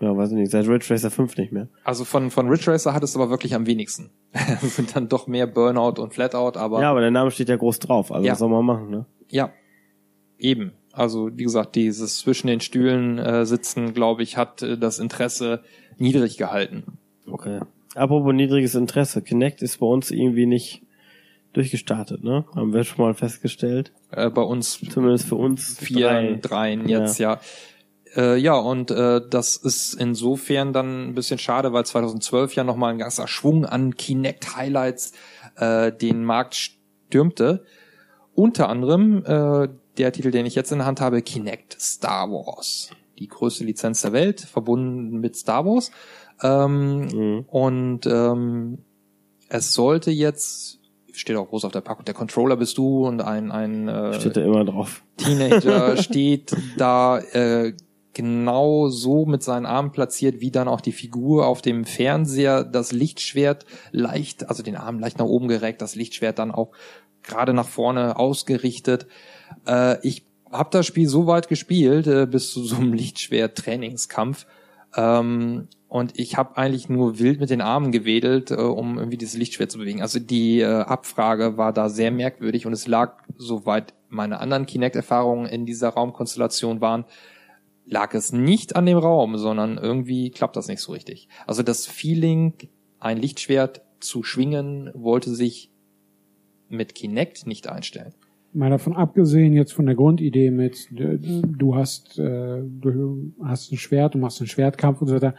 ja, 0.00 0.16
weiß 0.16 0.30
ich 0.30 0.36
nicht, 0.36 0.50
seit 0.50 0.66
Ridge 0.68 0.86
Racer 0.90 1.10
5 1.10 1.36
nicht 1.36 1.52
mehr. 1.52 1.68
Also 1.84 2.04
von, 2.04 2.30
von 2.30 2.48
Ridge 2.48 2.70
Racer 2.70 2.94
hat 2.94 3.02
es 3.02 3.14
aber 3.16 3.30
wirklich 3.30 3.54
am 3.54 3.66
wenigsten. 3.66 4.10
Es 4.62 4.76
sind 4.76 4.94
dann 4.96 5.08
doch 5.08 5.26
mehr 5.26 5.46
Burnout 5.46 6.00
und 6.00 6.14
Flatout, 6.14 6.58
aber. 6.58 6.80
Ja, 6.80 6.90
aber 6.90 7.00
der 7.00 7.10
Name 7.10 7.30
steht 7.30 7.48
ja 7.48 7.56
groß 7.56 7.78
drauf, 7.80 8.10
also 8.12 8.24
Ja. 8.26 8.32
was 8.32 8.38
soll 8.38 8.48
man 8.48 8.64
machen, 8.64 8.90
ne? 8.90 9.06
Ja. 9.28 9.52
Eben. 10.38 10.72
Also, 10.92 11.30
wie 11.36 11.44
gesagt, 11.44 11.74
dieses 11.76 12.18
zwischen 12.18 12.48
den 12.48 12.60
Stühlen 12.60 13.18
äh, 13.18 13.46
sitzen, 13.46 13.94
glaube 13.94 14.22
ich, 14.22 14.36
hat 14.36 14.62
äh, 14.62 14.76
das 14.76 14.98
Interesse 14.98 15.62
niedrig 15.98 16.36
gehalten. 16.36 16.98
Okay. 17.26 17.60
Apropos 17.94 18.34
niedriges 18.34 18.74
Interesse, 18.74 19.22
Kinect 19.22 19.62
ist 19.62 19.78
bei 19.78 19.86
uns 19.86 20.10
irgendwie 20.10 20.46
nicht 20.46 20.82
durchgestartet, 21.52 22.24
ne? 22.24 22.44
Haben 22.54 22.72
wir 22.72 22.84
schon 22.84 23.04
mal 23.04 23.14
festgestellt. 23.14 23.92
Äh, 24.10 24.30
bei 24.30 24.42
uns 24.42 24.80
Zumindest 24.80 25.26
für 25.26 25.36
uns 25.36 25.78
vier, 25.78 26.08
drei. 26.08 26.38
dreien 26.40 26.88
jetzt, 26.88 27.18
ja. 27.18 27.40
Äh, 28.16 28.36
ja, 28.36 28.54
und 28.54 28.90
äh, 28.90 29.20
das 29.28 29.56
ist 29.56 29.94
insofern 29.94 30.72
dann 30.72 31.08
ein 31.08 31.14
bisschen 31.14 31.38
schade, 31.38 31.72
weil 31.72 31.86
2012 31.86 32.54
ja 32.54 32.64
nochmal 32.64 32.92
ein 32.92 32.98
ganzer 32.98 33.28
Schwung 33.28 33.64
an 33.64 33.94
Kinect-Highlights 33.94 35.12
äh, 35.56 35.92
den 35.92 36.24
Markt 36.24 36.54
stürmte. 36.54 37.64
Unter 38.34 38.68
anderem 38.68 39.24
äh, 39.24 39.68
der 39.98 40.12
Titel, 40.12 40.30
den 40.30 40.46
ich 40.46 40.54
jetzt 40.54 40.72
in 40.72 40.78
der 40.78 40.86
Hand 40.86 41.00
habe, 41.00 41.22
Kinect 41.22 41.80
Star 41.80 42.30
Wars. 42.30 42.90
Die 43.18 43.28
größte 43.28 43.64
Lizenz 43.64 44.02
der 44.02 44.12
Welt, 44.12 44.40
verbunden 44.40 45.20
mit 45.20 45.36
Star 45.36 45.64
Wars. 45.64 45.90
Ähm, 46.42 47.06
Mhm. 47.12 47.44
Und 47.48 48.06
ähm, 48.06 48.78
es 49.48 49.72
sollte 49.72 50.10
jetzt, 50.10 50.80
steht 51.12 51.36
auch 51.36 51.48
groß 51.48 51.64
auf 51.64 51.72
der 51.72 51.82
Packung, 51.82 52.04
der 52.04 52.14
Controller 52.14 52.56
bist 52.56 52.78
du 52.78 53.06
und 53.06 53.20
ein, 53.20 53.50
ein 53.52 53.88
äh, 53.88 54.14
Steht 54.18 54.36
da 54.36 54.42
immer 54.42 54.64
drauf. 54.64 55.02
Teenager 55.18 55.96
steht 56.02 56.56
da 56.78 57.18
äh, 57.18 57.74
genau 58.14 58.88
so 58.88 59.26
mit 59.26 59.42
seinen 59.42 59.66
Armen 59.66 59.92
platziert, 59.92 60.40
wie 60.40 60.50
dann 60.50 60.68
auch 60.68 60.80
die 60.80 60.92
Figur 60.92 61.46
auf 61.46 61.62
dem 61.62 61.84
Fernseher 61.84 62.64
das 62.64 62.92
Lichtschwert 62.92 63.64
leicht, 63.90 64.48
also 64.48 64.62
den 64.62 64.76
Arm 64.76 64.98
leicht 64.98 65.18
nach 65.18 65.26
oben 65.26 65.48
gereckt, 65.48 65.82
das 65.82 65.94
Lichtschwert 65.94 66.38
dann 66.38 66.50
auch 66.50 66.72
gerade 67.22 67.54
nach 67.54 67.68
vorne 67.68 68.16
ausgerichtet. 68.16 69.06
Äh, 69.66 70.06
ich 70.06 70.24
habe 70.50 70.70
das 70.70 70.86
Spiel 70.86 71.08
so 71.08 71.26
weit 71.26 71.48
gespielt, 71.48 72.06
äh, 72.06 72.26
bis 72.26 72.52
zu 72.52 72.62
so 72.64 72.76
einem 72.76 72.92
Lichtschwert-Trainingskampf. 72.92 74.46
Ähm, 74.94 75.68
und 75.88 76.18
ich 76.18 76.36
habe 76.36 76.56
eigentlich 76.56 76.88
nur 76.88 77.18
wild 77.18 77.40
mit 77.40 77.50
den 77.50 77.60
Armen 77.60 77.92
gewedelt, 77.92 78.50
äh, 78.50 78.54
um 78.54 78.98
irgendwie 78.98 79.16
dieses 79.16 79.36
Lichtschwert 79.36 79.70
zu 79.70 79.78
bewegen. 79.78 80.02
Also 80.02 80.18
die 80.18 80.60
äh, 80.60 80.66
Abfrage 80.66 81.56
war 81.56 81.72
da 81.72 81.88
sehr 81.88 82.10
merkwürdig 82.10 82.66
und 82.66 82.72
es 82.72 82.86
lag, 82.86 83.18
soweit 83.36 83.94
meine 84.08 84.40
anderen 84.40 84.66
Kinect-Erfahrungen 84.66 85.46
in 85.46 85.64
dieser 85.64 85.90
Raumkonstellation 85.90 86.80
waren, 86.80 87.04
lag 87.86 88.14
es 88.14 88.32
nicht 88.32 88.76
an 88.76 88.86
dem 88.86 88.98
Raum, 88.98 89.36
sondern 89.36 89.78
irgendwie 89.78 90.30
klappt 90.30 90.56
das 90.56 90.68
nicht 90.68 90.80
so 90.80 90.92
richtig. 90.92 91.28
Also 91.46 91.62
das 91.62 91.86
Feeling, 91.86 92.54
ein 93.00 93.18
Lichtschwert 93.18 93.82
zu 94.00 94.22
schwingen, 94.22 94.90
wollte 94.94 95.34
sich 95.34 95.70
mit 96.68 96.94
Kinect 96.94 97.46
nicht 97.46 97.68
einstellen. 97.68 98.14
Mal 98.54 98.70
davon 98.70 98.94
abgesehen 98.96 99.52
jetzt 99.54 99.72
von 99.72 99.86
der 99.86 99.94
Grundidee 99.94 100.50
mit 100.50 100.88
du 100.90 101.74
hast 101.74 102.18
äh, 102.18 102.62
du 102.62 103.32
hast 103.42 103.72
ein 103.72 103.78
Schwert, 103.78 104.14
du 104.14 104.18
machst 104.18 104.40
einen 104.40 104.48
Schwertkampf 104.48 105.00
und 105.00 105.08
so 105.08 105.14
weiter. 105.14 105.34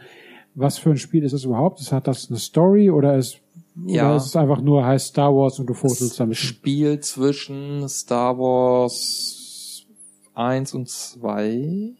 Was 0.56 0.78
für 0.78 0.90
ein 0.90 0.96
Spiel 0.98 1.24
ist 1.24 1.32
das 1.32 1.44
überhaupt? 1.44 1.80
Hat 1.92 2.06
das 2.06 2.28
eine 2.28 2.38
Story 2.38 2.90
oder 2.90 3.16
ist 3.16 3.38
Ja. 3.86 4.06
oder 4.08 4.16
ist 4.16 4.26
es 4.26 4.36
einfach 4.36 4.60
nur 4.60 4.84
heißt 4.84 5.08
Star 5.08 5.34
Wars 5.34 5.58
und 5.58 5.66
du 5.66 5.74
fotelst 5.74 6.18
damit? 6.20 6.36
Spiel 6.36 7.00
zwischen 7.00 7.88
Star 7.88 8.36
Wars 8.38 9.86
1 10.34 10.74
und 10.74 10.88
2, 10.88 11.94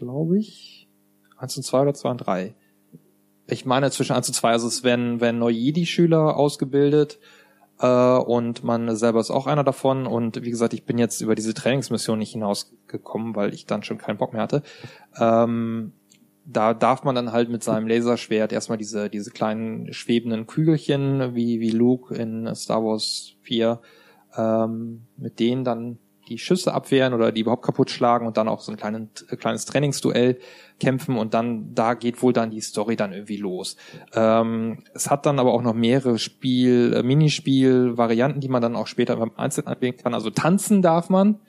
glaube 0.00 0.38
ich. 0.38 0.88
1 1.38 1.56
und 1.56 1.62
2 1.62 1.82
oder 1.82 1.94
2 1.94 2.10
und 2.10 2.18
3. 2.18 2.54
Ich 3.46 3.64
meine 3.64 3.90
zwischen 3.90 4.14
1 4.14 4.28
und 4.28 4.34
2, 4.34 4.50
also 4.50 4.66
es 4.66 4.84
werden, 4.84 5.20
werden 5.20 5.38
neue 5.38 5.54
Jedi-Schüler 5.54 6.36
ausgebildet 6.36 7.18
äh, 7.80 7.86
und 7.86 8.62
man 8.64 8.94
selber 8.96 9.20
ist 9.20 9.30
auch 9.30 9.46
einer 9.46 9.64
davon 9.64 10.06
und 10.06 10.42
wie 10.44 10.50
gesagt, 10.50 10.74
ich 10.74 10.84
bin 10.84 10.98
jetzt 10.98 11.20
über 11.20 11.34
diese 11.34 11.54
Trainingsmission 11.54 12.18
nicht 12.18 12.32
hinausgekommen, 12.32 13.34
weil 13.34 13.54
ich 13.54 13.66
dann 13.66 13.82
schon 13.82 13.98
keinen 13.98 14.18
Bock 14.18 14.32
mehr 14.32 14.42
hatte. 14.42 14.62
Ähm, 15.18 15.92
da 16.44 16.74
darf 16.74 17.04
man 17.04 17.14
dann 17.14 17.32
halt 17.32 17.48
mit 17.48 17.62
seinem 17.62 17.86
Laserschwert 17.86 18.52
erstmal 18.52 18.78
diese, 18.78 19.08
diese 19.08 19.30
kleinen 19.30 19.92
schwebenden 19.92 20.46
Kügelchen, 20.46 21.34
wie, 21.34 21.60
wie 21.60 21.70
Luke 21.70 22.14
in 22.14 22.52
Star 22.54 22.82
Wars 22.82 23.34
4, 23.42 23.80
ähm, 24.36 25.02
mit 25.16 25.38
denen 25.38 25.64
dann 25.64 25.98
die 26.30 26.38
Schüsse 26.38 26.72
abwehren 26.72 27.12
oder 27.12 27.32
die 27.32 27.42
überhaupt 27.42 27.64
kaputt 27.64 27.90
schlagen 27.90 28.26
und 28.26 28.36
dann 28.36 28.48
auch 28.48 28.60
so 28.60 28.72
ein 28.72 28.78
kleinen, 28.78 29.10
äh, 29.28 29.36
kleines 29.36 29.66
Trainingsduell 29.66 30.38
kämpfen 30.78 31.18
und 31.18 31.34
dann, 31.34 31.74
da 31.74 31.94
geht 31.94 32.22
wohl 32.22 32.32
dann 32.32 32.50
die 32.50 32.60
Story 32.60 32.96
dann 32.96 33.12
irgendwie 33.12 33.36
los. 33.36 33.76
Ähm, 34.14 34.84
es 34.94 35.10
hat 35.10 35.26
dann 35.26 35.38
aber 35.38 35.52
auch 35.52 35.62
noch 35.62 35.74
mehrere 35.74 36.18
Spiel, 36.18 36.94
äh, 36.94 37.02
Minispiel-Varianten, 37.02 38.40
die 38.40 38.48
man 38.48 38.62
dann 38.62 38.76
auch 38.76 38.86
später 38.86 39.16
beim 39.16 39.32
Einzelnen 39.36 39.68
anwählen 39.68 39.96
kann. 39.96 40.14
Also 40.14 40.30
tanzen 40.30 40.80
darf 40.80 41.10
man, 41.10 41.40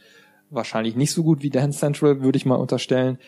wahrscheinlich 0.49 0.95
nicht 0.95 1.12
so 1.14 1.24
gut 1.24 1.44
wie 1.44 1.49
Dance 1.49 1.80
Central, 1.80 2.22
würde 2.22 2.38
ich 2.38 2.45
mal 2.45 2.56
unterstellen. 2.56 3.20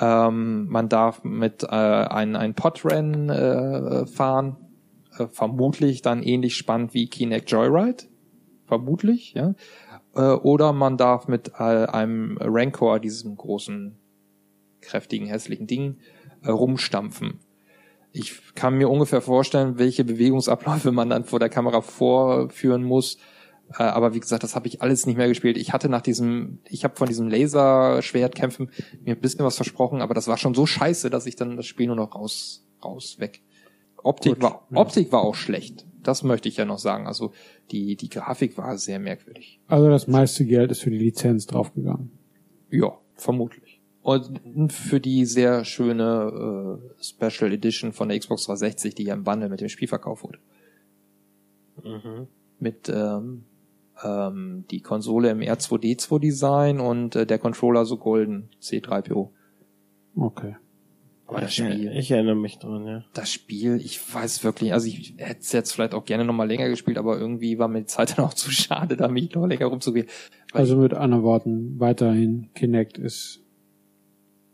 Ähm, 0.00 0.68
man 0.68 0.88
darf 0.88 1.22
mit 1.24 1.64
äh, 1.64 1.66
ein, 1.66 2.34
ein 2.36 2.54
Podrennen 2.54 3.28
äh, 3.28 4.06
fahren, 4.06 4.56
äh, 5.18 5.26
vermutlich 5.26 6.00
dann 6.00 6.22
ähnlich 6.22 6.56
spannend 6.56 6.94
wie 6.94 7.08
Kinect 7.08 7.50
Joyride, 7.50 8.04
vermutlich, 8.66 9.34
ja. 9.34 9.54
Äh, 10.14 10.32
oder 10.32 10.72
man 10.72 10.96
darf 10.96 11.28
mit 11.28 11.52
äh, 11.58 11.86
einem 11.86 12.38
Rancor, 12.40 13.00
diesem 13.00 13.36
großen, 13.36 13.98
kräftigen, 14.80 15.26
hässlichen 15.26 15.66
Ding, 15.66 15.98
äh, 16.42 16.50
rumstampfen. 16.50 17.40
Ich 18.12 18.54
kann 18.54 18.76
mir 18.76 18.90
ungefähr 18.90 19.22
vorstellen, 19.22 19.78
welche 19.78 20.04
Bewegungsabläufe 20.04 20.92
man 20.92 21.08
dann 21.08 21.24
vor 21.24 21.38
der 21.38 21.48
Kamera 21.48 21.80
vorführen 21.80 22.82
muss. 22.82 23.16
Äh, 23.78 23.84
aber 23.84 24.12
wie 24.14 24.20
gesagt, 24.20 24.42
das 24.42 24.54
habe 24.54 24.66
ich 24.66 24.82
alles 24.82 25.06
nicht 25.06 25.16
mehr 25.16 25.28
gespielt. 25.28 25.56
Ich 25.56 25.72
hatte 25.72 25.88
nach 25.88 26.02
diesem, 26.02 26.58
ich 26.68 26.84
habe 26.84 26.96
von 26.96 27.08
diesem 27.08 27.28
Laserschwertkämpfen 27.28 28.70
mir 29.04 29.14
ein 29.14 29.20
bisschen 29.20 29.44
was 29.44 29.56
versprochen, 29.56 30.02
aber 30.02 30.14
das 30.14 30.28
war 30.28 30.36
schon 30.36 30.54
so 30.54 30.66
scheiße, 30.66 31.08
dass 31.08 31.26
ich 31.26 31.36
dann 31.36 31.56
das 31.56 31.66
Spiel 31.66 31.86
nur 31.86 31.96
noch 31.96 32.14
raus, 32.14 32.66
raus 32.84 33.16
weg. 33.18 33.42
Optik 34.02 34.34
Gut, 34.34 34.42
war, 34.42 34.66
ja. 34.70 34.76
Optik 34.76 35.12
war 35.12 35.22
auch 35.22 35.34
schlecht. 35.34 35.86
Das 36.02 36.22
möchte 36.22 36.48
ich 36.48 36.56
ja 36.56 36.64
noch 36.64 36.78
sagen. 36.78 37.06
Also 37.06 37.32
die, 37.70 37.96
die 37.96 38.08
Grafik 38.08 38.58
war 38.58 38.76
sehr 38.78 38.98
merkwürdig. 38.98 39.60
Also 39.68 39.88
das 39.88 40.08
meiste 40.08 40.44
Geld 40.44 40.70
ist 40.70 40.82
für 40.82 40.90
die 40.90 40.98
Lizenz 40.98 41.46
draufgegangen. 41.46 42.10
Ja, 42.70 42.98
vermutlich. 43.14 43.80
Und 44.02 44.72
für 44.72 44.98
die 44.98 45.24
sehr 45.24 45.64
schöne 45.64 46.80
äh, 46.98 47.02
Special 47.02 47.52
Edition 47.52 47.92
von 47.92 48.08
der 48.08 48.18
Xbox 48.18 48.46
360, 48.46 48.94
die 48.96 49.04
ja 49.04 49.14
im 49.14 49.22
Bundle 49.22 49.48
mit 49.48 49.60
dem 49.60 49.68
Spiel 49.68 49.86
verkauft 49.86 50.24
wurde. 50.24 50.38
Mit 52.58 52.88
ähm, 52.88 53.44
ähm, 54.02 54.64
die 54.70 54.80
Konsole 54.80 55.30
im 55.30 55.40
R2D2 55.40 56.18
Design 56.18 56.80
und 56.80 57.14
äh, 57.14 57.26
der 57.26 57.38
Controller 57.38 57.84
so 57.84 57.96
golden 57.96 58.50
C3PO. 58.60 59.30
Okay. 60.16 60.56
Aber 61.32 61.40
das 61.40 61.56
Ja, 61.56 61.70
Spiel, 61.70 61.92
ich 61.96 62.10
erinnere 62.10 62.34
mich 62.34 62.58
dran, 62.58 62.86
ja. 62.86 63.04
das 63.14 63.32
Spiel, 63.32 63.80
ich 63.82 64.00
weiß 64.14 64.44
wirklich, 64.44 64.74
also 64.74 64.86
ich 64.86 65.14
hätte 65.16 65.40
es 65.40 65.52
jetzt 65.52 65.72
vielleicht 65.72 65.94
auch 65.94 66.04
gerne 66.04 66.24
nochmal 66.24 66.46
länger 66.46 66.68
gespielt, 66.68 66.98
aber 66.98 67.18
irgendwie 67.18 67.58
war 67.58 67.68
mir 67.68 67.80
die 67.80 67.86
Zeit 67.86 68.18
dann 68.18 68.26
auch 68.26 68.34
zu 68.34 68.50
schade, 68.50 68.96
da 68.96 69.08
mich 69.08 69.34
noch 69.34 69.46
länger 69.46 69.66
rumzugehen. 69.66 70.06
Also 70.52 70.76
mit 70.76 70.92
anderen 70.92 71.24
Worten, 71.24 71.80
weiterhin 71.80 72.50
Kinect 72.54 72.98
ist 72.98 73.40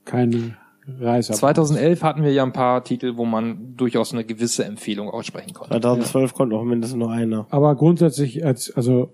keine 0.04 0.56
Reise. 0.86 1.32
2011 1.32 2.02
hatten 2.02 2.22
wir 2.22 2.32
ja 2.32 2.44
ein 2.44 2.52
paar 2.52 2.84
Titel, 2.84 3.16
wo 3.16 3.24
man 3.24 3.76
durchaus 3.76 4.12
eine 4.12 4.24
gewisse 4.24 4.64
Empfehlung 4.64 5.10
aussprechen 5.10 5.52
konnte. 5.52 5.70
2012 5.80 6.32
kommt 6.32 6.52
auch 6.54 6.64
mindestens 6.64 6.98
noch 6.98 7.10
einer. 7.10 7.46
Aber 7.50 7.74
grundsätzlich 7.74 8.44
als, 8.44 8.74
also 8.74 9.12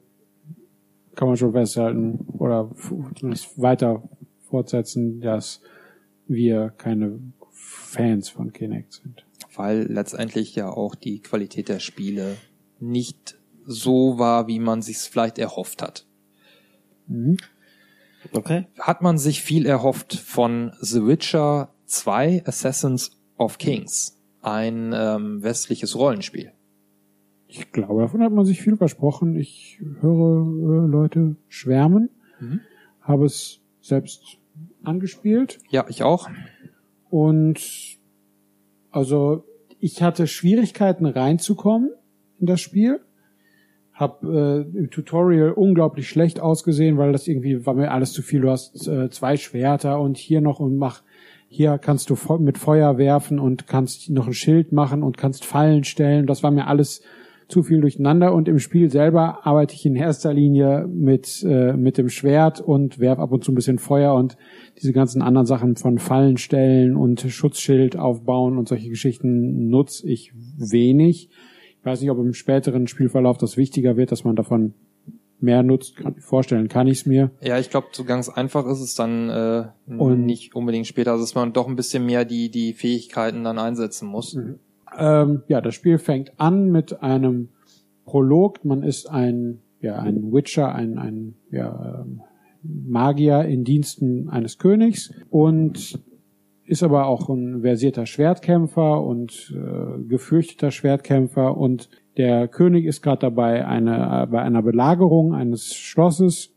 kann 1.14 1.28
man 1.28 1.36
schon 1.36 1.52
festhalten 1.52 2.26
oder 2.38 2.70
weiter 3.56 4.02
fortsetzen, 4.48 5.20
dass 5.20 5.60
wir 6.26 6.72
keine 6.76 7.18
Fans 7.94 8.28
von 8.28 8.52
Kinect 8.52 8.92
sind. 8.92 9.24
Weil 9.54 9.82
letztendlich 9.82 10.54
ja 10.54 10.68
auch 10.68 10.94
die 10.94 11.20
Qualität 11.20 11.68
der 11.68 11.80
Spiele 11.80 12.36
nicht 12.80 13.38
so 13.64 14.18
war, 14.18 14.46
wie 14.46 14.58
man 14.58 14.82
sich 14.82 14.98
vielleicht 14.98 15.38
erhofft 15.38 15.82
hat. 15.82 16.06
Okay. 18.32 18.66
Hat 18.78 19.02
man 19.02 19.18
sich 19.18 19.42
viel 19.42 19.66
erhofft 19.66 20.14
von 20.14 20.72
The 20.80 21.06
Witcher 21.06 21.74
2 21.86 22.44
Assassins 22.46 23.12
of 23.36 23.58
Kings, 23.58 24.20
ein 24.40 24.92
ähm, 24.94 25.42
westliches 25.42 25.96
Rollenspiel. 25.96 26.52
Ich 27.46 27.70
glaube, 27.70 28.02
davon 28.02 28.22
hat 28.22 28.32
man 28.32 28.44
sich 28.44 28.60
viel 28.60 28.76
versprochen. 28.76 29.36
Ich 29.36 29.80
höre 30.00 30.42
äh, 30.42 30.86
Leute 30.88 31.36
schwärmen, 31.48 32.10
habe 33.00 33.26
es 33.26 33.60
selbst 33.80 34.38
angespielt 34.82 35.58
Ja, 35.70 35.86
ich 35.88 36.02
auch. 36.02 36.28
Und 37.14 37.60
also 38.90 39.44
ich 39.78 40.02
hatte 40.02 40.26
Schwierigkeiten 40.26 41.06
reinzukommen 41.06 41.92
in 42.40 42.46
das 42.46 42.60
Spiel. 42.60 43.02
Hab 43.92 44.24
äh, 44.24 44.62
im 44.62 44.90
Tutorial 44.90 45.52
unglaublich 45.52 46.08
schlecht 46.08 46.40
ausgesehen, 46.40 46.98
weil 46.98 47.12
das 47.12 47.28
irgendwie 47.28 47.64
war 47.66 47.74
mir 47.74 47.92
alles 47.92 48.12
zu 48.12 48.22
viel. 48.22 48.40
Du 48.40 48.50
hast 48.50 48.88
äh, 48.88 49.10
zwei 49.10 49.36
Schwerter 49.36 50.00
und 50.00 50.16
hier 50.16 50.40
noch 50.40 50.58
und 50.58 50.76
mach 50.76 51.04
hier 51.46 51.78
kannst 51.78 52.10
du 52.10 52.16
mit 52.40 52.58
Feuer 52.58 52.98
werfen 52.98 53.38
und 53.38 53.68
kannst 53.68 54.10
noch 54.10 54.26
ein 54.26 54.34
Schild 54.34 54.72
machen 54.72 55.04
und 55.04 55.16
kannst 55.16 55.44
Fallen 55.44 55.84
stellen. 55.84 56.26
Das 56.26 56.42
war 56.42 56.50
mir 56.50 56.66
alles 56.66 57.00
zu 57.48 57.62
viel 57.62 57.80
durcheinander 57.80 58.32
und 58.34 58.48
im 58.48 58.58
Spiel 58.58 58.90
selber 58.90 59.46
arbeite 59.46 59.74
ich 59.74 59.84
in 59.86 59.94
erster 59.96 60.32
Linie 60.32 60.86
mit 60.88 61.42
äh, 61.46 61.74
mit 61.74 61.98
dem 61.98 62.08
Schwert 62.08 62.60
und 62.60 62.98
werf 62.98 63.18
ab 63.18 63.32
und 63.32 63.44
zu 63.44 63.52
ein 63.52 63.54
bisschen 63.54 63.78
Feuer 63.78 64.14
und 64.14 64.36
diese 64.80 64.92
ganzen 64.92 65.22
anderen 65.22 65.46
Sachen 65.46 65.76
von 65.76 65.98
Fallen 65.98 66.36
stellen 66.36 66.96
und 66.96 67.20
Schutzschild 67.20 67.96
aufbauen 67.98 68.56
und 68.58 68.68
solche 68.68 68.88
Geschichten 68.88 69.68
nutze 69.68 70.08
ich 70.08 70.32
wenig. 70.56 71.28
Ich 71.80 71.84
weiß 71.84 72.00
nicht, 72.00 72.10
ob 72.10 72.18
im 72.18 72.32
späteren 72.32 72.86
Spielverlauf 72.86 73.36
das 73.36 73.56
wichtiger 73.56 73.96
wird, 73.96 74.10
dass 74.10 74.24
man 74.24 74.36
davon 74.36 74.72
mehr 75.40 75.62
nutzt. 75.62 75.96
Kann, 75.96 76.14
vorstellen 76.20 76.68
kann 76.68 76.86
ich 76.86 77.00
es 77.00 77.06
mir. 77.06 77.30
Ja, 77.42 77.58
ich 77.58 77.68
glaube, 77.68 77.88
so 77.92 78.04
ganz 78.04 78.30
einfach 78.30 78.66
ist 78.66 78.80
es 78.80 78.94
dann 78.94 79.28
äh, 79.28 79.64
Und- 79.98 80.24
nicht 80.24 80.54
unbedingt 80.54 80.86
später, 80.86 81.12
also 81.12 81.24
dass 81.24 81.34
man 81.34 81.52
doch 81.52 81.68
ein 81.68 81.76
bisschen 81.76 82.06
mehr 82.06 82.24
die, 82.24 82.50
die 82.50 82.72
Fähigkeiten 82.72 83.44
dann 83.44 83.58
einsetzen 83.58 84.08
muss. 84.08 84.34
Ähm, 84.98 85.42
ja, 85.48 85.60
das 85.60 85.74
Spiel 85.74 85.98
fängt 85.98 86.38
an 86.38 86.70
mit 86.70 87.02
einem 87.02 87.48
Prolog. 88.04 88.64
Man 88.64 88.82
ist 88.82 89.10
ein, 89.10 89.60
ja, 89.80 89.96
ein 89.96 90.32
Witcher, 90.32 90.74
ein, 90.74 90.98
ein 90.98 91.34
ja, 91.50 92.02
ähm, 92.02 92.22
Magier 92.62 93.44
in 93.44 93.64
Diensten 93.64 94.28
eines 94.28 94.58
Königs 94.58 95.12
und 95.30 96.00
ist 96.66 96.82
aber 96.82 97.06
auch 97.06 97.28
ein 97.28 97.60
versierter 97.60 98.06
Schwertkämpfer 98.06 99.02
und 99.02 99.54
äh, 99.54 100.02
gefürchteter 100.08 100.70
Schwertkämpfer 100.70 101.56
und 101.56 101.90
der 102.16 102.48
König 102.48 102.86
ist 102.86 103.02
gerade 103.02 103.20
dabei, 103.20 103.66
eine, 103.66 104.22
äh, 104.22 104.26
bei 104.26 104.40
einer 104.40 104.62
Belagerung 104.62 105.34
eines 105.34 105.74
Schlosses 105.74 106.54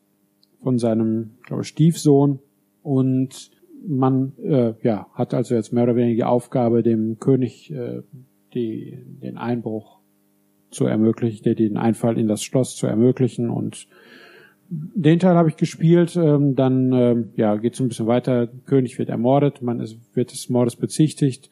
von 0.61 0.77
seinem, 0.77 1.31
glaube 1.45 1.63
ich, 1.63 1.67
Stiefsohn 1.67 2.39
und 2.83 3.51
man 3.85 4.33
äh, 4.43 4.73
ja, 4.81 5.07
hat 5.13 5.33
also 5.33 5.55
jetzt 5.55 5.73
mehr 5.73 5.83
oder 5.83 5.95
weniger 5.95 6.15
die 6.15 6.23
Aufgabe, 6.23 6.83
dem 6.83 7.19
König 7.19 7.71
äh, 7.71 8.01
die, 8.57 8.97
den 9.21 9.37
Einbruch 9.37 9.99
zu 10.69 10.85
ermöglichen, 10.85 11.55
den- 11.55 11.77
Einfall 11.77 12.17
in 12.17 12.27
das 12.27 12.43
Schloss 12.43 12.75
zu 12.75 12.87
ermöglichen 12.87 13.49
und 13.49 13.87
den 14.69 15.19
Teil 15.19 15.35
habe 15.35 15.49
ich 15.49 15.55
gespielt. 15.55 16.17
Ähm, 16.17 16.55
dann 16.55 16.91
ähm, 16.91 17.29
ja, 17.37 17.55
geht 17.55 17.73
es 17.73 17.79
ein 17.79 17.87
bisschen 17.87 18.07
weiter. 18.07 18.47
König 18.65 18.99
wird 18.99 19.09
ermordet, 19.09 19.61
man 19.61 19.79
ist, 19.79 19.97
wird 20.13 20.31
des 20.31 20.49
Mordes 20.49 20.75
bezichtigt. 20.75 21.49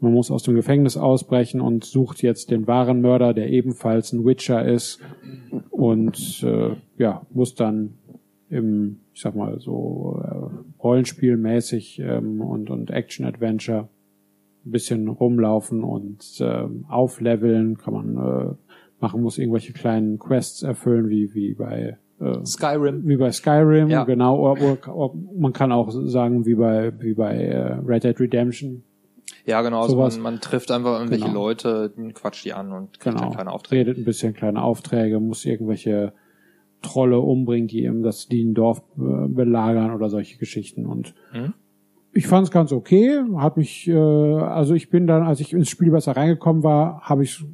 Man 0.00 0.12
muss 0.12 0.30
aus 0.30 0.42
dem 0.42 0.54
Gefängnis 0.54 0.96
ausbrechen 0.96 1.60
und 1.60 1.84
sucht 1.84 2.22
jetzt 2.22 2.50
den 2.50 2.66
wahren 2.66 3.00
Mörder, 3.00 3.34
der 3.34 3.50
ebenfalls 3.50 4.12
ein 4.12 4.24
Witcher 4.24 4.64
ist 4.64 5.00
und 5.70 6.42
äh, 6.44 6.76
ja 6.98 7.26
muss 7.30 7.54
dann 7.54 7.94
im, 8.48 9.00
ich 9.12 9.20
sag 9.22 9.34
mal 9.34 9.58
so 9.58 10.22
äh, 10.22 10.82
Rollenspielmäßig 10.82 11.98
ähm, 11.98 12.40
und 12.40 12.70
und 12.70 12.90
Action 12.90 13.26
Adventure 13.26 13.88
ein 14.66 14.70
bisschen 14.72 15.08
rumlaufen 15.08 15.82
und 15.84 16.24
ähm, 16.40 16.84
aufleveln 16.88 17.78
kann 17.78 17.94
man 17.94 18.16
äh, 18.16 18.54
machen, 19.00 19.22
muss 19.22 19.38
irgendwelche 19.38 19.72
kleinen 19.72 20.18
Quests 20.18 20.62
erfüllen, 20.62 21.08
wie 21.08 21.32
wie 21.34 21.54
bei 21.54 21.98
äh, 22.20 22.44
Skyrim. 22.44 23.06
wie 23.06 23.16
bei 23.16 23.30
Skyrim, 23.30 23.88
Ja. 23.88 24.04
genau. 24.04 24.38
Oder, 24.52 24.88
oder, 24.94 25.14
man 25.38 25.52
kann 25.52 25.70
auch 25.72 25.90
sagen, 25.90 26.46
wie 26.46 26.54
bei 26.54 26.92
wie 27.00 27.14
bei 27.14 27.36
äh, 27.36 27.72
Red 27.86 28.04
Dead 28.04 28.18
Redemption. 28.18 28.82
Ja, 29.44 29.62
genau. 29.62 29.82
Also 29.82 29.96
man, 29.96 30.20
man 30.20 30.40
trifft 30.40 30.70
einfach 30.72 30.94
irgendwelche 30.98 31.26
Genau. 31.26 31.44
Leute, 31.46 31.92
quatscht 32.14 32.44
die 32.44 32.52
an 32.52 32.72
und 32.72 32.98
kriegt 32.98 33.16
Genau. 33.16 33.28
dann 33.28 33.34
kleine 33.34 33.52
Aufträge. 33.52 33.80
Redet 33.80 33.98
ein 33.98 34.04
bisschen 34.04 34.34
kleine 34.34 34.62
Aufträge, 34.62 35.20
muss 35.20 35.44
irgendwelche 35.44 36.12
Trolle 36.82 37.20
umbringen, 37.20 37.68
die 37.68 37.84
eben 37.84 38.02
das 38.02 38.26
die 38.28 38.44
ein 38.44 38.54
Dorf 38.54 38.82
äh, 38.98 39.28
belagern 39.28 39.92
oder 39.94 40.08
solche 40.10 40.38
Geschichten. 40.38 40.86
Und 40.86 41.14
Mhm. 41.32 41.54
Ich 42.16 42.26
fand 42.26 42.46
es 42.46 42.50
ganz 42.50 42.72
okay. 42.72 43.20
Hat 43.36 43.56
mich, 43.56 43.86
äh, 43.88 43.94
also 43.94 44.74
ich 44.74 44.90
bin 44.90 45.06
dann, 45.06 45.22
als 45.22 45.40
ich 45.40 45.52
ins 45.52 45.68
Spiel 45.68 45.90
besser 45.90 46.12
reingekommen 46.16 46.62
war, 46.62 47.02
habe 47.02 47.24
ich 47.24 47.44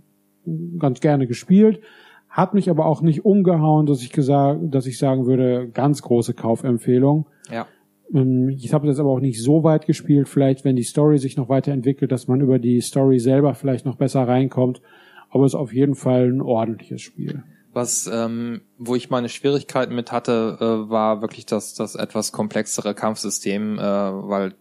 ganz 0.79 1.01
gerne 1.01 1.27
gespielt. 1.27 1.81
Hat 2.29 2.55
mich 2.55 2.71
aber 2.71 2.87
auch 2.87 3.03
nicht 3.03 3.25
umgehauen, 3.25 3.87
dass 3.87 4.03
ich 4.03 4.13
gesagt, 4.13 4.61
dass 4.71 4.87
ich 4.87 4.99
sagen 4.99 5.27
würde, 5.27 5.69
ganz 5.69 6.03
große 6.03 6.35
Kaufempfehlung. 6.35 7.27
Ja. 7.51 7.67
Ähm, 8.15 8.49
Ich 8.51 8.73
habe 8.73 8.87
das 8.87 8.99
aber 8.99 9.11
auch 9.11 9.21
nicht 9.21 9.43
so 9.43 9.65
weit 9.65 9.87
gespielt, 9.87 10.29
vielleicht 10.29 10.65
wenn 10.65 10.77
die 10.77 10.83
Story 10.83 11.19
sich 11.19 11.37
noch 11.37 11.49
weiterentwickelt, 11.49 12.11
dass 12.13 12.29
man 12.29 12.41
über 12.41 12.59
die 12.59 12.81
Story 12.81 13.19
selber 13.19 13.55
vielleicht 13.55 13.85
noch 13.85 13.97
besser 13.97 14.27
reinkommt. 14.27 14.81
Aber 15.29 15.45
es 15.45 15.53
ist 15.53 15.59
auf 15.59 15.73
jeden 15.73 15.95
Fall 15.95 16.29
ein 16.29 16.41
ordentliches 16.41 17.01
Spiel. 17.03 17.43
Was, 17.73 18.07
ähm, 18.07 18.63
wo 18.77 18.95
ich 18.95 19.09
meine 19.09 19.31
Schwierigkeiten 19.31 19.95
mit 19.95 20.13
hatte, 20.13 20.59
äh, 20.61 20.91
war 20.91 21.23
wirklich 21.23 21.47
das, 21.47 21.75
das 21.75 21.95
etwas 21.95 22.33
komplexere 22.33 22.95
Kampfsystem, 22.95 23.79
äh, 23.79 23.83
weil 23.83 24.55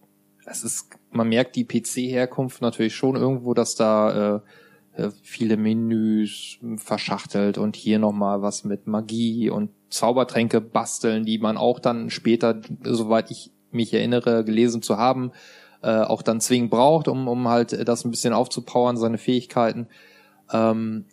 es 0.46 0.64
ist, 0.64 0.90
man 1.10 1.28
merkt 1.28 1.56
die 1.56 1.66
PC-Herkunft 1.66 2.62
natürlich 2.62 2.96
schon 2.96 3.16
irgendwo, 3.16 3.54
dass 3.54 3.74
da 3.74 4.36
äh, 4.36 4.40
äh, 4.94 5.10
viele 5.22 5.56
Menüs 5.56 6.58
verschachtelt 6.76 7.58
und 7.58 7.76
hier 7.76 7.98
nochmal 7.98 8.42
was 8.42 8.64
mit 8.64 8.86
Magie 8.86 9.50
und 9.50 9.70
Zaubertränke 9.88 10.60
basteln, 10.60 11.24
die 11.24 11.38
man 11.38 11.56
auch 11.56 11.80
dann 11.80 12.10
später, 12.10 12.60
soweit 12.82 13.30
ich 13.30 13.50
mich 13.70 13.92
erinnere, 13.94 14.44
gelesen 14.44 14.82
zu 14.82 14.98
haben, 14.98 15.32
äh, 15.82 16.00
auch 16.00 16.22
dann 16.22 16.40
zwingend 16.40 16.70
braucht, 16.70 17.08
um, 17.08 17.26
um 17.28 17.48
halt 17.48 17.88
das 17.88 18.04
ein 18.04 18.10
bisschen 18.10 18.32
aufzupowern, 18.32 18.96
seine 18.96 19.18
Fähigkeiten. 19.18 19.88
Ähm, 20.52 21.06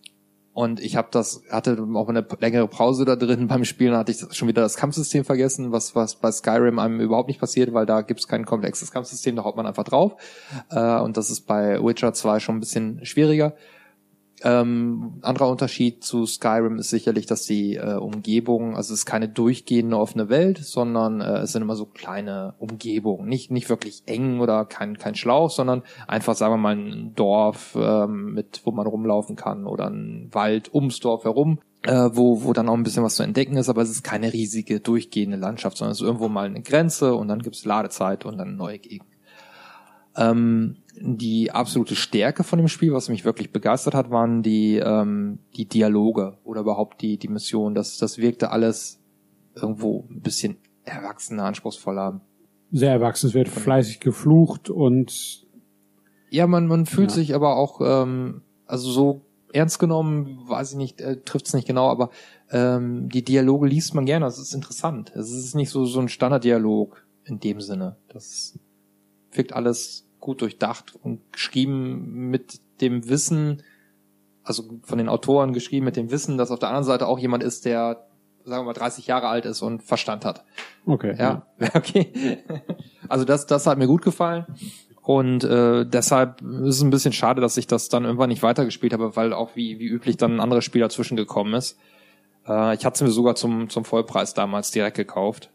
Und 0.60 0.82
ich 0.82 0.98
habe 0.98 1.08
das, 1.10 1.42
hatte 1.50 1.88
auch 1.94 2.10
eine 2.10 2.28
längere 2.42 2.68
Pause 2.68 3.06
da 3.06 3.16
drin 3.16 3.48
beim 3.48 3.64
Spielen, 3.64 3.96
hatte 3.96 4.12
ich 4.12 4.18
schon 4.36 4.50
wieder 4.50 4.62
das 4.62 4.76
Kampfsystem 4.76 5.24
vergessen, 5.24 5.72
was, 5.72 5.96
was 5.96 6.16
bei 6.16 6.34
Skyrim 6.34 6.80
einem 6.80 7.00
überhaupt 7.00 7.30
nicht 7.30 7.40
passiert, 7.40 7.74
weil 7.74 7.86
da 7.86 8.02
gibt's 8.02 8.28
kein 8.28 8.44
komplexes 8.44 8.92
Kampfsystem, 8.92 9.38
da 9.38 9.46
haut 9.46 9.56
man 9.56 9.66
einfach 9.66 9.86
drauf. 9.86 10.18
Äh, 10.70 11.00
und 11.00 11.16
das 11.16 11.30
ist 11.30 11.48
bei 11.48 11.82
Witcher 11.82 12.12
2 12.12 12.42
schon 12.42 12.58
ein 12.58 12.60
bisschen 12.60 13.06
schwieriger. 13.06 13.54
Ähm, 14.42 15.20
anderer 15.22 15.50
Unterschied 15.50 16.04
zu 16.04 16.26
Skyrim 16.26 16.78
ist 16.78 16.90
sicherlich, 16.90 17.26
dass 17.26 17.44
die 17.44 17.76
äh, 17.76 17.96
Umgebung, 17.96 18.78
also 18.78 18.94
es 18.94 19.02
ist 19.02 19.06
keine 19.06 19.28
durchgehende 19.28 19.98
offene 19.98 20.30
Welt, 20.30 20.60
sondern 20.60 21.20
äh, 21.20 21.40
es 21.40 21.52
sind 21.52 21.62
immer 21.62 21.76
so 21.76 21.86
kleine 21.86 22.54
Umgebungen. 22.58 23.28
Nicht, 23.28 23.52
nicht 23.52 23.70
wirklich 23.70 24.04
eng 24.06 24.40
oder 24.40 24.64
kein, 24.64 24.98
kein 24.98 25.16
Schlauch, 25.16 25.50
sondern 25.50 25.84
einfach, 26.08 26.36
sagen 26.36 26.54
wir 26.54 26.58
mal, 26.58 26.76
ein 26.76 27.14
Dorf, 27.16 27.76
ähm, 27.78 28.34
mit, 28.34 28.62
wo 28.64 28.72
man 28.72 28.88
rumlaufen 28.88 29.36
kann 29.36 29.66
oder 29.66 29.90
ein 29.90 30.30
Wald 30.32 30.74
ums 30.74 31.02
Dorf 31.02 31.26
herum, 31.26 31.60
äh, 31.84 32.10
wo, 32.14 32.44
wo 32.44 32.54
dann 32.54 32.70
auch 32.70 32.76
ein 32.76 32.84
bisschen 32.84 33.04
was 33.04 33.16
zu 33.16 33.24
entdecken 33.24 33.58
ist, 33.58 33.68
aber 33.68 33.82
es 33.82 33.90
ist 33.90 34.04
keine 34.04 34.32
riesige 34.32 34.80
durchgehende 34.80 35.38
Landschaft, 35.38 35.78
sondern 35.78 35.92
es 35.92 36.00
ist 36.00 36.08
irgendwo 36.08 36.30
mal 36.30 36.46
eine 36.46 36.62
Grenze 36.62 37.14
und 37.14 37.28
dann 37.28 37.42
gibt's 37.42 37.66
Ladezeit 37.66 38.26
und 38.26 38.38
dann 38.38 38.56
neue 38.56 38.80
Gegend. 38.80 39.10
Ähm, 40.16 40.78
die 41.02 41.52
absolute 41.52 41.96
Stärke 41.96 42.44
von 42.44 42.60
dem 42.60 42.68
Spiel, 42.68 42.94
was 42.94 43.10
mich 43.10 43.24
wirklich 43.26 43.52
begeistert 43.52 43.94
hat, 43.96 44.12
waren 44.12 44.44
die, 44.44 44.78
ähm, 44.78 45.40
die 45.56 45.66
Dialoge 45.66 46.38
oder 46.44 46.62
überhaupt 46.62 47.02
die, 47.02 47.18
die 47.18 47.30
Mission. 47.30 47.74
Das, 47.74 47.98
das 47.98 48.18
wirkte 48.18 48.52
alles 48.52 49.02
irgendwo 49.56 50.06
ein 50.10 50.22
bisschen 50.22 50.58
erwachsener, 50.84 51.46
anspruchsvoller. 51.46 52.22
Sehr 52.72 52.92
erwachsen. 52.92 53.28
Es 53.28 53.34
wird 53.34 53.48
fleißig 53.48 54.00
geflucht 54.00 54.70
und 54.70 55.48
ja, 56.30 56.48
man, 56.48 56.68
man 56.68 56.86
fühlt 56.86 57.12
ja. 57.12 57.16
sich 57.16 57.34
aber 57.34 57.56
auch, 57.56 57.82
ähm, 57.84 58.42
also 58.66 58.92
so 58.92 59.26
ernst 59.52 59.80
genommen, 59.80 60.42
weiß 60.48 60.72
ich 60.72 60.78
nicht, 60.78 61.02
äh, 61.02 61.22
trifft 61.22 61.48
es 61.48 61.54
nicht 61.54 61.68
genau, 61.68 61.90
aber 61.90 62.12
ähm, 62.52 63.10
die 63.10 63.24
Dialoge 63.24 63.68
liest 63.68 63.96
man 63.96 64.06
gerne, 64.06 64.26
das 64.26 64.38
ist 64.38 64.54
interessant. 64.54 65.12
Es 65.16 65.32
ist 65.32 65.56
nicht 65.56 65.70
so, 65.70 65.86
so 65.86 66.00
ein 66.00 66.10
Standarddialog 66.10 67.04
in 67.24 67.40
dem 67.40 67.62
Sinne. 67.62 67.98
Das 68.10 68.60
wirkt 69.32 69.54
alles 69.54 70.09
gut 70.20 70.42
durchdacht 70.42 70.96
und 71.02 71.22
geschrieben 71.32 72.30
mit 72.30 72.60
dem 72.82 73.08
Wissen, 73.10 73.64
also 74.44 74.64
von 74.84 74.98
den 74.98 75.10
Autoren 75.10 75.54
geschrieben 75.54 75.86
mit 75.86 75.96
dem 75.96 76.12
Wissen, 76.12 76.38
dass 76.38 76.52
auf 76.52 76.60
der 76.60 76.70
anderen 76.70 76.86
Seite 76.86 77.08
auch 77.08 77.20
jemand 77.20 77.44
ist, 77.44 77.66
der, 77.66 78.08
sagen 78.44 78.64
wir 78.64 78.68
mal, 78.68 78.74
30 78.74 79.08
Jahre 79.08 79.28
alt 79.28 79.46
ist 79.46 79.62
und 79.62 79.84
Verstand 79.84 80.26
hat. 80.26 80.44
Okay. 80.86 81.16
Ja, 81.18 81.46
ja. 81.60 81.70
okay. 81.74 82.44
Also 83.08 83.26
das, 83.26 83.46
das 83.48 83.68
hat 83.68 83.78
mir 83.78 83.88
gut 83.88 84.02
gefallen. 84.02 84.46
Und 85.02 85.44
äh, 85.44 85.86
deshalb 85.86 86.42
ist 86.42 86.76
es 86.76 86.82
ein 86.82 86.92
bisschen 86.92 87.14
schade, 87.14 87.42
dass 87.42 87.58
ich 87.58 87.66
das 87.66 87.90
dann 87.90 88.06
irgendwann 88.06 88.30
nicht 88.30 88.44
weitergespielt 88.44 88.94
habe, 88.94 89.16
weil 89.16 89.34
auch 89.34 89.56
wie, 89.56 89.80
wie 89.80 89.88
üblich 89.88 90.18
dann 90.18 90.36
ein 90.36 90.40
anderer 90.40 90.62
Spieler 90.62 90.90
zwischengekommen 90.90 91.54
ist. 91.54 91.80
Äh, 92.48 92.76
ich 92.76 92.86
hatte 92.86 92.96
es 92.96 93.02
mir 93.02 93.10
sogar 93.10 93.36
zum, 93.36 93.70
zum 93.70 93.86
Vollpreis 93.86 94.34
damals 94.34 94.72
direkt 94.72 94.98
gekauft 94.98 95.50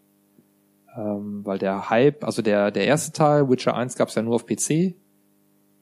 ähm, 0.97 1.45
weil 1.45 1.59
der 1.59 1.91
Hype, 1.91 2.25
also 2.25 2.43
der, 2.43 2.71
der 2.71 2.87
erste 2.87 3.13
Teil, 3.13 3.49
Witcher 3.49 3.75
1 3.75 3.97
gab 3.97 4.09
es 4.09 4.15
ja 4.15 4.23
nur 4.23 4.37
auf 4.37 4.47
PC 4.47 4.95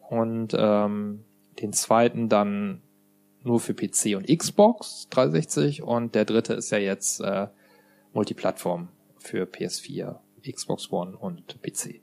und 0.09 0.55
ähm, 0.57 1.25
den 1.61 1.73
zweiten 1.73 2.29
dann 2.29 2.83
nur 3.45 3.61
für 3.61 3.75
PC 3.75 4.17
und 4.17 4.27
Xbox 4.27 5.09
360 5.11 5.83
und 5.83 6.15
der 6.15 6.25
dritte 6.25 6.55
ist 6.55 6.71
ja 6.71 6.79
jetzt 6.79 7.21
äh, 7.21 7.49
Multiplattform 8.13 8.89
für 9.19 9.45
PS4, 9.45 10.17
Xbox 10.51 10.91
One 10.93 11.17
und 11.17 11.61
PC. 11.63 12.01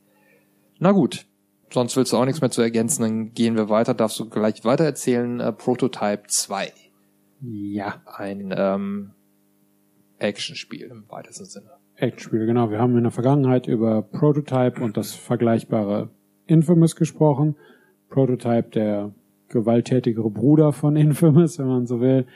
Na 0.78 0.92
gut, 0.92 1.26
sonst 1.70 1.96
willst 1.96 2.12
du 2.12 2.16
auch 2.16 2.24
nichts 2.24 2.40
mehr 2.40 2.50
zu 2.50 2.62
ergänzen, 2.62 3.02
dann 3.02 3.34
gehen 3.34 3.56
wir 3.56 3.68
weiter, 3.68 3.94
darfst 3.94 4.18
du 4.18 4.28
gleich 4.28 4.64
weiter 4.64 4.84
erzählen, 4.84 5.40
äh, 5.40 5.52
Prototype 5.52 6.24
2. 6.26 6.72
Ja. 7.42 8.02
Ein 8.04 8.54
ähm, 8.56 9.14
Actionspiel 10.18 10.82
im 10.82 11.08
weitesten 11.08 11.46
Sinne. 11.46 11.79
Actionspiele, 12.00 12.46
genau. 12.46 12.70
Wir 12.70 12.78
haben 12.78 12.96
in 12.96 13.02
der 13.02 13.12
Vergangenheit 13.12 13.66
über 13.66 14.02
Prototype 14.02 14.82
und 14.82 14.96
das 14.96 15.14
vergleichbare 15.14 16.10
Infamous 16.46 16.96
gesprochen. 16.96 17.56
Prototype, 18.08 18.70
der 18.70 19.14
gewalttätigere 19.48 20.30
Bruder 20.30 20.72
von 20.72 20.96
Infamous, 20.96 21.58
wenn 21.58 21.66
man 21.66 21.86
so 21.86 22.00
will. 22.00 22.26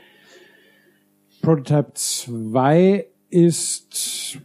Prototype 1.43 1.93
2 1.95 3.07
ist 3.31 4.41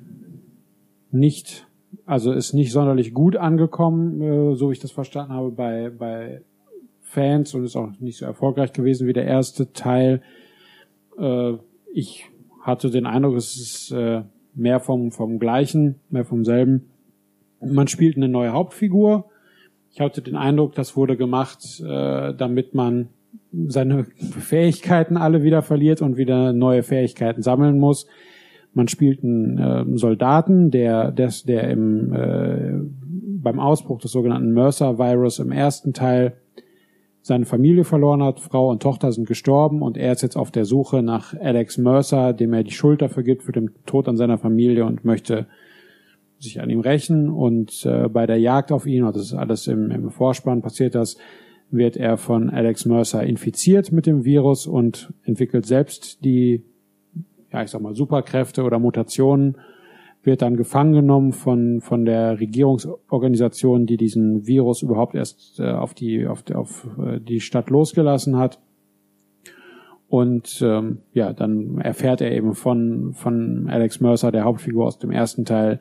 nicht, 1.12 1.68
also 2.06 2.32
ist 2.32 2.54
nicht 2.54 2.72
sonderlich 2.72 3.14
gut 3.14 3.36
angekommen, 3.36 4.22
äh, 4.22 4.56
so 4.56 4.70
wie 4.70 4.74
ich 4.74 4.80
das 4.80 4.91
verstanden 4.91 5.34
habe, 5.34 5.52
bei, 5.52 5.90
bei 5.90 6.41
Fans 7.02 7.54
und 7.54 7.64
ist 7.64 7.76
auch 7.76 7.90
nicht 8.00 8.18
so 8.18 8.26
erfolgreich 8.26 8.74
gewesen 8.74 9.08
wie 9.08 9.14
der 9.14 9.26
erste 9.26 9.72
Teil. 9.74 10.22
Äh, 11.18 11.54
ich 11.94 12.26
hatte 12.62 12.90
den 12.90 13.06
Eindruck, 13.06 13.36
es 13.36 13.56
ist 13.56 13.91
äh, 13.91 14.24
mehr 14.60 14.80
vom, 14.80 15.11
vom 15.11 15.40
Gleichen, 15.40 15.95
mehr 16.10 16.26
vom 16.26 16.45
selben. 16.45 16.90
Man 17.61 17.88
spielt 17.88 18.18
eine 18.18 18.30
neue 18.30 18.52
Hauptfigur. 18.52 19.26
Ich 19.91 19.99
hatte 19.99 20.22
den 20.22 20.36
Eindruck, 20.36 20.76
das 20.76 20.95
wurde 20.95 21.18
gemacht, 21.18 21.81
äh, 21.81 22.34
damit 22.36 22.73
man 22.73 23.10
seine 23.68 24.03
Fähigkeiten 24.40 25.18
alle 25.18 25.44
wieder 25.44 25.61
verliert 25.61 26.02
und 26.02 26.18
wieder 26.18 26.53
neue 26.53 26.84
Fähigkeiten 26.84 27.41
sammeln 27.41 27.80
muss. 27.80 28.07
Man 28.73 28.88
spielt 28.88 29.23
einen 29.23 29.57
äh, 29.57 29.98
Soldaten, 29.98 30.69
der, 30.69 31.11
der, 31.11 31.34
der 31.48 31.69
im, 31.69 32.14
äh, 32.14 32.80
beim 33.41 33.60
Ausbruch 33.60 33.99
des 33.99 34.11
sogenannten 34.11 34.53
Mercer-Virus 34.53 35.40
im 35.40 35.52
ersten 35.52 35.94
Teil 35.94 36.34
seine 37.30 37.46
Familie 37.46 37.86
verloren 37.86 38.22
hat, 38.22 38.40
Frau 38.40 38.70
und 38.70 38.82
Tochter 38.82 39.12
sind 39.12 39.28
gestorben 39.28 39.82
und 39.82 39.98
er 39.98 40.12
ist 40.12 40.22
jetzt 40.22 40.36
auf 40.36 40.52
der 40.52 40.66
Suche 40.66 41.02
nach 41.02 41.34
Alex 41.40 41.78
Mercer, 41.78 42.34
dem 42.34 42.54
er 42.54 42.64
die 42.64 42.72
Schuld 42.72 43.02
dafür 43.02 43.24
gibt 43.24 43.44
für 43.44 43.54
den 43.54 43.70
Tod 43.86 44.10
an 44.10 44.18
seiner 44.18 44.38
Familie 44.38 44.86
und 44.86 45.06
möchte 45.06 45.48
sich 46.40 46.60
an 46.60 46.70
ihm 46.70 46.80
rächen. 46.80 47.30
Und 47.30 47.86
äh, 47.86 48.10
bei 48.10 48.26
der 48.26 48.40
Jagd 48.40 48.72
auf 48.72 48.86
ihn, 48.86 49.06
das 49.06 49.18
ist 49.18 49.34
alles 49.34 49.68
im, 49.68 49.92
im 49.92 50.10
Vorspann 50.10 50.62
passiert 50.62 50.96
das, 50.96 51.18
wird 51.72 51.98
er 51.98 52.18
von 52.18 52.50
Alex 52.50 52.86
Mercer 52.86 53.24
infiziert 53.24 53.92
mit 53.92 54.08
dem 54.08 54.26
Virus 54.26 54.66
und 54.66 55.14
entwickelt 55.24 55.66
selbst 55.66 56.26
die, 56.26 56.64
ja 57.54 57.62
ich 57.62 57.70
sag 57.70 57.82
mal, 57.82 57.94
Superkräfte 57.94 58.64
oder 58.64 58.80
Mutationen 58.80 59.56
wird 60.24 60.41
dann 60.41 60.58
gefangen 60.58 60.94
genommen 60.94 61.32
von, 61.32 61.80
von 61.82 62.06
der 62.06 62.40
Regierungsorganisation, 62.40 63.86
die 63.86 63.98
diesen 63.98 64.46
Virus 64.46 64.82
überhaupt 64.82 65.16
erst 65.16 65.60
äh, 65.60 65.72
auf, 65.72 65.94
die, 65.94 66.28
auf, 66.28 66.44
die, 66.44 66.56
auf 66.56 66.88
äh, 67.00 67.20
die 67.20 67.40
Stadt 67.40 67.70
losgelassen 67.70 68.38
hat. 68.38 68.60
Und 70.10 70.62
ähm, 70.64 71.00
ja, 71.14 71.34
dann 71.34 71.80
erfährt 71.80 72.22
er 72.22 72.32
eben 72.32 72.56
von, 72.56 73.14
von 73.14 73.70
Alex 73.70 74.02
Mercer, 74.02 74.32
der 74.32 74.44
Hauptfigur 74.44 74.86
aus 74.86 74.98
dem 74.98 75.12
ersten 75.12 75.46
Teil, 75.46 75.80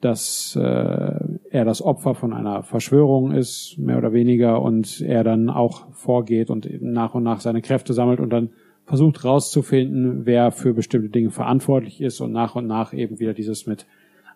dass 0.00 0.58
äh, 0.60 0.60
er 0.60 1.64
das 1.64 1.80
Opfer 1.80 2.14
von 2.14 2.34
einer 2.34 2.62
Verschwörung 2.62 3.32
ist, 3.32 3.78
mehr 3.78 3.96
oder 3.96 4.12
weniger, 4.12 4.60
und 4.60 5.00
er 5.00 5.24
dann 5.24 5.48
auch 5.48 5.90
vorgeht 5.92 6.50
und 6.50 6.68
nach 6.82 7.14
und 7.14 7.22
nach 7.22 7.40
seine 7.40 7.62
Kräfte 7.62 7.94
sammelt 7.94 8.20
und 8.20 8.30
dann 8.30 8.50
versucht 8.86 9.24
rauszufinden, 9.24 10.26
wer 10.26 10.50
für 10.50 10.74
bestimmte 10.74 11.08
Dinge 11.08 11.30
verantwortlich 11.30 12.00
ist 12.00 12.20
und 12.20 12.32
nach 12.32 12.54
und 12.54 12.66
nach 12.66 12.92
eben 12.92 13.18
wieder 13.18 13.34
dieses 13.34 13.66
mit 13.66 13.86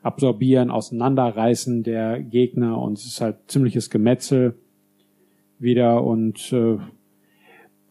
Absorbieren, 0.03 0.71
Auseinanderreißen 0.71 1.83
der 1.83 2.23
Gegner 2.23 2.81
und 2.81 2.99
es 2.99 3.07
ist 3.07 3.21
halt 3.21 3.37
ziemliches 3.49 3.91
Gemetzel 3.91 4.55
wieder 5.59 6.05
und 6.05 6.53
äh, 6.53 6.79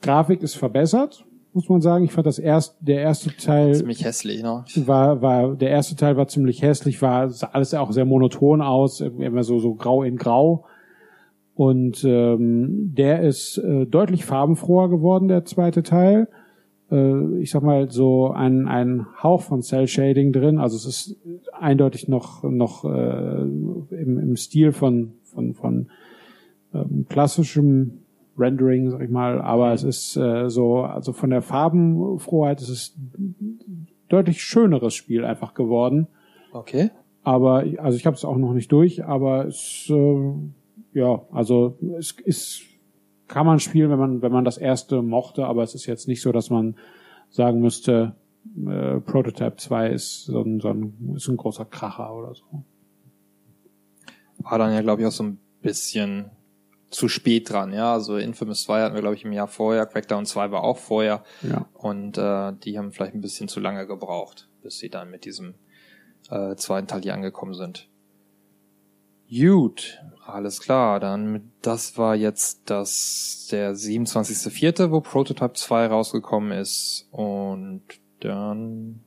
Grafik 0.02 0.42
ist 0.42 0.56
verbessert, 0.56 1.26
muss 1.54 1.68
man 1.68 1.82
sagen. 1.82 2.06
Ich 2.06 2.14
fand 2.14 2.26
das 2.26 2.40
erst 2.40 2.78
der 2.80 3.02
erste 3.02 3.36
Teil 3.36 3.76
ziemlich 3.76 4.06
hässlich, 4.06 4.42
ne? 4.42 4.64
War 4.86 5.22
war 5.22 5.56
der 5.56 5.70
erste 5.70 5.96
Teil 5.96 6.16
war 6.16 6.28
ziemlich 6.28 6.62
hässlich, 6.62 7.02
war 7.02 7.30
sah 7.30 7.50
alles 7.52 7.74
auch 7.74 7.92
sehr 7.92 8.06
monoton 8.06 8.62
aus, 8.62 9.02
immer 9.02 9.44
so 9.44 9.60
so 9.60 9.76
grau 9.76 10.04
in 10.04 10.16
grau. 10.16 10.66
Und 11.56 12.04
ähm, 12.04 12.94
der 12.96 13.22
ist 13.22 13.58
äh, 13.58 13.86
deutlich 13.86 14.24
farbenfroher 14.24 14.90
geworden, 14.90 15.28
der 15.28 15.44
zweite 15.44 15.84
Teil 15.84 16.28
äh, 16.92 17.40
ich 17.40 17.52
sag 17.52 17.64
mal, 17.64 17.90
so 17.92 18.32
ein, 18.32 18.68
ein 18.68 19.06
Hauch 19.22 19.42
von 19.42 19.62
Cell 19.62 19.88
Shading 19.88 20.32
drin. 20.32 20.58
Also 20.58 20.76
es 20.78 20.86
ist 20.86 21.18
eindeutig 21.52 22.08
noch, 22.08 22.44
noch 22.44 22.86
äh, 22.86 23.42
im, 23.42 24.20
im 24.20 24.36
Stil 24.36 24.72
von, 24.72 25.14
von, 25.24 25.54
von 25.54 25.88
ähm, 26.74 27.06
klassischem 27.10 28.00
Rendering, 28.38 28.92
sag 28.92 29.02
ich 29.02 29.10
mal, 29.10 29.42
aber 29.42 29.74
es 29.74 29.84
ist 29.84 30.16
äh, 30.16 30.50
so, 30.50 30.82
also 30.82 31.12
von 31.12 31.32
der 31.32 31.42
Farbenfroheit 31.42 32.62
ist 32.62 32.70
es 32.70 32.96
deutlich 34.10 34.44
schöneres 34.44 34.94
Spiel 34.94 35.26
einfach 35.26 35.54
geworden. 35.54 36.08
Okay. 36.54 36.92
Aber, 37.24 37.66
also 37.78 37.98
ich 37.98 38.06
habe 38.06 38.16
es 38.16 38.24
auch 38.24 38.38
noch 38.38 38.54
nicht 38.54 38.72
durch, 38.72 39.04
aber 39.04 39.48
es, 39.48 39.88
äh, 39.90 40.32
ja, 40.94 41.24
also 41.32 41.78
es 41.98 42.12
ist 42.24 42.67
kann 43.28 43.46
man 43.46 43.60
spielen, 43.60 43.90
wenn 43.90 44.00
man, 44.00 44.22
wenn 44.22 44.32
man 44.32 44.46
das 44.46 44.58
erste 44.58 45.02
mochte, 45.02 45.46
aber 45.46 45.64
es 45.64 45.76
ist 45.76 45.86
jetzt 45.86 46.08
nicht 46.08 46.22
so, 46.22 46.32
dass 46.32 46.50
man 46.50 46.76
sagen 47.30 47.60
müsste, 47.60 48.16
äh, 48.66 49.00
Prototype 49.02 49.58
2 49.58 49.90
ist 49.90 50.26
so 50.26 50.42
ein, 50.42 50.60
so 50.60 50.70
ein, 50.70 51.14
ist 51.16 51.28
ein 51.28 51.38
großer 51.38 51.66
Kracher 51.66 52.14
oder 52.14 52.34
so. 52.34 52.64
War 54.40 54.58
dann 54.58 54.74
ja, 54.74 54.82
glaube 54.82 55.02
ich, 55.02 55.08
auch 55.08 55.12
so 55.12 55.24
ein 55.24 55.40
bisschen 55.62 56.32
zu 56.90 57.10
spät 57.10 57.50
dran, 57.50 57.74
ja. 57.74 57.94
Also 57.94 58.18
Infamous 58.18 58.64
2 58.64 58.82
hatten 58.82 58.96
wir, 58.96 59.02
glaube 59.02 59.16
ich, 59.16 59.26
im 59.26 59.34
Jahr 59.34 59.48
vorher, 59.48 59.86
Crackdown 59.86 60.26
2 60.26 60.52
war 60.52 60.64
auch 60.64 60.78
vorher. 60.78 61.24
Ja. 61.42 61.68
Und 61.74 62.18
äh, 62.18 62.54
die 62.64 62.78
haben 62.78 62.92
vielleicht 62.92 63.14
ein 63.14 63.22
bisschen 63.22 63.50
zu 63.50 63.60
lange 63.60 63.86
gebraucht, 63.88 64.48
bis 64.64 64.80
sie 64.80 64.90
dann 64.90 65.12
mit 65.12 65.26
diesem 65.26 65.56
äh, 66.30 66.56
zweiten 66.56 66.88
Teil 66.88 67.02
hier 67.02 67.14
angekommen 67.14 67.54
sind. 67.54 67.90
Gut, 69.30 70.02
alles 70.28 70.60
klar. 70.60 71.00
Dann 71.00 71.52
das 71.62 71.98
war 71.98 72.16
jetzt 72.16 72.70
das 72.70 73.48
der 73.52 73.74
27.04., 73.74 74.92
wo 74.92 75.02
Prototype 75.02 75.54
2 75.54 75.88
rausgekommen 75.88 76.52
ist. 76.52 77.08
Und 77.12 77.84
dann 78.20 79.02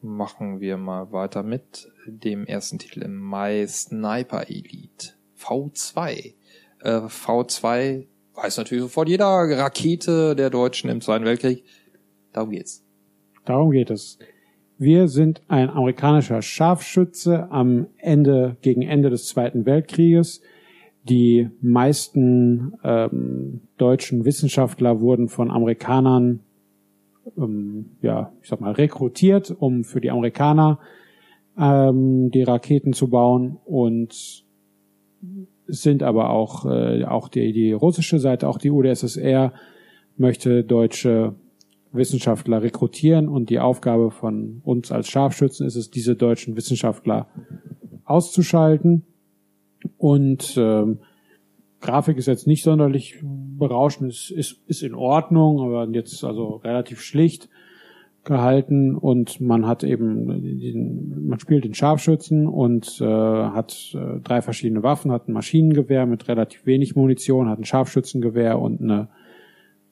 machen 0.00 0.60
wir 0.60 0.76
mal 0.76 1.12
weiter 1.12 1.42
mit 1.42 1.90
dem 2.06 2.46
ersten 2.46 2.78
Titel 2.78 3.02
im 3.02 3.16
Mai, 3.16 3.66
Sniper 3.66 4.48
Elite. 4.48 5.14
V2. 5.38 6.34
Äh, 6.80 6.88
V2 6.88 8.06
weiß 8.34 8.56
natürlich 8.58 8.82
sofort 8.82 9.08
jeder 9.08 9.26
Rakete 9.26 10.34
der 10.36 10.50
Deutschen 10.50 10.90
im 10.90 11.00
Zweiten 11.00 11.24
Weltkrieg. 11.24 11.64
Darum 12.32 12.50
geht's. 12.50 12.84
Darum 13.44 13.70
geht 13.70 13.90
es. 13.90 14.18
Wir 14.78 15.08
sind 15.08 15.42
ein 15.48 15.70
amerikanischer 15.70 16.42
Scharfschütze 16.42 17.50
am 17.50 17.86
Ende, 17.98 18.56
gegen 18.62 18.82
Ende 18.82 19.10
des 19.10 19.26
Zweiten 19.26 19.66
Weltkrieges. 19.66 20.42
Die 21.04 21.50
meisten 21.60 22.74
ähm, 22.84 23.60
deutschen 23.76 24.24
Wissenschaftler 24.24 25.00
wurden 25.00 25.28
von 25.28 25.50
Amerikanern, 25.50 26.40
ähm, 27.36 27.90
ja, 28.02 28.32
ich 28.42 28.48
sag 28.48 28.60
mal, 28.60 28.72
rekrutiert, 28.72 29.54
um 29.56 29.84
für 29.84 30.00
die 30.00 30.10
Amerikaner 30.10 30.78
ähm, 31.58 32.30
die 32.30 32.42
Raketen 32.42 32.92
zu 32.92 33.08
bauen 33.08 33.58
und 33.64 34.44
sind 35.66 36.02
aber 36.02 36.30
auch, 36.30 36.66
äh, 36.66 37.04
auch 37.04 37.28
die, 37.28 37.52
die 37.52 37.72
russische 37.72 38.18
Seite, 38.18 38.48
auch 38.48 38.58
die 38.58 38.70
UdSSR 38.70 39.52
möchte 40.16 40.64
deutsche 40.64 41.34
Wissenschaftler 41.92 42.62
rekrutieren 42.62 43.28
und 43.28 43.50
die 43.50 43.60
Aufgabe 43.60 44.10
von 44.10 44.60
uns 44.64 44.90
als 44.90 45.08
Scharfschützen 45.08 45.66
ist 45.66 45.76
es, 45.76 45.90
diese 45.90 46.16
deutschen 46.16 46.56
Wissenschaftler 46.56 47.28
auszuschalten. 48.04 49.04
Und 49.98 50.54
ähm, 50.56 50.98
Grafik 51.80 52.16
ist 52.16 52.26
jetzt 52.26 52.46
nicht 52.46 52.62
sonderlich 52.62 53.18
berauschend, 53.22 54.12
ist, 54.12 54.30
ist, 54.30 54.60
ist 54.66 54.82
in 54.82 54.94
Ordnung, 54.94 55.60
aber 55.60 55.88
jetzt 55.90 56.24
also 56.24 56.56
relativ 56.56 57.00
schlicht 57.00 57.48
gehalten 58.24 58.94
und 58.94 59.40
man 59.40 59.66
hat 59.66 59.82
eben 59.82 60.28
den, 60.60 61.26
man 61.26 61.40
spielt 61.40 61.64
den 61.64 61.74
Scharfschützen 61.74 62.46
und 62.46 63.00
äh, 63.00 63.04
hat 63.04 63.94
äh, 63.94 64.20
drei 64.20 64.42
verschiedene 64.42 64.84
Waffen, 64.84 65.10
hat 65.10 65.28
ein 65.28 65.32
Maschinengewehr 65.32 66.06
mit 66.06 66.28
relativ 66.28 66.64
wenig 66.64 66.94
Munition, 66.94 67.48
hat 67.48 67.58
ein 67.58 67.64
Scharfschützengewehr 67.64 68.60
und 68.60 68.80
eine 68.80 69.08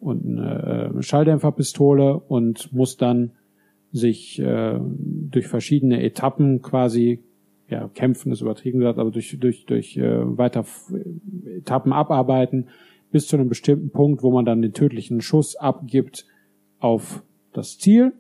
und 0.01 0.27
eine 0.27 0.95
äh, 0.97 1.03
Schalldämpferpistole 1.03 2.19
und 2.19 2.73
muss 2.73 2.97
dann 2.97 3.33
sich 3.93 4.41
äh, 4.41 4.79
durch 5.31 5.47
verschiedene 5.47 6.03
Etappen 6.03 6.63
quasi 6.63 7.21
ja 7.69 7.89
kämpfen 7.89 8.33
ist 8.33 8.41
übertrieben 8.41 8.81
gesagt, 8.81 8.99
aber 8.99 9.11
durch 9.11 9.37
durch 9.39 9.67
durch 9.67 9.97
äh, 9.97 10.39
weiter 10.39 10.65
Etappen 11.59 11.93
abarbeiten 11.93 12.69
bis 13.11 13.27
zu 13.27 13.37
einem 13.37 13.49
bestimmten 13.49 13.91
Punkt, 13.91 14.23
wo 14.23 14.31
man 14.31 14.45
dann 14.45 14.63
den 14.63 14.73
tödlichen 14.73 15.21
Schuss 15.21 15.57
abgibt 15.57 16.27
auf 16.79 17.23
das 17.53 17.79
Ziel, 17.79 18.13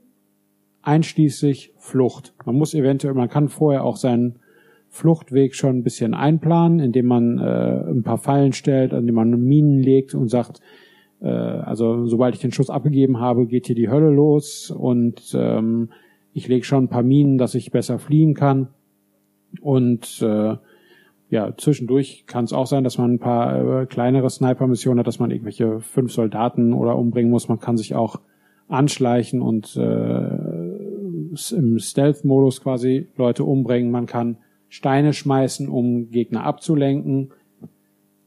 einschließlich 0.82 1.73
Flucht. 1.77 2.35
Man 2.44 2.57
muss 2.57 2.74
eventuell, 2.74 3.15
man 3.15 3.28
kann 3.28 3.48
vorher 3.48 3.85
auch 3.85 3.97
seinen 3.97 4.40
Fluchtweg 4.89 5.55
schon 5.55 5.78
ein 5.78 5.82
bisschen 5.85 6.15
einplanen, 6.15 6.81
indem 6.81 7.07
man 7.07 7.39
äh, 7.39 7.90
ein 7.90 8.02
paar 8.02 8.19
Fallen 8.19 8.52
stellt, 8.52 8.93
indem 8.93 9.15
man 9.15 9.31
Minen 9.31 9.78
legt 9.78 10.15
und 10.15 10.28
sagt, 10.28 10.61
äh, 11.20 11.28
also 11.28 12.06
sobald 12.06 12.34
ich 12.34 12.40
den 12.40 12.52
Schuss 12.52 12.70
abgegeben 12.70 13.20
habe, 13.20 13.47
geht 13.47 13.66
hier 13.66 13.76
die 13.76 13.88
Hölle 13.88 14.10
los 14.10 14.70
und 14.70 15.34
ähm, 15.34 15.90
ich 16.32 16.48
lege 16.48 16.64
schon 16.64 16.84
ein 16.84 16.88
paar 16.88 17.02
Minen, 17.02 17.38
dass 17.38 17.55
ich 17.55 17.70
besser 17.70 17.98
fliehen 17.98 18.34
kann. 18.34 18.68
Und 19.60 20.22
äh, 20.22 20.56
ja, 21.28 21.56
zwischendurch 21.56 22.24
kann 22.26 22.44
es 22.44 22.52
auch 22.52 22.66
sein, 22.66 22.84
dass 22.84 22.98
man 22.98 23.14
ein 23.14 23.18
paar 23.18 23.82
äh, 23.82 23.86
kleinere 23.86 24.30
Sniper-Missionen 24.30 25.01
hat, 25.01 25.06
dass 25.06 25.18
man 25.18 25.30
irgendwelche 25.30 25.80
fünf 25.80 26.12
Soldaten 26.12 26.72
oder 26.72 26.97
umbringen 26.97 27.30
muss. 27.30 27.48
Man 27.48 27.60
kann 27.60 27.76
sich 27.76 27.94
auch 27.94 28.20
anschleichen 28.68 29.42
und 29.42 29.76
äh, 29.76 30.28
im 31.56 31.78
Stealth-Modus 31.78 32.62
quasi 32.62 33.09
Leute 33.16 33.44
umbringen. 33.44 33.90
Man 33.90 34.06
kann 34.06 34.38
Steine 34.68 35.12
schmeißen, 35.12 35.68
um 35.68 36.10
Gegner 36.10 36.44
abzulenken. 36.44 37.32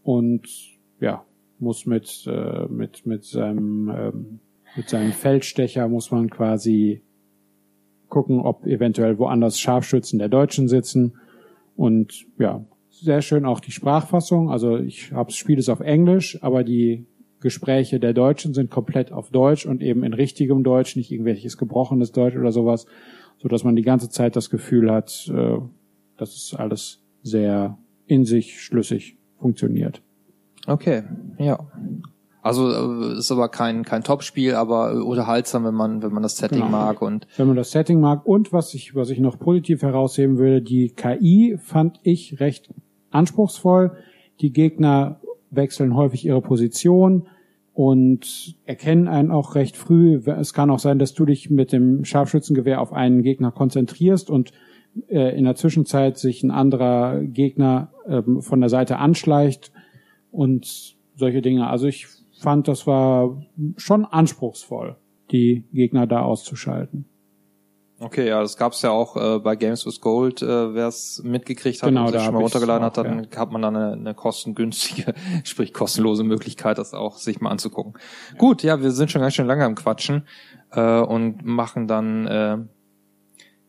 Und 0.04 0.48
ja, 1.00 1.24
muss 1.64 1.86
mit, 1.86 2.26
äh, 2.28 2.68
mit, 2.68 3.06
mit 3.06 3.24
seinem, 3.24 3.90
ähm, 3.90 4.40
mit 4.76 4.90
seinem 4.90 5.12
Feldstecher 5.12 5.88
muss 5.88 6.12
man 6.12 6.30
quasi 6.30 7.02
gucken, 8.10 8.42
ob 8.42 8.66
eventuell 8.66 9.18
woanders 9.18 9.60
Scharfschützen 9.60 10.20
der 10.20 10.30
Deutschen 10.30 10.68
sitzen. 10.68 11.16
Und 11.76 12.26
ja, 12.38 12.64
sehr 12.90 13.22
schön 13.22 13.46
auch 13.46 13.60
die 13.60 13.72
Sprachfassung. 13.72 14.52
Also 14.52 14.78
ich 14.78 15.12
habe 15.12 15.32
Spiel 15.32 15.58
es 15.58 15.70
auf 15.70 15.80
Englisch, 15.80 16.38
aber 16.44 16.64
die 16.64 17.06
Gespräche 17.40 18.00
der 18.00 18.14
Deutschen 18.14 18.54
sind 18.54 18.70
komplett 18.70 19.12
auf 19.12 19.30
Deutsch 19.30 19.66
und 19.66 19.82
eben 19.82 20.04
in 20.04 20.14
richtigem 20.14 20.64
Deutsch, 20.64 20.96
nicht 20.96 21.12
irgendwelches 21.12 21.58
gebrochenes 21.58 22.12
Deutsch 22.12 22.38
oder 22.38 22.52
sowas, 22.52 22.86
so 23.38 23.48
dass 23.50 23.64
man 23.64 23.76
die 23.76 23.82
ganze 23.82 24.10
Zeit 24.10 24.36
das 24.36 24.50
Gefühl 24.50 24.92
hat, 24.92 25.30
äh, 25.34 25.58
dass 26.18 26.36
es 26.36 26.56
alles 26.56 27.04
sehr 27.22 27.78
in 28.06 28.26
sich 28.26 28.62
schlüssig 28.62 29.18
funktioniert. 29.40 30.02
Okay, 30.68 31.04
ja. 31.38 31.60
Also 32.42 32.70
äh, 32.70 33.18
ist 33.18 33.32
aber 33.32 33.48
kein 33.50 33.84
kein 33.84 34.04
Topspiel, 34.04 34.56
aber 34.56 35.06
unterhaltsam, 35.06 35.64
wenn 35.64 35.74
man 35.74 36.04
wenn 36.04 36.12
man 36.12 36.24
das 36.24 36.38
Setting 36.38 36.60
Genau. 36.60 36.72
mag 36.72 37.02
und 37.02 37.26
Wenn 37.38 37.48
man 37.48 37.56
das 37.56 37.72
Setting 37.72 38.02
mag 38.02 38.26
und 38.26 38.52
was 38.52 38.74
ich 38.74 38.96
was 38.96 39.10
ich 39.10 39.20
noch 39.20 39.40
positiv 39.40 39.82
herausheben 39.82 40.38
würde, 40.38 40.62
die 40.62 40.90
KI 40.90 41.58
fand 41.58 42.00
ich 42.04 42.40
recht 42.42 42.74
anspruchsvoll. 43.12 43.94
Die 44.42 44.52
Gegner 44.52 45.22
wechseln 45.52 45.96
häufig 45.96 46.26
ihre 46.26 46.42
Position 46.42 47.28
und 47.74 48.56
erkennen 48.66 49.08
einen 49.08 49.32
auch 49.32 49.56
recht 49.56 49.78
früh. 49.78 50.16
Es 50.26 50.54
kann 50.54 50.70
auch 50.70 50.80
sein, 50.80 51.00
dass 51.00 51.14
du 51.14 51.26
dich 51.26 51.50
mit 51.50 51.72
dem 51.72 52.04
Scharfschützengewehr 52.04 52.82
auf 52.82 52.92
einen 52.92 53.24
Gegner 53.24 53.52
konzentrierst 53.52 54.30
und 54.30 54.52
äh, 55.08 55.36
in 55.38 55.46
der 55.46 55.56
Zwischenzeit 55.56 56.18
sich 56.18 56.44
ein 56.44 56.52
anderer 56.52 57.22
Gegner 57.22 57.92
ähm, 58.06 58.42
von 58.42 58.60
der 58.60 58.70
Seite 58.70 58.98
anschleicht 58.98 59.72
und 60.34 60.96
solche 61.16 61.42
Dinge. 61.42 61.68
Also 61.68 61.88
ich 61.88 62.08
fand, 62.40 62.68
das 62.68 62.86
war 62.88 63.42
schon 63.78 64.06
anspruchsvoll, 64.06 64.98
die 65.32 65.64
Gegner 65.72 66.08
da 66.08 66.22
auszuschalten. 66.24 67.06
Okay, 68.00 68.28
ja, 68.28 68.42
das 68.42 68.58
gab's 68.58 68.82
ja 68.82 68.90
auch 68.90 69.16
äh, 69.16 69.40
bei 69.40 69.56
Games 69.56 69.86
with 69.86 70.02
Gold, 70.02 70.42
äh, 70.42 70.74
wer 70.74 70.88
es 70.88 71.22
mitgekriegt 71.24 71.82
hat 71.82 71.90
Genau, 71.90 72.08
und 72.08 72.12
sich 72.12 72.22
schon 72.22 72.34
mal 72.34 72.42
runtergeladen 72.42 72.84
hat, 72.84 73.00
auch, 73.00 73.04
dann 73.04 73.28
hat 73.34 73.52
man 73.52 73.62
dann 73.62 73.76
eine, 73.78 73.94
eine 73.94 74.14
kostengünstige, 74.14 75.14
sprich 75.46 75.74
kostenlose 75.74 76.24
Möglichkeit, 76.24 76.80
das 76.80 76.94
auch 76.94 77.18
sich 77.18 77.40
mal 77.40 77.52
anzugucken. 77.52 77.94
Gut, 78.38 78.62
ja, 78.62 78.82
wir 78.82 78.92
sind 78.92 79.10
schon 79.10 79.22
ganz 79.22 79.36
schön 79.36 79.48
lange 79.48 79.64
am 79.64 79.76
Quatschen 79.76 80.28
äh, 80.72 81.00
und 81.00 81.46
machen 81.46 81.88
dann 81.88 82.28
äh, 82.28 82.58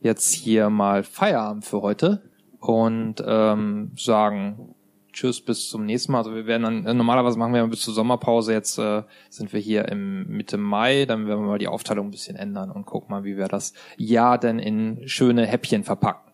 jetzt 0.00 0.32
hier 0.32 0.68
mal 0.68 1.04
Feierabend 1.04 1.64
für 1.64 1.82
heute 1.82 2.22
und 2.58 3.22
ähm, 3.24 3.92
sagen 3.96 4.73
Tschüss, 5.14 5.40
bis 5.40 5.68
zum 5.68 5.86
nächsten 5.86 6.12
Mal. 6.12 6.18
Also 6.18 6.34
wir 6.34 6.46
werden 6.46 6.62
dann, 6.64 6.86
äh, 6.86 6.92
normalerweise 6.94 7.38
machen 7.38 7.52
wir 7.52 7.60
ja 7.60 7.66
bis 7.66 7.80
zur 7.80 7.94
Sommerpause. 7.94 8.52
Jetzt 8.52 8.78
äh, 8.78 9.02
sind 9.30 9.52
wir 9.52 9.60
hier 9.60 9.88
im 9.88 10.26
Mitte 10.28 10.58
Mai. 10.58 11.06
Dann 11.06 11.26
werden 11.26 11.40
wir 11.40 11.46
mal 11.46 11.58
die 11.58 11.68
Aufteilung 11.68 12.08
ein 12.08 12.10
bisschen 12.10 12.36
ändern 12.36 12.70
und 12.70 12.84
gucken 12.84 13.10
mal, 13.10 13.24
wie 13.24 13.36
wir 13.36 13.48
das 13.48 13.72
Jahr 13.96 14.38
denn 14.38 14.58
in 14.58 15.08
schöne 15.08 15.46
Häppchen 15.46 15.84
verpacken. 15.84 16.32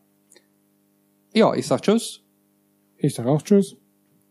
Ja, 1.33 1.55
ich 1.55 1.67
sag 1.67 1.83
Tschüss. 1.83 2.23
Ich 2.97 3.15
sage 3.15 3.31
auch 3.31 3.43
Tschüss 3.43 3.77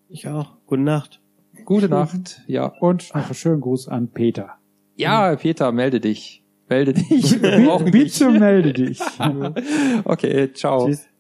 Ich 0.10 0.28
auch. 0.28 0.58
Gute 0.66 0.82
Nacht. 0.82 1.22
Gute 1.66 1.88
Nacht. 1.88 2.42
Ja. 2.48 2.74
und 2.80 3.14
noch 3.16 3.26
einen 3.26 3.34
schönen 3.34 3.62
Gruß 3.62 3.88
an 3.88 4.10
Peter. 4.10 4.56
Ja, 4.96 5.36
Peter, 5.36 5.72
melde 5.72 6.00
dich. 6.00 6.44
Melde 6.68 6.94
dich. 6.94 7.42
Wir 7.42 7.66
brauchen 7.66 7.92
dich. 7.92 8.20
Bitte 8.20 8.32
melde 8.32 8.74
dich. 8.74 9.00
Okay, 10.04 10.52
ciao. 10.54 10.88
Tschüss. 10.88 11.08